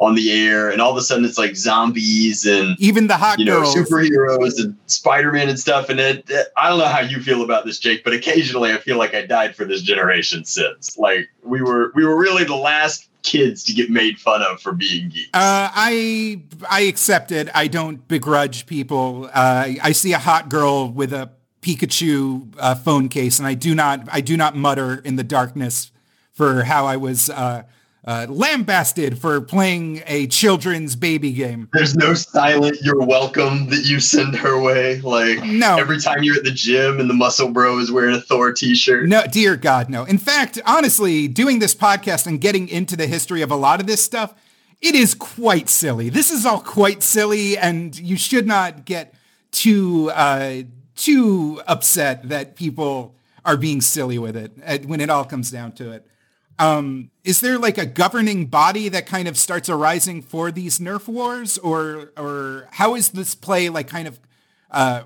on 0.00 0.14
the 0.14 0.30
air 0.30 0.70
and 0.70 0.80
all 0.80 0.92
of 0.92 0.96
a 0.96 1.02
sudden 1.02 1.24
it's 1.24 1.38
like 1.38 1.56
zombies 1.56 2.46
and 2.46 2.76
Even 2.78 3.08
the 3.08 3.16
hot 3.16 3.38
you 3.40 3.44
know 3.44 3.62
girls. 3.62 3.74
superheroes 3.74 4.62
and 4.62 4.76
Spider-Man 4.86 5.48
and 5.48 5.58
stuff 5.58 5.88
and 5.88 5.98
it, 5.98 6.24
it- 6.30 6.48
I 6.56 6.68
don't 6.68 6.78
know 6.78 6.86
how 6.86 7.00
you 7.00 7.20
feel 7.20 7.42
about 7.42 7.64
this 7.64 7.78
Jake 7.80 8.04
but 8.04 8.12
occasionally 8.12 8.72
I 8.72 8.78
feel 8.78 8.96
like 8.96 9.14
I 9.14 9.26
died 9.26 9.56
for 9.56 9.64
this 9.64 9.82
generation 9.82 10.44
since 10.44 10.96
like 10.98 11.28
we 11.42 11.60
were 11.62 11.90
we 11.96 12.04
were 12.04 12.16
really 12.16 12.44
the 12.44 12.54
last 12.54 13.08
kids 13.24 13.64
to 13.64 13.72
get 13.72 13.90
made 13.90 14.18
fun 14.20 14.40
of 14.42 14.62
for 14.62 14.72
being 14.72 15.08
geeks. 15.08 15.30
Uh, 15.34 15.68
I 15.74 16.42
I 16.70 16.82
accept 16.82 17.32
it. 17.32 17.48
I 17.52 17.66
don't 17.66 18.06
begrudge 18.06 18.64
people. 18.66 19.28
Uh, 19.34 19.70
I 19.82 19.90
see 19.92 20.12
a 20.12 20.18
hot 20.18 20.48
girl 20.48 20.88
with 20.90 21.12
a 21.12 21.30
Pikachu 21.60 22.54
uh, 22.58 22.74
phone 22.76 23.08
case, 23.08 23.38
and 23.40 23.46
I 23.48 23.54
do 23.54 23.74
not 23.74 24.08
I 24.12 24.20
do 24.20 24.36
not 24.36 24.56
mutter 24.56 25.02
in 25.04 25.16
the 25.16 25.24
darkness 25.24 25.90
for 26.32 26.62
how 26.62 26.86
I 26.86 26.96
was 26.96 27.28
uh, 27.30 27.64
uh, 28.08 28.26
lambasted 28.30 29.18
for 29.18 29.38
playing 29.40 30.02
a 30.06 30.26
children's 30.28 30.96
baby 30.96 31.30
game. 31.30 31.68
There's 31.74 31.94
no 31.94 32.14
silent 32.14 32.78
you're 32.82 33.04
welcome 33.04 33.68
that 33.68 33.84
you 33.84 34.00
send 34.00 34.34
her 34.36 34.58
way. 34.60 35.00
Like 35.02 35.44
No. 35.44 35.76
every 35.76 36.00
time 36.00 36.22
you're 36.22 36.36
at 36.36 36.44
the 36.44 36.50
gym 36.50 37.00
and 37.00 37.10
the 37.10 37.14
muscle 37.14 37.50
bro 37.50 37.78
is 37.78 37.92
wearing 37.92 38.14
a 38.14 38.20
Thor 38.20 38.52
t-shirt. 38.52 39.08
No, 39.08 39.24
dear 39.30 39.56
God, 39.56 39.90
no. 39.90 40.04
In 40.04 40.16
fact, 40.16 40.58
honestly, 40.64 41.28
doing 41.28 41.58
this 41.58 41.74
podcast 41.74 42.26
and 42.26 42.40
getting 42.40 42.66
into 42.68 42.96
the 42.96 43.06
history 43.06 43.42
of 43.42 43.50
a 43.50 43.56
lot 43.56 43.78
of 43.78 43.86
this 43.86 44.02
stuff 44.02 44.34
it 44.80 44.94
is 44.94 45.14
quite 45.14 45.68
silly. 45.68 46.08
This 46.08 46.30
is 46.30 46.46
all 46.46 46.60
quite 46.60 47.02
silly, 47.02 47.58
and 47.58 47.98
you 47.98 48.16
should 48.16 48.46
not 48.46 48.84
get 48.84 49.12
too 49.50 50.10
uh, 50.12 50.62
too 50.94 51.60
upset 51.66 52.28
that 52.28 52.54
people 52.54 53.14
are 53.44 53.56
being 53.56 53.80
silly 53.80 54.18
with 54.18 54.36
it 54.36 54.52
uh, 54.64 54.78
when 54.86 55.00
it 55.00 55.10
all 55.10 55.24
comes 55.24 55.50
down 55.50 55.72
to 55.72 55.90
it. 55.90 56.06
Um, 56.58 57.10
is 57.24 57.40
there 57.40 57.58
like 57.58 57.78
a 57.78 57.86
governing 57.86 58.46
body 58.46 58.88
that 58.88 59.06
kind 59.06 59.28
of 59.28 59.36
starts 59.36 59.68
arising 59.68 60.22
for 60.22 60.50
these 60.50 60.78
Nerf 60.78 61.06
wars, 61.06 61.58
or 61.58 62.12
or 62.16 62.68
how 62.72 62.94
is 62.94 63.10
this 63.10 63.34
play 63.34 63.68
like 63.68 63.86
kind 63.86 64.08
of, 64.08 64.18
uh, 64.70 65.02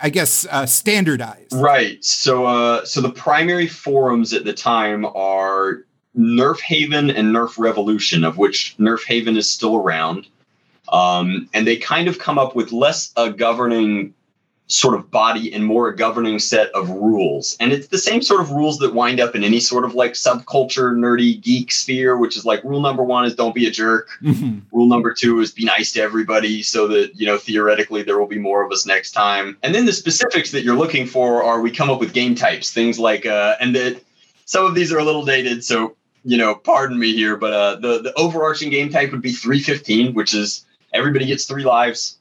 I 0.00 0.10
guess, 0.10 0.46
uh, 0.50 0.66
standardized? 0.66 1.52
Right. 1.52 2.04
So, 2.04 2.46
uh, 2.46 2.84
so 2.84 3.00
the 3.00 3.12
primary 3.12 3.68
forums 3.68 4.32
at 4.32 4.44
the 4.44 4.52
time 4.52 5.04
are 5.04 5.84
Nerf 6.16 6.60
Haven 6.60 7.10
and 7.10 7.34
Nerf 7.34 7.58
Revolution, 7.58 8.24
of 8.24 8.36
which 8.36 8.76
Nerf 8.78 9.04
Haven 9.06 9.36
is 9.36 9.48
still 9.48 9.76
around, 9.76 10.26
um, 10.88 11.48
and 11.54 11.66
they 11.66 11.76
kind 11.76 12.08
of 12.08 12.18
come 12.18 12.38
up 12.38 12.56
with 12.56 12.72
less 12.72 13.12
a 13.16 13.30
governing 13.30 14.14
sort 14.68 14.94
of 14.94 15.10
body 15.10 15.52
and 15.52 15.64
more 15.64 15.88
a 15.88 15.96
governing 15.96 16.38
set 16.38 16.70
of 16.70 16.88
rules. 16.88 17.56
And 17.60 17.72
it's 17.72 17.88
the 17.88 17.98
same 17.98 18.22
sort 18.22 18.40
of 18.40 18.50
rules 18.50 18.78
that 18.78 18.94
wind 18.94 19.20
up 19.20 19.34
in 19.34 19.44
any 19.44 19.60
sort 19.60 19.84
of 19.84 19.94
like 19.94 20.12
subculture, 20.12 20.94
nerdy, 20.94 21.40
geek 21.40 21.70
sphere, 21.70 22.16
which 22.16 22.36
is 22.36 22.46
like 22.46 22.64
rule 22.64 22.80
number 22.80 23.02
one 23.02 23.24
is 23.24 23.34
don't 23.34 23.54
be 23.54 23.66
a 23.66 23.70
jerk. 23.70 24.08
Mm-hmm. 24.22 24.60
Rule 24.72 24.86
number 24.86 25.12
two 25.12 25.40
is 25.40 25.52
be 25.52 25.64
nice 25.64 25.92
to 25.92 26.00
everybody 26.00 26.62
so 26.62 26.88
that, 26.88 27.14
you 27.14 27.26
know, 27.26 27.36
theoretically 27.36 28.02
there 28.02 28.18
will 28.18 28.26
be 28.26 28.38
more 28.38 28.64
of 28.64 28.72
us 28.72 28.86
next 28.86 29.10
time. 29.10 29.58
And 29.62 29.74
then 29.74 29.84
the 29.84 29.92
specifics 29.92 30.52
that 30.52 30.62
you're 30.62 30.76
looking 30.76 31.06
for 31.06 31.42
are 31.42 31.60
we 31.60 31.70
come 31.70 31.90
up 31.90 32.00
with 32.00 32.14
game 32.14 32.34
types, 32.34 32.72
things 32.72 32.98
like, 32.98 33.26
uh, 33.26 33.56
and 33.60 33.74
that 33.76 34.00
some 34.46 34.64
of 34.64 34.74
these 34.74 34.92
are 34.92 34.98
a 34.98 35.04
little 35.04 35.24
dated. 35.24 35.64
So, 35.64 35.96
you 36.24 36.38
know, 36.38 36.54
pardon 36.54 36.98
me 36.98 37.12
here, 37.12 37.36
but 37.36 37.52
uh, 37.52 37.74
the, 37.76 38.00
the 38.00 38.14
overarching 38.16 38.70
game 38.70 38.88
type 38.88 39.10
would 39.12 39.22
be 39.22 39.32
315, 39.32 40.14
which 40.14 40.32
is 40.32 40.64
everybody 40.94 41.26
gets 41.26 41.44
three 41.44 41.64
lives, 41.64 42.18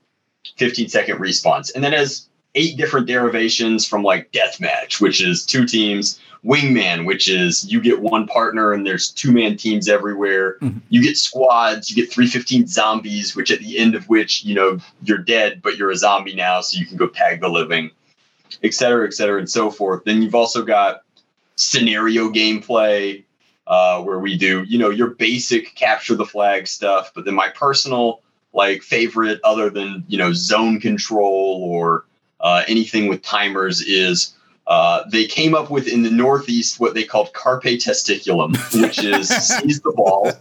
15 0.57 0.89
second 0.89 1.19
response. 1.19 1.69
And 1.71 1.83
then 1.83 1.93
as 1.93 2.27
eight 2.55 2.77
different 2.77 3.07
derivations 3.07 3.87
from 3.87 4.03
like 4.03 4.31
deathmatch, 4.31 4.99
which 4.99 5.21
is 5.21 5.45
two 5.45 5.65
teams, 5.65 6.19
wingman, 6.45 7.05
which 7.05 7.29
is 7.29 7.71
you 7.71 7.79
get 7.81 8.01
one 8.01 8.27
partner 8.27 8.73
and 8.73 8.85
there's 8.85 9.09
two 9.09 9.31
man 9.31 9.55
teams 9.55 9.87
everywhere. 9.87 10.57
Mm-hmm. 10.61 10.79
You 10.89 11.03
get 11.03 11.17
squads, 11.17 11.89
you 11.89 11.95
get 11.95 12.11
315 12.11 12.67
zombies, 12.67 13.35
which 13.35 13.51
at 13.51 13.59
the 13.59 13.77
end 13.77 13.95
of 13.95 14.09
which, 14.09 14.43
you 14.43 14.55
know, 14.55 14.79
you're 15.03 15.19
dead, 15.19 15.61
but 15.61 15.77
you're 15.77 15.91
a 15.91 15.95
zombie 15.95 16.35
now, 16.35 16.61
so 16.61 16.79
you 16.79 16.85
can 16.85 16.97
go 16.97 17.07
tag 17.07 17.41
the 17.41 17.49
living, 17.49 17.91
et 18.63 18.73
cetera, 18.73 19.05
et 19.07 19.13
cetera, 19.13 19.39
and 19.39 19.49
so 19.49 19.69
forth. 19.71 20.03
Then 20.03 20.21
you've 20.21 20.35
also 20.35 20.63
got 20.63 21.03
scenario 21.55 22.29
gameplay, 22.29 23.23
uh, 23.67 24.01
where 24.01 24.19
we 24.19 24.37
do, 24.37 24.63
you 24.63 24.77
know, 24.77 24.89
your 24.89 25.07
basic 25.07 25.75
capture 25.75 26.15
the 26.15 26.25
flag 26.25 26.67
stuff, 26.67 27.11
but 27.13 27.23
then 27.23 27.35
my 27.35 27.49
personal 27.49 28.21
like 28.53 28.81
favorite 28.81 29.39
other 29.45 29.69
than, 29.69 30.03
you 30.07 30.17
know, 30.17 30.33
zone 30.33 30.79
control 30.79 31.61
or 31.63 32.03
uh, 32.41 32.63
anything 32.67 33.07
with 33.07 33.21
timers 33.21 33.81
is 33.81 34.33
uh, 34.67 35.03
they 35.09 35.25
came 35.25 35.55
up 35.55 35.69
with 35.69 35.87
in 35.87 36.03
the 36.03 36.09
Northeast 36.09 36.79
what 36.79 36.93
they 36.93 37.03
called 37.03 37.33
carpe 37.33 37.63
testiculum, 37.63 38.55
which 38.81 39.03
is 39.03 39.27
seize 39.47 39.81
the 39.81 39.91
ball, 39.91 40.31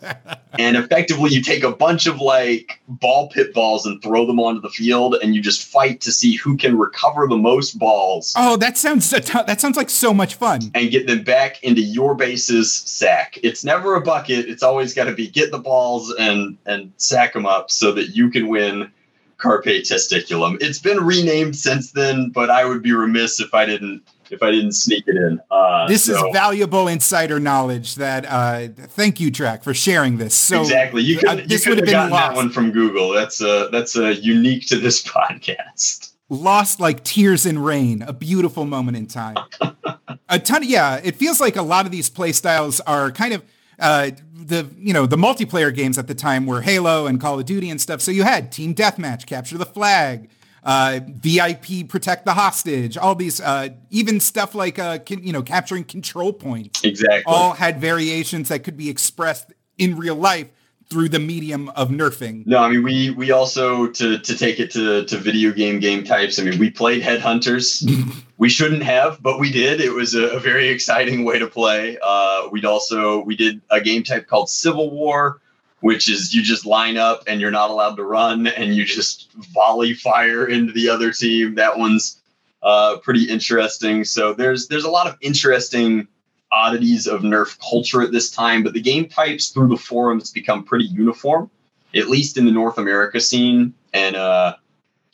and 0.59 0.77
effectively 0.77 1.31
you 1.31 1.43
take 1.43 1.65
a 1.65 1.73
bunch 1.73 2.07
of 2.07 2.21
like 2.21 2.81
ball 2.87 3.29
pit 3.31 3.53
balls 3.55 3.87
and 3.87 4.01
throw 4.03 4.27
them 4.27 4.39
onto 4.39 4.61
the 4.61 4.69
field, 4.69 5.17
and 5.21 5.35
you 5.35 5.41
just 5.41 5.65
fight 5.65 6.01
to 6.03 6.13
see 6.13 6.37
who 6.37 6.57
can 6.57 6.79
recover 6.79 7.27
the 7.27 7.37
most 7.37 7.79
balls. 7.79 8.35
Oh, 8.37 8.57
that 8.59 8.77
sounds 8.77 9.11
that 9.11 9.61
sounds 9.61 9.77
like 9.77 9.91
so 9.91 10.13
much 10.13 10.35
fun. 10.35 10.71
And 10.75 10.91
get 10.91 11.07
them 11.07 11.25
back 11.25 11.61
into 11.65 11.81
your 11.81 12.15
base's 12.15 12.73
sack. 12.73 13.39
It's 13.43 13.65
never 13.65 13.95
a 13.95 14.01
bucket. 14.01 14.49
It's 14.49 14.63
always 14.63 14.93
got 14.95 15.05
to 15.05 15.13
be 15.13 15.29
get 15.29 15.51
the 15.51 15.59
balls 15.59 16.15
and 16.19 16.59
and 16.67 16.93
sack 16.99 17.33
them 17.33 17.47
up 17.47 17.71
so 17.71 17.91
that 17.93 18.15
you 18.15 18.31
can 18.31 18.49
win 18.49 18.93
carpe 19.41 19.65
testiculum. 19.65 20.59
It's 20.61 20.79
been 20.79 21.03
renamed 21.05 21.57
since 21.57 21.93
then, 21.93 22.31
but 22.31 22.51
I 22.51 22.65
would 22.65 22.83
be 22.83 22.93
remiss 22.93 23.41
if 23.41 23.53
I 23.55 23.67
didn't 23.67 24.03
if 24.31 24.43
I 24.43 24.51
didn't 24.51 24.73
sneak 24.73 25.05
it 25.09 25.17
in. 25.17 25.41
Uh, 25.51 25.89
this 25.89 26.05
so. 26.05 26.15
is 26.15 26.33
valuable 26.33 26.89
insider 26.89 27.41
knowledge. 27.41 27.97
That 27.97 28.27
uh, 28.27 28.69
thank 28.89 29.21
you, 29.21 29.31
Drac, 29.31 29.65
for 29.65 29.75
sharing 29.75 30.19
this. 30.19 30.35
So 30.35 30.61
exactly, 30.61 31.03
you 31.03 31.19
could 31.19 31.29
uh, 31.29 31.43
this 31.47 31.67
would 31.67 31.79
have 31.79 31.87
gotten 31.87 32.11
lost. 32.11 32.35
that 32.35 32.37
one 32.37 32.51
from 32.51 32.71
Google. 32.71 33.11
That's 33.11 33.43
uh 33.43 33.69
that's 33.73 33.97
uh, 33.97 34.15
unique 34.21 34.67
to 34.69 34.77
this 34.77 35.03
podcast. 35.05 36.13
Lost 36.29 36.79
like 36.79 37.03
tears 37.03 37.45
in 37.45 37.59
rain, 37.59 38.03
a 38.03 38.13
beautiful 38.13 38.65
moment 38.65 38.97
in 38.97 39.09
time. 39.09 39.37
a 40.29 40.39
ton. 40.39 40.63
Of, 40.63 40.69
yeah, 40.69 41.01
it 41.03 41.17
feels 41.17 41.41
like 41.41 41.57
a 41.57 41.63
lot 41.63 41.87
of 41.87 41.93
these 41.93 42.09
play 42.09 42.31
styles 42.31 42.79
are 42.81 43.11
kind 43.11 43.35
of 43.35 43.43
uh, 43.81 44.11
the 44.47 44.69
you 44.79 44.93
know 44.93 45.07
the 45.07 45.17
multiplayer 45.17 45.75
games 45.75 45.99
at 45.99 46.07
the 46.07 46.15
time 46.15 46.47
were 46.47 46.63
Halo 46.63 47.07
and 47.07 47.21
Call 47.21 47.39
of 47.39 47.47
Duty 47.47 47.71
and 47.71 47.81
stuff. 47.81 48.01
So 48.01 48.11
you 48.11 48.23
had 48.23 48.53
Team 48.53 48.75
Deathmatch, 48.75 49.27
Capture 49.27 49.59
the 49.59 49.67
Flag, 49.67 50.31
uh, 50.65 51.01
VIP, 51.07 51.89
Protect 51.89 52.25
the 52.25 52.35
Hostage, 52.35 52.97
all 52.97 53.15
these, 53.15 53.41
uh, 53.41 53.69
even 53.91 54.21
stuff 54.21 54.55
like 54.55 54.79
uh, 54.79 54.99
can, 54.99 55.23
you 55.23 55.33
know 55.33 55.43
capturing 55.43 55.85
control 55.85 56.33
points. 56.33 56.83
Exactly, 56.85 57.23
all 57.27 57.53
had 57.53 57.81
variations 57.81 58.49
that 58.49 58.65
could 58.65 58.77
be 58.77 58.89
expressed 58.89 59.53
in 59.79 59.97
real 59.97 60.17
life 60.17 60.49
through 60.91 61.09
the 61.09 61.21
medium 61.21 61.69
of 61.71 61.89
nerfing. 61.89 62.47
No, 62.47 62.59
I 62.59 62.69
mean 62.69 62.83
we 62.83 63.11
we 63.11 63.31
also 63.31 63.87
to 63.87 64.19
to 64.19 64.37
take 64.37 64.59
it 64.59 64.73
to 64.73 65.05
to 65.05 65.17
video 65.17 65.53
game 65.53 65.79
game 65.79 66.05
types. 66.05 66.39
I 66.39 66.43
mean 66.43 66.59
we 66.59 66.71
played 66.71 67.03
Headhunters. 67.03 67.89
we 68.39 68.49
shouldn't 68.49 68.83
have, 68.83 69.23
but 69.23 69.39
we 69.39 69.53
did. 69.53 69.81
It 69.81 69.93
was 69.93 70.15
a, 70.15 70.25
a 70.31 70.41
very 70.41 70.69
exciting 70.69 71.25
way 71.25 71.39
to 71.39 71.47
play. 71.47 71.97
Uh, 72.03 72.49
we'd 72.51 72.65
also 72.65 73.21
we 73.21 73.37
did 73.37 73.61
a 73.71 73.81
game 73.81 74.03
type 74.03 74.27
called 74.27 74.51
Civil 74.51 74.91
War, 74.91 75.41
which 75.79 76.11
is 76.11 76.35
you 76.35 76.43
just 76.43 76.67
line 76.67 76.97
up 76.97 77.23
and 77.29 77.41
you're 77.41 77.53
not 77.53 77.71
allowed 77.71 77.97
to 77.97 78.05
run 78.05 78.49
and 78.49 78.75
you 78.75 78.85
just 78.85 79.33
volley 79.33 79.95
fire 79.95 80.47
into 80.47 80.73
the 80.73 80.89
other 80.89 81.13
team. 81.13 81.55
That 81.55 81.79
one's 81.79 82.21
uh, 82.63 82.99
pretty 82.99 83.25
interesting. 83.25 84.05
So 84.05 84.33
there's 84.33 84.67
there's 84.67 84.85
a 84.85 84.91
lot 84.91 85.07
of 85.07 85.17
interesting 85.21 86.09
oddities 86.53 87.07
of 87.07 87.23
Nerf 87.23 87.59
culture 87.61 88.03
at 88.03 88.13
this 88.13 88.31
time, 88.31 88.63
but 88.63 88.73
the 88.73 88.81
game 88.81 89.09
types 89.09 89.49
through 89.49 89.69
the 89.69 89.77
forums 89.77 90.31
become 90.31 90.65
pretty 90.65 90.87
uniform, 90.87 91.51
at 91.95 92.09
least 92.09 92.37
in 92.37 92.45
the 92.45 92.53
North 92.53 92.79
America 92.79 93.21
scene. 93.21 93.75
And 93.93 94.17
uh, 94.17 94.57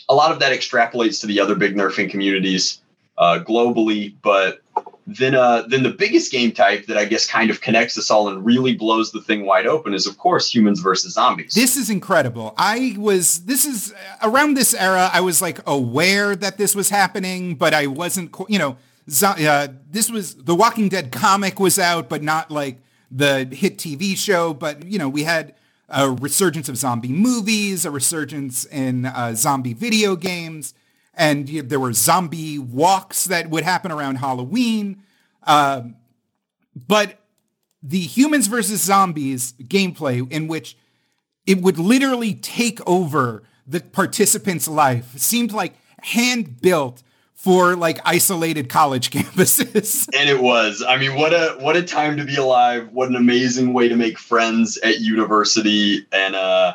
a 0.08 0.14
lot 0.14 0.32
of 0.32 0.38
that 0.40 0.52
extrapolates 0.52 1.20
to 1.20 1.26
the 1.26 1.40
other 1.40 1.54
big 1.54 1.74
Nerfing 1.74 2.10
communities 2.10 2.80
uh, 3.18 3.40
globally. 3.46 4.14
But 4.22 4.60
then, 5.06 5.34
uh, 5.34 5.62
then 5.68 5.82
the 5.82 5.90
biggest 5.90 6.32
game 6.32 6.52
type 6.52 6.86
that 6.86 6.96
I 6.96 7.04
guess 7.04 7.26
kind 7.26 7.50
of 7.50 7.60
connects 7.60 7.96
us 7.96 8.10
all 8.10 8.28
and 8.28 8.44
really 8.44 8.74
blows 8.74 9.12
the 9.12 9.20
thing 9.20 9.46
wide 9.46 9.66
open 9.66 9.94
is, 9.94 10.06
of 10.06 10.18
course, 10.18 10.52
humans 10.52 10.80
versus 10.80 11.14
zombies. 11.14 11.54
This 11.54 11.76
is 11.76 11.90
incredible. 11.90 12.54
I 12.56 12.96
was, 12.98 13.44
this 13.44 13.64
is 13.64 13.94
around 14.22 14.54
this 14.54 14.74
era, 14.74 15.10
I 15.12 15.20
was 15.20 15.40
like 15.40 15.60
aware 15.66 16.34
that 16.34 16.58
this 16.58 16.74
was 16.74 16.90
happening, 16.90 17.54
but 17.54 17.72
I 17.72 17.86
wasn't, 17.86 18.34
you 18.48 18.58
know, 18.58 18.76
uh, 19.22 19.68
this 19.90 20.10
was 20.10 20.34
the 20.34 20.54
Walking 20.54 20.88
Dead 20.88 21.12
comic 21.12 21.60
was 21.60 21.78
out, 21.78 22.08
but 22.08 22.22
not 22.22 22.50
like 22.50 22.78
the 23.10 23.44
hit 23.50 23.78
TV 23.78 24.16
show. 24.16 24.52
But 24.52 24.86
you 24.86 24.98
know, 24.98 25.08
we 25.08 25.24
had 25.24 25.54
a 25.88 26.10
resurgence 26.10 26.68
of 26.68 26.76
zombie 26.76 27.08
movies, 27.08 27.84
a 27.84 27.90
resurgence 27.90 28.64
in 28.64 29.06
uh, 29.06 29.34
zombie 29.34 29.74
video 29.74 30.16
games, 30.16 30.74
and 31.14 31.48
you 31.48 31.62
know, 31.62 31.68
there 31.68 31.80
were 31.80 31.92
zombie 31.92 32.58
walks 32.58 33.24
that 33.26 33.48
would 33.50 33.64
happen 33.64 33.92
around 33.92 34.16
Halloween. 34.16 35.02
Um, 35.44 35.96
but 36.74 37.20
the 37.82 38.00
humans 38.00 38.48
versus 38.48 38.82
zombies 38.82 39.52
gameplay, 39.62 40.30
in 40.30 40.48
which 40.48 40.76
it 41.46 41.62
would 41.62 41.78
literally 41.78 42.34
take 42.34 42.80
over 42.88 43.44
the 43.66 43.80
participant's 43.80 44.66
life, 44.66 45.16
seemed 45.16 45.52
like 45.52 45.74
hand 46.02 46.60
built 46.60 47.02
for 47.36 47.76
like 47.76 48.00
isolated 48.04 48.68
college 48.68 49.10
campuses. 49.12 50.08
and 50.18 50.28
it 50.28 50.42
was. 50.42 50.82
I 50.86 50.96
mean, 50.96 51.14
what 51.14 51.32
a 51.32 51.56
what 51.60 51.76
a 51.76 51.82
time 51.82 52.16
to 52.16 52.24
be 52.24 52.36
alive. 52.36 52.90
What 52.92 53.08
an 53.08 53.16
amazing 53.16 53.72
way 53.72 53.88
to 53.88 53.96
make 53.96 54.18
friends 54.18 54.78
at 54.78 55.00
university 55.00 56.06
and 56.10 56.34
uh 56.34 56.74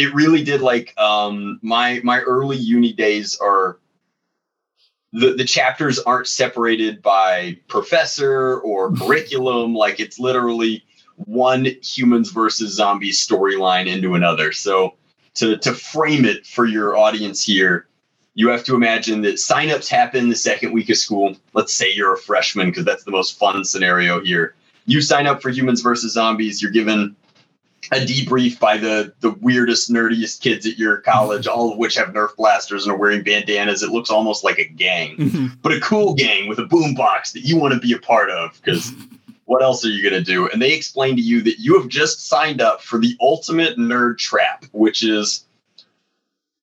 it 0.00 0.14
really 0.14 0.42
did 0.42 0.62
like 0.62 0.98
um 0.98 1.60
my 1.62 2.00
my 2.02 2.20
early 2.20 2.56
uni 2.56 2.92
days 2.92 3.38
are 3.40 3.78
the, 5.12 5.34
the 5.34 5.44
chapters 5.44 5.98
aren't 5.98 6.26
separated 6.28 7.02
by 7.02 7.58
professor 7.68 8.58
or 8.60 8.92
curriculum 8.96 9.74
like 9.74 10.00
it's 10.00 10.18
literally 10.18 10.82
one 11.16 11.66
humans 11.82 12.30
versus 12.30 12.74
zombies 12.74 13.24
storyline 13.24 13.86
into 13.86 14.14
another 14.14 14.52
so 14.52 14.94
to 15.34 15.58
to 15.58 15.74
frame 15.74 16.24
it 16.24 16.46
for 16.46 16.64
your 16.64 16.96
audience 16.96 17.44
here 17.44 17.86
you 18.40 18.48
have 18.48 18.64
to 18.64 18.74
imagine 18.74 19.20
that 19.20 19.34
signups 19.34 19.86
happen 19.86 20.30
the 20.30 20.34
second 20.34 20.72
week 20.72 20.88
of 20.88 20.96
school. 20.96 21.36
Let's 21.52 21.74
say 21.74 21.92
you're 21.92 22.14
a 22.14 22.16
freshman 22.16 22.70
because 22.70 22.86
that's 22.86 23.04
the 23.04 23.10
most 23.10 23.38
fun 23.38 23.66
scenario 23.66 24.18
here. 24.24 24.54
You 24.86 25.02
sign 25.02 25.26
up 25.26 25.42
for 25.42 25.50
Humans 25.50 25.82
versus 25.82 26.14
Zombies. 26.14 26.62
You're 26.62 26.70
given 26.70 27.14
a 27.92 27.96
debrief 27.96 28.58
by 28.58 28.78
the 28.78 29.12
the 29.20 29.32
weirdest, 29.42 29.90
nerdiest 29.90 30.40
kids 30.40 30.66
at 30.66 30.78
your 30.78 31.02
college, 31.02 31.46
all 31.46 31.70
of 31.70 31.76
which 31.76 31.96
have 31.96 32.08
Nerf 32.08 32.34
blasters 32.34 32.84
and 32.84 32.94
are 32.94 32.96
wearing 32.96 33.22
bandanas. 33.22 33.82
It 33.82 33.90
looks 33.90 34.08
almost 34.08 34.42
like 34.42 34.58
a 34.58 34.64
gang, 34.64 35.18
mm-hmm. 35.18 35.46
but 35.60 35.72
a 35.72 35.80
cool 35.80 36.14
gang 36.14 36.48
with 36.48 36.58
a 36.58 36.64
boombox 36.64 37.32
that 37.34 37.40
you 37.40 37.58
want 37.58 37.74
to 37.74 37.80
be 37.80 37.92
a 37.92 37.98
part 37.98 38.30
of 38.30 38.58
because 38.64 38.90
what 39.44 39.62
else 39.62 39.84
are 39.84 39.90
you 39.90 40.02
going 40.02 40.14
to 40.14 40.24
do? 40.24 40.48
And 40.48 40.62
they 40.62 40.72
explain 40.72 41.14
to 41.16 41.22
you 41.22 41.42
that 41.42 41.58
you 41.58 41.78
have 41.78 41.88
just 41.88 42.26
signed 42.26 42.62
up 42.62 42.80
for 42.80 42.98
the 42.98 43.18
ultimate 43.20 43.76
nerd 43.76 44.16
trap, 44.16 44.64
which 44.72 45.04
is 45.04 45.44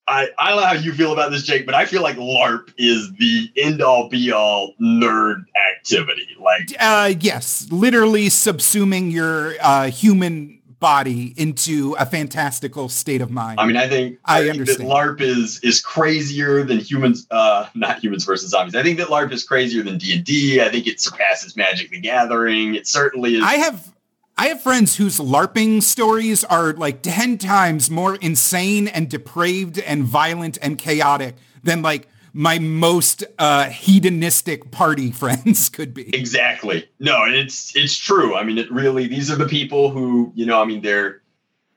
I, 0.07 0.29
I 0.39 0.49
don't 0.49 0.61
know 0.61 0.67
how 0.67 0.73
you 0.73 0.93
feel 0.93 1.11
about 1.11 1.31
this, 1.31 1.43
Jake, 1.43 1.65
but 1.65 1.75
I 1.75 1.85
feel 1.85 2.01
like 2.01 2.15
LARP 2.15 2.73
is 2.77 3.11
the 3.13 3.51
end 3.57 3.81
all 3.81 4.07
be 4.07 4.31
all 4.31 4.73
nerd 4.81 5.45
activity. 5.75 6.29
Like, 6.39 6.73
uh, 6.79 7.13
yes, 7.19 7.67
literally 7.71 8.27
subsuming 8.27 9.11
your 9.11 9.55
uh, 9.61 9.89
human 9.89 10.61
body 10.79 11.33
into 11.37 11.95
a 11.97 12.05
fantastical 12.05 12.87
state 12.87 13.21
of 13.21 13.31
mind. 13.31 13.59
I 13.59 13.65
mean, 13.65 13.77
I 13.77 13.89
think 13.89 14.19
I, 14.25 14.45
I 14.45 14.49
understand 14.49 14.89
that 14.89 14.93
LARP 14.93 15.21
is 15.21 15.59
is 15.61 15.81
crazier 15.81 16.63
than 16.63 16.79
humans. 16.79 17.27
Uh, 17.31 17.67
not 17.73 17.99
humans 17.99 18.23
versus 18.25 18.51
zombies. 18.51 18.75
I 18.75 18.83
think 18.83 18.97
that 18.99 19.07
LARP 19.07 19.31
is 19.31 19.43
crazier 19.43 19.83
than 19.83 19.97
D 19.97 20.15
and 20.15 20.23
D. 20.23 20.61
I 20.61 20.69
think 20.69 20.87
it 20.87 21.01
surpasses 21.01 21.55
Magic 21.57 21.89
the 21.89 21.99
Gathering. 21.99 22.75
It 22.75 22.87
certainly 22.87 23.35
is. 23.35 23.43
I 23.43 23.55
have. 23.55 23.93
I 24.39 24.47
have 24.47 24.61
friends 24.61 24.97
whose 24.97 25.17
LARPing 25.17 25.81
stories 25.81 26.43
are 26.43 26.73
like 26.73 27.01
10 27.01 27.39
times 27.39 27.89
more 27.89 28.15
insane 28.17 28.87
and 28.87 29.09
depraved 29.09 29.79
and 29.79 30.03
violent 30.03 30.59
and 30.61 30.77
chaotic 30.77 31.35
than 31.63 31.81
like 31.81 32.07
my 32.33 32.59
most 32.59 33.23
uh, 33.39 33.65
hedonistic 33.69 34.69
party 34.69 35.11
friends 35.23 35.69
could 35.69 35.93
be. 35.93 36.15
Exactly. 36.15 36.87
No, 36.99 37.23
and 37.23 37.33
it's 37.33 37.75
it's 37.75 37.97
true. 37.97 38.35
I 38.35 38.43
mean, 38.43 38.59
it 38.59 38.71
really 38.71 39.07
these 39.07 39.31
are 39.31 39.35
the 39.35 39.47
people 39.47 39.89
who 39.89 40.31
you 40.35 40.45
know. 40.45 40.61
I 40.61 40.65
mean, 40.65 40.81
they're 40.81 41.23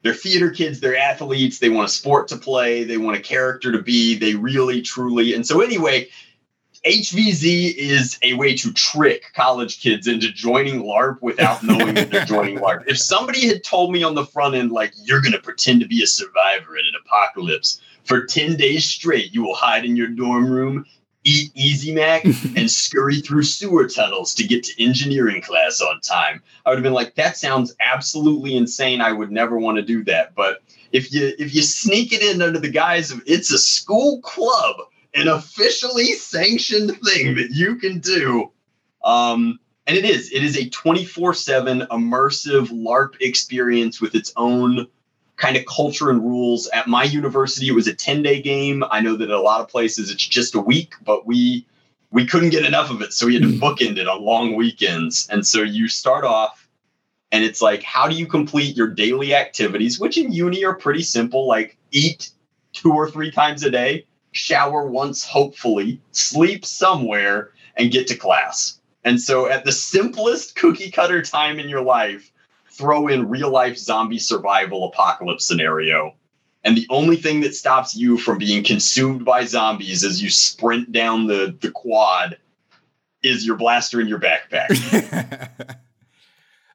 they're 0.02 0.12
theater 0.12 0.50
kids, 0.50 0.80
they're 0.80 0.96
athletes. 0.96 1.58
They 1.58 1.70
want 1.70 1.88
a 1.88 1.92
sport 1.92 2.28
to 2.28 2.36
play. 2.36 2.84
They 2.84 2.98
want 2.98 3.16
a 3.16 3.20
character 3.20 3.72
to 3.72 3.82
be. 3.82 4.16
They 4.16 4.34
really, 4.34 4.82
truly. 4.82 5.34
And 5.34 5.46
so, 5.46 5.60
anyway, 5.60 6.08
HVZ 6.84 7.74
is 7.76 8.18
a 8.22 8.34
way 8.34 8.54
to 8.56 8.72
trick 8.72 9.24
college 9.34 9.82
kids 9.82 10.06
into 10.06 10.32
joining 10.32 10.82
LARP 10.82 11.20
without 11.20 11.62
knowing 11.64 11.94
that 11.94 12.10
they're 12.10 12.24
joining 12.24 12.58
LARP. 12.58 12.84
If 12.86 12.98
somebody 12.98 13.46
had 13.46 13.62
told 13.62 13.92
me 13.92 14.02
on 14.02 14.14
the 14.14 14.24
front 14.24 14.54
end, 14.54 14.72
like, 14.72 14.92
you're 15.02 15.20
going 15.20 15.32
to 15.32 15.40
pretend 15.40 15.80
to 15.80 15.86
be 15.86 16.02
a 16.02 16.06
survivor 16.06 16.76
in 16.76 16.86
an 16.86 16.94
apocalypse, 17.04 17.80
for 18.04 18.24
10 18.24 18.56
days 18.56 18.86
straight, 18.86 19.32
you 19.34 19.42
will 19.42 19.54
hide 19.54 19.84
in 19.84 19.94
your 19.94 20.08
dorm 20.08 20.50
room, 20.50 20.86
eat 21.22 21.52
Easy 21.54 21.92
Mac, 21.92 22.24
and 22.56 22.70
scurry 22.70 23.20
through 23.20 23.42
sewer 23.42 23.86
tunnels 23.86 24.34
to 24.34 24.46
get 24.46 24.64
to 24.64 24.82
engineering 24.82 25.42
class 25.42 25.82
on 25.82 26.00
time. 26.00 26.42
I 26.64 26.70
would 26.70 26.78
have 26.78 26.82
been 26.82 26.94
like, 26.94 27.14
that 27.16 27.36
sounds 27.36 27.74
absolutely 27.80 28.56
insane. 28.56 29.02
I 29.02 29.12
would 29.12 29.30
never 29.30 29.58
want 29.58 29.76
to 29.76 29.82
do 29.82 30.02
that. 30.04 30.34
But 30.34 30.62
if 30.92 31.12
you 31.12 31.32
if 31.38 31.54
you 31.54 31.62
sneak 31.62 32.12
it 32.12 32.22
in 32.22 32.42
under 32.42 32.58
the 32.58 32.70
guise 32.70 33.10
of 33.10 33.22
it's 33.26 33.52
a 33.52 33.58
school 33.58 34.20
club, 34.22 34.76
an 35.14 35.28
officially 35.28 36.12
sanctioned 36.12 36.96
thing 37.02 37.34
that 37.36 37.50
you 37.50 37.76
can 37.76 37.98
do, 37.98 38.50
um, 39.04 39.58
and 39.86 39.96
it 39.96 40.04
is, 40.04 40.30
it 40.32 40.44
is 40.44 40.56
a 40.56 40.70
24-7 40.70 41.86
immersive 41.88 42.68
LARP 42.68 43.14
experience 43.20 44.00
with 44.00 44.14
its 44.14 44.32
own 44.36 44.86
kind 45.36 45.56
of 45.56 45.64
culture 45.66 46.10
and 46.10 46.22
rules. 46.22 46.68
At 46.68 46.86
my 46.86 47.04
university, 47.04 47.68
it 47.68 47.74
was 47.74 47.88
a 47.88 47.94
10 47.94 48.22
day 48.22 48.40
game. 48.40 48.84
I 48.90 49.00
know 49.00 49.16
that 49.16 49.30
at 49.30 49.36
a 49.36 49.40
lot 49.40 49.60
of 49.60 49.68
places 49.68 50.10
it's 50.10 50.26
just 50.26 50.54
a 50.54 50.60
week, 50.60 50.94
but 51.02 51.26
we 51.26 51.66
we 52.12 52.26
couldn't 52.26 52.50
get 52.50 52.64
enough 52.64 52.90
of 52.90 53.02
it. 53.02 53.12
So 53.12 53.26
we 53.26 53.34
had 53.34 53.42
to 53.42 53.48
hmm. 53.48 53.62
bookend 53.62 53.96
it 53.96 54.08
on 54.08 54.22
long 54.22 54.54
weekends. 54.54 55.28
And 55.30 55.46
so 55.46 55.62
you 55.62 55.88
start 55.88 56.24
off 56.24 56.68
and 57.32 57.44
it's 57.44 57.62
like, 57.62 57.82
how 57.82 58.08
do 58.08 58.16
you 58.16 58.26
complete 58.26 58.76
your 58.76 58.88
daily 58.88 59.34
activities, 59.34 60.00
which 60.00 60.18
in 60.18 60.32
uni 60.32 60.64
are 60.64 60.74
pretty 60.74 61.02
simple, 61.02 61.46
like 61.46 61.76
eat 61.92 62.30
two 62.72 62.92
or 62.92 63.10
three 63.10 63.30
times 63.30 63.62
a 63.62 63.70
day, 63.70 64.06
shower 64.32 64.86
once, 64.86 65.24
hopefully, 65.24 66.00
sleep 66.12 66.64
somewhere, 66.64 67.50
and 67.76 67.90
get 67.90 68.06
to 68.08 68.16
class. 68.16 68.78
And 69.04 69.20
so 69.20 69.46
at 69.46 69.64
the 69.64 69.72
simplest 69.72 70.56
cookie 70.56 70.90
cutter 70.90 71.22
time 71.22 71.58
in 71.58 71.68
your 71.68 71.82
life, 71.82 72.30
throw 72.70 73.08
in 73.08 73.28
real 73.28 73.50
life 73.50 73.76
zombie 73.76 74.18
survival 74.18 74.88
apocalypse 74.88 75.46
scenario. 75.46 76.14
And 76.62 76.76
the 76.76 76.86
only 76.90 77.16
thing 77.16 77.40
that 77.40 77.54
stops 77.54 77.96
you 77.96 78.18
from 78.18 78.38
being 78.38 78.62
consumed 78.62 79.24
by 79.24 79.44
zombies 79.44 80.04
as 80.04 80.22
you 80.22 80.28
sprint 80.28 80.92
down 80.92 81.26
the, 81.26 81.56
the 81.60 81.70
quad 81.70 82.36
is 83.22 83.46
your 83.46 83.56
blaster 83.56 84.00
in 84.00 84.08
your 84.08 84.20
backpack. 84.20 85.48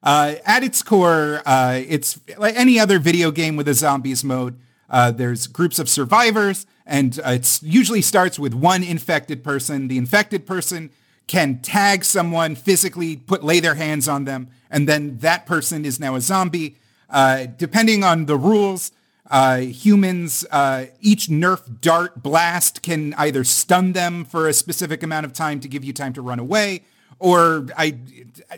uh, 0.03 0.35
at 0.45 0.63
its 0.63 0.81
core, 0.81 1.43
uh, 1.45 1.79
it's 1.87 2.19
like 2.37 2.55
any 2.55 2.79
other 2.79 2.97
video 2.97 3.29
game 3.29 3.55
with 3.55 3.67
a 3.67 3.75
zombies 3.75 4.23
mode. 4.23 4.59
Uh, 4.89 5.11
there's 5.11 5.47
groups 5.47 5.79
of 5.79 5.89
survivors, 5.89 6.65
and 6.85 7.19
uh, 7.25 7.31
it 7.31 7.59
usually 7.63 8.01
starts 8.01 8.37
with 8.37 8.53
one 8.53 8.83
infected 8.83 9.43
person. 9.43 9.87
The 9.87 9.97
infected 9.97 10.45
person 10.45 10.91
can 11.27 11.59
tag 11.59 12.03
someone 12.03 12.55
physically, 12.55 13.15
put 13.15 13.43
lay 13.43 13.59
their 13.59 13.75
hands 13.75 14.07
on 14.07 14.25
them, 14.25 14.47
and 14.69 14.87
then 14.87 15.17
that 15.19 15.45
person 15.45 15.85
is 15.85 15.99
now 15.99 16.15
a 16.15 16.21
zombie. 16.21 16.77
Uh, 17.09 17.45
depending 17.57 18.03
on 18.03 18.25
the 18.25 18.37
rules, 18.37 18.91
uh, 19.31 19.57
humans, 19.57 20.45
uh, 20.51 20.85
each 21.01 21.27
Nerf 21.27 21.81
dart 21.81 22.21
blast 22.21 22.83
can 22.83 23.13
either 23.15 23.43
stun 23.43 23.93
them 23.93 24.23
for 24.23 24.47
a 24.47 24.53
specific 24.53 25.01
amount 25.01 25.25
of 25.25 25.33
time 25.33 25.59
to 25.61 25.67
give 25.67 25.83
you 25.83 25.93
time 25.93 26.13
to 26.13 26.21
run 26.21 26.37
away, 26.37 26.83
or 27.17 27.67
I, 27.75 27.97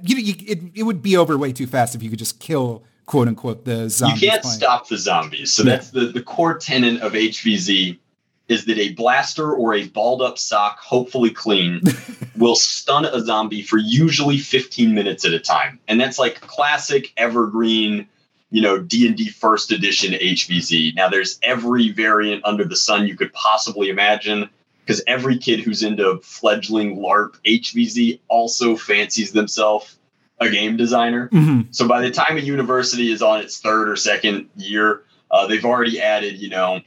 you, 0.03 0.17
you, 0.17 0.35
it, 0.45 0.59
it 0.75 0.83
would 0.83 1.01
be 1.01 1.15
over 1.15 1.37
way 1.37 1.53
too 1.53 1.67
fast 1.67 1.95
if 1.95 2.03
you 2.03 2.09
could 2.09 2.19
just 2.19 2.39
kill 2.39 2.83
quote 3.07 3.27
unquote 3.27 3.65
the 3.65 3.89
zombies. 3.89 4.21
You 4.21 4.29
can't 4.29 4.43
playing. 4.43 4.57
stop 4.57 4.87
the 4.87 4.97
zombies. 4.97 5.51
So 5.51 5.63
yeah. 5.63 5.71
that's 5.71 5.89
the, 5.89 6.07
the 6.07 6.21
core 6.21 6.57
tenet 6.57 7.01
of 7.01 7.13
HVZ 7.13 7.97
is 8.47 8.65
that 8.65 8.77
a 8.77 8.93
blaster 8.93 9.51
or 9.51 9.73
a 9.73 9.87
balled 9.87 10.21
up 10.21 10.37
sock, 10.37 10.79
hopefully 10.79 11.31
clean, 11.31 11.81
will 12.37 12.55
stun 12.55 13.05
a 13.05 13.19
zombie 13.19 13.61
for 13.61 13.77
usually 13.77 14.37
15 14.37 14.93
minutes 14.93 15.25
at 15.25 15.33
a 15.33 15.39
time. 15.39 15.79
And 15.87 15.99
that's 15.99 16.19
like 16.19 16.39
classic 16.41 17.11
evergreen, 17.17 18.07
you 18.51 18.61
know, 18.61 18.77
D&D 18.77 19.29
first 19.29 19.71
edition 19.71 20.13
HVZ. 20.13 20.95
Now 20.95 21.09
there's 21.09 21.39
every 21.43 21.91
variant 21.91 22.45
under 22.45 22.63
the 22.63 22.75
sun 22.75 23.07
you 23.07 23.17
could 23.17 23.33
possibly 23.33 23.89
imagine 23.89 24.49
because 24.85 25.01
every 25.07 25.37
kid 25.37 25.59
who's 25.59 25.83
into 25.83 26.19
fledgling 26.23 26.97
LARP 26.97 27.35
HVZ 27.45 28.19
also 28.29 28.77
fancies 28.77 29.33
themselves 29.33 29.96
a 30.39 30.49
game 30.49 30.77
designer. 30.77 31.29
Mm-hmm. 31.29 31.71
So 31.71 31.87
by 31.87 32.01
the 32.01 32.11
time 32.11 32.37
a 32.37 32.41
university 32.41 33.11
is 33.11 33.21
on 33.21 33.41
its 33.41 33.59
third 33.59 33.89
or 33.89 33.95
second 33.95 34.49
year, 34.55 35.03
uh, 35.31 35.47
they've 35.47 35.65
already 35.65 35.99
added, 36.01 36.37
you 36.37 36.49
know, 36.49 36.81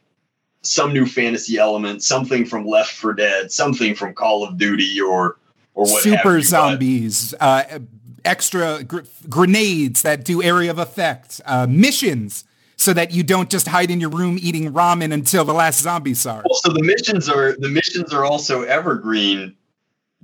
some 0.62 0.92
new 0.92 1.06
fantasy 1.06 1.58
element, 1.58 2.02
something 2.02 2.44
from 2.44 2.66
Left 2.66 2.92
4 2.92 3.14
Dead, 3.14 3.52
something 3.52 3.94
from 3.94 4.14
Call 4.14 4.44
of 4.44 4.58
Duty, 4.58 5.00
or 5.00 5.38
or 5.74 5.84
what 5.84 6.02
super 6.02 6.36
you, 6.36 6.42
zombies, 6.42 7.34
uh, 7.40 7.78
extra 8.24 8.82
gr- 8.84 9.00
grenades 9.28 10.02
that 10.02 10.24
do 10.24 10.42
area 10.42 10.70
of 10.70 10.78
effect, 10.78 11.40
uh, 11.46 11.66
missions 11.68 12.44
so 12.76 12.92
that 12.94 13.12
you 13.12 13.22
don't 13.22 13.50
just 13.50 13.68
hide 13.68 13.90
in 13.90 14.00
your 14.00 14.10
room 14.10 14.38
eating 14.40 14.72
ramen 14.72 15.12
until 15.12 15.44
the 15.44 15.52
last 15.52 15.80
zombie 15.80 16.14
starts. 16.14 16.46
Well, 16.48 16.58
so 16.58 16.72
the 16.72 16.82
missions 16.82 17.28
are 17.28 17.52
the 17.58 17.68
missions 17.68 18.12
are 18.12 18.24
also 18.24 18.62
evergreen 18.62 19.54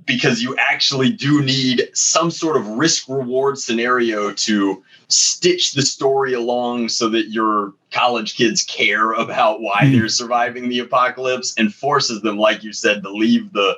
because 0.07 0.41
you 0.41 0.55
actually 0.57 1.11
do 1.11 1.43
need 1.43 1.89
some 1.93 2.31
sort 2.31 2.55
of 2.55 2.65
risk 2.67 3.07
reward 3.09 3.59
scenario 3.59 4.31
to 4.31 4.83
stitch 5.09 5.73
the 5.73 5.81
story 5.81 6.33
along 6.33 6.89
so 6.89 7.09
that 7.09 7.29
your 7.29 7.73
college 7.91 8.35
kids 8.35 8.63
care 8.63 9.11
about 9.11 9.61
why 9.61 9.81
mm. 9.83 9.91
they're 9.91 10.09
surviving 10.09 10.69
the 10.69 10.79
apocalypse 10.79 11.53
and 11.57 11.73
forces 11.73 12.21
them 12.21 12.37
like 12.37 12.63
you 12.63 12.73
said 12.73 13.03
to 13.03 13.11
leave 13.11 13.53
the 13.53 13.77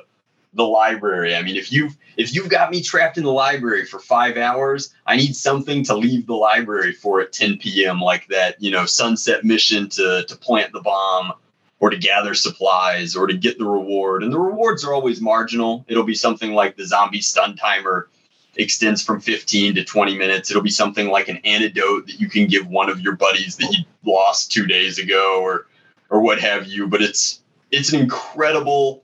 the 0.54 0.64
library. 0.64 1.36
I 1.36 1.42
mean, 1.42 1.56
if 1.56 1.72
you've 1.72 1.96
if 2.16 2.34
you've 2.34 2.48
got 2.48 2.70
me 2.70 2.82
trapped 2.82 3.18
in 3.18 3.24
the 3.24 3.32
library 3.32 3.84
for 3.84 3.98
five 3.98 4.36
hours, 4.36 4.92
I 5.06 5.16
need 5.16 5.36
something 5.36 5.84
to 5.84 5.96
leave 5.96 6.26
the 6.26 6.34
library 6.34 6.92
for 6.92 7.20
at 7.20 7.32
10 7.32 7.58
p.m. 7.58 8.00
like 8.00 8.26
that, 8.28 8.60
you 8.60 8.70
know, 8.70 8.84
sunset 8.84 9.44
mission 9.44 9.88
to 9.90 10.24
to 10.26 10.36
plant 10.36 10.72
the 10.72 10.80
bomb 10.80 11.32
or 11.80 11.90
to 11.90 11.96
gather 11.96 12.34
supplies 12.34 13.16
or 13.16 13.26
to 13.26 13.34
get 13.34 13.58
the 13.58 13.64
reward. 13.64 14.22
And 14.22 14.32
the 14.32 14.38
rewards 14.38 14.84
are 14.84 14.92
always 14.92 15.20
marginal. 15.20 15.84
It'll 15.88 16.04
be 16.04 16.14
something 16.14 16.52
like 16.52 16.76
the 16.76 16.86
zombie 16.86 17.22
stun 17.22 17.56
timer 17.56 18.08
extends 18.56 19.02
from 19.02 19.20
15 19.20 19.76
to 19.76 19.84
20 19.84 20.16
minutes. 20.16 20.50
It'll 20.50 20.62
be 20.62 20.70
something 20.70 21.08
like 21.08 21.28
an 21.28 21.38
antidote 21.38 22.06
that 22.06 22.20
you 22.20 22.28
can 22.28 22.46
give 22.46 22.66
one 22.66 22.90
of 22.90 23.00
your 23.00 23.16
buddies 23.16 23.56
that 23.56 23.72
you 23.72 23.84
lost 24.04 24.52
two 24.52 24.66
days 24.66 24.98
ago 24.98 25.40
or 25.42 25.66
or 26.10 26.20
what 26.20 26.40
have 26.40 26.66
you. 26.66 26.86
But 26.86 27.02
it's 27.02 27.40
it's 27.70 27.92
an 27.92 28.00
incredible 28.00 29.02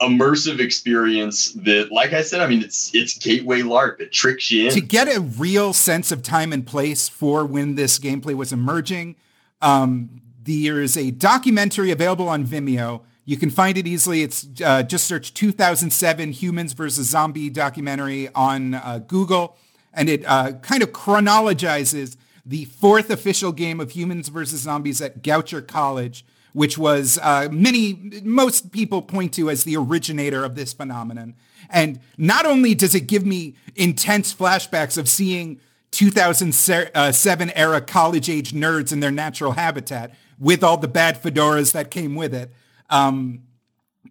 immersive 0.00 0.58
experience 0.58 1.52
that 1.52 1.92
like 1.92 2.12
I 2.12 2.22
said, 2.22 2.40
I 2.40 2.46
mean 2.46 2.62
it's 2.62 2.94
it's 2.94 3.16
gateway 3.16 3.62
LARP. 3.62 4.00
It 4.00 4.12
tricks 4.12 4.50
you 4.50 4.66
in. 4.66 4.74
To 4.74 4.80
get 4.80 5.08
a 5.08 5.20
real 5.20 5.72
sense 5.72 6.12
of 6.12 6.22
time 6.22 6.52
and 6.52 6.66
place 6.66 7.08
for 7.08 7.46
when 7.46 7.76
this 7.76 7.98
gameplay 7.98 8.34
was 8.34 8.52
emerging, 8.52 9.16
um, 9.62 10.20
there 10.44 10.80
is 10.80 10.96
a 10.96 11.10
documentary 11.10 11.90
available 11.90 12.28
on 12.28 12.44
Vimeo 12.44 13.02
you 13.24 13.36
can 13.36 13.50
find 13.50 13.78
it 13.78 13.86
easily. 13.86 14.22
It's 14.22 14.48
uh, 14.64 14.82
just 14.82 15.06
search 15.06 15.32
2007 15.34 16.32
Humans 16.32 16.72
versus 16.72 17.08
Zombie 17.08 17.50
documentary 17.50 18.28
on 18.34 18.74
uh, 18.74 19.00
Google, 19.06 19.56
and 19.94 20.08
it 20.08 20.24
uh, 20.26 20.52
kind 20.54 20.82
of 20.82 20.90
chronologizes 20.90 22.16
the 22.44 22.64
fourth 22.64 23.10
official 23.10 23.52
game 23.52 23.78
of 23.78 23.92
Humans 23.92 24.28
versus 24.28 24.62
Zombies 24.62 25.00
at 25.00 25.22
Goucher 25.22 25.64
College, 25.64 26.24
which 26.52 26.76
was 26.76 27.18
uh, 27.22 27.48
many 27.52 28.20
most 28.24 28.72
people 28.72 29.02
point 29.02 29.32
to 29.34 29.48
as 29.48 29.62
the 29.62 29.76
originator 29.76 30.44
of 30.44 30.56
this 30.56 30.72
phenomenon. 30.72 31.34
And 31.70 32.00
not 32.18 32.44
only 32.44 32.74
does 32.74 32.94
it 32.96 33.06
give 33.06 33.24
me 33.24 33.54
intense 33.76 34.34
flashbacks 34.34 34.98
of 34.98 35.08
seeing 35.08 35.60
2007 35.92 37.50
era 37.50 37.80
college 37.80 38.28
age 38.28 38.52
nerds 38.52 38.92
in 38.92 39.00
their 39.00 39.10
natural 39.12 39.52
habitat 39.52 40.12
with 40.42 40.64
all 40.64 40.76
the 40.76 40.88
bad 40.88 41.22
fedoras 41.22 41.70
that 41.70 41.88
came 41.88 42.16
with 42.16 42.34
it. 42.34 42.52
Um, 42.90 43.44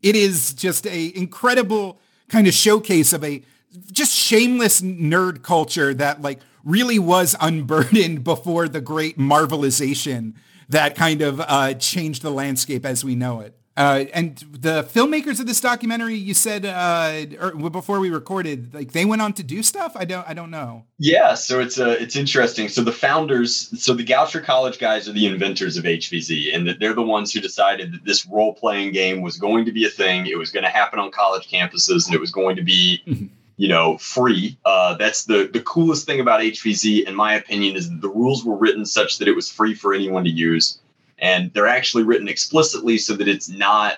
it 0.01 0.15
is 0.15 0.53
just 0.53 0.87
a 0.87 1.15
incredible 1.15 1.99
kind 2.29 2.47
of 2.47 2.53
showcase 2.53 3.11
of 3.11 3.21
a 3.23 3.43
just 3.91 4.13
shameless 4.13 4.79
nerd 4.81 5.43
culture 5.43 5.93
that 5.93 6.21
like 6.21 6.39
really 6.63 6.97
was 6.97 7.35
unburdened 7.41 8.23
before 8.23 8.69
the 8.69 8.79
great 8.79 9.17
marvelization 9.17 10.33
that 10.69 10.95
kind 10.95 11.21
of 11.21 11.41
uh, 11.41 11.73
changed 11.73 12.21
the 12.21 12.31
landscape 12.31 12.85
as 12.85 13.03
we 13.03 13.13
know 13.13 13.41
it. 13.41 13.53
Uh, 13.77 14.03
and 14.13 14.37
the 14.51 14.83
filmmakers 14.83 15.39
of 15.39 15.47
this 15.47 15.61
documentary, 15.61 16.15
you 16.15 16.33
said 16.33 16.65
uh, 16.65 17.25
or 17.39 17.69
before 17.69 18.01
we 18.01 18.09
recorded, 18.09 18.73
like 18.73 18.91
they 18.91 19.05
went 19.05 19.21
on 19.21 19.31
to 19.31 19.43
do 19.43 19.63
stuff. 19.63 19.93
I 19.95 20.03
don't, 20.03 20.27
I 20.27 20.33
don't 20.33 20.51
know. 20.51 20.83
Yeah, 20.97 21.35
so 21.35 21.61
it's 21.61 21.79
uh, 21.79 21.95
it's 21.97 22.17
interesting. 22.17 22.67
So 22.67 22.81
the 22.83 22.91
founders, 22.91 23.81
so 23.81 23.93
the 23.93 24.03
Goucher 24.03 24.43
College 24.43 24.77
guys 24.77 25.07
are 25.07 25.13
the 25.13 25.25
inventors 25.25 25.77
of 25.77 25.85
HVZ, 25.85 26.53
and 26.53 26.67
that 26.67 26.79
they're 26.79 26.93
the 26.93 27.01
ones 27.01 27.31
who 27.31 27.39
decided 27.39 27.93
that 27.93 28.03
this 28.03 28.25
role 28.25 28.53
playing 28.53 28.91
game 28.91 29.21
was 29.21 29.37
going 29.37 29.63
to 29.65 29.71
be 29.71 29.85
a 29.85 29.89
thing. 29.89 30.27
It 30.27 30.37
was 30.37 30.51
going 30.51 30.63
to 30.63 30.69
happen 30.69 30.99
on 30.99 31.09
college 31.11 31.49
campuses, 31.49 32.07
and 32.07 32.13
it 32.13 32.19
was 32.19 32.31
going 32.31 32.57
to 32.57 32.63
be. 32.63 33.01
Mm-hmm. 33.07 33.25
you 33.57 33.67
know, 33.67 33.95
free. 33.99 34.57
Uh, 34.65 34.95
that's 34.95 35.25
the 35.25 35.47
the 35.53 35.61
coolest 35.61 36.07
thing 36.07 36.19
about 36.19 36.39
HVZ, 36.39 37.07
in 37.07 37.15
my 37.15 37.35
opinion, 37.35 37.75
is 37.75 37.91
that 37.91 38.01
the 38.01 38.09
rules 38.09 38.43
were 38.43 38.55
written 38.55 38.87
such 38.87 39.19
that 39.19 39.27
it 39.27 39.35
was 39.35 39.51
free 39.51 39.75
for 39.75 39.93
anyone 39.93 40.23
to 40.23 40.31
use 40.31 40.79
and 41.21 41.53
they're 41.53 41.67
actually 41.67 42.03
written 42.03 42.27
explicitly 42.27 42.97
so 42.97 43.15
that 43.15 43.27
it's 43.27 43.47
not 43.47 43.97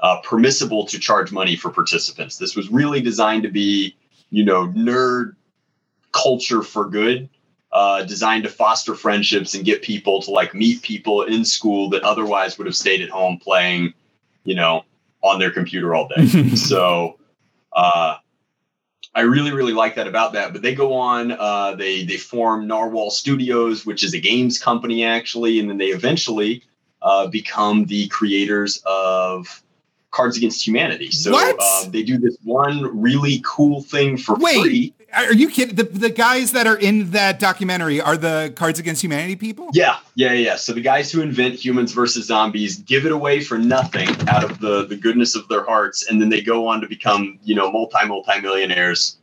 uh, 0.00 0.20
permissible 0.22 0.86
to 0.86 0.98
charge 0.98 1.30
money 1.30 1.56
for 1.56 1.70
participants. 1.70 2.38
This 2.38 2.56
was 2.56 2.70
really 2.70 3.00
designed 3.00 3.42
to 3.44 3.50
be, 3.50 3.96
you 4.30 4.44
know, 4.44 4.68
nerd 4.68 5.36
culture 6.12 6.62
for 6.62 6.88
good, 6.88 7.28
uh, 7.70 8.04
designed 8.04 8.44
to 8.44 8.50
foster 8.50 8.94
friendships 8.94 9.54
and 9.54 9.64
get 9.64 9.82
people 9.82 10.22
to 10.22 10.30
like 10.30 10.54
meet 10.54 10.82
people 10.82 11.22
in 11.22 11.44
school 11.44 11.90
that 11.90 12.02
otherwise 12.02 12.56
would 12.56 12.66
have 12.66 12.76
stayed 12.76 13.02
at 13.02 13.10
home 13.10 13.38
playing, 13.38 13.92
you 14.44 14.54
know, 14.54 14.84
on 15.22 15.38
their 15.38 15.50
computer 15.50 15.94
all 15.94 16.08
day. 16.08 16.26
so, 16.54 17.18
uh, 17.72 18.16
I 19.14 19.20
really, 19.20 19.52
really 19.52 19.72
like 19.72 19.94
that 19.94 20.08
about 20.08 20.32
that. 20.32 20.52
But 20.52 20.62
they 20.62 20.74
go 20.74 20.94
on, 20.94 21.32
uh, 21.32 21.74
they 21.76 22.04
they 22.04 22.16
form 22.16 22.66
Narwhal 22.66 23.10
Studios, 23.10 23.86
which 23.86 24.02
is 24.02 24.14
a 24.14 24.20
games 24.20 24.58
company 24.58 25.04
actually, 25.04 25.60
and 25.60 25.70
then 25.70 25.78
they 25.78 25.88
eventually 25.88 26.62
uh, 27.00 27.28
become 27.28 27.84
the 27.86 28.08
creators 28.08 28.82
of 28.86 29.62
Cards 30.10 30.36
Against 30.36 30.66
Humanity. 30.66 31.10
So 31.10 31.32
uh, 31.36 31.88
they 31.90 32.02
do 32.02 32.18
this 32.18 32.36
one 32.42 33.00
really 33.00 33.40
cool 33.44 33.82
thing 33.82 34.16
for 34.16 34.36
Wait, 34.36 34.60
free. 34.60 34.93
Are 35.16 35.32
you 35.32 35.48
kidding? 35.48 35.76
The, 35.76 35.84
the 35.84 36.10
guys 36.10 36.52
that 36.52 36.66
are 36.66 36.76
in 36.76 37.10
that 37.10 37.38
documentary 37.38 38.00
are 38.00 38.16
the 38.16 38.52
Cards 38.56 38.78
Against 38.78 39.02
Humanity 39.02 39.36
people? 39.36 39.70
Yeah, 39.72 39.98
yeah, 40.14 40.32
yeah. 40.32 40.56
So 40.56 40.72
the 40.72 40.80
guys 40.80 41.10
who 41.12 41.20
invent 41.22 41.64
humans 41.64 41.92
versus 41.92 42.26
zombies 42.26 42.78
give 42.78 43.06
it 43.06 43.12
away 43.12 43.40
for 43.40 43.58
nothing 43.58 44.08
out 44.28 44.44
of 44.44 44.60
the 44.60 44.86
the 44.86 44.96
goodness 44.96 45.34
of 45.34 45.48
their 45.48 45.64
hearts, 45.64 46.08
and 46.08 46.20
then 46.20 46.28
they 46.28 46.42
go 46.42 46.66
on 46.66 46.80
to 46.80 46.88
become 46.88 47.38
you 47.42 47.54
know 47.54 47.70
multi 47.70 48.06
multi 48.06 48.40
millionaires 48.40 49.16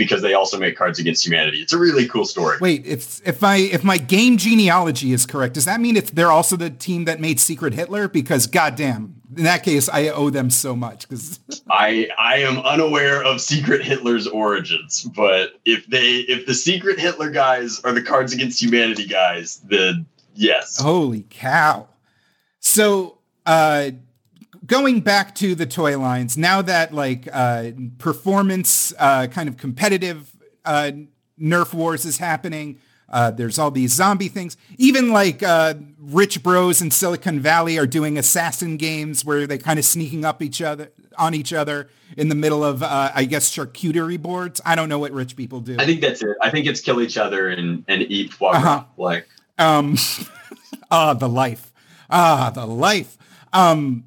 because 0.00 0.22
they 0.22 0.32
also 0.32 0.58
make 0.58 0.76
Cards 0.76 0.98
Against 0.98 1.26
Humanity. 1.26 1.58
It's 1.58 1.74
a 1.74 1.78
really 1.78 2.08
cool 2.08 2.24
story. 2.24 2.56
Wait, 2.58 2.86
if 2.86 3.20
if 3.28 3.42
my 3.42 3.56
if 3.56 3.84
my 3.84 3.98
game 3.98 4.38
genealogy 4.38 5.12
is 5.12 5.26
correct, 5.26 5.54
does 5.54 5.66
that 5.66 5.78
mean 5.78 5.94
it's 5.94 6.10
they're 6.10 6.32
also 6.32 6.56
the 6.56 6.70
team 6.70 7.04
that 7.04 7.20
made 7.20 7.38
Secret 7.38 7.74
Hitler? 7.74 8.08
Because 8.08 8.46
goddamn, 8.46 9.20
in 9.36 9.44
that 9.44 9.62
case, 9.62 9.90
I 9.90 10.08
owe 10.08 10.30
them 10.30 10.48
so 10.48 10.74
much. 10.74 11.06
Because 11.06 11.38
I 11.70 12.08
I 12.18 12.38
am 12.38 12.58
unaware 12.60 13.22
of 13.22 13.42
Secret 13.42 13.84
Hitler's 13.84 14.26
origins, 14.26 15.04
but 15.14 15.60
if 15.66 15.86
they 15.86 16.20
if 16.20 16.46
the 16.46 16.54
Secret 16.54 16.98
Hitler 16.98 17.30
guys 17.30 17.80
are 17.84 17.92
the 17.92 18.02
Cards 18.02 18.32
Against 18.32 18.62
Humanity 18.62 19.06
guys, 19.06 19.60
then 19.68 20.06
yes. 20.34 20.80
Holy 20.80 21.26
cow! 21.28 21.88
So. 22.58 23.18
uh 23.44 23.90
going 24.70 25.00
back 25.00 25.34
to 25.34 25.56
the 25.56 25.66
toy 25.66 25.98
lines, 25.98 26.38
now 26.38 26.62
that 26.62 26.94
like 26.94 27.28
uh, 27.32 27.72
performance 27.98 28.94
uh, 28.98 29.26
kind 29.26 29.48
of 29.48 29.56
competitive 29.56 30.30
uh, 30.64 30.92
Nerf 31.38 31.74
wars 31.74 32.04
is 32.04 32.18
happening, 32.18 32.78
uh, 33.08 33.32
there's 33.32 33.58
all 33.58 33.72
these 33.72 33.92
zombie 33.92 34.28
things. 34.28 34.56
Even 34.78 35.10
like 35.10 35.42
uh, 35.42 35.74
rich 35.98 36.42
bros 36.44 36.80
in 36.80 36.92
Silicon 36.92 37.40
Valley 37.40 37.78
are 37.78 37.86
doing 37.86 38.16
assassin 38.16 38.76
games 38.76 39.24
where 39.24 39.44
they 39.48 39.58
kind 39.58 39.80
of 39.80 39.84
sneaking 39.84 40.24
up 40.24 40.40
each 40.40 40.62
other 40.62 40.92
on 41.18 41.34
each 41.34 41.52
other 41.52 41.88
in 42.16 42.28
the 42.28 42.36
middle 42.36 42.62
of, 42.62 42.84
uh, 42.84 43.10
I 43.12 43.24
guess, 43.24 43.52
charcuterie 43.52 44.22
boards. 44.22 44.60
I 44.64 44.76
don't 44.76 44.88
know 44.88 45.00
what 45.00 45.10
rich 45.10 45.34
people 45.34 45.60
do. 45.60 45.76
I 45.80 45.84
think 45.84 46.00
that's 46.00 46.22
it. 46.22 46.36
I 46.40 46.50
think 46.50 46.66
it's 46.66 46.80
kill 46.80 47.00
each 47.00 47.16
other 47.16 47.48
and, 47.48 47.84
and 47.88 48.02
eat 48.02 48.38
gras. 48.38 48.52
Uh-huh. 48.52 48.84
Like, 48.96 49.28
um, 49.58 49.96
ah, 50.92 51.14
the 51.14 51.28
life. 51.28 51.72
Ah, 52.08 52.52
the 52.54 52.66
life. 52.66 53.18
Um, 53.52 54.04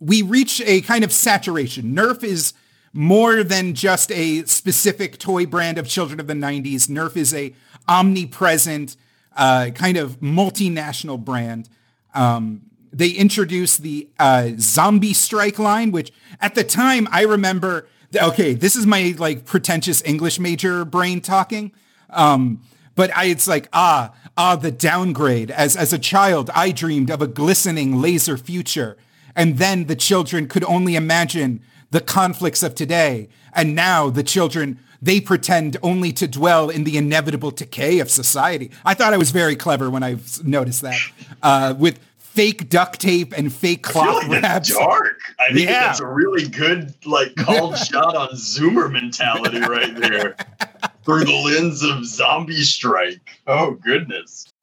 we 0.00 0.22
reach 0.22 0.60
a 0.64 0.80
kind 0.82 1.04
of 1.04 1.12
saturation. 1.12 1.94
Nerf 1.94 2.22
is 2.22 2.52
more 2.92 3.42
than 3.42 3.74
just 3.74 4.10
a 4.12 4.44
specific 4.44 5.18
toy 5.18 5.46
brand 5.46 5.78
of 5.78 5.86
children 5.86 6.18
of 6.18 6.26
the 6.26 6.34
90s. 6.34 6.88
Nerf 6.88 7.16
is 7.16 7.34
a 7.34 7.54
omnipresent 7.88 8.96
uh, 9.36 9.70
kind 9.74 9.96
of 9.96 10.20
multinational 10.20 11.22
brand. 11.22 11.68
Um, 12.14 12.62
they 12.92 13.10
introduced 13.10 13.82
the 13.82 14.08
uh, 14.18 14.50
Zombie 14.58 15.12
Strike 15.12 15.58
line, 15.58 15.92
which 15.92 16.12
at 16.40 16.54
the 16.54 16.64
time 16.64 17.06
I 17.10 17.22
remember. 17.22 17.86
Okay, 18.14 18.54
this 18.54 18.76
is 18.76 18.86
my 18.86 19.14
like 19.18 19.44
pretentious 19.44 20.02
English 20.04 20.38
major 20.38 20.84
brain 20.84 21.20
talking. 21.20 21.72
Um, 22.08 22.62
but 22.94 23.14
I, 23.14 23.26
it's 23.26 23.46
like, 23.46 23.68
ah, 23.74 24.14
ah, 24.38 24.56
the 24.56 24.70
downgrade. 24.70 25.50
As, 25.50 25.76
as 25.76 25.92
a 25.92 25.98
child, 25.98 26.50
I 26.54 26.70
dreamed 26.70 27.10
of 27.10 27.20
a 27.20 27.26
glistening 27.26 28.00
laser 28.00 28.38
future 28.38 28.96
and 29.36 29.58
then 29.58 29.84
the 29.84 29.94
children 29.94 30.48
could 30.48 30.64
only 30.64 30.96
imagine 30.96 31.60
the 31.90 32.00
conflicts 32.00 32.62
of 32.62 32.74
today. 32.74 33.28
And 33.52 33.74
now 33.74 34.10
the 34.10 34.22
children, 34.22 34.80
they 35.00 35.20
pretend 35.20 35.76
only 35.82 36.12
to 36.14 36.26
dwell 36.26 36.70
in 36.70 36.84
the 36.84 36.96
inevitable 36.96 37.50
decay 37.50 38.00
of 38.00 38.10
society. 38.10 38.70
I 38.84 38.94
thought 38.94 39.14
I 39.14 39.18
was 39.18 39.30
very 39.30 39.54
clever 39.54 39.88
when 39.90 40.02
I 40.02 40.16
noticed 40.42 40.82
that. 40.82 40.98
Uh, 41.42 41.74
with 41.78 42.00
fake 42.18 42.68
duct 42.68 43.00
tape 43.00 43.32
and 43.36 43.52
fake 43.52 43.82
cloth 43.82 44.28
like 44.28 44.42
wraps. 44.42 44.74
dark. 44.74 45.20
I 45.38 45.52
think 45.52 45.68
yeah. 45.70 45.86
that's 45.86 46.00
a 46.00 46.06
really 46.06 46.48
good 46.48 46.94
like 47.06 47.34
called 47.36 47.78
shot 47.78 48.14
on 48.16 48.28
Zoomer 48.30 48.90
mentality 48.90 49.60
right 49.60 49.94
there. 49.96 50.36
Through 51.04 51.24
the 51.24 51.32
lens 51.32 51.84
of 51.84 52.04
zombie 52.04 52.62
strike. 52.62 53.38
Oh 53.46 53.72
goodness. 53.72 54.52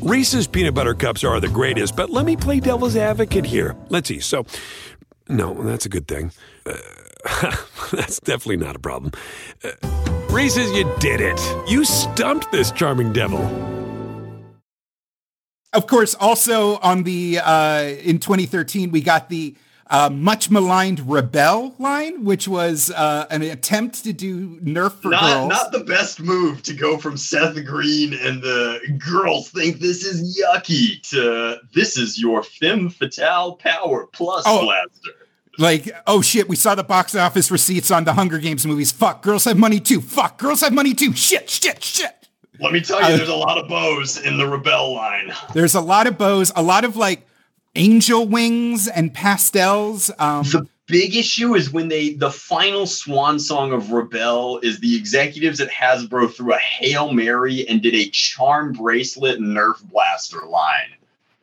Reese's 0.00 0.46
peanut 0.46 0.74
butter 0.74 0.94
cups 0.94 1.24
are 1.24 1.40
the 1.40 1.48
greatest, 1.48 1.96
but 1.96 2.08
let 2.08 2.24
me 2.24 2.36
play 2.36 2.60
devil's 2.60 2.94
advocate 2.94 3.44
here. 3.44 3.74
Let's 3.88 4.08
see. 4.08 4.20
So, 4.20 4.46
no, 5.28 5.54
that's 5.64 5.86
a 5.86 5.88
good 5.88 6.06
thing. 6.06 6.30
Uh, 6.64 6.76
that's 7.92 8.20
definitely 8.20 8.58
not 8.58 8.76
a 8.76 8.78
problem. 8.78 9.12
Uh, 9.64 9.72
Reese's, 10.30 10.70
you 10.70 10.90
did 11.00 11.20
it. 11.20 11.40
You 11.68 11.84
stumped 11.84 12.52
this 12.52 12.70
charming 12.70 13.12
devil. 13.12 13.40
Of 15.72 15.88
course, 15.88 16.14
also 16.14 16.76
on 16.78 17.02
the 17.02 17.40
uh, 17.42 17.82
in 17.82 18.20
2013, 18.20 18.92
we 18.92 19.00
got 19.00 19.28
the 19.28 19.56
uh, 19.90 20.10
much 20.10 20.50
maligned 20.50 21.00
Rebel 21.08 21.74
line, 21.78 22.24
which 22.24 22.46
was 22.46 22.90
uh, 22.90 23.26
an 23.30 23.42
attempt 23.42 24.04
to 24.04 24.12
do 24.12 24.60
Nerf 24.60 24.92
for 24.92 25.10
not, 25.10 25.22
girls. 25.22 25.48
Not 25.48 25.72
the 25.72 25.84
best 25.84 26.20
move 26.20 26.62
to 26.64 26.74
go 26.74 26.98
from 26.98 27.16
Seth 27.16 27.62
Green 27.64 28.12
and 28.14 28.42
the 28.42 28.80
girls 28.98 29.50
think 29.50 29.78
this 29.78 30.04
is 30.04 30.38
yucky 30.38 31.00
to 31.10 31.58
this 31.74 31.96
is 31.96 32.20
your 32.20 32.42
femme 32.42 32.90
fatale 32.90 33.56
power 33.56 34.06
plus 34.12 34.44
oh. 34.46 34.62
blaster. 34.62 35.12
Like, 35.60 35.90
oh 36.06 36.22
shit, 36.22 36.48
we 36.48 36.54
saw 36.54 36.76
the 36.76 36.84
box 36.84 37.16
office 37.16 37.50
receipts 37.50 37.90
on 37.90 38.04
the 38.04 38.12
Hunger 38.12 38.38
Games 38.38 38.64
movies. 38.64 38.92
Fuck, 38.92 39.22
girls 39.22 39.44
have 39.44 39.58
money 39.58 39.80
too. 39.80 40.00
Fuck, 40.00 40.38
girls 40.38 40.60
have 40.60 40.72
money 40.72 40.94
too. 40.94 41.12
Shit, 41.14 41.50
shit, 41.50 41.82
shit. 41.82 42.28
Let 42.60 42.72
me 42.72 42.80
tell 42.80 43.00
you, 43.00 43.06
uh, 43.06 43.16
there's 43.16 43.28
a 43.28 43.34
lot 43.34 43.58
of 43.58 43.68
bows 43.68 44.20
in 44.20 44.38
the 44.38 44.46
Rebel 44.46 44.94
line. 44.94 45.32
There's 45.54 45.74
a 45.74 45.80
lot 45.80 46.06
of 46.06 46.16
bows, 46.16 46.52
a 46.54 46.62
lot 46.62 46.84
of 46.84 46.96
like 46.96 47.27
angel 47.78 48.26
wings 48.26 48.88
and 48.88 49.14
pastels. 49.14 50.10
Um, 50.18 50.42
the, 50.44 50.68
big 50.86 51.14
issue 51.14 51.54
is 51.54 51.70
when 51.70 51.88
they 51.88 52.14
the 52.14 52.30
final 52.30 52.86
swan 52.86 53.38
song 53.38 53.72
of 53.72 53.92
Rebel 53.92 54.58
is 54.62 54.80
the 54.80 54.96
executives 54.96 55.60
at 55.60 55.68
Hasbro 55.70 56.32
threw 56.34 56.54
a 56.54 56.58
hail 56.58 57.12
mary 57.12 57.68
and 57.68 57.82
did 57.82 57.94
a 57.94 58.08
charm 58.08 58.72
bracelet 58.72 59.38
Nerf 59.38 59.82
blaster 59.90 60.40
line 60.46 60.97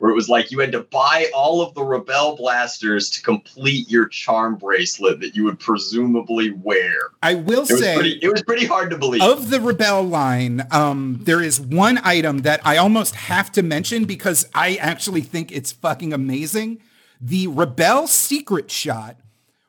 where 0.06 0.12
it 0.12 0.14
was 0.14 0.28
like 0.28 0.52
you 0.52 0.60
had 0.60 0.70
to 0.70 0.82
buy 0.82 1.28
all 1.34 1.60
of 1.60 1.74
the 1.74 1.82
Rebel 1.82 2.36
blasters 2.36 3.10
to 3.10 3.22
complete 3.22 3.90
your 3.90 4.06
charm 4.06 4.54
bracelet 4.54 5.18
that 5.18 5.34
you 5.34 5.42
would 5.42 5.58
presumably 5.58 6.52
wear. 6.52 6.96
I 7.24 7.34
will 7.34 7.64
It 7.64 7.70
was 7.72 7.80
say 7.80 7.94
pretty, 7.96 8.18
it 8.22 8.30
was 8.30 8.40
pretty 8.42 8.66
hard 8.66 8.90
to 8.90 8.98
believe. 8.98 9.20
of 9.20 9.50
the 9.50 9.60
Rebel 9.60 10.04
line, 10.04 10.64
um, 10.70 11.18
there 11.22 11.42
is 11.42 11.60
one 11.60 11.98
item 12.04 12.42
that 12.42 12.60
I 12.64 12.76
almost 12.76 13.16
have 13.16 13.50
to 13.52 13.64
mention 13.64 14.04
because 14.04 14.48
I 14.54 14.76
actually 14.76 15.22
think 15.22 15.50
it's 15.50 15.72
fucking 15.72 16.12
amazing. 16.12 16.80
The 17.20 17.48
Rebel 17.48 18.06
secret 18.06 18.70
shot 18.70 19.16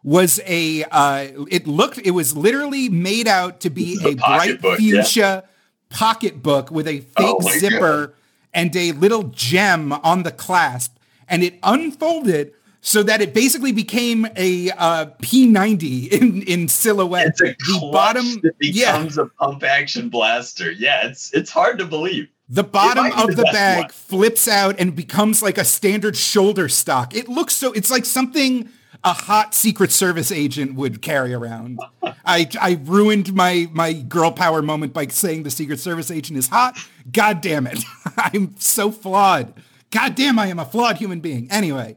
was 0.04 0.40
a, 0.46 0.84
uh, 0.92 1.30
it 1.50 1.66
looked, 1.66 1.98
it 1.98 2.12
was 2.12 2.38
literally 2.38 2.90
made 2.90 3.28
out 3.28 3.60
to 3.62 3.72
be 3.72 3.98
a 4.06 4.14
bright 4.14 4.62
pocketbook, 4.62 4.80
yeah. 4.82 5.02
fuchsia 5.02 5.44
pocketbook 5.90 6.70
with 6.70 6.88
a 6.88 7.00
fake 7.00 7.14
Oh 7.18 7.58
zipper 7.58 8.14
and 8.54 8.76
a 8.76 8.92
little 8.94 9.24
gem 9.24 9.94
on 9.94 10.24
the 10.24 10.32
clasp. 10.32 10.98
And 11.28 11.44
it 11.44 11.60
unfolded 11.64 12.54
so 12.82 13.04
that 13.04 13.22
it 13.22 13.34
basically 13.34 13.74
became 13.74 14.28
a 14.36 14.72
uh, 14.72 15.08
P90 15.22 16.08
in, 16.10 16.42
in 16.44 16.68
silhouette. 16.68 17.28
it's 17.28 17.42
a 17.42 17.46
the 17.46 17.90
bottom, 17.92 18.24
that 18.44 18.54
yeah, 18.62 18.94
becomes 18.94 19.18
a 19.18 19.26
pump 19.26 19.64
action 19.64 20.10
blaster. 20.10 20.72
Yeah, 20.72 21.08
it's 21.08 21.34
it's 21.34 21.52
hard 21.52 21.80
to 21.80 21.86
believe. 21.86 22.30
The 22.50 22.64
bottom 22.64 23.08
of 23.08 23.32
the 23.32 23.36
the 23.36 23.50
bag 23.52 23.82
one. 23.82 23.90
flips 23.90 24.48
out 24.48 24.80
and 24.80 24.96
becomes 24.96 25.44
like 25.44 25.58
a 25.58 25.66
standard 25.66 26.16
shoulder 26.16 26.70
stock. 26.70 27.14
It 27.14 27.28
looks 27.28 27.54
so, 27.54 27.74
it's 27.74 27.92
like 27.92 28.06
something 28.06 28.70
a 29.08 29.14
hot 29.14 29.54
Secret 29.54 29.92
Service 29.92 30.32
agent 30.32 30.76
would 30.76 31.02
carry 31.02 31.34
around. 31.34 31.80
I, 32.26 32.50
I 32.60 32.78
ruined 32.84 33.34
my, 33.34 33.70
my 33.72 33.94
girl 33.94 34.32
power 34.32 34.62
moment 34.62 34.94
by 34.94 35.08
saying 35.08 35.44
the 35.44 35.50
Secret 35.50 35.80
Service 35.80 36.12
agent 36.12 36.38
is 36.38 36.50
hot. 36.50 36.78
God 37.12 37.40
damn 37.40 37.68
it. 37.68 37.82
I'm 38.18 38.56
so 38.58 38.92
flawed. 38.92 39.54
God 39.92 40.16
damn, 40.16 40.38
I 40.38 40.48
am 40.48 40.60
a 40.60 40.66
flawed 40.66 40.98
human 40.98 41.22
being. 41.22 41.50
Anyway, 41.50 41.96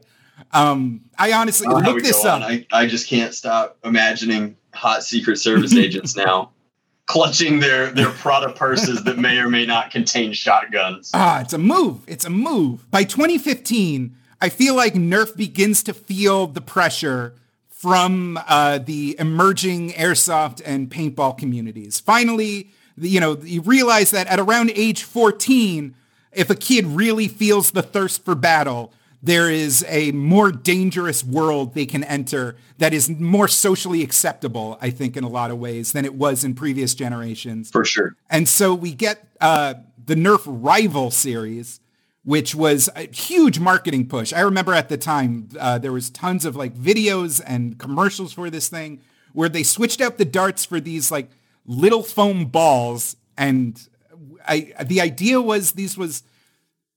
um, 0.53 1.01
I 1.17 1.33
honestly, 1.33 1.67
I 1.67 1.71
don't 1.71 1.83
know 1.83 1.89
how 1.89 1.95
look 1.95 2.03
this 2.03 2.23
up. 2.23 2.41
I, 2.43 2.65
I 2.71 2.87
just 2.87 3.09
can't 3.09 3.33
stop 3.33 3.77
imagining 3.83 4.55
hot 4.73 5.03
Secret 5.03 5.35
Service 5.35 5.75
agents 5.75 6.15
now 6.15 6.51
clutching 7.07 7.59
their 7.59 7.91
their 7.91 8.09
Prada 8.09 8.53
purses 8.53 9.03
that 9.03 9.17
may 9.17 9.37
or 9.39 9.49
may 9.49 9.65
not 9.65 9.91
contain 9.91 10.31
shotguns. 10.31 11.11
Ah, 11.13 11.41
it's 11.41 11.51
a 11.51 11.57
move. 11.57 12.05
It's 12.07 12.23
a 12.23 12.29
move. 12.29 12.89
By 12.89 13.03
2015, 13.03 14.15
I 14.41 14.49
feel 14.49 14.75
like 14.75 14.95
Nerf 14.95 15.37
begins 15.37 15.83
to 15.83 15.93
feel 15.93 16.47
the 16.47 16.61
pressure 16.61 17.35
from 17.69 18.39
uh, 18.47 18.79
the 18.79 19.15
emerging 19.19 19.91
airsoft 19.91 20.61
and 20.65 20.89
paintball 20.89 21.37
communities. 21.37 21.99
Finally, 21.99 22.71
you 22.97 23.19
know, 23.19 23.37
you 23.43 23.61
realize 23.61 24.11
that 24.11 24.27
at 24.27 24.39
around 24.39 24.71
age 24.75 25.03
14, 25.03 25.95
if 26.31 26.49
a 26.49 26.55
kid 26.55 26.85
really 26.85 27.27
feels 27.27 27.71
the 27.71 27.81
thirst 27.81 28.23
for 28.25 28.35
battle, 28.35 28.93
there 29.23 29.49
is 29.49 29.85
a 29.87 30.11
more 30.11 30.51
dangerous 30.51 31.23
world 31.23 31.75
they 31.75 31.85
can 31.85 32.03
enter 32.05 32.55
that 32.79 32.93
is 32.93 33.09
more 33.09 33.47
socially 33.47 34.01
acceptable, 34.01 34.77
I 34.81 34.89
think, 34.89 35.15
in 35.15 35.23
a 35.23 35.29
lot 35.29 35.51
of 35.51 35.59
ways 35.59 35.91
than 35.91 36.05
it 36.05 36.15
was 36.15 36.43
in 36.43 36.55
previous 36.55 36.95
generations. 36.95 37.69
For 37.69 37.85
sure. 37.85 38.15
And 38.29 38.49
so 38.49 38.73
we 38.73 38.93
get 38.93 39.27
uh, 39.39 39.75
the 40.03 40.15
Nerf 40.15 40.41
Rival 40.45 41.11
series, 41.11 41.79
which 42.23 42.53
was 42.53 42.89
a 42.95 43.11
huge 43.11 43.59
marketing 43.59 44.07
push. 44.07 44.31
I 44.31 44.41
remember 44.41 44.73
at 44.73 44.89
the 44.89 44.97
time 44.97 45.49
uh, 45.59 45.77
there 45.79 45.91
was 45.91 46.09
tons 46.09 46.45
of 46.45 46.55
like 46.55 46.75
videos 46.75 47.41
and 47.45 47.77
commercials 47.79 48.33
for 48.33 48.49
this 48.49 48.67
thing 48.67 49.01
where 49.33 49.49
they 49.49 49.63
switched 49.63 50.01
out 50.01 50.17
the 50.17 50.25
darts 50.25 50.65
for 50.65 50.79
these 50.79 51.11
like 51.11 51.29
little 51.65 52.03
foam 52.03 52.45
balls, 52.45 53.15
and 53.37 53.87
I 54.47 54.73
the 54.83 55.01
idea 55.01 55.41
was 55.41 55.71
these 55.73 55.97
was 55.97 56.23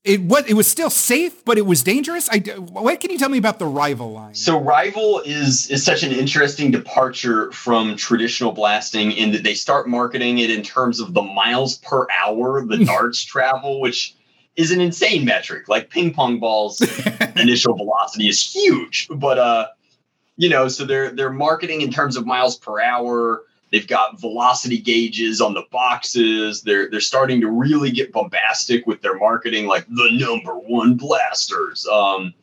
it 0.03 0.21
was 0.21 0.45
it 0.45 0.53
was 0.53 0.67
still 0.67 0.91
safe, 0.91 1.43
but 1.43 1.57
it 1.57 1.65
was 1.65 1.81
dangerous. 1.81 2.29
I 2.29 2.39
what 2.59 2.99
can 2.99 3.09
you 3.09 3.17
tell 3.17 3.29
me 3.29 3.39
about 3.39 3.57
the 3.57 3.65
Rival 3.65 4.11
line? 4.11 4.35
So 4.35 4.59
Rival 4.59 5.21
is 5.25 5.71
is 5.71 5.83
such 5.83 6.03
an 6.03 6.11
interesting 6.11 6.69
departure 6.69 7.51
from 7.51 7.95
traditional 7.95 8.51
blasting 8.51 9.11
in 9.11 9.31
that 9.31 9.41
they 9.41 9.55
start 9.55 9.87
marketing 9.87 10.37
it 10.37 10.51
in 10.51 10.61
terms 10.61 10.99
of 10.99 11.15
the 11.15 11.23
miles 11.23 11.79
per 11.79 12.05
hour 12.11 12.63
the 12.63 12.85
darts 12.85 13.23
travel, 13.23 13.81
which 13.81 14.13
is 14.55 14.71
an 14.71 14.81
insane 14.81 15.25
metric. 15.25 15.67
Like 15.67 15.89
ping 15.89 16.13
pong 16.13 16.39
balls 16.39 16.81
initial 17.35 17.75
velocity 17.75 18.27
is 18.27 18.41
huge, 18.41 19.07
but 19.09 19.37
uh 19.37 19.67
you 20.37 20.49
know, 20.49 20.67
so 20.67 20.85
they're 20.85 21.11
they're 21.11 21.31
marketing 21.31 21.81
in 21.81 21.91
terms 21.91 22.17
of 22.17 22.25
miles 22.25 22.57
per 22.57 22.79
hour. 22.81 23.43
They've 23.71 23.87
got 23.87 24.19
velocity 24.19 24.77
gauges 24.77 25.41
on 25.41 25.53
the 25.53 25.63
boxes. 25.71 26.61
They're 26.61 26.89
they're 26.89 26.99
starting 26.99 27.41
to 27.41 27.49
really 27.49 27.91
get 27.91 28.11
bombastic 28.11 28.85
with 28.85 29.01
their 29.01 29.17
marketing, 29.17 29.65
like 29.67 29.85
the 29.87 30.09
number 30.11 30.53
one 30.53 30.95
blasters. 30.95 31.85
Um, 31.87 32.33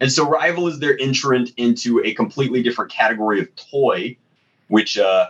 and 0.00 0.10
so 0.10 0.28
Rival 0.28 0.68
is 0.68 0.78
their 0.78 0.98
entrant 0.98 1.50
into 1.56 2.00
a 2.04 2.14
completely 2.14 2.62
different 2.62 2.92
category 2.92 3.40
of 3.40 3.48
toy, 3.56 4.16
which 4.68 4.96
uh, 4.96 5.28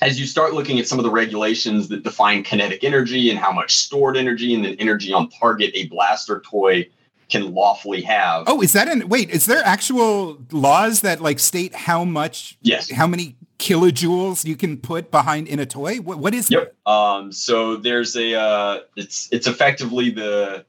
as 0.00 0.18
you 0.18 0.26
start 0.26 0.54
looking 0.54 0.78
at 0.78 0.86
some 0.86 0.98
of 0.98 1.04
the 1.04 1.10
regulations 1.10 1.88
that 1.88 2.02
define 2.02 2.42
kinetic 2.42 2.84
energy 2.84 3.30
and 3.30 3.38
how 3.38 3.52
much 3.52 3.76
stored 3.76 4.16
energy 4.16 4.54
and 4.54 4.64
then 4.64 4.76
energy 4.78 5.12
on 5.12 5.28
target 5.30 5.70
a 5.74 5.86
blaster 5.88 6.40
toy 6.40 6.88
can 7.28 7.52
lawfully 7.52 8.02
have. 8.02 8.44
Oh, 8.46 8.62
is 8.62 8.72
that 8.72 8.88
an 8.88 9.08
wait? 9.08 9.30
Is 9.30 9.46
there 9.46 9.62
actual 9.64 10.38
laws 10.50 11.02
that 11.02 11.20
like 11.20 11.38
state 11.38 11.74
how 11.74 12.04
much? 12.04 12.56
Yes. 12.62 12.90
How 12.90 13.06
many 13.06 13.36
kilojoules 13.58 14.44
you 14.46 14.56
can 14.56 14.76
put 14.78 15.10
behind 15.10 15.48
in 15.48 15.58
a 15.58 15.66
toy? 15.66 15.98
What 15.98 16.18
what 16.18 16.34
is? 16.34 16.50
Yep. 16.50 16.74
Um, 16.86 17.32
so 17.32 17.76
there's 17.76 18.16
a 18.16 18.34
uh, 18.34 18.80
it's 18.96 19.28
it's 19.30 19.46
effectively 19.46 20.10
the 20.10 20.64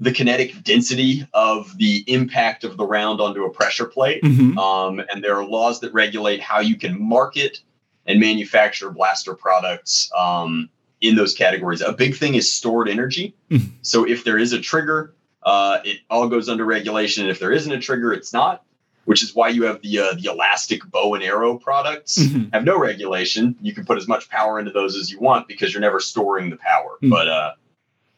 the 0.00 0.12
kinetic 0.12 0.62
density 0.62 1.26
of 1.34 1.76
the 1.76 2.04
impact 2.06 2.62
of 2.62 2.76
the 2.76 2.84
round 2.84 3.20
onto 3.20 3.44
a 3.44 3.50
pressure 3.50 3.86
plate. 3.86 4.22
Mhm. 4.22 4.56
Um, 4.56 5.00
and 5.12 5.24
there 5.24 5.36
are 5.36 5.44
laws 5.44 5.80
that 5.80 5.92
regulate 5.92 6.40
how 6.40 6.60
you 6.60 6.76
can 6.76 7.00
market 7.00 7.60
and 8.08 8.18
manufacture 8.18 8.90
blaster 8.90 9.34
products 9.34 10.10
um, 10.18 10.68
in 11.00 11.14
those 11.14 11.34
categories. 11.34 11.80
A 11.82 11.92
big 11.92 12.16
thing 12.16 12.34
is 12.34 12.52
stored 12.52 12.88
energy. 12.88 13.34
Mhm. 13.50 13.70
so 13.82 14.04
if 14.04 14.24
there 14.24 14.38
is 14.38 14.52
a 14.52 14.60
trigger, 14.60 15.14
uh, 15.44 15.78
it 15.84 15.98
all 16.10 16.28
goes 16.28 16.48
under 16.48 16.64
regulation. 16.64 17.22
And 17.22 17.30
if 17.30 17.38
there 17.38 17.52
isn't 17.52 17.70
a 17.70 17.78
trigger, 17.78 18.12
it's 18.12 18.32
not. 18.32 18.64
Which 19.04 19.22
is 19.22 19.34
why 19.34 19.48
you 19.48 19.62
have 19.62 19.80
the 19.80 20.00
uh, 20.00 20.14
the 20.20 20.28
elastic 20.30 20.84
bow 20.90 21.14
and 21.14 21.22
arrow 21.24 21.56
products 21.56 22.18
Mhm. 22.18 22.52
have 22.52 22.64
no 22.64 22.78
regulation. 22.78 23.54
You 23.62 23.72
can 23.74 23.86
put 23.86 23.96
as 23.96 24.06
much 24.08 24.28
power 24.28 24.58
into 24.58 24.70
those 24.70 24.96
as 24.96 25.10
you 25.10 25.18
want 25.20 25.48
because 25.48 25.72
you're 25.72 25.80
never 25.80 26.00
storing 26.00 26.50
the 26.50 26.56
power. 26.56 26.98
Mm. 27.02 27.08
But 27.10 27.28
uh, 27.28 27.52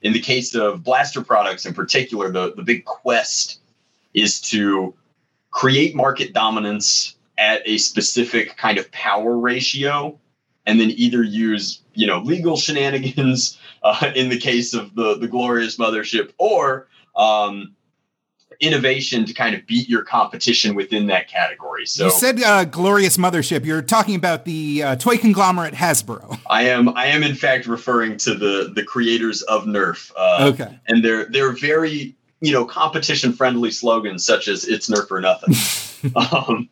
in 0.03 0.13
the 0.13 0.19
case 0.21 0.55
of 0.57 0.83
blaster 0.83 1.23
products 1.23 1.65
in 1.67 1.75
particular, 1.75 2.33
the, 2.33 2.55
the 2.57 2.63
big 2.65 2.85
quest 2.87 3.61
is 4.15 4.41
to 4.41 4.95
create 5.53 5.95
market 5.95 6.33
dominance 6.33 7.15
at 7.41 7.63
a 7.65 7.79
specific 7.79 8.57
kind 8.59 8.79
of 8.79 8.93
power 8.93 9.37
ratio 9.37 10.17
and 10.67 10.79
then 10.79 10.91
either 10.91 11.23
use 11.23 11.81
you 11.95 12.07
know 12.07 12.21
legal 12.21 12.57
shenanigans 12.57 13.59
uh, 13.83 14.13
in 14.15 14.29
the 14.29 14.39
case 14.39 14.75
of 14.75 14.95
the 14.95 15.17
the 15.17 15.27
glorious 15.27 15.77
mothership 15.79 16.31
or 16.39 16.87
um, 17.17 17.75
innovation 18.61 19.25
to 19.25 19.33
kind 19.33 19.55
of 19.55 19.67
beat 19.67 19.89
your 19.89 20.03
competition 20.03 20.75
within 20.75 21.07
that 21.07 21.29
category 21.29 21.87
so 21.87 22.05
you 22.05 22.11
said 22.11 22.43
uh, 22.43 22.65
glorious 22.65 23.17
mothership. 23.17 23.65
You're 23.65 23.81
talking 23.81 24.15
about 24.15 24.45
the 24.45 24.83
uh, 24.83 24.97
toy 24.97 25.17
conglomerate 25.17 25.73
Hasbro. 25.73 26.39
I 26.49 26.65
am 26.65 26.91
I 26.91 27.07
am 27.07 27.23
in 27.23 27.35
fact 27.35 27.67
referring 27.67 28.19
to 28.19 28.35
the 28.35 28.71
the 28.75 28.85
creators 28.85 29.41
of 29.43 29.65
Nerf. 29.65 30.13
Uh, 30.15 30.53
Okay. 30.53 30.79
And 30.89 31.03
they're 31.03 31.25
they're 31.25 31.53
very 31.53 32.15
you 32.43 32.53
know 32.53 32.67
competition 32.67 33.33
friendly 33.33 33.71
slogans 33.71 34.27
such 34.27 34.47
as 34.47 34.69
"It's 34.69 34.91
Nerf 34.91 35.11
or 35.11 35.23
nothing." 35.23 35.55
um, 36.17 36.69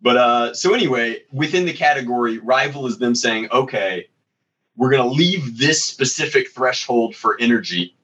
but 0.00 0.16
uh, 0.16 0.54
so 0.54 0.74
anyway, 0.74 1.22
within 1.32 1.64
the 1.64 1.72
category, 1.72 2.38
rival 2.38 2.86
is 2.86 2.98
them 2.98 3.14
saying, 3.14 3.48
"Okay, 3.52 4.08
we're 4.76 4.90
going 4.90 5.02
to 5.02 5.08
leave 5.08 5.58
this 5.58 5.82
specific 5.82 6.50
threshold 6.50 7.14
for 7.16 7.36
energy." 7.40 7.94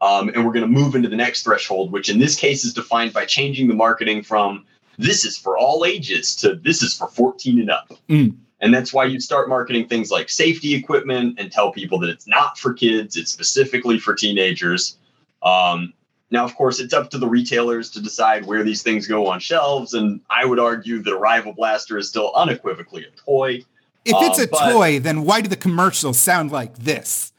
Um, 0.00 0.30
and 0.30 0.44
we're 0.44 0.52
going 0.52 0.62
to 0.62 0.80
move 0.80 0.96
into 0.96 1.08
the 1.08 1.16
next 1.16 1.44
threshold, 1.44 1.92
which 1.92 2.08
in 2.08 2.18
this 2.18 2.34
case 2.34 2.64
is 2.64 2.74
defined 2.74 3.12
by 3.12 3.24
changing 3.24 3.68
the 3.68 3.74
marketing 3.74 4.24
from 4.24 4.64
this 4.98 5.24
is 5.24 5.38
for 5.38 5.56
all 5.56 5.84
ages 5.84 6.34
to 6.36 6.54
this 6.56 6.82
is 6.82 6.96
for 6.96 7.08
14 7.08 7.60
and 7.60 7.70
up. 7.70 7.92
Mm. 8.08 8.36
And 8.60 8.72
that's 8.72 8.92
why 8.92 9.04
you 9.04 9.20
start 9.20 9.48
marketing 9.48 9.88
things 9.88 10.10
like 10.10 10.30
safety 10.30 10.74
equipment 10.74 11.38
and 11.38 11.50
tell 11.50 11.72
people 11.72 11.98
that 12.00 12.10
it's 12.10 12.26
not 12.26 12.58
for 12.58 12.72
kids, 12.72 13.16
it's 13.16 13.32
specifically 13.32 13.98
for 13.98 14.14
teenagers. 14.14 14.96
Um, 15.42 15.92
now, 16.32 16.44
of 16.44 16.54
course, 16.56 16.80
it's 16.80 16.94
up 16.94 17.10
to 17.10 17.18
the 17.18 17.28
retailers 17.28 17.90
to 17.90 18.00
decide 18.02 18.46
where 18.46 18.64
these 18.64 18.82
things 18.82 19.06
go 19.06 19.26
on 19.28 19.38
shelves. 19.38 19.92
And 19.94 20.20
I 20.30 20.44
would 20.44 20.58
argue 20.58 21.02
that 21.02 21.12
a 21.12 21.16
rival 21.16 21.52
blaster 21.52 21.98
is 21.98 22.08
still 22.08 22.32
unequivocally 22.34 23.04
a 23.04 23.10
toy. 23.20 23.62
If 24.04 24.16
it's 24.22 24.38
Uh, 24.40 24.42
a 24.44 24.46
but- 24.48 24.72
toy, 24.72 24.98
then 24.98 25.22
why 25.24 25.42
do 25.42 25.48
the 25.48 25.56
commercials 25.56 26.18
sound 26.18 26.50
like 26.50 26.76
this? 26.78 27.32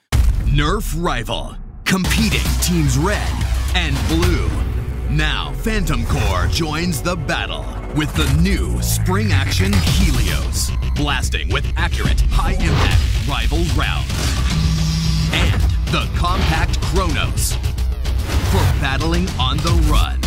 Nerf 0.45 0.93
Rival. 0.95 1.57
Competing 1.85 2.47
teams 2.61 2.97
red 2.97 3.27
and 3.75 3.97
blue. 4.07 4.49
Now, 5.09 5.53
Phantom 5.63 6.05
Corps 6.05 6.47
joins 6.47 7.01
the 7.01 7.15
battle 7.15 7.65
with 7.95 8.13
the 8.15 8.31
new 8.41 8.81
spring 8.81 9.31
action 9.31 9.73
Helios, 9.73 10.71
blasting 10.95 11.49
with 11.49 11.65
accurate, 11.75 12.21
high 12.31 12.53
impact 12.53 13.01
rival 13.27 13.63
rounds. 13.75 14.11
And 15.33 15.61
the 15.91 16.07
compact 16.15 16.79
Chronos 16.81 17.55
for 18.51 18.81
battling 18.81 19.29
on 19.39 19.57
the 19.57 19.87
run. 19.91 20.19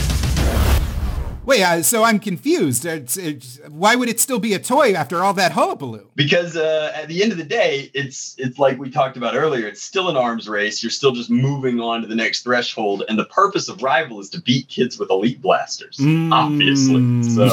Wait, 1.46 1.62
uh, 1.62 1.80
so 1.80 2.02
I'm 2.02 2.18
confused. 2.18 2.84
It's, 2.84 3.16
it's, 3.16 3.60
why 3.68 3.94
would 3.94 4.08
it 4.08 4.18
still 4.18 4.40
be 4.40 4.52
a 4.54 4.58
toy 4.58 4.94
after 4.94 5.22
all 5.22 5.32
that 5.34 5.52
hullabaloo? 5.52 6.08
Because 6.16 6.56
uh, 6.56 6.90
at 6.92 7.06
the 7.06 7.22
end 7.22 7.30
of 7.30 7.38
the 7.38 7.44
day, 7.44 7.88
it's 7.94 8.34
it's 8.36 8.58
like 8.58 8.80
we 8.80 8.90
talked 8.90 9.16
about 9.16 9.36
earlier. 9.36 9.68
It's 9.68 9.80
still 9.80 10.08
an 10.08 10.16
arms 10.16 10.48
race. 10.48 10.82
You're 10.82 10.90
still 10.90 11.12
just 11.12 11.30
moving 11.30 11.78
on 11.78 12.02
to 12.02 12.08
the 12.08 12.16
next 12.16 12.42
threshold, 12.42 13.04
and 13.08 13.16
the 13.16 13.26
purpose 13.26 13.68
of 13.68 13.80
Rival 13.80 14.18
is 14.18 14.28
to 14.30 14.40
beat 14.40 14.66
kids 14.66 14.98
with 14.98 15.08
elite 15.08 15.40
blasters, 15.40 15.98
mm. 15.98 16.32
obviously. 16.32 17.22
So, 17.22 17.46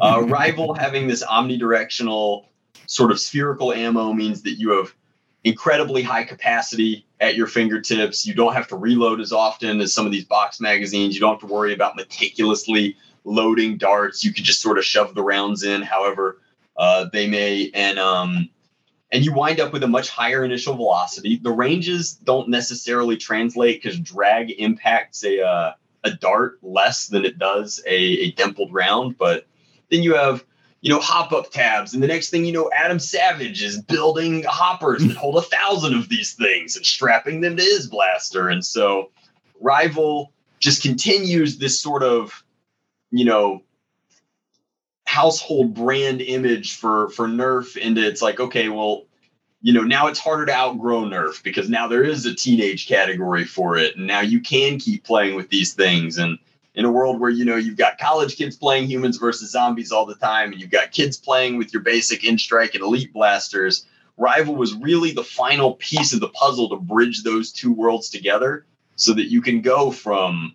uh, 0.00 0.22
Rival 0.22 0.74
having 0.74 1.08
this 1.08 1.24
omnidirectional 1.24 2.44
sort 2.86 3.10
of 3.10 3.18
spherical 3.18 3.72
ammo 3.72 4.12
means 4.12 4.42
that 4.42 4.52
you 4.52 4.70
have 4.70 4.94
incredibly 5.44 6.02
high 6.02 6.24
capacity 6.24 7.06
at 7.20 7.34
your 7.34 7.46
fingertips. 7.46 8.26
You 8.26 8.34
don't 8.34 8.54
have 8.54 8.68
to 8.68 8.76
reload 8.76 9.20
as 9.20 9.32
often 9.32 9.80
as 9.80 9.92
some 9.92 10.06
of 10.06 10.12
these 10.12 10.24
box 10.24 10.60
magazines. 10.60 11.14
You 11.14 11.20
don't 11.20 11.40
have 11.40 11.48
to 11.48 11.52
worry 11.52 11.72
about 11.72 11.96
meticulously 11.96 12.96
loading 13.24 13.76
darts. 13.76 14.24
You 14.24 14.32
can 14.32 14.44
just 14.44 14.60
sort 14.60 14.78
of 14.78 14.84
shove 14.84 15.14
the 15.14 15.22
rounds 15.22 15.62
in 15.62 15.82
however 15.82 16.40
uh, 16.76 17.06
they 17.12 17.26
may, 17.26 17.70
and 17.74 17.98
um, 17.98 18.48
and 19.12 19.24
you 19.24 19.32
wind 19.32 19.60
up 19.60 19.72
with 19.72 19.82
a 19.82 19.88
much 19.88 20.08
higher 20.08 20.44
initial 20.44 20.74
velocity. 20.74 21.36
The 21.36 21.50
ranges 21.50 22.14
don't 22.14 22.48
necessarily 22.48 23.16
translate 23.16 23.82
because 23.82 23.98
drag 23.98 24.50
impacts 24.52 25.24
a 25.24 25.42
uh, 25.42 25.72
a 26.04 26.12
dart 26.12 26.58
less 26.62 27.08
than 27.08 27.24
it 27.24 27.38
does 27.38 27.82
a, 27.86 27.94
a 27.94 28.30
dimpled 28.32 28.72
round, 28.72 29.18
but 29.18 29.46
then 29.90 30.02
you 30.02 30.14
have 30.14 30.44
you 30.80 30.90
know, 30.90 31.00
hop 31.00 31.32
up 31.32 31.50
tabs. 31.50 31.92
And 31.92 32.02
the 32.02 32.06
next 32.06 32.30
thing 32.30 32.44
you 32.44 32.52
know, 32.52 32.70
Adam 32.74 32.98
Savage 32.98 33.62
is 33.62 33.80
building 33.82 34.44
hoppers 34.44 35.06
that 35.06 35.16
hold 35.16 35.36
a 35.36 35.42
thousand 35.42 35.94
of 35.94 36.08
these 36.08 36.34
things 36.34 36.76
and 36.76 36.86
strapping 36.86 37.40
them 37.40 37.56
to 37.56 37.62
his 37.62 37.86
blaster. 37.86 38.48
And 38.48 38.64
so 38.64 39.10
Rival 39.60 40.32
just 40.58 40.82
continues 40.82 41.58
this 41.58 41.80
sort 41.80 42.02
of, 42.02 42.44
you 43.10 43.24
know, 43.24 43.62
household 45.06 45.74
brand 45.74 46.20
image 46.20 46.76
for 46.76 47.08
for 47.10 47.26
Nerf 47.26 47.76
into 47.76 48.06
it's 48.06 48.22
like, 48.22 48.40
okay, 48.40 48.68
well, 48.68 49.04
you 49.60 49.74
know, 49.74 49.82
now 49.82 50.06
it's 50.06 50.18
harder 50.18 50.46
to 50.46 50.54
outgrow 50.54 51.02
Nerf 51.02 51.42
because 51.42 51.68
now 51.68 51.88
there 51.88 52.04
is 52.04 52.24
a 52.24 52.34
teenage 52.34 52.86
category 52.86 53.44
for 53.44 53.76
it. 53.76 53.96
And 53.96 54.06
now 54.06 54.20
you 54.20 54.40
can 54.40 54.78
keep 54.78 55.04
playing 55.04 55.34
with 55.34 55.50
these 55.50 55.74
things. 55.74 56.16
And 56.16 56.38
in 56.74 56.84
a 56.84 56.90
world 56.90 57.20
where 57.20 57.30
you 57.30 57.44
know 57.44 57.56
you've 57.56 57.76
got 57.76 57.98
college 57.98 58.36
kids 58.36 58.56
playing 58.56 58.86
humans 58.86 59.16
versus 59.16 59.50
zombies 59.50 59.92
all 59.92 60.06
the 60.06 60.14
time 60.14 60.52
and 60.52 60.60
you've 60.60 60.70
got 60.70 60.92
kids 60.92 61.16
playing 61.16 61.56
with 61.56 61.72
your 61.72 61.82
basic 61.82 62.24
N-Strike 62.24 62.74
and 62.74 62.84
elite 62.84 63.12
blasters 63.12 63.86
rival 64.16 64.54
was 64.54 64.74
really 64.74 65.12
the 65.12 65.24
final 65.24 65.74
piece 65.74 66.12
of 66.12 66.20
the 66.20 66.28
puzzle 66.28 66.68
to 66.68 66.76
bridge 66.76 67.22
those 67.22 67.52
two 67.52 67.72
worlds 67.72 68.10
together 68.10 68.66
so 68.96 69.14
that 69.14 69.30
you 69.30 69.40
can 69.40 69.62
go 69.62 69.90
from 69.90 70.54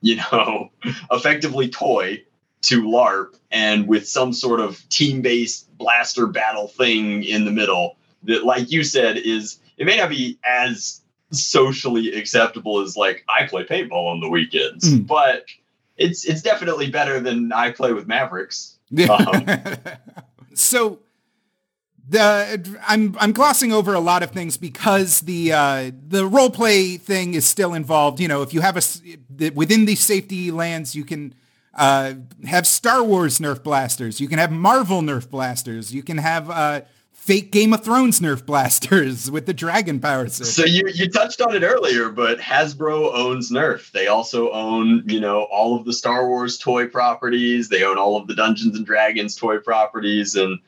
you 0.00 0.16
know 0.16 0.70
effectively 1.10 1.68
toy 1.68 2.22
to 2.60 2.82
larp 2.82 3.34
and 3.50 3.86
with 3.86 4.08
some 4.08 4.32
sort 4.32 4.58
of 4.60 4.86
team-based 4.88 5.76
blaster 5.78 6.26
battle 6.26 6.66
thing 6.66 7.22
in 7.22 7.44
the 7.44 7.50
middle 7.50 7.96
that 8.24 8.44
like 8.44 8.70
you 8.70 8.82
said 8.82 9.16
is 9.16 9.58
it 9.76 9.86
may 9.86 9.96
not 9.96 10.08
be 10.08 10.38
as 10.44 11.00
socially 11.34 12.14
acceptable 12.14 12.80
as 12.80 12.96
like 12.96 13.24
I 13.28 13.46
play 13.46 13.64
paintball 13.64 14.12
on 14.12 14.20
the 14.20 14.28
weekends, 14.28 14.84
mm. 14.84 15.06
but 15.06 15.46
it's 15.96 16.24
it's 16.24 16.42
definitely 16.42 16.90
better 16.90 17.20
than 17.20 17.52
I 17.52 17.70
play 17.70 17.92
with 17.92 18.06
Mavericks. 18.06 18.78
Um, 19.08 19.46
so 20.54 21.00
the 22.08 22.78
I'm 22.86 23.16
I'm 23.18 23.32
glossing 23.32 23.72
over 23.72 23.94
a 23.94 24.00
lot 24.00 24.22
of 24.22 24.30
things 24.30 24.56
because 24.56 25.20
the 25.20 25.52
uh, 25.52 25.90
the 26.06 26.26
role 26.26 26.50
play 26.50 26.96
thing 26.96 27.34
is 27.34 27.46
still 27.46 27.74
involved. 27.74 28.20
You 28.20 28.28
know, 28.28 28.42
if 28.42 28.52
you 28.52 28.60
have 28.60 28.76
a 28.76 29.50
within 29.50 29.84
these 29.86 30.00
safety 30.00 30.50
lands, 30.50 30.94
you 30.94 31.04
can 31.04 31.34
uh, 31.74 32.14
have 32.46 32.66
Star 32.66 33.02
Wars 33.02 33.38
Nerf 33.38 33.62
blasters. 33.62 34.20
You 34.20 34.28
can 34.28 34.38
have 34.38 34.52
Marvel 34.52 35.02
Nerf 35.02 35.28
blasters. 35.28 35.94
You 35.94 36.02
can 36.02 36.18
have 36.18 36.50
uh, 36.50 36.82
fake 37.24 37.50
Game 37.50 37.72
of 37.72 37.82
Thrones 37.82 38.20
Nerf 38.20 38.44
blasters 38.44 39.30
with 39.30 39.46
the 39.46 39.54
dragon 39.54 39.98
power 39.98 40.28
system. 40.28 40.46
So 40.46 40.64
you 40.64 40.82
you 40.92 41.10
touched 41.10 41.40
on 41.40 41.56
it 41.56 41.62
earlier, 41.62 42.10
but 42.10 42.38
Hasbro 42.38 43.14
owns 43.14 43.50
Nerf. 43.50 43.90
They 43.92 44.08
also 44.08 44.50
own, 44.52 45.02
you 45.06 45.20
know, 45.20 45.44
all 45.44 45.74
of 45.76 45.84
the 45.84 45.92
Star 45.92 46.28
Wars 46.28 46.58
toy 46.58 46.86
properties. 46.86 47.68
They 47.68 47.82
own 47.82 47.96
all 47.96 48.16
of 48.16 48.26
the 48.26 48.34
Dungeons 48.34 48.76
and 48.76 48.84
Dragons 48.84 49.36
toy 49.36 49.58
properties 49.58 50.34
and 50.34 50.58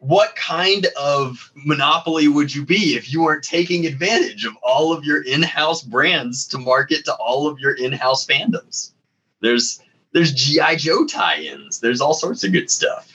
what 0.00 0.36
kind 0.36 0.86
of 1.00 1.50
monopoly 1.54 2.28
would 2.28 2.54
you 2.54 2.64
be 2.64 2.94
if 2.94 3.12
you 3.12 3.22
weren't 3.22 3.42
taking 3.42 3.84
advantage 3.84 4.44
of 4.44 4.56
all 4.62 4.92
of 4.92 5.04
your 5.04 5.22
in-house 5.22 5.82
brands 5.82 6.46
to 6.48 6.58
market 6.58 7.04
to 7.06 7.14
all 7.14 7.48
of 7.48 7.58
your 7.58 7.72
in-house 7.72 8.24
fandoms? 8.24 8.92
There's 9.40 9.80
there's 10.12 10.32
GI 10.32 10.76
Joe 10.76 11.06
tie-ins. 11.06 11.80
There's 11.80 12.00
all 12.00 12.14
sorts 12.14 12.44
of 12.44 12.52
good 12.52 12.70
stuff. 12.70 13.11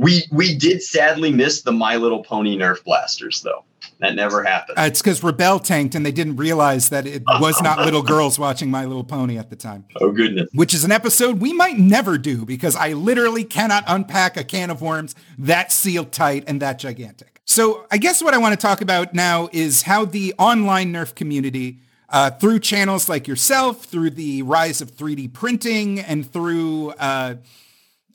We 0.00 0.24
we 0.32 0.56
did 0.56 0.82
sadly 0.82 1.30
miss 1.30 1.60
the 1.60 1.72
My 1.72 1.96
Little 1.96 2.22
Pony 2.22 2.56
Nerf 2.56 2.82
blasters 2.84 3.42
though. 3.42 3.64
That 3.98 4.14
never 4.14 4.42
happened. 4.42 4.78
Uh, 4.78 4.82
it's 4.82 5.02
because 5.02 5.20
Rebelle 5.20 5.62
tanked 5.62 5.94
and 5.94 6.06
they 6.06 6.12
didn't 6.12 6.36
realize 6.36 6.88
that 6.88 7.06
it 7.06 7.22
was 7.26 7.60
not 7.60 7.80
little 7.84 8.02
girls 8.02 8.38
watching 8.38 8.70
My 8.70 8.86
Little 8.86 9.04
Pony 9.04 9.36
at 9.36 9.50
the 9.50 9.56
time. 9.56 9.84
Oh 10.00 10.10
goodness! 10.10 10.48
Which 10.54 10.72
is 10.72 10.84
an 10.84 10.90
episode 10.90 11.38
we 11.38 11.52
might 11.52 11.78
never 11.78 12.16
do 12.16 12.46
because 12.46 12.76
I 12.76 12.94
literally 12.94 13.44
cannot 13.44 13.84
unpack 13.86 14.38
a 14.38 14.44
can 14.44 14.70
of 14.70 14.80
worms 14.80 15.14
that 15.38 15.70
sealed 15.70 16.12
tight 16.12 16.44
and 16.46 16.62
that 16.62 16.78
gigantic. 16.78 17.42
So 17.44 17.84
I 17.90 17.98
guess 17.98 18.22
what 18.22 18.32
I 18.32 18.38
want 18.38 18.58
to 18.58 18.66
talk 18.66 18.80
about 18.80 19.12
now 19.12 19.50
is 19.52 19.82
how 19.82 20.06
the 20.06 20.32
online 20.38 20.94
Nerf 20.94 21.14
community, 21.14 21.80
uh, 22.08 22.30
through 22.30 22.60
channels 22.60 23.06
like 23.10 23.28
yourself, 23.28 23.84
through 23.84 24.10
the 24.10 24.40
rise 24.42 24.80
of 24.80 24.92
3D 24.92 25.34
printing, 25.34 26.00
and 26.00 26.30
through 26.30 26.92
uh, 26.92 27.34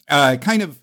uh 0.09 0.37
kind 0.37 0.63
of 0.63 0.79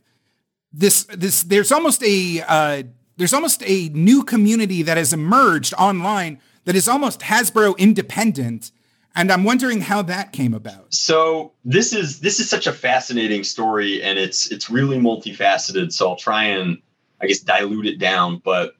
this 0.72 1.04
this 1.04 1.42
there's 1.42 1.70
almost 1.72 2.02
a 2.02 2.42
uh, 2.46 2.82
there's 3.16 3.34
almost 3.34 3.62
a 3.64 3.88
new 3.90 4.24
community 4.24 4.82
that 4.82 4.96
has 4.96 5.12
emerged 5.12 5.74
online 5.78 6.40
that 6.64 6.74
is 6.74 6.88
almost 6.88 7.20
Hasbro 7.20 7.76
independent. 7.78 8.70
And 9.14 9.30
I'm 9.30 9.44
wondering 9.44 9.82
how 9.82 10.00
that 10.02 10.32
came 10.32 10.54
about. 10.54 10.94
So 10.94 11.52
this 11.66 11.92
is 11.92 12.20
this 12.20 12.40
is 12.40 12.48
such 12.48 12.66
a 12.66 12.72
fascinating 12.72 13.44
story, 13.44 14.02
and 14.02 14.18
it's 14.18 14.50
it's 14.50 14.70
really 14.70 14.98
multifaceted. 14.98 15.92
So 15.92 16.08
I'll 16.08 16.16
try 16.16 16.44
and 16.44 16.78
I 17.20 17.26
guess 17.26 17.40
dilute 17.40 17.86
it 17.86 17.98
down. 17.98 18.40
But 18.42 18.74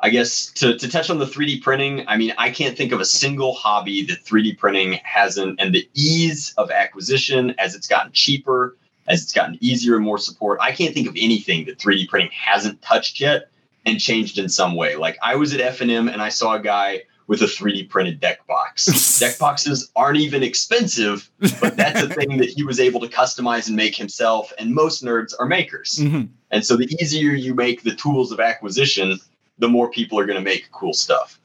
I 0.00 0.10
guess 0.10 0.46
to, 0.52 0.76
to 0.76 0.88
touch 0.88 1.10
on 1.10 1.18
the 1.18 1.26
3D 1.26 1.62
printing, 1.62 2.06
I 2.08 2.16
mean, 2.16 2.32
I 2.38 2.50
can't 2.50 2.76
think 2.76 2.92
of 2.92 3.00
a 3.00 3.04
single 3.04 3.54
hobby 3.54 4.04
that 4.06 4.24
3D 4.24 4.58
printing 4.58 4.94
hasn't, 5.04 5.60
and 5.60 5.72
the 5.72 5.88
ease 5.94 6.54
of 6.56 6.72
acquisition 6.72 7.54
as 7.58 7.76
it's 7.76 7.86
gotten 7.86 8.12
cheaper 8.12 8.76
as 9.08 9.22
it's 9.22 9.32
gotten 9.32 9.58
easier 9.60 9.96
and 9.96 10.04
more 10.04 10.18
support. 10.18 10.58
I 10.60 10.72
can't 10.72 10.94
think 10.94 11.08
of 11.08 11.16
anything 11.16 11.66
that 11.66 11.78
3D 11.78 12.08
printing 12.08 12.30
hasn't 12.32 12.82
touched 12.82 13.20
yet 13.20 13.50
and 13.84 13.98
changed 13.98 14.38
in 14.38 14.48
some 14.48 14.76
way. 14.76 14.96
Like 14.96 15.18
I 15.22 15.36
was 15.36 15.54
at 15.54 15.60
F&M 15.60 16.08
and 16.08 16.22
I 16.22 16.28
saw 16.28 16.54
a 16.54 16.60
guy 16.60 17.02
with 17.26 17.42
a 17.42 17.46
3D 17.46 17.88
printed 17.88 18.20
deck 18.20 18.46
box. 18.46 19.18
deck 19.20 19.38
boxes 19.38 19.90
aren't 19.96 20.18
even 20.18 20.42
expensive, 20.42 21.30
but 21.60 21.76
that's 21.76 22.02
a 22.02 22.08
thing 22.14 22.38
that 22.38 22.48
he 22.48 22.64
was 22.64 22.80
able 22.80 23.00
to 23.00 23.08
customize 23.08 23.68
and 23.68 23.76
make 23.76 23.94
himself. 23.94 24.52
And 24.58 24.74
most 24.74 25.04
nerds 25.04 25.32
are 25.38 25.46
makers. 25.46 25.98
Mm-hmm. 26.00 26.32
And 26.50 26.64
so 26.64 26.76
the 26.76 26.88
easier 27.00 27.32
you 27.32 27.54
make 27.54 27.82
the 27.82 27.94
tools 27.94 28.32
of 28.32 28.40
acquisition, 28.40 29.18
the 29.58 29.68
more 29.68 29.90
people 29.90 30.18
are 30.18 30.26
going 30.26 30.38
to 30.38 30.44
make 30.44 30.70
cool 30.72 30.94
stuff. 30.94 31.38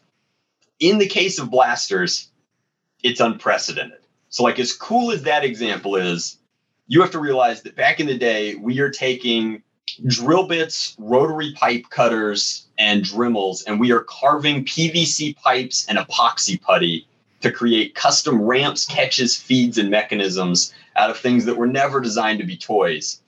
In 0.79 0.97
the 0.97 1.07
case 1.07 1.39
of 1.39 1.51
blasters, 1.51 2.29
it's 3.03 3.19
unprecedented. 3.19 3.99
So, 4.29 4.43
like, 4.43 4.59
as 4.59 4.73
cool 4.73 5.11
as 5.11 5.23
that 5.23 5.43
example 5.43 5.95
is, 5.95 6.39
you 6.87 7.01
have 7.01 7.11
to 7.11 7.19
realize 7.19 7.61
that 7.61 7.75
back 7.75 7.99
in 7.99 8.07
the 8.07 8.17
day, 8.17 8.55
we 8.55 8.79
are 8.79 8.89
taking 8.89 9.63
drill 10.05 10.47
bits, 10.47 10.95
rotary 10.97 11.53
pipe 11.53 11.85
cutters, 11.89 12.67
and 12.77 13.03
Dremels, 13.03 13.63
and 13.65 13.79
we 13.79 13.91
are 13.91 14.01
carving 14.01 14.65
PVC 14.65 15.35
pipes 15.37 15.85
and 15.87 15.97
epoxy 15.97 16.59
putty 16.59 17.07
to 17.41 17.51
create 17.51 17.95
custom 17.95 18.41
ramps, 18.41 18.85
catches, 18.85 19.37
feeds, 19.37 19.77
and 19.77 19.89
mechanisms 19.89 20.73
out 20.95 21.09
of 21.09 21.17
things 21.17 21.45
that 21.45 21.57
were 21.57 21.67
never 21.67 21.99
designed 21.99 22.39
to 22.39 22.45
be 22.45 22.57
toys. 22.57 23.21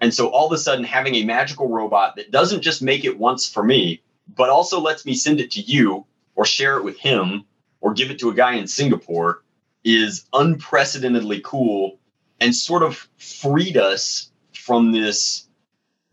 And 0.00 0.12
so 0.12 0.28
all 0.28 0.46
of 0.46 0.52
a 0.52 0.58
sudden, 0.58 0.84
having 0.84 1.14
a 1.14 1.24
magical 1.24 1.68
robot 1.68 2.16
that 2.16 2.30
doesn't 2.32 2.62
just 2.62 2.82
make 2.82 3.04
it 3.04 3.18
once 3.18 3.48
for 3.48 3.62
me, 3.62 4.02
but 4.36 4.50
also 4.50 4.80
lets 4.80 5.06
me 5.06 5.14
send 5.14 5.40
it 5.40 5.52
to 5.52 5.60
you 5.60 6.04
or 6.34 6.44
share 6.44 6.76
it 6.76 6.84
with 6.84 6.98
him 6.98 7.44
or 7.80 7.94
give 7.94 8.10
it 8.10 8.18
to 8.18 8.30
a 8.30 8.34
guy 8.34 8.54
in 8.54 8.66
Singapore 8.66 9.42
is 9.84 10.24
unprecedentedly 10.32 11.40
cool 11.44 11.98
and 12.44 12.54
sort 12.54 12.82
of 12.82 13.08
freed 13.16 13.78
us 13.78 14.30
from 14.52 14.92
this 14.92 15.48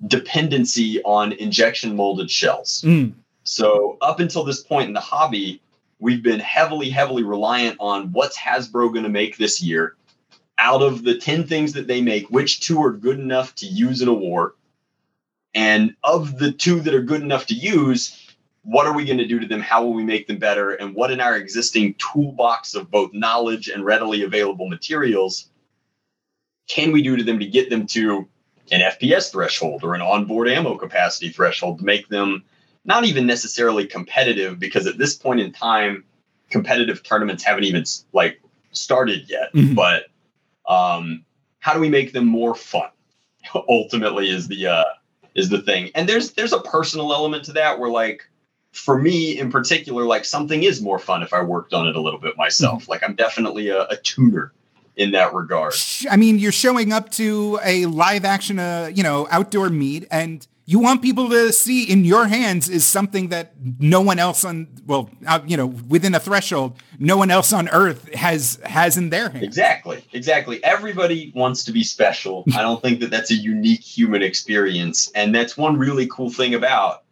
dependency 0.08 1.04
on 1.04 1.34
injection 1.34 1.94
molded 1.96 2.32
shells. 2.32 2.82
Mm. 2.84 3.14
So, 3.44 3.98
up 4.02 4.22
until 4.22 4.46
this 4.46 4.64
point 4.64 4.88
in 4.88 4.94
the 4.94 5.02
hobby, 5.02 5.62
we've 6.00 6.24
been 6.24 6.40
heavily, 6.40 6.90
heavily 6.90 7.24
reliant 7.24 7.76
on 7.82 8.14
what's 8.14 8.38
Hasbro 8.38 8.94
going 8.94 9.04
to 9.04 9.10
make 9.10 9.38
this 9.38 9.62
year. 9.62 9.96
out 10.58 10.84
of 10.84 11.04
the 11.04 11.18
10 11.18 11.48
things 11.48 11.74
that 11.74 11.88
they 11.88 12.02
make, 12.02 12.30
which 12.30 12.60
two 12.60 12.82
are 12.84 12.94
good 12.94 13.20
enough 13.20 13.56
to 13.56 13.66
use 13.66 14.02
in 14.02 14.08
a 14.08 14.14
war? 14.14 14.54
And 15.56 15.96
of 16.04 16.38
the 16.38 16.52
two 16.52 16.82
that 16.82 16.94
are 16.94 17.02
good 17.02 17.24
enough 17.24 17.48
to 17.48 17.56
use, 17.56 18.32
what 18.64 18.86
are 18.86 18.94
we 18.94 19.04
going 19.06 19.18
to 19.18 19.28
do 19.28 19.40
to 19.40 19.48
them? 19.48 19.60
How 19.60 19.84
will 19.84 19.94
we 19.94 20.04
make 20.04 20.28
them 20.28 20.38
better? 20.38 20.72
And 20.72 20.94
what 20.94 21.10
in 21.10 21.20
our 21.20 21.36
existing 21.36 21.96
toolbox 21.96 22.76
of 22.76 22.92
both 22.92 23.12
knowledge 23.12 23.70
and 23.70 23.84
readily 23.84 24.22
available 24.22 24.70
materials 24.70 25.51
can 26.72 26.94
we 26.94 27.04
do 27.04 27.18
to 27.18 27.24
them 27.24 27.40
to 27.40 27.46
get 27.46 27.70
them 27.70 27.86
to 27.86 28.28
an 28.72 28.80
FPS 28.80 29.30
threshold 29.30 29.84
or 29.84 29.94
an 29.94 30.02
onboard 30.02 30.48
ammo 30.48 30.78
capacity 30.78 31.28
threshold 31.28 31.80
to 31.80 31.86
make 31.86 32.08
them 32.08 32.46
not 32.86 33.04
even 33.04 33.28
necessarily 33.28 33.86
competitive 33.86 34.58
because 34.58 34.88
at 34.88 34.98
this 34.98 35.14
point 35.14 35.42
in 35.42 35.52
time, 35.52 36.06
competitive 36.50 37.04
tournaments 37.04 37.44
haven't 37.44 37.66
even 37.66 37.84
like 38.14 38.42
started 38.72 39.30
yet. 39.30 39.54
Mm-hmm. 39.54 39.76
But 39.76 40.06
um, 40.66 41.26
how 41.60 41.74
do 41.74 41.82
we 41.82 41.90
make 41.90 42.14
them 42.14 42.26
more 42.26 42.56
fun? 42.56 42.90
Ultimately, 43.54 44.30
is 44.30 44.48
the 44.48 44.68
uh, 44.68 44.86
is 45.36 45.50
the 45.50 45.62
thing. 45.62 45.92
And 45.94 46.08
there's 46.08 46.32
there's 46.34 46.54
a 46.54 46.62
personal 46.62 47.12
element 47.12 47.44
to 47.46 47.54
that 47.54 47.80
where 47.80 47.90
like 47.90 48.24
for 48.72 48.98
me 48.98 49.38
in 49.38 49.52
particular, 49.52 50.06
like 50.06 50.24
something 50.24 50.64
is 50.64 50.82
more 50.82 51.00
fun 51.00 51.22
if 51.22 51.34
I 51.34 51.42
worked 51.42 51.74
on 51.74 51.90
it 51.90 51.98
a 51.98 52.02
little 52.02 52.20
bit 52.20 52.38
myself. 52.38 52.84
Mm-hmm. 52.84 52.92
Like 52.92 53.04
I'm 53.04 53.16
definitely 53.16 53.68
a, 53.68 53.84
a 53.88 53.98
tuner 53.98 54.54
in 54.96 55.12
that 55.12 55.34
regard. 55.34 55.74
I 56.10 56.18
mean, 56.18 56.40
you're 56.40 56.52
showing 56.52 56.94
up 56.94 57.10
to 57.12 57.60
a 57.64 57.86
live 57.86 58.26
action, 58.26 58.60
uh, 58.60 58.92
you 58.94 59.04
know, 59.04 59.28
outdoor 59.32 59.70
meet, 59.70 60.08
and 60.12 60.46
you 60.66 60.80
want 60.80 61.02
people 61.02 61.30
to 61.30 61.52
see 61.52 61.84
in 61.84 62.06
your 62.06 62.28
hands 62.28 62.70
is 62.70 62.86
something 62.86 63.30
that 63.30 63.54
no 63.80 64.00
one 64.00 64.20
else 64.20 64.46
on, 64.46 64.68
well, 64.86 65.10
uh, 65.28 65.40
you 65.46 65.58
know, 65.58 65.66
within 65.66 66.16
a 66.16 66.20
threshold, 66.20 66.78
no 67.00 67.18
one 67.18 67.32
else 67.32 67.52
on 67.52 67.68
Earth 67.70 68.14
has 68.14 68.60
has 68.64 68.96
in 68.96 69.10
their 69.10 69.30
hands. 69.30 69.44
Exactly, 69.44 70.06
exactly. 70.14 70.64
Everybody 70.64 71.32
wants 71.36 71.64
to 71.66 71.72
be 71.72 71.84
special. 71.84 72.46
I 72.56 72.62
don't 72.62 72.82
think 72.82 73.00
that 73.02 73.10
that's 73.10 73.32
a 73.32 73.36
unique 73.36 73.82
human 73.82 74.22
experience, 74.22 75.12
and 75.14 75.34
that's 75.34 75.58
one 75.58 75.78
really 75.78 76.08
cool 76.08 76.30
thing 76.30 76.54
about 76.54 77.04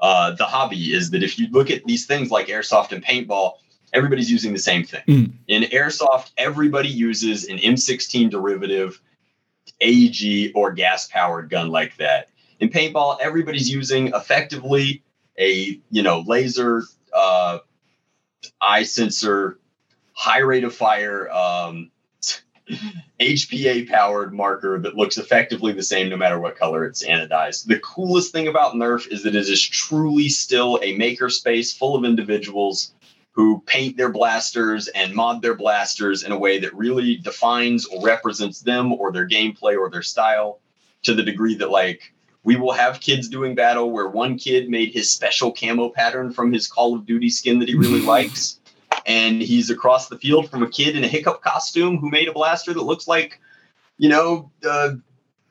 uh, 0.00 0.32
the 0.32 0.44
hobby 0.44 0.92
is 0.92 1.10
that 1.10 1.22
if 1.22 1.38
you 1.38 1.48
look 1.50 1.70
at 1.70 1.84
these 1.84 2.06
things 2.06 2.30
like 2.30 2.48
airsoft 2.48 2.92
and 2.92 3.04
paintball, 3.04 3.52
everybody's 3.92 4.30
using 4.30 4.52
the 4.52 4.58
same 4.58 4.84
thing. 4.84 5.02
Mm. 5.06 5.32
In 5.48 5.62
airsoft, 5.64 6.32
everybody 6.36 6.88
uses 6.88 7.48
an 7.48 7.58
M16 7.58 8.30
derivative, 8.30 9.00
AEG, 9.80 10.52
or 10.54 10.72
gas 10.72 11.08
powered 11.08 11.50
gun 11.50 11.70
like 11.70 11.96
that. 11.96 12.28
In 12.60 12.68
paintball, 12.68 13.18
everybody's 13.20 13.70
using 13.70 14.08
effectively 14.08 15.02
a 15.38 15.80
you 15.90 16.02
know 16.02 16.20
laser 16.26 16.84
uh, 17.14 17.58
eye 18.60 18.82
sensor, 18.82 19.58
high 20.12 20.40
rate 20.40 20.64
of 20.64 20.74
fire, 20.74 21.30
um, 21.30 21.90
HPA 23.20 23.88
powered 23.88 24.32
marker 24.32 24.78
that 24.80 24.96
looks 24.96 25.18
effectively 25.18 25.72
the 25.72 25.82
same 25.82 26.08
no 26.08 26.16
matter 26.16 26.38
what 26.38 26.56
color 26.56 26.84
it's 26.84 27.04
anodized. 27.04 27.66
The 27.66 27.78
coolest 27.78 28.32
thing 28.32 28.46
about 28.46 28.74
Nerf 28.74 29.10
is 29.10 29.22
that 29.24 29.34
it 29.34 29.48
is 29.48 29.60
truly 29.60 30.28
still 30.28 30.78
a 30.82 30.96
maker 30.96 31.30
space 31.30 31.72
full 31.72 31.96
of 31.96 32.04
individuals 32.04 32.92
who 33.32 33.62
paint 33.66 33.96
their 33.96 34.10
blasters 34.10 34.88
and 34.88 35.14
mod 35.14 35.40
their 35.40 35.54
blasters 35.54 36.22
in 36.24 36.32
a 36.32 36.38
way 36.38 36.58
that 36.58 36.74
really 36.74 37.16
defines 37.16 37.86
or 37.86 38.04
represents 38.04 38.60
them 38.60 38.92
or 38.92 39.12
their 39.12 39.28
gameplay 39.28 39.78
or 39.78 39.88
their 39.88 40.02
style 40.02 40.60
to 41.02 41.14
the 41.14 41.22
degree 41.22 41.54
that 41.54 41.70
like 41.70 42.12
we 42.42 42.56
will 42.56 42.72
have 42.72 43.00
kids 43.00 43.28
doing 43.28 43.54
battle 43.54 43.90
where 43.90 44.08
one 44.08 44.38
kid 44.38 44.68
made 44.68 44.92
his 44.92 45.10
special 45.10 45.52
camo 45.52 45.90
pattern 45.90 46.32
from 46.32 46.52
his 46.52 46.66
Call 46.66 46.94
of 46.94 47.06
Duty 47.06 47.28
skin 47.28 47.58
that 47.58 47.68
he 47.68 47.74
really 47.74 48.00
likes. 48.06 48.58
And 49.06 49.40
he's 49.40 49.70
across 49.70 50.08
the 50.08 50.18
field 50.18 50.50
from 50.50 50.62
a 50.62 50.68
kid 50.68 50.96
in 50.96 51.04
a 51.04 51.08
hiccup 51.08 51.42
costume 51.42 51.98
who 51.98 52.10
made 52.10 52.28
a 52.28 52.32
blaster 52.32 52.72
that 52.72 52.82
looks 52.82 53.08
like, 53.08 53.40
you 53.98 54.08
know, 54.08 54.50
uh, 54.68 54.92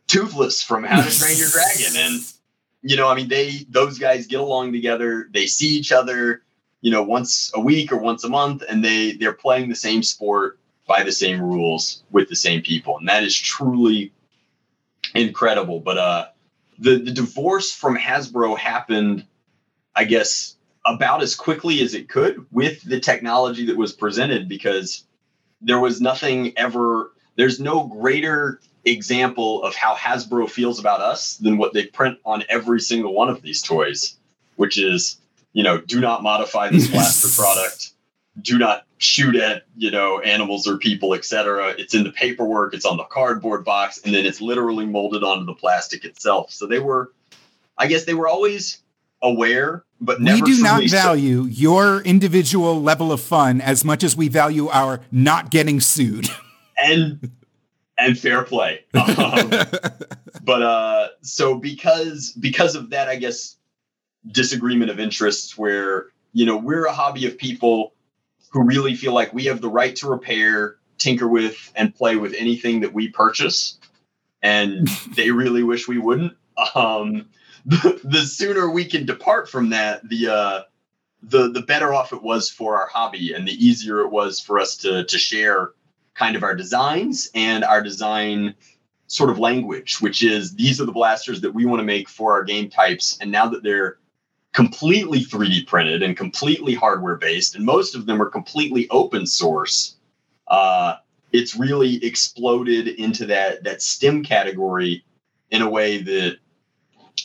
Toothless 0.08 0.64
from 0.64 0.84
How 0.84 1.02
to 1.02 1.20
Train 1.20 1.38
Your 1.38 1.50
Dragon. 1.50 1.94
And, 1.96 2.34
you 2.82 2.96
know, 2.96 3.08
I 3.08 3.16
mean, 3.16 3.28
they, 3.28 3.66
those 3.70 4.00
guys 4.00 4.28
get 4.28 4.40
along 4.40 4.72
together, 4.72 5.30
they 5.32 5.46
see 5.46 5.70
each 5.70 5.92
other, 5.92 6.42
you 6.82 6.92
know, 6.92 7.04
once 7.04 7.52
a 7.54 7.60
week 7.60 7.92
or 7.92 7.98
once 7.98 8.24
a 8.24 8.30
month, 8.30 8.64
and 8.68 8.84
they, 8.84 9.14
they're 9.14 9.34
playing 9.34 9.70
the 9.70 9.76
same 9.76 10.04
sport 10.04 10.58
by 10.88 11.04
the 11.04 11.12
same 11.12 11.42
rules 11.42 12.04
with 12.12 12.30
the 12.30 12.36
same 12.36 12.62
people. 12.62 12.98
And 12.98 13.08
that 13.08 13.24
is 13.24 13.36
truly 13.36 14.12
incredible. 15.14 15.80
But, 15.80 15.98
uh, 15.98 16.26
the 16.80 16.98
the 16.98 17.12
divorce 17.12 17.74
from 17.74 17.98
Hasbro 17.98 18.58
happened, 18.58 19.26
I 19.96 20.06
guess, 20.06 20.56
about 20.86 21.22
as 21.22 21.36
quickly 21.36 21.82
as 21.82 21.94
it 21.94 22.10
could 22.10 22.46
with 22.52 22.82
the 22.84 23.00
technology 23.00 23.66
that 23.66 23.78
was 23.78 23.94
presented 23.94 24.48
because 24.48 25.06
there 25.62 25.80
was 25.80 26.00
nothing 26.02 26.58
ever 26.58 27.12
there's 27.36 27.60
no 27.60 27.86
greater 27.86 28.60
example 28.86 29.64
of 29.64 29.76
how 29.76 29.94
Hasbro 29.94 30.50
feels 30.50 30.80
about 30.80 31.02
us 31.02 31.38
than 31.38 31.58
what 31.58 31.74
they 31.74 31.86
print 31.86 32.18
on 32.26 32.44
every 32.50 32.80
single 32.80 33.14
one 33.14 33.30
of 33.30 33.42
these 33.42 33.62
toys, 33.62 34.18
which 34.56 34.78
is, 34.78 35.18
you 35.54 35.64
know, 35.64 35.80
do 35.80 36.00
not 36.00 36.24
modify 36.24 36.70
this 36.70 36.88
blaster 36.92 37.28
product. 37.42 37.92
Do 38.42 38.58
not 38.58 38.86
shoot 39.00 39.36
at 39.36 39.64
you 39.78 39.90
know 39.90 40.20
animals 40.20 40.68
or 40.68 40.78
people 40.78 41.14
etc 41.14 41.74
it's 41.78 41.94
in 41.94 42.04
the 42.04 42.12
paperwork 42.12 42.74
it's 42.74 42.86
on 42.86 42.98
the 42.98 43.04
cardboard 43.06 43.64
box 43.64 43.98
and 44.04 44.14
then 44.14 44.26
it's 44.26 44.42
literally 44.42 44.86
molded 44.86 45.24
onto 45.24 45.46
the 45.46 45.54
plastic 45.54 46.04
itself. 46.04 46.52
So 46.52 46.68
they 46.68 46.80
were 46.80 47.12
i 47.78 47.88
guess 47.88 48.04
they 48.04 48.14
were 48.14 48.28
always 48.28 48.82
aware 49.22 49.86
but 50.02 50.20
we 50.20 50.42
do 50.42 50.62
not 50.62 50.84
value 50.90 51.44
so. 51.44 51.50
your 51.50 52.02
individual 52.02 52.82
level 52.82 53.14
of 53.14 53.22
fun 53.22 53.62
as 53.62 53.86
much 53.86 54.04
as 54.04 54.18
we 54.18 54.28
value 54.28 54.68
our 54.68 55.02
not 55.12 55.50
getting 55.50 55.80
sued. 55.80 56.30
And 56.82 57.32
and 57.98 58.18
fair 58.18 58.44
play. 58.44 58.86
Um, 58.96 59.50
but 60.44 60.62
uh 60.62 61.08
so 61.22 61.56
because 61.56 62.34
because 62.34 62.76
of 62.76 62.90
that 62.90 63.08
i 63.08 63.16
guess 63.16 63.56
disagreement 64.32 64.92
of 64.92 65.00
interests 65.00 65.58
where 65.58 66.08
you 66.34 66.46
know 66.46 66.58
we're 66.58 66.86
a 66.86 66.94
hobby 66.94 67.26
of 67.26 67.38
people 67.38 67.94
who 68.52 68.64
really 68.64 68.96
feel 68.96 69.14
like 69.14 69.34
we 69.34 69.46
have 69.46 69.62
the 69.62 69.70
right 69.70 69.96
to 69.98 70.10
repair, 70.10 70.78
tinker 70.98 71.28
with, 71.28 71.72
and 71.76 71.94
play 71.94 72.16
with 72.16 72.34
anything 72.38 72.82
that 72.82 72.94
we 72.94 73.10
purchase. 73.10 73.78
And 74.42 74.88
they 75.16 75.32
really 75.32 75.64
wish 75.64 75.88
we 75.88 75.98
wouldn't. 75.98 76.34
Um, 76.76 77.30
the, 77.66 78.00
the, 78.04 78.22
sooner 78.22 78.70
we 78.70 78.86
can 78.86 79.06
depart 79.06 79.50
from 79.50 79.70
that, 79.70 80.08
the 80.08 80.28
uh, 80.30 80.62
the 81.22 81.50
the 81.50 81.62
better 81.62 81.94
off 81.94 82.14
it 82.14 82.24
was 82.24 82.50
for 82.50 82.78
our 82.78 82.88
hobby, 82.88 83.34
and 83.34 83.48
the 83.48 83.54
easier 83.54 84.00
it 84.02 84.10
was 84.10 84.40
for 84.40 84.60
us 84.60 84.78
to 84.78 85.04
to 85.04 85.18
share 85.18 85.72
kind 86.16 86.36
of 86.36 86.44
our 86.44 86.56
designs 86.56 87.30
and 87.34 87.64
our 87.64 87.82
design 87.82 88.56
sort 89.08 89.30
of 89.30 89.40
language, 89.40 90.00
which 90.02 90.24
is 90.24 90.56
these 90.56 90.80
are 90.80 90.86
the 90.86 90.92
blasters 90.92 91.42
that 91.42 91.54
we 91.54 91.66
want 91.66 91.80
to 91.80 91.86
make 91.86 92.08
for 92.08 92.34
our 92.34 92.44
game 92.44 92.70
types. 92.70 93.18
And 93.20 93.32
now 93.32 93.48
that 93.50 93.64
they're 93.64 93.98
completely 94.54 95.20
3D 95.20 95.68
printed 95.68 96.04
and 96.04 96.18
completely 96.18 96.74
hardware 96.74 97.16
based, 97.16 97.56
and 97.56 97.66
most 97.66 97.96
of 97.96 98.06
them 98.06 98.22
are 98.22 98.30
completely 98.30 98.88
open 98.90 99.26
source. 99.26 99.98
Uh, 100.48 100.96
it's 101.32 101.56
really 101.56 102.04
exploded 102.04 102.88
into 102.88 103.26
that 103.28 103.64
that 103.64 103.82
STEM 103.82 104.24
category 104.24 105.04
in 105.52 105.62
a 105.62 105.70
way 105.70 106.02
that 106.02 106.38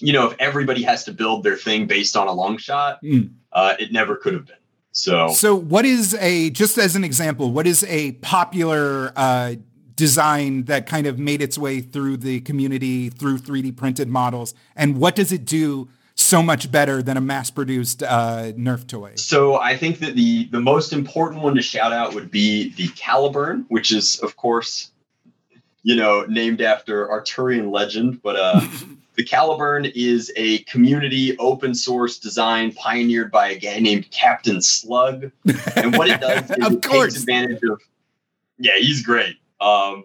you 0.00 0.12
know 0.12 0.28
if 0.30 0.36
everybody 0.38 0.82
has 0.82 1.04
to 1.04 1.12
build 1.12 1.42
their 1.42 1.56
thing 1.56 1.86
based 1.86 2.16
on 2.16 2.28
a 2.28 2.32
long 2.32 2.58
shot, 2.58 3.02
mm. 3.02 3.30
uh, 3.52 3.74
it 3.78 3.92
never 3.92 4.16
could 4.16 4.34
have 4.34 4.46
been. 4.46 4.56
So, 4.92 5.28
so 5.28 5.56
what 5.56 5.84
is 5.84 6.14
a 6.20 6.50
just 6.50 6.78
as 6.78 6.94
an 6.94 7.02
example? 7.02 7.50
What 7.50 7.66
is 7.66 7.82
a 7.84 8.12
popular 8.12 9.12
uh, 9.16 9.56
design 9.96 10.64
that 10.64 10.86
kind 10.86 11.06
of 11.06 11.18
made 11.18 11.42
its 11.42 11.58
way 11.58 11.80
through 11.80 12.18
the 12.18 12.40
community 12.42 13.08
through 13.10 13.38
3D 13.38 13.76
printed 13.76 14.08
models, 14.08 14.54
and 14.76 14.98
what 14.98 15.16
does 15.16 15.32
it 15.32 15.44
do? 15.44 15.88
So 16.16 16.42
much 16.42 16.70
better 16.70 17.02
than 17.02 17.16
a 17.16 17.20
mass-produced 17.20 18.02
uh, 18.02 18.52
Nerf 18.56 18.86
toy. 18.86 19.12
So 19.16 19.56
I 19.56 19.76
think 19.76 19.98
that 19.98 20.14
the 20.14 20.46
the 20.46 20.60
most 20.60 20.92
important 20.92 21.42
one 21.42 21.54
to 21.56 21.62
shout 21.62 21.92
out 21.92 22.14
would 22.14 22.30
be 22.30 22.72
the 22.74 22.88
Caliburn, 22.88 23.64
which 23.68 23.92
is 23.92 24.18
of 24.20 24.36
course, 24.36 24.90
you 25.82 25.96
know, 25.96 26.24
named 26.28 26.60
after 26.60 27.10
Arthurian 27.10 27.70
legend. 27.70 28.22
But 28.22 28.36
uh, 28.36 28.60
the 29.16 29.24
Caliburn 29.24 29.90
is 29.94 30.32
a 30.36 30.58
community 30.60 31.36
open 31.38 31.74
source 31.74 32.18
design 32.18 32.72
pioneered 32.72 33.30
by 33.30 33.50
a 33.50 33.58
guy 33.58 33.80
named 33.80 34.10
Captain 34.10 34.62
Slug, 34.62 35.30
and 35.76 35.96
what 35.96 36.08
it 36.08 36.20
does 36.20 36.50
is 36.50 36.72
it 36.72 36.82
course. 36.82 37.14
takes 37.14 37.22
advantage 37.22 37.62
of. 37.64 37.80
Yeah, 38.58 38.76
he's 38.78 39.02
great. 39.02 39.36
Um, 39.60 40.04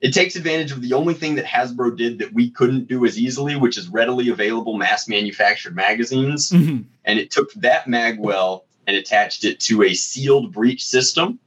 it 0.00 0.12
takes 0.12 0.36
advantage 0.36 0.72
of 0.72 0.82
the 0.82 0.92
only 0.92 1.14
thing 1.14 1.36
that 1.36 1.46
Hasbro 1.46 1.96
did 1.96 2.18
that 2.18 2.32
we 2.32 2.50
couldn't 2.50 2.86
do 2.86 3.04
as 3.06 3.18
easily, 3.18 3.56
which 3.56 3.78
is 3.78 3.88
readily 3.88 4.28
available 4.28 4.76
mass 4.76 5.08
manufactured 5.08 5.74
magazines. 5.74 6.50
Mm-hmm. 6.50 6.82
And 7.04 7.18
it 7.18 7.30
took 7.30 7.52
that 7.54 7.86
magwell 7.86 8.62
and 8.86 8.96
attached 8.96 9.44
it 9.44 9.58
to 9.60 9.82
a 9.82 9.94
sealed 9.94 10.52
breech 10.52 10.84
system 10.84 11.38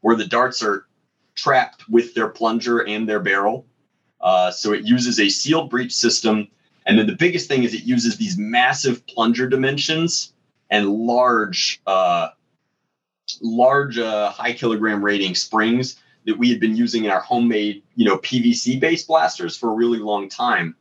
where 0.00 0.16
the 0.16 0.26
darts 0.26 0.62
are 0.62 0.86
trapped 1.34 1.88
with 1.88 2.14
their 2.14 2.28
plunger 2.28 2.80
and 2.80 3.08
their 3.08 3.20
barrel. 3.20 3.66
Uh, 4.20 4.50
so 4.50 4.72
it 4.72 4.84
uses 4.84 5.18
a 5.18 5.28
sealed 5.28 5.70
breech 5.70 5.92
system. 5.92 6.48
And 6.86 6.98
then 6.98 7.06
the 7.06 7.16
biggest 7.16 7.48
thing 7.48 7.64
is 7.64 7.72
it 7.72 7.84
uses 7.84 8.18
these 8.18 8.36
massive 8.36 9.06
plunger 9.06 9.48
dimensions 9.48 10.34
and 10.70 10.88
large, 10.88 11.80
uh, 11.86 12.28
large 13.40 13.98
uh, 13.98 14.30
high 14.30 14.52
kilogram 14.52 15.02
rating 15.02 15.34
springs 15.34 15.96
that 16.26 16.38
we 16.38 16.50
had 16.50 16.60
been 16.60 16.76
using 16.76 17.04
in 17.04 17.10
our 17.10 17.20
homemade, 17.20 17.82
you 17.94 18.04
know, 18.04 18.18
PVC 18.18 18.80
based 18.80 19.06
blasters 19.06 19.56
for 19.56 19.70
a 19.70 19.74
really 19.74 19.98
long 19.98 20.28
time. 20.28 20.74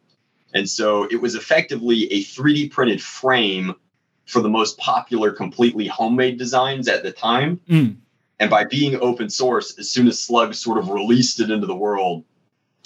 And 0.53 0.69
so 0.69 1.05
it 1.05 1.21
was 1.21 1.35
effectively 1.35 2.11
a 2.13 2.23
3D 2.23 2.71
printed 2.71 3.01
frame 3.01 3.73
for 4.25 4.41
the 4.41 4.49
most 4.49 4.77
popular 4.77 5.31
completely 5.31 5.87
homemade 5.87 6.37
designs 6.37 6.87
at 6.87 7.03
the 7.03 7.11
time. 7.11 7.59
Mm. 7.67 7.97
And 8.39 8.49
by 8.49 8.63
being 8.63 8.99
open 9.01 9.29
source, 9.29 9.77
as 9.79 9.89
soon 9.89 10.07
as 10.07 10.21
Slug 10.21 10.53
sort 10.53 10.77
of 10.77 10.89
released 10.89 11.39
it 11.39 11.49
into 11.49 11.67
the 11.67 11.75
world, 11.75 12.23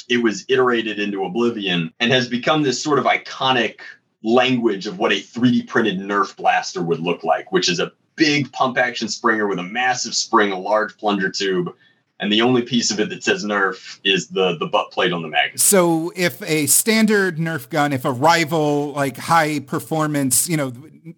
it 0.10 0.18
was 0.18 0.46
iterated 0.48 1.00
into 1.00 1.26
oblivion 1.26 1.94
and 2.00 2.12
has 2.12 2.28
become 2.28 2.64
this 2.64 2.82
sort 2.82 3.00
of 3.00 3.06
iconic 3.06 3.80
language 4.24 4.88
of 4.88 4.98
what 4.98 5.12
a 5.12 5.16
3D 5.16 5.68
printed 5.68 6.00
Nerf 6.00 6.36
blaster 6.36 6.82
would 6.82 7.00
look 7.00 7.24
like, 7.24 7.52
which 7.52 7.70
is 7.70 7.80
a 7.80 7.92
big 8.16 8.52
pump 8.52 8.78
action 8.78 9.08
springer 9.08 9.48
with 9.48 9.60
a 9.60 9.64
massive 9.64 10.16
spring, 10.16 10.52
a 10.52 10.60
large 10.60 10.98
plunger 10.98 11.30
tube, 11.30 11.74
and 12.20 12.32
the 12.32 12.42
only 12.42 12.62
piece 12.62 12.92
of 12.92 13.00
it 13.00 13.10
that 13.10 13.24
says 13.24 13.44
Nerf 13.44 14.00
is 14.04 14.30
the 14.30 14.58
the 14.58 14.68
butt 14.68 14.92
plate 14.92 15.14
on 15.14 15.22
the 15.22 15.28
magazine. 15.28 15.58
So 15.58 16.12
if 16.16 16.42
a 16.42 16.66
standard 16.68 17.38
Nerf 17.38 17.70
gun, 17.70 17.94
if 17.94 18.06
a 18.06 18.12
rival 18.12 18.94
like 18.94 19.18
high 19.18 19.60
performance, 19.60 20.50
you 20.50 20.58
know, 20.58 20.74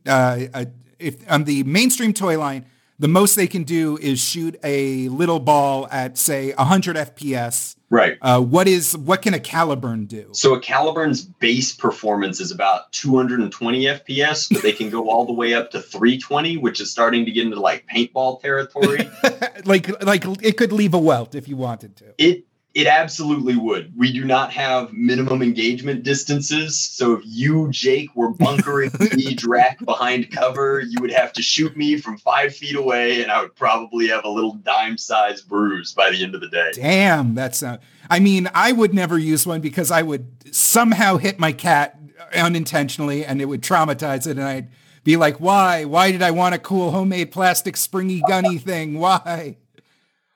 uh, 0.06 0.40
uh, 0.54 0.66
if 0.98 1.30
on 1.32 1.46
the 1.46 1.64
mainstream 1.64 2.14
toy 2.14 2.38
line, 2.38 2.66
the 2.98 3.08
most 3.08 3.36
they 3.36 3.48
can 3.48 3.64
do 3.64 3.98
is 3.98 4.20
shoot 4.20 4.60
a 4.64 5.08
little 5.10 5.40
ball 5.40 5.88
at 5.90 6.18
say 6.18 6.54
100 6.54 6.98
FPS. 6.98 7.76
Right. 7.90 8.18
Uh, 8.22 8.40
what 8.40 8.68
is 8.68 8.96
what 8.96 9.22
can 9.22 9.34
a 9.34 9.40
Caliburn 9.40 10.08
do? 10.08 10.30
So 10.34 10.54
a 10.54 10.62
Caliburn's 10.62 11.24
base 11.24 11.74
performance 11.74 12.40
is 12.40 12.52
about 12.52 12.92
220 12.92 13.86
FPS, 13.86 14.48
but 14.52 14.62
they 14.62 14.74
can 14.74 14.90
go 14.90 15.10
all 15.10 15.26
the 15.26 15.34
way 15.34 15.56
up 15.56 15.72
to 15.72 15.82
320, 15.82 16.58
which 16.58 16.80
is 16.80 16.92
starting 16.92 17.26
to 17.26 17.32
get 17.32 17.46
into 17.46 17.60
like 17.60 17.88
paintball 17.88 18.42
territory. 18.42 19.10
like 19.66 19.90
like 20.04 20.24
it 20.44 20.58
could 20.58 20.72
leave 20.72 20.94
a 20.94 21.00
welt 21.00 21.34
if 21.34 21.48
you 21.48 21.58
wanted 21.58 21.96
to. 21.98 22.14
It 22.18 22.46
it 22.80 22.88
absolutely 22.88 23.58
would. 23.58 23.92
We 23.98 24.14
do 24.14 24.24
not 24.24 24.54
have 24.54 24.94
minimum 24.94 25.42
engagement 25.42 26.04
distances. 26.04 26.80
So 26.80 27.12
if 27.12 27.24
you, 27.26 27.68
Jake, 27.72 28.16
were 28.16 28.30
bunkering 28.30 28.92
me, 29.14 29.34
Drac, 29.34 29.84
behind 29.84 30.32
cover, 30.32 30.80
you 30.80 31.02
would 31.02 31.12
have 31.12 31.34
to 31.34 31.42
shoot 31.42 31.76
me 31.76 31.98
from 31.98 32.18
five 32.18 32.56
feet 32.56 32.78
away, 32.78 33.22
and 33.22 33.30
I 33.30 33.42
would 33.42 33.54
probably 33.58 34.08
have 34.08 34.24
a 34.24 34.30
little 34.30 34.54
dime-sized 34.54 35.50
bruise 35.50 35.92
by 35.92 36.10
the 36.10 36.24
end 36.24 36.36
of 36.36 36.42
the 36.42 36.48
day. 36.48 36.72
Damn, 36.74 37.36
that's. 37.36 37.62
Uh, 37.62 37.80
I 38.10 38.20
mean, 38.20 38.50
I 38.54 38.72
would 38.72 38.94
never 38.94 39.20
use 39.20 39.46
one 39.46 39.60
because 39.60 39.92
I 39.92 40.02
would 40.02 40.56
somehow 40.56 41.18
hit 41.18 41.38
my 41.38 41.52
cat 41.52 42.00
unintentionally, 42.34 43.26
and 43.26 43.42
it 43.42 43.46
would 43.46 43.62
traumatize 43.62 44.26
it, 44.26 44.38
and 44.38 44.44
I'd 44.44 44.70
be 45.04 45.18
like, 45.18 45.42
"Why? 45.42 45.84
Why 45.84 46.14
did 46.14 46.22
I 46.22 46.32
want 46.32 46.56
a 46.56 46.60
cool 46.60 46.92
homemade 46.92 47.32
plastic 47.32 47.76
springy 47.76 48.22
gunny 48.26 48.58
thing? 48.58 49.00
Why?" 49.00 49.58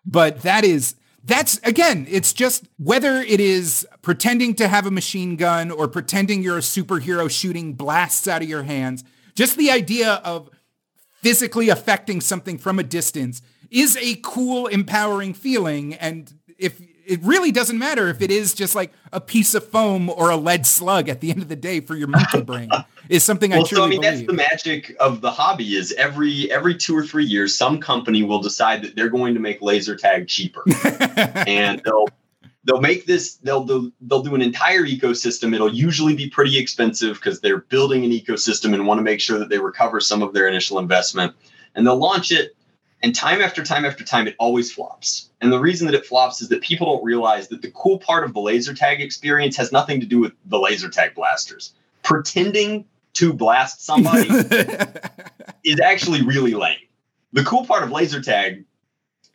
But 0.06 0.42
that 0.42 0.66
is 0.66 0.96
that's 1.24 1.58
again, 1.64 2.06
it's 2.10 2.34
just 2.34 2.68
whether 2.78 3.16
it 3.16 3.40
is 3.40 3.88
pretending 4.02 4.56
to 4.56 4.68
have 4.68 4.86
a 4.86 4.92
machine 4.92 5.36
gun 5.38 5.72
or 5.72 5.88
pretending 5.88 6.44
you're 6.44 6.58
a 6.58 6.62
superhero 6.62 7.30
shooting 7.32 7.74
blasts 7.74 8.28
out 8.28 8.42
of 8.42 8.50
your 8.50 8.64
hands, 8.64 9.04
just 9.36 9.58
the 9.58 9.72
idea 9.72 10.22
of 10.24 10.50
physically 11.22 11.70
affecting 11.70 12.20
something 12.20 12.58
from 12.58 12.78
a 12.78 12.84
distance 12.84 13.42
is 13.72 13.98
a 13.98 14.20
cool, 14.22 14.68
empowering 14.68 15.34
feeling. 15.34 15.94
And 15.94 16.34
if 16.58 16.82
it 17.06 17.20
really 17.24 17.52
doesn't 17.52 17.78
matter 17.78 18.08
if 18.08 18.22
it 18.22 18.32
is 18.32 18.54
just 18.54 18.76
like 18.76 18.92
a 19.12 19.20
piece 19.20 19.54
of 19.54 19.68
foam 19.68 20.10
or 20.10 20.30
a 20.30 20.38
lead 20.38 20.66
slug 20.66 21.10
at 21.10 21.22
the 21.22 21.30
end 21.32 21.42
of 21.42 21.50
the 21.50 21.56
day 21.56 21.80
for 21.80 21.96
your 21.96 22.08
monkey 22.08 22.42
brain 22.46 22.70
is 23.10 23.24
something 23.24 23.52
well, 23.52 23.62
I 23.62 23.68
truly 23.68 23.82
so 23.82 23.86
I 23.86 23.90
mean 23.90 24.02
believe. 24.02 24.18
that's 24.18 24.28
the 24.28 24.34
magic 24.34 24.96
of 25.00 25.22
the 25.22 25.32
hobby 25.32 25.76
is 25.76 25.94
every 25.94 26.52
every 26.52 26.76
two 26.76 26.96
or 26.96 27.06
three 27.06 27.26
years 27.26 27.56
some 27.56 27.80
company 27.80 28.24
will 28.24 28.42
decide 28.42 28.84
that 28.84 28.96
they're 28.96 29.10
going 29.10 29.34
to 29.34 29.40
make 29.40 29.62
laser 29.62 29.96
tag 29.96 30.28
cheaper. 30.28 30.64
And 31.48 31.82
they'll 31.84 32.08
they'll 32.64 32.82
make 32.82 33.06
this 33.06 33.36
they'll 33.36 33.66
do 33.66 33.92
they'll 34.02 34.24
do 34.24 34.36
an 34.36 34.42
entire 34.42 34.84
ecosystem. 34.84 35.54
It'll 35.54 35.74
usually 35.74 36.16
be 36.16 36.30
pretty 36.30 36.58
expensive 36.58 37.16
because 37.16 37.42
they're 37.42 37.60
building 37.60 38.06
an 38.06 38.12
ecosystem 38.12 38.74
and 38.74 38.88
want 38.88 39.00
to 39.00 39.04
make 39.04 39.20
sure 39.20 39.38
that 39.40 39.50
they 39.50 39.60
recover 39.60 40.00
some 40.00 40.22
of 40.22 40.34
their 40.34 40.48
initial 40.48 40.80
investment. 40.80 41.34
And 41.76 41.86
they'll 41.86 41.98
launch 41.98 42.32
it 42.32 42.56
and 43.04 43.14
time 43.14 43.42
after 43.42 43.64
time 43.64 43.84
after 43.84 44.04
time, 44.04 44.28
it 44.28 44.36
always 44.40 44.72
flops. 44.72 45.30
And 45.42 45.52
the 45.52 45.60
reason 45.60 45.88
that 45.88 45.94
it 45.94 46.06
flops 46.06 46.42
is 46.42 46.48
that 46.50 46.62
people 46.62 46.88
don't 46.88 47.04
realize 47.04 47.50
that 47.50 47.62
the 47.62 47.70
cool 47.72 48.00
part 48.00 48.24
of 48.24 48.34
the 48.34 48.40
laser 48.40 48.74
tag 48.74 49.02
experience 49.02 49.58
has 49.58 49.74
nothing 49.74 50.00
to 50.00 50.06
do 50.06 50.20
with 50.20 50.32
the 50.46 50.58
laser 50.58 50.90
tag 50.90 51.14
blasters. 51.14 51.74
Pretending 52.02 52.86
to 53.16 53.34
blast 53.34 53.86
somebody 53.86 54.30
is 55.66 55.82
actually 55.82 56.24
really 56.24 56.54
lame. 56.54 56.78
The 57.34 57.44
cool 57.44 57.66
part 57.66 57.84
of 57.84 57.92
laser 57.92 58.22
tag 58.22 58.64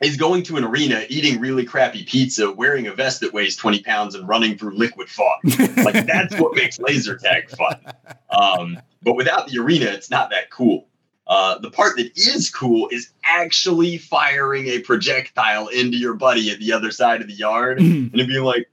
is 0.01 0.17
going 0.17 0.45
to 0.45 0.57
an 0.57 0.65
arena, 0.65 1.05
eating 1.11 1.39
really 1.39 1.65
crappy 1.65 2.05
pizza, 2.05 2.51
wearing 2.51 2.87
a 2.87 2.95
vest 2.95 3.21
that 3.21 3.35
weighs 3.35 3.55
20 3.57 3.83
pounds, 3.83 4.15
and 4.15 4.27
running 4.27 4.57
through 4.57 4.77
liquid 4.77 5.09
fog. 5.11 5.41
like 5.85 6.07
that's 6.07 6.39
what 6.39 6.55
makes 6.55 6.79
laser 6.79 7.17
tag 7.17 7.51
fun. 7.51 7.79
Um, 8.31 8.79
but 9.03 9.15
without 9.15 9.49
the 9.49 9.59
arena, 9.59 9.87
it's 9.87 10.11
not 10.11 10.29
that 10.31 10.51
cool. 10.51 10.88
Uh, 11.29 11.59
the 11.59 11.71
part 11.71 11.97
that 11.97 12.17
is 12.17 12.49
cool 12.49 12.89
is 12.91 13.11
actually 13.23 13.99
firing 13.99 14.67
a 14.69 14.79
projectile 14.79 15.69
into 15.69 15.99
your 15.99 16.15
buddy 16.15 16.51
at 16.51 16.59
the 16.59 16.73
other 16.73 16.91
side 16.91 17.21
of 17.21 17.27
the 17.27 17.35
yard 17.35 17.79
and 17.81 18.13
being 18.13 18.43
like, 18.43 18.69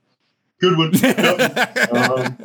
good 0.58 0.78
one. 0.78 0.94
um, 1.94 2.38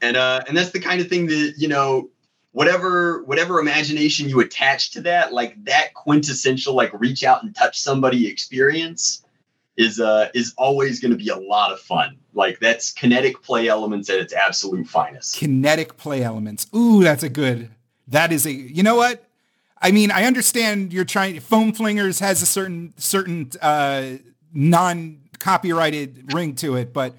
and 0.00 0.16
uh, 0.16 0.40
and 0.48 0.56
that's 0.56 0.70
the 0.70 0.80
kind 0.80 1.00
of 1.00 1.08
thing 1.08 1.26
that 1.26 1.54
you 1.58 1.68
know, 1.68 2.08
whatever 2.52 3.22
whatever 3.24 3.60
imagination 3.60 4.28
you 4.28 4.40
attach 4.40 4.92
to 4.92 5.02
that, 5.02 5.34
like 5.34 5.62
that 5.64 5.92
quintessential 5.92 6.74
like 6.74 6.98
reach 6.98 7.22
out 7.22 7.42
and 7.42 7.54
touch 7.54 7.78
somebody 7.78 8.26
experience 8.26 9.22
is 9.76 10.00
uh 10.00 10.30
is 10.34 10.54
always 10.56 11.00
going 11.00 11.10
to 11.10 11.18
be 11.18 11.28
a 11.28 11.36
lot 11.36 11.72
of 11.72 11.80
fun. 11.80 12.16
Like 12.32 12.58
that's 12.60 12.90
kinetic 12.90 13.42
play 13.42 13.68
elements 13.68 14.08
at 14.08 14.18
its 14.18 14.32
absolute 14.32 14.86
finest. 14.86 15.36
Kinetic 15.36 15.98
play 15.98 16.22
elements. 16.22 16.66
Ooh, 16.74 17.02
that's 17.02 17.22
a 17.22 17.28
good. 17.28 17.70
That 18.08 18.32
is 18.32 18.46
a. 18.46 18.52
You 18.52 18.82
know 18.82 18.96
what? 18.96 19.25
I 19.80 19.90
mean, 19.90 20.10
I 20.10 20.24
understand 20.24 20.92
you're 20.92 21.04
trying. 21.04 21.38
Foam 21.40 21.72
Flingers 21.72 22.20
has 22.20 22.42
a 22.42 22.46
certain 22.46 22.94
certain 22.96 23.50
uh, 23.60 24.16
non 24.52 25.18
copyrighted 25.38 26.32
ring 26.32 26.54
to 26.56 26.76
it, 26.76 26.92
but 26.92 27.14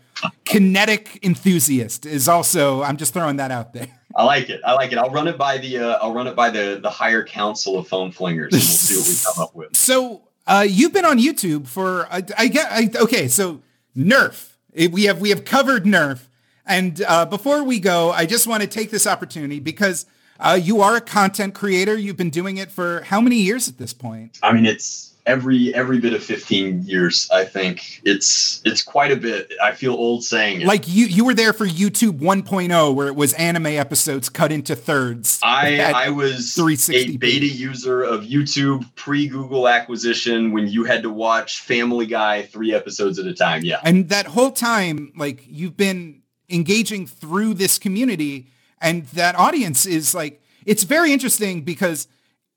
kinetic 0.45 1.19
enthusiast 1.23 2.05
is 2.05 2.27
also. 2.27 2.81
I'm 2.81 2.97
just 2.97 3.13
throwing 3.13 3.37
that 3.37 3.51
out 3.51 3.73
there. 3.73 3.87
I 4.15 4.23
like 4.23 4.49
it. 4.49 4.61
I 4.65 4.73
like 4.73 4.91
it. 4.91 4.97
I'll 4.97 5.11
run 5.11 5.27
it 5.27 5.37
by 5.37 5.59
the. 5.59 5.77
Uh, 5.77 5.99
I'll 6.01 6.13
run 6.13 6.27
it 6.27 6.35
by 6.35 6.49
the 6.49 6.79
the 6.81 6.89
higher 6.89 7.23
council 7.23 7.77
of 7.77 7.87
foam 7.87 8.11
flingers, 8.11 8.45
and 8.45 8.53
we'll 8.53 8.61
see 8.61 8.97
what 8.97 9.07
we 9.07 9.15
come 9.35 9.43
up 9.43 9.55
with. 9.55 9.75
So 9.77 10.23
uh, 10.47 10.65
you've 10.67 10.93
been 10.93 11.05
on 11.05 11.19
YouTube 11.19 11.67
for. 11.67 12.07
I, 12.11 12.23
I 12.37 12.47
get. 12.47 12.71
I, 12.71 12.89
okay, 13.03 13.27
so 13.27 13.61
Nerf. 13.95 14.53
We 14.91 15.03
have 15.03 15.21
we 15.21 15.29
have 15.29 15.45
covered 15.45 15.85
Nerf, 15.85 16.27
and 16.65 17.03
uh, 17.07 17.25
before 17.25 17.63
we 17.63 17.79
go, 17.79 18.11
I 18.11 18.25
just 18.25 18.47
want 18.47 18.61
to 18.61 18.67
take 18.67 18.89
this 18.89 19.05
opportunity 19.05 19.59
because 19.59 20.07
uh, 20.39 20.59
you 20.61 20.81
are 20.81 20.95
a 20.95 21.01
content 21.01 21.53
creator. 21.53 21.97
You've 21.97 22.17
been 22.17 22.29
doing 22.29 22.57
it 22.57 22.71
for 22.71 23.01
how 23.01 23.21
many 23.21 23.37
years 23.37 23.67
at 23.67 23.77
this 23.77 23.93
point? 23.93 24.37
I 24.43 24.53
mean, 24.53 24.65
it's 24.65 25.07
every 25.27 25.73
every 25.75 25.99
bit 25.99 26.13
of 26.13 26.23
15 26.23 26.83
years. 26.83 27.29
I 27.31 27.43
think 27.45 28.01
it's 28.03 28.61
it's 28.65 28.81
quite 28.81 29.11
a 29.11 29.15
bit. 29.15 29.51
I 29.61 29.73
feel 29.73 29.93
old 29.93 30.23
saying 30.23 30.61
it. 30.61 30.67
Like 30.67 30.87
you 30.87 31.05
you 31.05 31.25
were 31.25 31.33
there 31.33 31.53
for 31.53 31.67
YouTube 31.67 32.19
1.0, 32.19 32.95
where 32.95 33.07
it 33.07 33.15
was 33.15 33.33
anime 33.33 33.67
episodes 33.67 34.29
cut 34.29 34.51
into 34.51 34.75
thirds. 34.75 35.39
I 35.43 35.91
I 35.93 36.09
was 36.09 36.55
360 36.55 37.15
a 37.15 37.17
beta 37.17 37.45
user 37.45 38.01
of 38.01 38.23
YouTube 38.23 38.95
pre 38.95 39.27
Google 39.27 39.67
acquisition 39.67 40.51
when 40.53 40.67
you 40.67 40.85
had 40.85 41.03
to 41.03 41.09
watch 41.09 41.61
Family 41.61 42.07
Guy 42.07 42.43
three 42.43 42.73
episodes 42.73 43.19
at 43.19 43.27
a 43.27 43.33
time. 43.33 43.63
Yeah, 43.63 43.81
and 43.83 44.09
that 44.09 44.27
whole 44.27 44.51
time, 44.51 45.11
like 45.15 45.43
you've 45.47 45.77
been 45.77 46.21
engaging 46.49 47.05
through 47.05 47.53
this 47.53 47.77
community 47.77 48.47
and 48.81 49.05
that 49.07 49.35
audience 49.35 49.85
is 49.85 50.13
like, 50.13 50.41
it's 50.65 50.83
very 50.83 51.11
interesting 51.11 51.61
because 51.61 52.07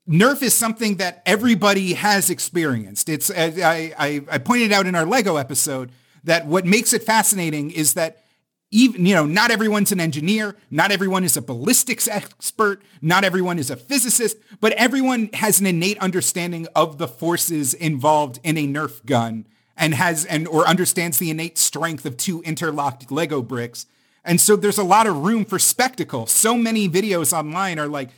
Nerf 0.07 0.41
is 0.41 0.53
something 0.53 0.97
that 0.97 1.21
everybody 1.25 1.93
has 1.93 2.29
experienced. 2.29 3.07
It's, 3.09 3.31
I, 3.31 3.93
I, 3.97 4.21
I 4.29 4.37
pointed 4.37 4.71
out 4.71 4.87
in 4.87 4.95
our 4.95 5.05
Lego 5.05 5.37
episode 5.37 5.91
that 6.23 6.45
what 6.45 6.65
makes 6.65 6.93
it 6.93 7.03
fascinating 7.03 7.71
is 7.71 7.93
that 7.93 8.23
even, 8.71 9.05
you 9.05 9.13
know, 9.13 9.25
not 9.25 9.51
everyone's 9.51 9.91
an 9.91 9.99
engineer, 9.99 10.55
not 10.69 10.91
everyone 10.91 11.23
is 11.23 11.35
a 11.35 11.41
ballistics 11.41 12.07
expert, 12.07 12.81
not 13.01 13.23
everyone 13.23 13.59
is 13.59 13.69
a 13.69 13.75
physicist, 13.75 14.37
but 14.61 14.71
everyone 14.73 15.29
has 15.33 15.59
an 15.59 15.65
innate 15.65 15.99
understanding 15.99 16.67
of 16.73 16.97
the 16.97 17.07
forces 17.07 17.73
involved 17.73 18.39
in 18.43 18.57
a 18.57 18.65
Nerf 18.65 19.05
gun 19.05 19.45
and 19.75 19.93
has, 19.93 20.25
and, 20.25 20.47
or 20.47 20.65
understands 20.67 21.17
the 21.17 21.29
innate 21.29 21.57
strength 21.57 22.05
of 22.05 22.15
two 22.15 22.41
interlocked 22.43 23.11
Lego 23.11 23.41
bricks. 23.41 23.87
And 24.23 24.39
so 24.39 24.55
there's 24.55 24.77
a 24.77 24.83
lot 24.83 25.07
of 25.07 25.17
room 25.17 25.45
for 25.45 25.59
spectacle. 25.59 26.27
So 26.27 26.57
many 26.57 26.87
videos 26.87 27.33
online 27.33 27.79
are 27.79 27.87
like, 27.87 28.09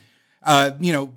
uh, 0.42 0.72
you 0.78 0.92
know, 0.92 1.14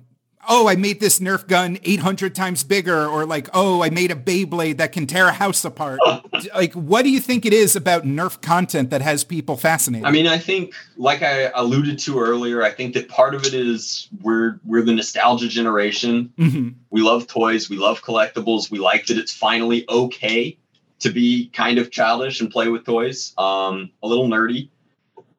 oh, 0.48 0.66
I 0.68 0.76
made 0.76 0.98
this 0.98 1.18
Nerf 1.18 1.46
gun 1.46 1.78
800 1.84 2.34
times 2.34 2.64
bigger, 2.64 3.06
or 3.06 3.26
like, 3.26 3.48
oh, 3.52 3.82
I 3.82 3.90
made 3.90 4.10
a 4.10 4.14
Beyblade 4.14 4.78
that 4.78 4.92
can 4.92 5.06
tear 5.06 5.28
a 5.28 5.32
house 5.32 5.64
apart. 5.64 6.00
like, 6.54 6.72
what 6.72 7.02
do 7.02 7.10
you 7.10 7.20
think 7.20 7.44
it 7.44 7.52
is 7.52 7.76
about 7.76 8.04
Nerf 8.04 8.40
content 8.40 8.90
that 8.90 9.02
has 9.02 9.24
people 9.24 9.56
fascinated? 9.56 10.06
I 10.06 10.10
mean, 10.10 10.26
I 10.26 10.38
think, 10.38 10.74
like 10.96 11.22
I 11.22 11.50
alluded 11.54 11.98
to 12.00 12.18
earlier, 12.18 12.62
I 12.62 12.70
think 12.70 12.94
that 12.94 13.08
part 13.08 13.34
of 13.34 13.44
it 13.44 13.54
is 13.54 14.08
we're 14.22 14.58
we're 14.64 14.82
the 14.82 14.94
nostalgia 14.94 15.48
generation. 15.48 16.32
Mm-hmm. 16.38 16.68
We 16.90 17.02
love 17.02 17.26
toys, 17.26 17.68
we 17.68 17.76
love 17.76 18.02
collectibles. 18.02 18.70
We 18.70 18.78
like 18.78 19.06
that 19.06 19.18
it's 19.18 19.34
finally 19.34 19.84
okay 19.88 20.58
to 21.00 21.10
be 21.10 21.48
kind 21.50 21.78
of 21.78 21.90
childish 21.90 22.40
and 22.40 22.50
play 22.50 22.68
with 22.68 22.84
toys. 22.84 23.32
Um, 23.38 23.90
a 24.02 24.08
little 24.08 24.28
nerdy. 24.28 24.70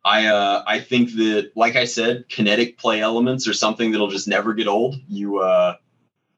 I 0.04 0.28
uh, 0.28 0.64
I 0.66 0.80
think 0.80 1.16
that, 1.16 1.52
like 1.56 1.76
I 1.76 1.86
said, 1.86 2.30
kinetic 2.30 2.78
play 2.78 3.02
elements 3.02 3.48
are 3.48 3.54
something 3.54 3.92
that'll 3.92 4.10
just 4.10 4.28
never 4.28 4.54
get 4.54 4.68
old. 4.68 4.96
You 5.08 5.40
uh, 5.40 5.76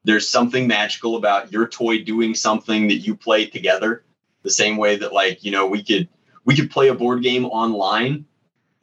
there's 0.03 0.27
something 0.27 0.67
magical 0.67 1.15
about 1.15 1.51
your 1.51 1.67
toy 1.67 2.03
doing 2.03 2.33
something 2.33 2.87
that 2.87 2.97
you 2.97 3.15
play 3.15 3.45
together. 3.45 4.03
The 4.43 4.49
same 4.49 4.77
way 4.77 4.95
that, 4.95 5.13
like, 5.13 5.43
you 5.43 5.51
know, 5.51 5.67
we 5.67 5.83
could 5.83 6.09
we 6.45 6.55
could 6.55 6.71
play 6.71 6.87
a 6.87 6.95
board 6.95 7.21
game 7.21 7.45
online 7.45 8.25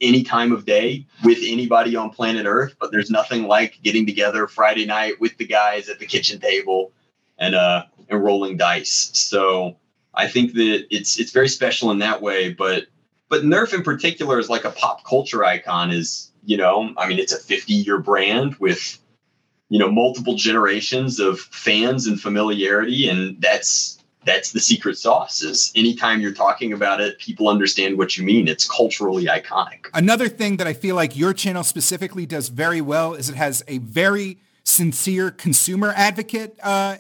any 0.01 0.23
time 0.23 0.53
of 0.53 0.65
day 0.65 1.07
with 1.25 1.39
anybody 1.43 1.97
on 1.97 2.11
planet 2.11 2.47
Earth, 2.47 2.77
but 2.79 2.93
there's 2.93 3.11
nothing 3.11 3.49
like 3.49 3.81
getting 3.83 4.07
together 4.07 4.47
Friday 4.47 4.87
night 4.87 5.21
with 5.21 5.37
the 5.39 5.47
guys 5.47 5.89
at 5.89 5.99
the 5.99 6.07
kitchen 6.07 6.39
table 6.39 6.93
and 7.37 7.57
uh 7.57 7.85
and 8.09 8.23
rolling 8.23 8.57
dice. 8.57 9.11
So 9.13 9.77
I 10.15 10.29
think 10.29 10.55
that 10.55 10.87
it's 10.91 11.19
it's 11.19 11.33
very 11.33 11.49
special 11.49 11.91
in 11.91 11.99
that 11.99 12.23
way, 12.23 12.53
but 12.53 12.87
but 13.29 13.43
Nerf 13.43 13.75
in 13.75 13.83
particular 13.83 14.39
is 14.39 14.49
like 14.49 14.65
a 14.65 14.71
pop 14.71 15.05
culture 15.05 15.45
icon. 15.45 15.91
Is 15.91 16.33
you 16.45 16.57
know, 16.57 16.93
I 16.97 17.09
mean, 17.09 17.19
it's 17.19 17.33
a 17.33 17.39
50 17.39 17.73
year 17.73 17.99
brand 17.99 18.57
with 18.57 18.99
you 19.69 19.79
know 19.79 19.91
multiple 19.91 20.35
generations 20.35 21.21
of 21.21 21.41
fans 21.41 22.07
and 22.07 22.21
familiarity, 22.21 23.09
and 23.09 23.41
that's 23.41 23.99
that's 24.25 24.53
the 24.53 24.61
secret 24.61 24.99
sauce. 24.99 25.43
Is 25.43 25.73
anytime 25.75 26.21
you're 26.21 26.35
talking 26.35 26.73
about 26.73 27.01
it, 27.01 27.19
people 27.19 27.49
understand 27.49 27.99
what 27.99 28.17
you 28.17 28.25
mean. 28.25 28.49
It's 28.49 28.69
culturally 28.69 29.27
iconic. 29.27 29.87
Another 29.95 30.29
thing 30.29 30.57
that 30.57 30.67
I 30.67 30.73
feel 30.73 30.97
like 30.97 31.17
your 31.17 31.33
channel 31.33 31.65
specifically 31.65 32.27
does 32.27 32.49
very 32.49 32.81
well 32.81 33.15
is 33.15 33.29
it 33.29 33.37
has 33.37 33.63
a 33.69 33.79
very 33.79 34.39
sincere 34.65 35.31
consumer 35.31 35.93
advocate 35.97 36.59
uh, 36.63 36.99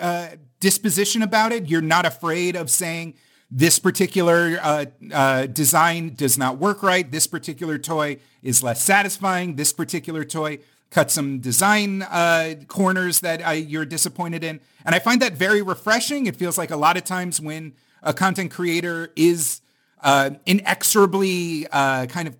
uh, 0.00 0.28
disposition 0.60 1.22
about 1.22 1.52
it. 1.52 1.68
You're 1.68 1.80
not 1.80 2.04
afraid 2.04 2.56
of 2.56 2.70
saying 2.70 3.14
this 3.50 3.78
particular 3.78 4.58
uh, 4.62 4.84
uh, 5.12 5.46
design 5.46 6.14
does 6.14 6.38
not 6.38 6.58
work 6.58 6.82
right. 6.82 7.10
This 7.10 7.26
particular 7.26 7.78
toy 7.78 8.18
is 8.42 8.62
less 8.62 8.82
satisfying. 8.82 9.56
This 9.56 9.72
particular 9.72 10.24
toy 10.24 10.60
cut 10.90 11.10
some 11.10 11.38
design 11.40 12.02
uh, 12.02 12.54
corners 12.68 13.20
that 13.20 13.68
you're 13.68 13.84
disappointed 13.84 14.44
in. 14.44 14.60
And 14.84 14.94
I 14.94 14.98
find 14.98 15.20
that 15.22 15.34
very 15.34 15.62
refreshing. 15.62 16.26
It 16.26 16.36
feels 16.36 16.58
like 16.58 16.70
a 16.70 16.76
lot 16.76 16.96
of 16.96 17.04
times 17.04 17.40
when 17.40 17.74
a 18.02 18.12
content 18.12 18.50
creator 18.50 19.12
is 19.16 19.60
uh, 20.02 20.30
inexorably 20.46 21.66
uh, 21.70 22.06
kind 22.06 22.28
of 22.28 22.36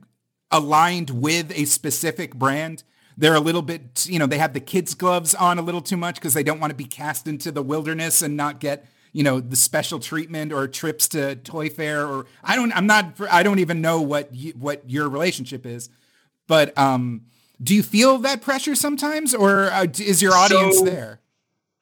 aligned 0.51 1.11
with 1.11 1.53
a 1.53 1.65
specific 1.65 2.35
brand, 2.35 2.83
they're 3.17 3.35
a 3.35 3.41
little 3.41 3.63
bit, 3.63 4.07
you 4.09 4.19
know, 4.19 4.27
they 4.27 4.39
have 4.39 4.55
the 4.55 4.61
kids 4.61 4.95
gloves 4.95 5.35
on 5.35 5.59
a 5.59 5.63
little 5.63 5.83
too 5.83 5.97
much 5.97 6.17
because 6.17 6.35
they 6.35 6.43
don't 6.43 6.59
want 6.59 6.71
to 6.71 6.77
be 6.77 6.85
cast 6.85 7.27
into 7.27 7.53
the 7.53 7.63
wilderness 7.63 8.23
and 8.23 8.37
not 8.37 8.61
get 8.61 8.87
you 9.13 9.23
know 9.23 9.41
the 9.41 9.57
special 9.57 9.99
treatment 9.99 10.53
or 10.53 10.67
trips 10.69 11.09
to 11.09 11.37
toy 11.37 11.69
fair 11.69 12.07
or 12.07 12.27
I 12.43 12.57
don't 12.57 12.73
I'm 12.73 12.87
not 12.87 13.15
I 13.31 13.43
don't 13.43 13.59
even 13.59 13.81
know 13.81 14.01
what 14.01 14.35
you, 14.35 14.53
what 14.53 14.89
your 14.89 15.09
relationship 15.09 15.67
is 15.67 15.89
but 16.47 16.77
um 16.79 17.23
do 17.63 17.75
you 17.75 17.83
feel 17.83 18.19
that 18.19 18.43
pressure 18.43 18.75
sometimes 18.75 19.35
or 19.35 19.71
uh, 19.71 19.87
is 19.99 20.23
your 20.23 20.33
audience 20.35 20.79
so, 20.79 20.85
there 20.85 21.21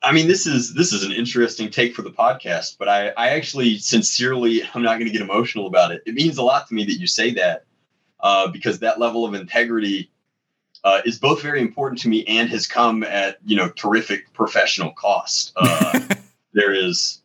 I 0.02 0.12
mean 0.12 0.28
this 0.28 0.46
is 0.46 0.74
this 0.74 0.92
is 0.92 1.05
an 1.05 1.12
interesting 1.12 1.70
take 1.70 1.94
for 1.94 2.02
the 2.02 2.10
podcast 2.10 2.76
but 2.78 2.88
I 2.88 3.09
I 3.10 3.30
actually 3.30 3.78
sincerely 3.78 4.62
I'm 4.74 4.82
not 4.82 4.98
going 4.98 5.06
to 5.06 5.12
get 5.12 5.22
emotional 5.22 5.66
about 5.66 5.92
it 5.92 6.02
it 6.06 6.14
means 6.14 6.38
a 6.38 6.42
lot 6.42 6.68
to 6.68 6.74
me 6.74 6.84
that 6.84 6.94
you 6.94 7.06
say 7.06 7.32
that 7.34 7.64
uh, 8.20 8.48
because 8.48 8.80
that 8.80 8.98
level 8.98 9.24
of 9.24 9.34
integrity 9.34 10.10
uh, 10.84 11.00
is 11.05 11.18
both 11.18 11.42
very 11.42 11.60
important 11.60 12.00
to 12.00 12.09
me 12.09 12.24
and 12.26 12.48
has 12.50 12.66
come 12.66 13.02
at 13.02 13.38
you 13.44 13.56
know 13.56 13.68
terrific 13.70 14.32
professional 14.32 14.92
cost. 14.92 15.52
Uh, 15.60 16.00
there 16.52 16.72
is 16.72 17.22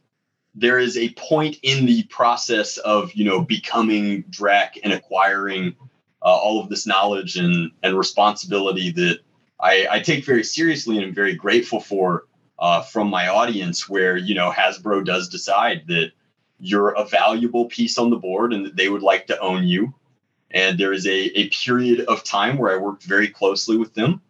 there 0.56 0.78
is 0.78 0.98
a 0.98 1.10
point 1.14 1.58
in 1.64 1.86
the 1.86 2.04
process 2.04 2.78
of 2.78 3.14
you 3.14 3.26
know 3.26 3.42
becoming 3.42 4.24
Drac 4.30 4.78
and 4.84 4.94
acquiring 4.94 5.76
uh, 6.22 6.26
all 6.26 6.62
of 6.62 6.70
this 6.70 6.86
knowledge 6.86 7.38
and 7.38 7.72
and 7.82 7.98
responsibility 7.98 8.92
that 8.92 9.20
I, 9.60 9.88
I 9.90 10.00
take 10.00 10.26
very 10.26 10.44
seriously 10.44 10.98
and 10.98 11.06
am 11.06 11.14
very 11.14 11.36
grateful 11.36 11.80
for 11.80 12.26
uh, 12.60 12.82
from 12.82 13.10
my 13.10 13.28
audience. 13.28 13.90
Where 13.90 14.18
you 14.18 14.36
know 14.36 14.52
Hasbro 14.52 15.06
does 15.06 15.30
decide 15.30 15.88
that 15.88 16.12
you're 16.60 16.92
a 16.92 17.06
valuable 17.06 17.66
piece 17.66 17.98
on 17.98 18.10
the 18.10 18.16
board 18.16 18.54
and 18.54 18.66
that 18.66 18.76
they 18.76 18.90
would 18.90 19.02
like 19.02 19.28
to 19.28 19.40
own 19.40 19.64
you. 19.64 19.94
And 20.52 20.80
there 20.80 20.94
is 20.94 21.06
a, 21.06 21.40
a 21.40 21.50
period 21.50 22.06
of 22.06 22.24
time 22.24 22.58
where 22.58 22.72
I 22.72 22.78
worked 22.78 23.04
very 23.04 23.28
closely 23.28 23.76
with 23.76 23.94
them. 23.96 24.22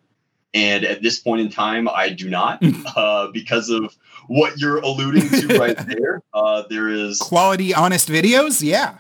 And 0.54 0.86
at 0.86 1.02
this 1.02 1.20
point 1.20 1.42
in 1.42 1.50
time, 1.50 1.88
I 1.88 2.10
do 2.10 2.30
not 2.30 2.64
uh, 2.96 3.28
because 3.28 3.70
of 3.70 3.96
what 4.28 4.58
you're 4.60 4.78
alluding 4.78 5.30
to 5.30 5.48
right 5.60 5.78
there. 5.88 6.22
Uh, 6.34 6.64
there 6.70 6.90
is 6.90 7.20
quality, 7.20 7.74
honest 7.74 8.10
videos. 8.10 8.62
Yeah. 8.62 8.98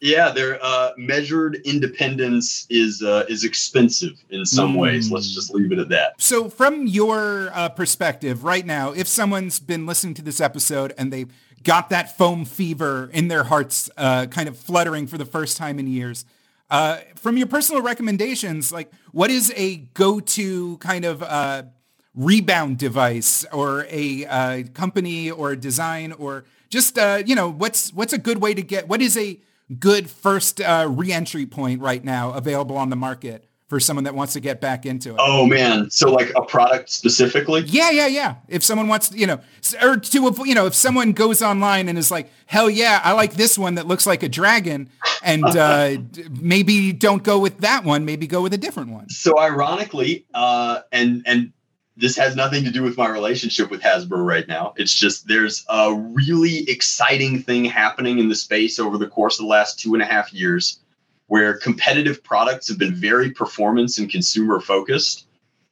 yeah, 0.00 0.30
their 0.30 0.58
uh, 0.62 0.92
measured 0.96 1.56
independence 1.64 2.66
is 2.70 3.02
uh, 3.02 3.24
is 3.28 3.44
expensive 3.44 4.12
in 4.30 4.44
some 4.44 4.74
mm. 4.74 4.80
ways. 4.80 5.10
Let's 5.10 5.32
just 5.32 5.54
leave 5.54 5.72
it 5.72 5.78
at 5.78 5.88
that. 5.90 6.20
So, 6.20 6.48
from 6.48 6.86
your 6.86 7.50
uh, 7.54 7.68
perspective, 7.70 8.44
right 8.44 8.66
now, 8.66 8.92
if 8.92 9.06
someone's 9.06 9.60
been 9.60 9.86
listening 9.86 10.14
to 10.14 10.22
this 10.22 10.40
episode 10.40 10.94
and 10.98 11.12
they've 11.12 11.32
got 11.62 11.90
that 11.90 12.16
foam 12.16 12.44
fever 12.44 13.08
in 13.12 13.28
their 13.28 13.44
hearts, 13.44 13.88
uh, 13.96 14.26
kind 14.26 14.48
of 14.48 14.58
fluttering 14.58 15.06
for 15.06 15.18
the 15.18 15.24
first 15.24 15.56
time 15.56 15.78
in 15.78 15.86
years, 15.86 16.24
uh, 16.70 16.98
from 17.16 17.36
your 17.36 17.46
personal 17.46 17.82
recommendations, 17.82 18.72
like 18.72 18.90
what 19.12 19.30
is 19.30 19.52
a 19.56 19.76
go-to 19.94 20.78
kind 20.78 21.04
of 21.04 21.22
uh, 21.22 21.64
rebound 22.14 22.78
device 22.78 23.44
or 23.52 23.86
a 23.88 24.26
uh, 24.26 24.62
company 24.74 25.30
or 25.30 25.52
a 25.52 25.56
design 25.56 26.12
or 26.12 26.44
just 26.68 26.98
uh, 26.98 27.22
you 27.24 27.34
know 27.34 27.48
what's 27.48 27.92
what's 27.92 28.12
a 28.12 28.18
good 28.18 28.40
way 28.40 28.54
to 28.54 28.62
get 28.62 28.88
what 28.88 29.00
is 29.00 29.16
a 29.16 29.38
good 29.78 30.10
first 30.10 30.60
uh, 30.60 30.86
reentry 30.90 31.46
point 31.46 31.80
right 31.80 32.04
now 32.04 32.32
available 32.32 32.76
on 32.76 32.90
the 32.90 32.96
market 32.96 33.48
for 33.72 33.80
someone 33.80 34.04
that 34.04 34.14
wants 34.14 34.34
to 34.34 34.40
get 34.40 34.60
back 34.60 34.84
into 34.84 35.14
it. 35.14 35.16
Oh 35.18 35.46
man, 35.46 35.90
so 35.90 36.12
like 36.12 36.30
a 36.36 36.42
product 36.42 36.90
specifically? 36.90 37.62
Yeah, 37.62 37.90
yeah, 37.90 38.06
yeah. 38.06 38.34
If 38.46 38.62
someone 38.62 38.86
wants, 38.86 39.10
you 39.14 39.26
know, 39.26 39.40
or 39.80 39.96
to 39.96 40.34
you 40.44 40.54
know, 40.54 40.66
if 40.66 40.74
someone 40.74 41.12
goes 41.12 41.40
online 41.40 41.88
and 41.88 41.96
is 41.96 42.10
like, 42.10 42.30
"Hell 42.44 42.68
yeah, 42.68 43.00
I 43.02 43.12
like 43.12 43.32
this 43.32 43.56
one 43.56 43.76
that 43.76 43.86
looks 43.86 44.06
like 44.06 44.22
a 44.22 44.28
dragon," 44.28 44.90
and 45.22 45.46
uh, 45.46 45.96
maybe 46.38 46.92
don't 46.92 47.22
go 47.22 47.38
with 47.38 47.60
that 47.60 47.82
one, 47.82 48.04
maybe 48.04 48.26
go 48.26 48.42
with 48.42 48.52
a 48.52 48.58
different 48.58 48.90
one. 48.90 49.08
So 49.08 49.38
ironically, 49.38 50.26
uh, 50.34 50.80
and 50.92 51.22
and 51.24 51.54
this 51.96 52.16
has 52.16 52.34
nothing 52.34 52.64
to 52.64 52.70
do 52.70 52.82
with 52.82 52.96
my 52.96 53.08
relationship 53.08 53.70
with 53.70 53.82
Hasbro 53.82 54.24
right 54.24 54.48
now. 54.48 54.72
It's 54.76 54.94
just 54.94 55.28
there's 55.28 55.64
a 55.68 55.92
really 55.94 56.68
exciting 56.68 57.42
thing 57.42 57.64
happening 57.64 58.18
in 58.18 58.28
the 58.28 58.34
space 58.34 58.78
over 58.78 58.96
the 58.96 59.08
course 59.08 59.38
of 59.38 59.44
the 59.44 59.50
last 59.50 59.78
two 59.78 59.94
and 59.94 60.02
a 60.02 60.06
half 60.06 60.32
years 60.32 60.80
where 61.26 61.56
competitive 61.56 62.22
products 62.22 62.68
have 62.68 62.78
been 62.78 62.94
very 62.94 63.30
performance 63.30 63.98
and 63.98 64.10
consumer 64.10 64.60
focused. 64.60 65.26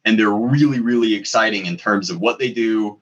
And 0.04 0.18
they're 0.18 0.30
really, 0.30 0.80
really 0.80 1.14
exciting 1.14 1.66
in 1.66 1.76
terms 1.76 2.08
of 2.08 2.20
what 2.20 2.38
they 2.38 2.50
do, 2.50 2.98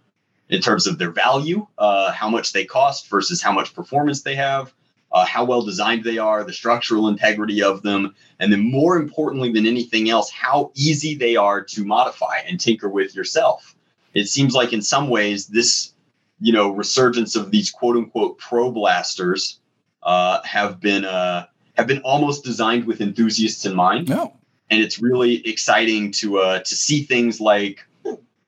in 0.49 0.61
terms 0.61 0.87
of 0.87 0.99
their 0.99 1.13
value, 1.13 1.67
uh, 1.79 2.11
how 2.11 2.29
much 2.29 2.53
they 2.53 2.65
cost 2.65 3.09
versus 3.09 3.41
how 3.41 3.53
much 3.53 3.75
performance 3.75 4.23
they 4.23 4.35
have, 4.35 4.73
uh, 5.13 5.25
how 5.25 5.45
well 5.45 5.63
designed 5.63 6.05
they 6.05 6.19
are, 6.19 6.45
the 6.45 6.53
structural 6.53 7.09
integrity 7.09 7.63
of 7.63 7.83
them, 7.83 8.15
and 8.39 8.53
then 8.53 8.71
more 8.71 8.97
importantly 8.97 9.51
than 9.53 9.67
anything 9.67 10.11
else, 10.11 10.31
how 10.31 10.71
easy 10.75 11.15
they 11.15 11.37
are 11.37 11.63
to 11.63 11.85
modify 11.85 12.39
and 12.47 12.61
tinker 12.61 12.89
with 12.89 13.15
yourself. 13.15 13.75
It 14.15 14.27
seems 14.27 14.55
like 14.55 14.73
in 14.73 14.83
some 14.83 15.09
ways 15.09 15.47
this, 15.47 15.93
you 16.41 16.53
know, 16.53 16.71
resurgence 16.71 17.37
of 17.37 17.51
these 17.51 17.71
quote 17.71 17.97
unquote 17.97 18.39
pro 18.39 18.71
blasters 18.71 19.61
uh, 20.03 20.43
have 20.45 20.81
been 20.81 21.05
uh, 21.05 21.47
have 21.77 21.87
been 21.87 22.01
almost 22.03 22.45
designed 22.45 22.85
with 22.85 23.01
enthusiasts 23.01 23.65
in 23.65 23.75
mind. 23.75 24.09
No. 24.09 24.35
And 24.71 24.83
it's 24.83 25.01
really 25.01 25.47
exciting 25.47 26.13
to 26.13 26.39
uh, 26.39 26.59
to 26.61 26.75
see 26.77 27.03
things 27.03 27.41
like 27.41 27.87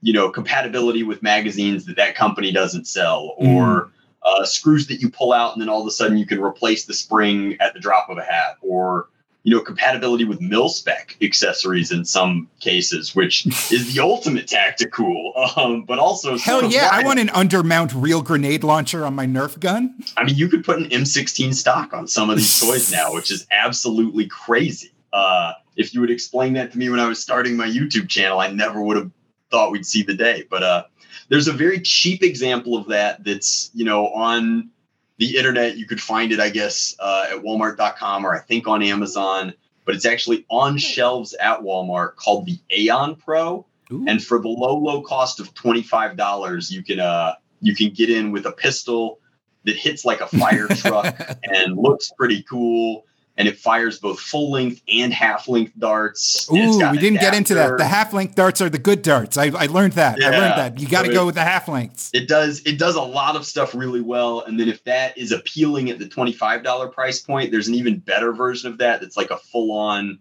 you 0.03 0.13
know 0.13 0.31
compatibility 0.31 1.03
with 1.03 1.23
magazines 1.23 1.87
that 1.87 1.97
that 1.97 2.15
company 2.15 2.53
doesn't 2.53 2.87
sell 2.87 3.35
or 3.37 3.85
mm. 3.85 3.91
Uh, 4.23 4.45
screws 4.45 4.87
that 4.89 5.01
you 5.01 5.11
pull 5.11 5.33
out 5.33 5.53
and 5.53 5.63
then 5.63 5.69
all 5.69 5.81
of 5.81 5.87
a 5.87 5.91
sudden 5.91 6.19
you 6.19 6.27
can 6.27 6.41
replace 6.43 6.85
the 6.85 6.95
spring 6.95 7.57
at 7.61 7.75
the 7.75 7.81
drop 7.81 8.09
of 8.11 8.19
a 8.19 8.25
hat 8.25 8.57
or 8.61 9.09
you 9.43 9.57
know, 9.57 9.63
compatibility 9.63 10.25
with 10.25 10.41
mil 10.41 10.69
spec 10.69 11.17
accessories 11.23 11.91
in 11.91 12.05
some 12.05 12.49
cases, 12.61 13.15
which 13.15 13.47
is 13.73 13.93
the 13.95 14.01
ultimate 14.01 14.47
tactical. 14.47 15.33
Um, 15.57 15.85
but 15.85 15.99
also, 15.99 16.37
hell 16.39 16.71
yeah, 16.71 16.91
I 16.93 17.03
want 17.03 17.19
an 17.19 17.29
undermount 17.29 17.93
real 17.95 18.23
grenade 18.23 18.63
launcher 18.63 19.05
on 19.05 19.15
my 19.15 19.27
Nerf 19.27 19.59
gun. 19.59 19.95
I 20.17 20.25
mean, 20.25 20.37
you 20.37 20.49
could 20.49 20.65
put 20.65 20.79
an 20.79 20.85
M16 20.91 21.55
stock 21.55 21.93
on 21.93 22.07
some 22.07 22.31
of 22.31 22.37
these 22.37 22.61
toys 22.61 22.93
now, 22.93 23.13
which 23.15 23.31
is 23.31 23.47
absolutely 23.51 24.27
crazy. 24.27 24.93
Uh, 25.13 25.55
if 25.77 25.95
you 25.95 26.01
would 26.01 26.11
explain 26.11 26.53
that 26.53 26.73
to 26.73 26.79
me 26.79 26.89
when 26.89 27.01
I 27.01 27.09
was 27.09 27.21
starting 27.21 27.57
my 27.57 27.67
YouTube 27.67 28.09
channel, 28.09 28.39
I 28.39 28.49
never 28.49 28.83
would 28.83 28.97
have 28.97 29.11
thought 29.51 29.73
we'd 29.73 29.87
see 29.87 30.03
the 30.03 30.15
day. 30.15 30.45
But 30.49 30.63
uh, 30.63 30.85
there's 31.31 31.49
a 31.49 31.53
very 31.53 31.81
cheap 31.81 32.23
example 32.23 32.77
of 32.77 32.89
that 32.89 33.25
that's 33.25 33.71
you 33.73 33.87
know 33.87 34.09
on 34.09 34.69
the 35.17 35.37
internet. 35.39 35.79
You 35.79 35.87
could 35.87 36.01
find 36.01 36.33
it, 36.33 36.41
I 36.41 36.51
guess, 36.51 36.95
uh, 36.99 37.29
at 37.31 37.39
Walmart.com 37.39 38.27
or 38.27 38.35
I 38.35 38.41
think 38.41 38.69
on 38.69 38.83
Amazon. 38.83 39.55
But 39.87 39.95
it's 39.95 40.05
actually 40.05 40.45
on 40.51 40.77
shelves 40.77 41.35
at 41.35 41.61
Walmart 41.61 42.17
called 42.17 42.47
the 42.47 42.59
Aeon 42.71 43.17
Pro. 43.17 43.65
Ooh. 43.93 44.05
And 44.07 44.23
for 44.23 44.39
the 44.39 44.49
low, 44.49 44.77
low 44.77 45.03
cost 45.03 45.41
of 45.41 45.55
twenty 45.55 45.83
five 45.83 46.17
dollars, 46.17 46.71
you 46.71 46.83
can 46.83 47.01
uh, 47.01 47.35
you 47.61 47.75
can 47.75 47.91
get 47.91 48.11
in 48.11 48.33
with 48.33 48.45
a 48.47 48.53
pistol 48.53 49.21
that 49.65 49.77
hits 49.77 50.05
like 50.05 50.21
a 50.21 50.27
fire 50.27 50.69
truck 50.75 51.17
and 51.45 51.77
looks 51.77 52.11
pretty 52.17 52.43
cool 52.43 53.05
and 53.41 53.49
it 53.49 53.59
fires 53.59 53.99
both 53.99 54.21
full 54.21 54.51
length 54.51 54.83
and 54.87 55.15
half 55.15 55.49
length 55.49 55.73
darts. 55.79 56.47
Ooh, 56.53 56.79
we 56.91 56.99
didn't 56.99 57.21
get 57.21 57.35
into 57.35 57.55
that. 57.55 57.79
The 57.79 57.87
half 57.87 58.13
length 58.13 58.35
darts 58.35 58.61
are 58.61 58.69
the 58.69 58.79
good 58.79 59.01
darts. 59.01 59.39
I, 59.39 59.47
I 59.47 59.65
learned 59.65 59.95
that. 59.95 60.21
Yeah. 60.21 60.27
I 60.27 60.31
learned 60.39 60.59
that. 60.59 60.79
You 60.79 60.87
got 60.87 61.07
to 61.07 61.09
so 61.09 61.15
go 61.15 61.27
with 61.27 61.37
the 61.37 61.41
half 61.41 61.67
lengths. 61.67 62.11
It 62.13 62.29
does. 62.29 62.61
It 62.67 62.79
does 62.79 62.97
a 62.97 63.03
lot 63.03 63.37
of 63.37 63.47
stuff 63.47 63.75
really 63.75 64.03
well. 64.03 64.43
And 64.43 64.61
then 64.61 64.69
if 64.69 64.85
that 64.85 65.17
is 65.17 65.33
appealing 65.33 65.89
at 65.89 65.99
the 65.99 66.07
twenty 66.07 66.33
five 66.33 66.63
dollar 66.63 66.89
price 66.89 67.19
point, 67.19 67.51
there's 67.51 67.67
an 67.67 67.75
even 67.75 67.99
better 67.99 68.35
version 68.35 68.71
of 68.71 68.77
that. 68.77 69.01
That's 69.01 69.17
like 69.17 69.31
a 69.31 69.39
full 69.39 69.73
on, 69.73 70.19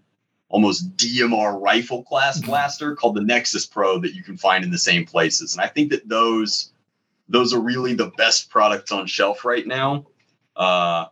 almost 0.47 0.95
DMR 0.95 1.61
rifle 1.61 2.03
class 2.03 2.39
blaster 2.39 2.95
called 2.95 3.17
the 3.17 3.21
Nexus 3.21 3.65
Pro 3.65 3.99
that 3.99 4.13
you 4.13 4.23
can 4.23 4.37
find 4.37 4.63
in 4.63 4.71
the 4.71 4.77
same 4.77 5.05
places. 5.05 5.55
And 5.55 5.61
I 5.61 5.67
think 5.67 5.91
that 5.91 6.07
those 6.07 6.71
those 7.27 7.53
are 7.53 7.59
really 7.59 7.95
the 7.95 8.11
best 8.15 8.49
products 8.49 8.93
on 8.93 9.07
shelf 9.07 9.43
right 9.43 9.67
now. 9.67 10.07
Uh, 10.55 11.07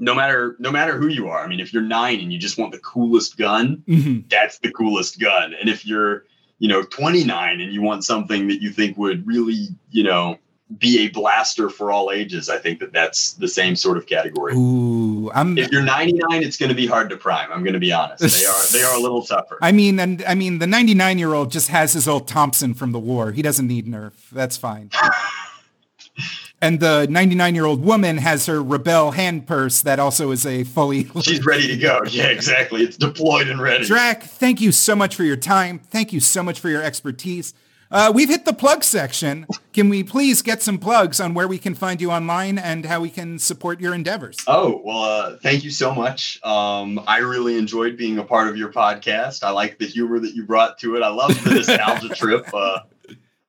no 0.00 0.14
matter 0.14 0.56
no 0.58 0.72
matter 0.72 0.96
who 0.96 1.08
you 1.08 1.28
are. 1.28 1.44
I 1.44 1.46
mean, 1.46 1.60
if 1.60 1.72
you're 1.72 1.82
nine 1.82 2.20
and 2.20 2.32
you 2.32 2.38
just 2.38 2.58
want 2.58 2.72
the 2.72 2.78
coolest 2.78 3.36
gun, 3.36 3.84
mm-hmm. 3.86 4.26
that's 4.28 4.58
the 4.58 4.72
coolest 4.72 5.20
gun. 5.20 5.54
And 5.54 5.68
if 5.68 5.86
you're, 5.86 6.24
you 6.58 6.68
know, 6.68 6.82
29 6.82 7.60
and 7.60 7.72
you 7.72 7.82
want 7.82 8.04
something 8.04 8.48
that 8.48 8.60
you 8.62 8.70
think 8.70 8.96
would 8.96 9.26
really, 9.26 9.68
you 9.90 10.02
know, 10.02 10.38
be 10.78 11.00
a 11.00 11.08
blaster 11.08 11.68
for 11.68 11.90
all 11.90 12.10
ages, 12.10 12.48
I 12.48 12.56
think 12.56 12.80
that 12.80 12.92
that's 12.92 13.34
the 13.34 13.48
same 13.48 13.76
sort 13.76 13.98
of 13.98 14.06
category. 14.06 14.54
Ooh, 14.54 15.30
I'm, 15.32 15.58
if 15.58 15.70
you're 15.70 15.82
99, 15.82 16.42
it's 16.42 16.56
going 16.56 16.70
to 16.70 16.74
be 16.74 16.86
hard 16.86 17.10
to 17.10 17.16
prime. 17.16 17.52
I'm 17.52 17.62
going 17.62 17.74
to 17.74 17.80
be 17.80 17.92
honest. 17.92 18.40
They 18.40 18.46
are 18.46 18.66
they 18.72 18.82
are 18.82 18.98
a 18.98 19.02
little 19.02 19.22
tougher. 19.22 19.58
I 19.60 19.72
mean, 19.72 20.00
and 20.00 20.24
I 20.26 20.34
mean, 20.34 20.60
the 20.60 20.66
99 20.66 21.18
year 21.18 21.34
old 21.34 21.50
just 21.50 21.68
has 21.68 21.92
his 21.92 22.08
old 22.08 22.26
Thompson 22.26 22.72
from 22.72 22.92
the 22.92 23.00
war. 23.00 23.32
He 23.32 23.42
doesn't 23.42 23.66
need 23.66 23.86
Nerf. 23.86 24.12
That's 24.32 24.56
fine. 24.56 24.90
and 26.60 26.80
the 26.80 27.06
99 27.08 27.54
year 27.54 27.64
old 27.64 27.82
woman 27.84 28.18
has 28.18 28.46
her 28.46 28.62
Rebelle 28.62 29.14
hand 29.14 29.46
purse 29.46 29.82
that 29.82 29.98
also 29.98 30.30
is 30.30 30.44
a 30.44 30.64
fully 30.64 31.04
she's 31.22 31.44
ready 31.44 31.66
to 31.68 31.76
go. 31.76 32.00
Yeah 32.10 32.28
exactly. 32.28 32.82
It's 32.82 32.96
deployed 32.96 33.48
and 33.48 33.60
ready. 33.60 33.84
Drac 33.84 34.22
thank 34.22 34.60
you 34.60 34.72
so 34.72 34.96
much 34.96 35.14
for 35.14 35.24
your 35.24 35.36
time. 35.36 35.78
Thank 35.78 36.12
you 36.12 36.20
so 36.20 36.42
much 36.42 36.60
for 36.60 36.68
your 36.68 36.82
expertise. 36.82 37.54
Uh, 37.92 38.12
we've 38.14 38.28
hit 38.28 38.44
the 38.44 38.52
plug 38.52 38.84
section. 38.84 39.46
Can 39.72 39.88
we 39.88 40.04
please 40.04 40.42
get 40.42 40.62
some 40.62 40.78
plugs 40.78 41.18
on 41.18 41.34
where 41.34 41.48
we 41.48 41.58
can 41.58 41.74
find 41.74 42.00
you 42.00 42.12
online 42.12 42.56
and 42.56 42.86
how 42.86 43.00
we 43.00 43.10
can 43.10 43.38
support 43.38 43.80
your 43.80 43.94
endeavors? 43.94 44.38
Oh 44.46 44.80
well 44.84 45.04
uh, 45.04 45.36
thank 45.42 45.64
you 45.64 45.70
so 45.70 45.94
much. 45.94 46.42
Um, 46.44 47.00
i 47.06 47.18
really 47.18 47.58
enjoyed 47.58 47.96
being 47.96 48.18
a 48.18 48.24
part 48.24 48.48
of 48.48 48.56
your 48.56 48.72
podcast. 48.72 49.42
I 49.42 49.50
like 49.50 49.78
the 49.78 49.86
humor 49.86 50.18
that 50.20 50.34
you 50.34 50.44
brought 50.44 50.78
to 50.80 50.96
it. 50.96 51.02
I 51.02 51.08
love 51.08 51.42
the 51.44 51.54
nostalgia 51.54 52.08
trip. 52.14 52.52
Uh, 52.52 52.80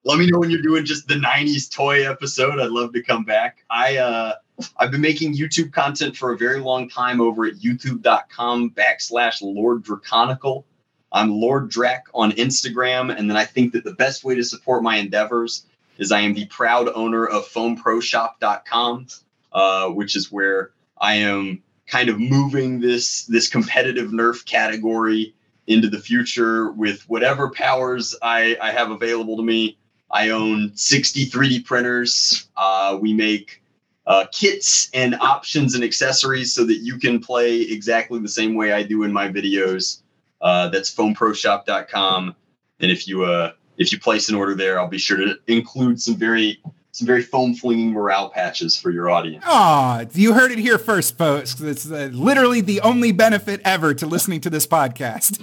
let 0.03 0.17
me 0.17 0.27
know 0.27 0.39
when 0.39 0.49
you're 0.49 0.61
doing 0.61 0.85
just 0.85 1.07
the 1.07 1.15
90s 1.15 1.69
toy 1.69 2.09
episode. 2.09 2.59
I'd 2.59 2.71
love 2.71 2.93
to 2.93 3.03
come 3.03 3.23
back. 3.23 3.63
I 3.69 3.97
uh 3.97 4.33
I've 4.77 4.91
been 4.91 5.01
making 5.01 5.35
YouTube 5.35 5.73
content 5.73 6.15
for 6.15 6.31
a 6.31 6.37
very 6.37 6.59
long 6.59 6.87
time 6.87 7.19
over 7.19 7.45
at 7.45 7.55
youtube.com 7.55 8.71
backslash 8.71 9.41
Lord 9.41 9.83
Draconical. 9.83 10.65
I'm 11.11 11.31
Lord 11.31 11.69
Drac 11.69 12.05
on 12.13 12.31
Instagram. 12.33 13.15
And 13.15 13.29
then 13.29 13.37
I 13.37 13.45
think 13.45 13.73
that 13.73 13.83
the 13.83 13.93
best 13.93 14.23
way 14.23 14.35
to 14.35 14.43
support 14.43 14.83
my 14.83 14.97
endeavors 14.97 15.65
is 15.97 16.11
I 16.11 16.21
am 16.21 16.33
the 16.33 16.45
proud 16.45 16.89
owner 16.95 17.25
of 17.25 17.47
foamproshop.com, 17.47 19.07
uh, 19.51 19.89
which 19.89 20.15
is 20.15 20.31
where 20.31 20.71
I 20.99 21.15
am 21.15 21.61
kind 21.87 22.09
of 22.09 22.19
moving 22.19 22.79
this 22.79 23.25
this 23.25 23.49
competitive 23.49 24.11
Nerf 24.11 24.45
category 24.45 25.33
into 25.67 25.89
the 25.89 25.99
future 25.99 26.71
with 26.71 27.01
whatever 27.09 27.49
powers 27.49 28.15
I, 28.21 28.57
I 28.61 28.71
have 28.71 28.91
available 28.91 29.37
to 29.37 29.43
me. 29.43 29.77
I 30.11 30.29
own 30.29 30.71
60 30.75 31.27
3D 31.27 31.65
printers. 31.65 32.47
Uh, 32.57 32.97
we 32.99 33.13
make 33.13 33.61
uh, 34.07 34.25
kits 34.31 34.89
and 34.93 35.15
options 35.15 35.73
and 35.75 35.83
accessories 35.83 36.53
so 36.53 36.65
that 36.65 36.77
you 36.77 36.97
can 36.97 37.19
play 37.19 37.61
exactly 37.61 38.19
the 38.19 38.29
same 38.29 38.55
way 38.55 38.73
I 38.73 38.83
do 38.83 39.03
in 39.03 39.13
my 39.13 39.27
videos. 39.27 40.01
Uh, 40.41 40.69
that's 40.69 40.93
foamproshop.com. 40.93 42.35
And 42.79 42.91
if 42.91 43.07
you 43.07 43.23
uh, 43.23 43.51
if 43.77 43.91
you 43.91 43.99
place 43.99 44.29
an 44.29 44.35
order 44.35 44.55
there, 44.55 44.79
I'll 44.79 44.87
be 44.87 44.97
sure 44.97 45.17
to 45.17 45.35
include 45.47 46.01
some 46.01 46.15
very 46.15 46.61
some 46.91 47.07
very 47.07 47.21
foam 47.21 47.53
flinging 47.53 47.91
morale 47.91 48.29
patches 48.29 48.75
for 48.75 48.91
your 48.91 49.09
audience. 49.09 49.43
Ah, 49.47 50.05
you 50.13 50.33
heard 50.33 50.51
it 50.51 50.59
here 50.59 50.77
first, 50.77 51.17
folks. 51.17 51.59
It's 51.59 51.89
uh, 51.89 52.09
literally 52.11 52.61
the 52.61 52.81
only 52.81 53.11
benefit 53.11 53.61
ever 53.63 53.93
to 53.93 54.05
listening 54.05 54.41
to 54.41 54.49
this 54.49 54.67
podcast. 54.67 55.39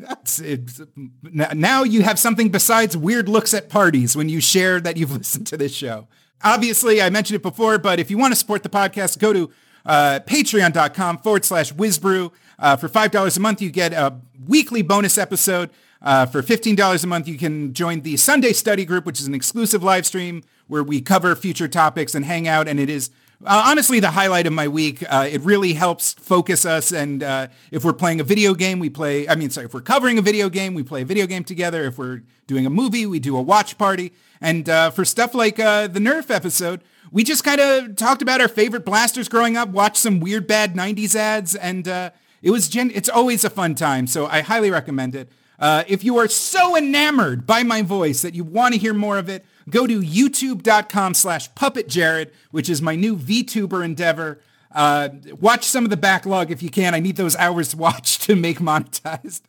it's, 0.10 0.38
it's, 0.40 0.80
now 1.22 1.82
you 1.82 2.02
have 2.02 2.18
something 2.18 2.48
besides 2.48 2.96
weird 2.96 3.28
looks 3.28 3.52
at 3.52 3.68
parties 3.68 4.16
when 4.16 4.28
you 4.28 4.40
share 4.40 4.80
that 4.80 4.96
you've 4.96 5.12
listened 5.16 5.46
to 5.48 5.56
this 5.56 5.74
show. 5.74 6.08
Obviously, 6.42 7.02
I 7.02 7.10
mentioned 7.10 7.36
it 7.36 7.42
before, 7.42 7.78
but 7.78 7.98
if 7.98 8.10
you 8.10 8.16
want 8.16 8.32
to 8.32 8.36
support 8.38 8.62
the 8.62 8.68
podcast, 8.68 9.18
go 9.18 9.32
to 9.32 9.50
uh, 9.84 10.20
patreon.com 10.26 11.18
forward 11.18 11.44
slash 11.44 11.72
WizBru. 11.74 12.30
Uh, 12.58 12.76
for 12.76 12.88
$5 12.88 13.36
a 13.36 13.40
month, 13.40 13.60
you 13.60 13.70
get 13.70 13.92
a 13.92 14.18
weekly 14.46 14.82
bonus 14.82 15.18
episode. 15.18 15.70
Uh, 16.00 16.26
for 16.26 16.42
$15 16.42 17.02
a 17.02 17.06
month, 17.06 17.26
you 17.26 17.36
can 17.36 17.72
join 17.74 18.02
the 18.02 18.16
Sunday 18.16 18.52
Study 18.52 18.84
Group, 18.84 19.04
which 19.04 19.20
is 19.20 19.26
an 19.26 19.34
exclusive 19.34 19.82
live 19.82 20.06
stream 20.06 20.44
where 20.68 20.82
we 20.82 21.00
cover 21.00 21.34
future 21.34 21.66
topics 21.68 22.14
and 22.14 22.24
hang 22.24 22.46
out. 22.46 22.68
And 22.68 22.78
it 22.78 22.88
is 22.88 23.10
uh, 23.44 23.64
honestly 23.66 23.98
the 23.98 24.12
highlight 24.12 24.46
of 24.46 24.52
my 24.52 24.68
week. 24.68 25.02
Uh, 25.08 25.28
it 25.30 25.40
really 25.40 25.72
helps 25.72 26.12
focus 26.14 26.64
us. 26.64 26.92
And 26.92 27.22
uh, 27.22 27.48
if 27.72 27.84
we're 27.84 27.92
playing 27.92 28.20
a 28.20 28.24
video 28.24 28.54
game, 28.54 28.78
we 28.78 28.90
play, 28.90 29.28
I 29.28 29.34
mean, 29.34 29.50
sorry, 29.50 29.66
if 29.66 29.74
we're 29.74 29.80
covering 29.80 30.18
a 30.18 30.22
video 30.22 30.48
game, 30.48 30.74
we 30.74 30.84
play 30.84 31.02
a 31.02 31.04
video 31.04 31.26
game 31.26 31.42
together. 31.42 31.84
If 31.84 31.98
we're 31.98 32.22
doing 32.46 32.64
a 32.64 32.70
movie, 32.70 33.04
we 33.06 33.18
do 33.18 33.36
a 33.36 33.42
watch 33.42 33.76
party. 33.76 34.12
And 34.40 34.68
uh, 34.68 34.90
for 34.90 35.04
stuff 35.04 35.34
like 35.34 35.58
uh, 35.58 35.88
the 35.88 36.00
Nerf 36.00 36.30
episode, 36.30 36.82
we 37.10 37.24
just 37.24 37.42
kind 37.42 37.60
of 37.60 37.96
talked 37.96 38.22
about 38.22 38.40
our 38.40 38.48
favorite 38.48 38.84
blasters 38.84 39.28
growing 39.28 39.56
up, 39.56 39.70
watched 39.70 39.96
some 39.96 40.20
weird 40.20 40.46
bad 40.46 40.74
90s 40.74 41.16
ads, 41.16 41.56
and 41.56 41.88
it 41.88 42.50
was 42.50 42.68
gen- 42.68 42.92
it's 42.94 43.08
always 43.08 43.44
a 43.44 43.50
fun 43.50 43.74
time. 43.74 44.06
So 44.06 44.26
I 44.26 44.42
highly 44.42 44.70
recommend 44.70 45.14
it. 45.16 45.32
If 45.60 46.04
you 46.04 46.18
are 46.18 46.28
so 46.28 46.76
enamored 46.76 47.46
by 47.46 47.62
my 47.62 47.82
voice 47.82 48.22
that 48.22 48.34
you 48.34 48.44
want 48.44 48.74
to 48.74 48.80
hear 48.80 48.94
more 48.94 49.18
of 49.18 49.28
it, 49.28 49.44
go 49.68 49.86
to 49.86 50.00
youtube.com 50.00 51.14
slash 51.14 51.52
puppetjared, 51.54 52.30
which 52.50 52.68
is 52.68 52.80
my 52.80 52.94
new 52.94 53.16
VTuber 53.16 53.84
endeavor. 53.84 54.40
Uh, 54.70 55.08
watch 55.40 55.64
some 55.64 55.84
of 55.84 55.90
the 55.90 55.96
backlog 55.96 56.50
if 56.50 56.62
you 56.62 56.70
can. 56.70 56.94
I 56.94 57.00
need 57.00 57.16
those 57.16 57.36
hours 57.36 57.74
watched 57.74 58.22
to 58.22 58.36
make 58.36 58.58
monetized. 58.58 59.42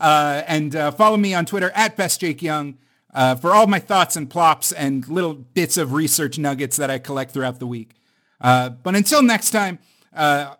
Uh, 0.00 0.42
and 0.46 0.74
uh, 0.74 0.90
follow 0.90 1.16
me 1.16 1.34
on 1.34 1.46
Twitter 1.46 1.70
at 1.74 1.96
bestjakeyoung 1.96 2.74
uh, 3.14 3.36
for 3.36 3.52
all 3.52 3.66
my 3.66 3.78
thoughts 3.78 4.16
and 4.16 4.28
plops 4.28 4.72
and 4.72 5.06
little 5.08 5.34
bits 5.34 5.76
of 5.76 5.92
research 5.92 6.38
nuggets 6.38 6.76
that 6.76 6.90
I 6.90 6.98
collect 6.98 7.30
throughout 7.30 7.60
the 7.60 7.66
week. 7.66 7.92
Uh, 8.40 8.70
but 8.70 8.96
until 8.96 9.22
next 9.22 9.50
time, 9.50 9.78
uh, 10.12 10.56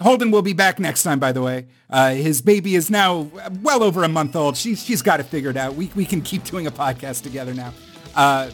Holden 0.00 0.30
will 0.30 0.42
be 0.42 0.52
back 0.52 0.78
next 0.78 1.02
time, 1.04 1.18
by 1.18 1.32
the 1.32 1.40
way. 1.40 1.68
Uh, 1.88 2.10
his 2.10 2.42
baby 2.42 2.74
is 2.74 2.90
now 2.90 3.30
well 3.62 3.82
over 3.82 4.04
a 4.04 4.08
month 4.08 4.36
old. 4.36 4.56
She's, 4.56 4.84
she's 4.84 5.00
got 5.00 5.20
it 5.20 5.24
figured 5.24 5.56
out. 5.56 5.74
We, 5.74 5.90
we 5.94 6.04
can 6.04 6.20
keep 6.20 6.44
doing 6.44 6.66
a 6.66 6.70
podcast 6.70 7.22
together 7.22 7.54
now. 7.54 7.72
Uh, 8.14 8.50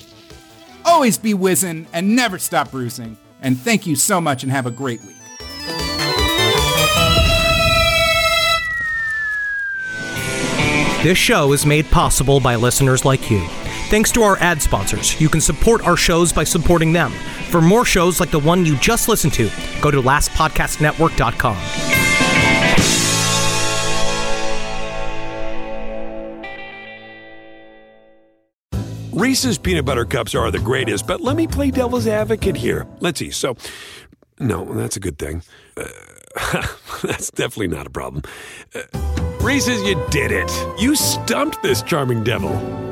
always 0.85 1.19
be 1.19 1.35
whizzing 1.35 1.89
and 1.93 2.15
never 2.15 2.39
stop 2.39 2.71
bruising. 2.71 3.17
And 3.41 3.59
thank 3.59 3.89
you 3.89 3.97
so 3.97 4.21
much 4.21 4.45
and 4.45 4.53
have 4.53 4.67
a 4.67 4.71
great 4.71 5.01
week. 5.03 5.17
This 11.03 11.19
show 11.19 11.53
is 11.53 11.67
made 11.67 11.91
possible 11.91 12.39
by 12.39 12.55
listeners 12.55 13.05
like 13.05 13.29
you. 13.29 13.45
Thanks 13.93 14.11
to 14.13 14.23
our 14.23 14.39
ad 14.39 14.63
sponsors, 14.63 15.21
you 15.21 15.29
can 15.29 15.43
support 15.43 15.87
our 15.87 15.99
shows 15.99 16.33
by 16.33 16.45
supporting 16.45 16.95
them. 16.95 17.11
For 17.51 17.61
more 17.61 17.85
shows 17.85 18.21
like 18.21 18.31
the 18.31 18.39
one 18.39 18.65
you 18.65 18.75
just 18.79 19.07
listened 19.07 19.35
to, 19.35 19.51
go 19.83 19.91
to 19.91 20.01
lastpodcastnetwork.com. 20.01 21.59
Reese's 29.13 29.59
peanut 29.59 29.85
butter 29.85 30.07
cups 30.07 30.35
are 30.35 30.51
the 30.51 30.59
greatest, 30.59 31.07
but 31.07 31.21
let 31.21 31.37
me 31.37 31.47
play 31.47 31.71
devil's 31.71 32.07
advocate 32.07 32.57
here. 32.57 32.87
Let's 33.01 33.19
see. 33.19 33.31
So, 33.31 33.59
no, 34.41 34.65
that's 34.73 34.97
a 34.97 35.01
good 35.01 35.19
thing. 35.19 35.43
Uh, 35.77 35.85
that's 37.03 37.31
definitely 37.31 37.69
not 37.69 37.87
a 37.87 37.91
problem. 37.91 38.23
Uh, 38.75 38.85
Reese's, 39.43 39.83
you 39.83 40.03
did 40.09 40.33
it. 40.33 40.51
You 40.81 40.97
stumped 40.97 41.63
this 41.63 41.83
charming 41.83 42.25
devil. 42.25 42.92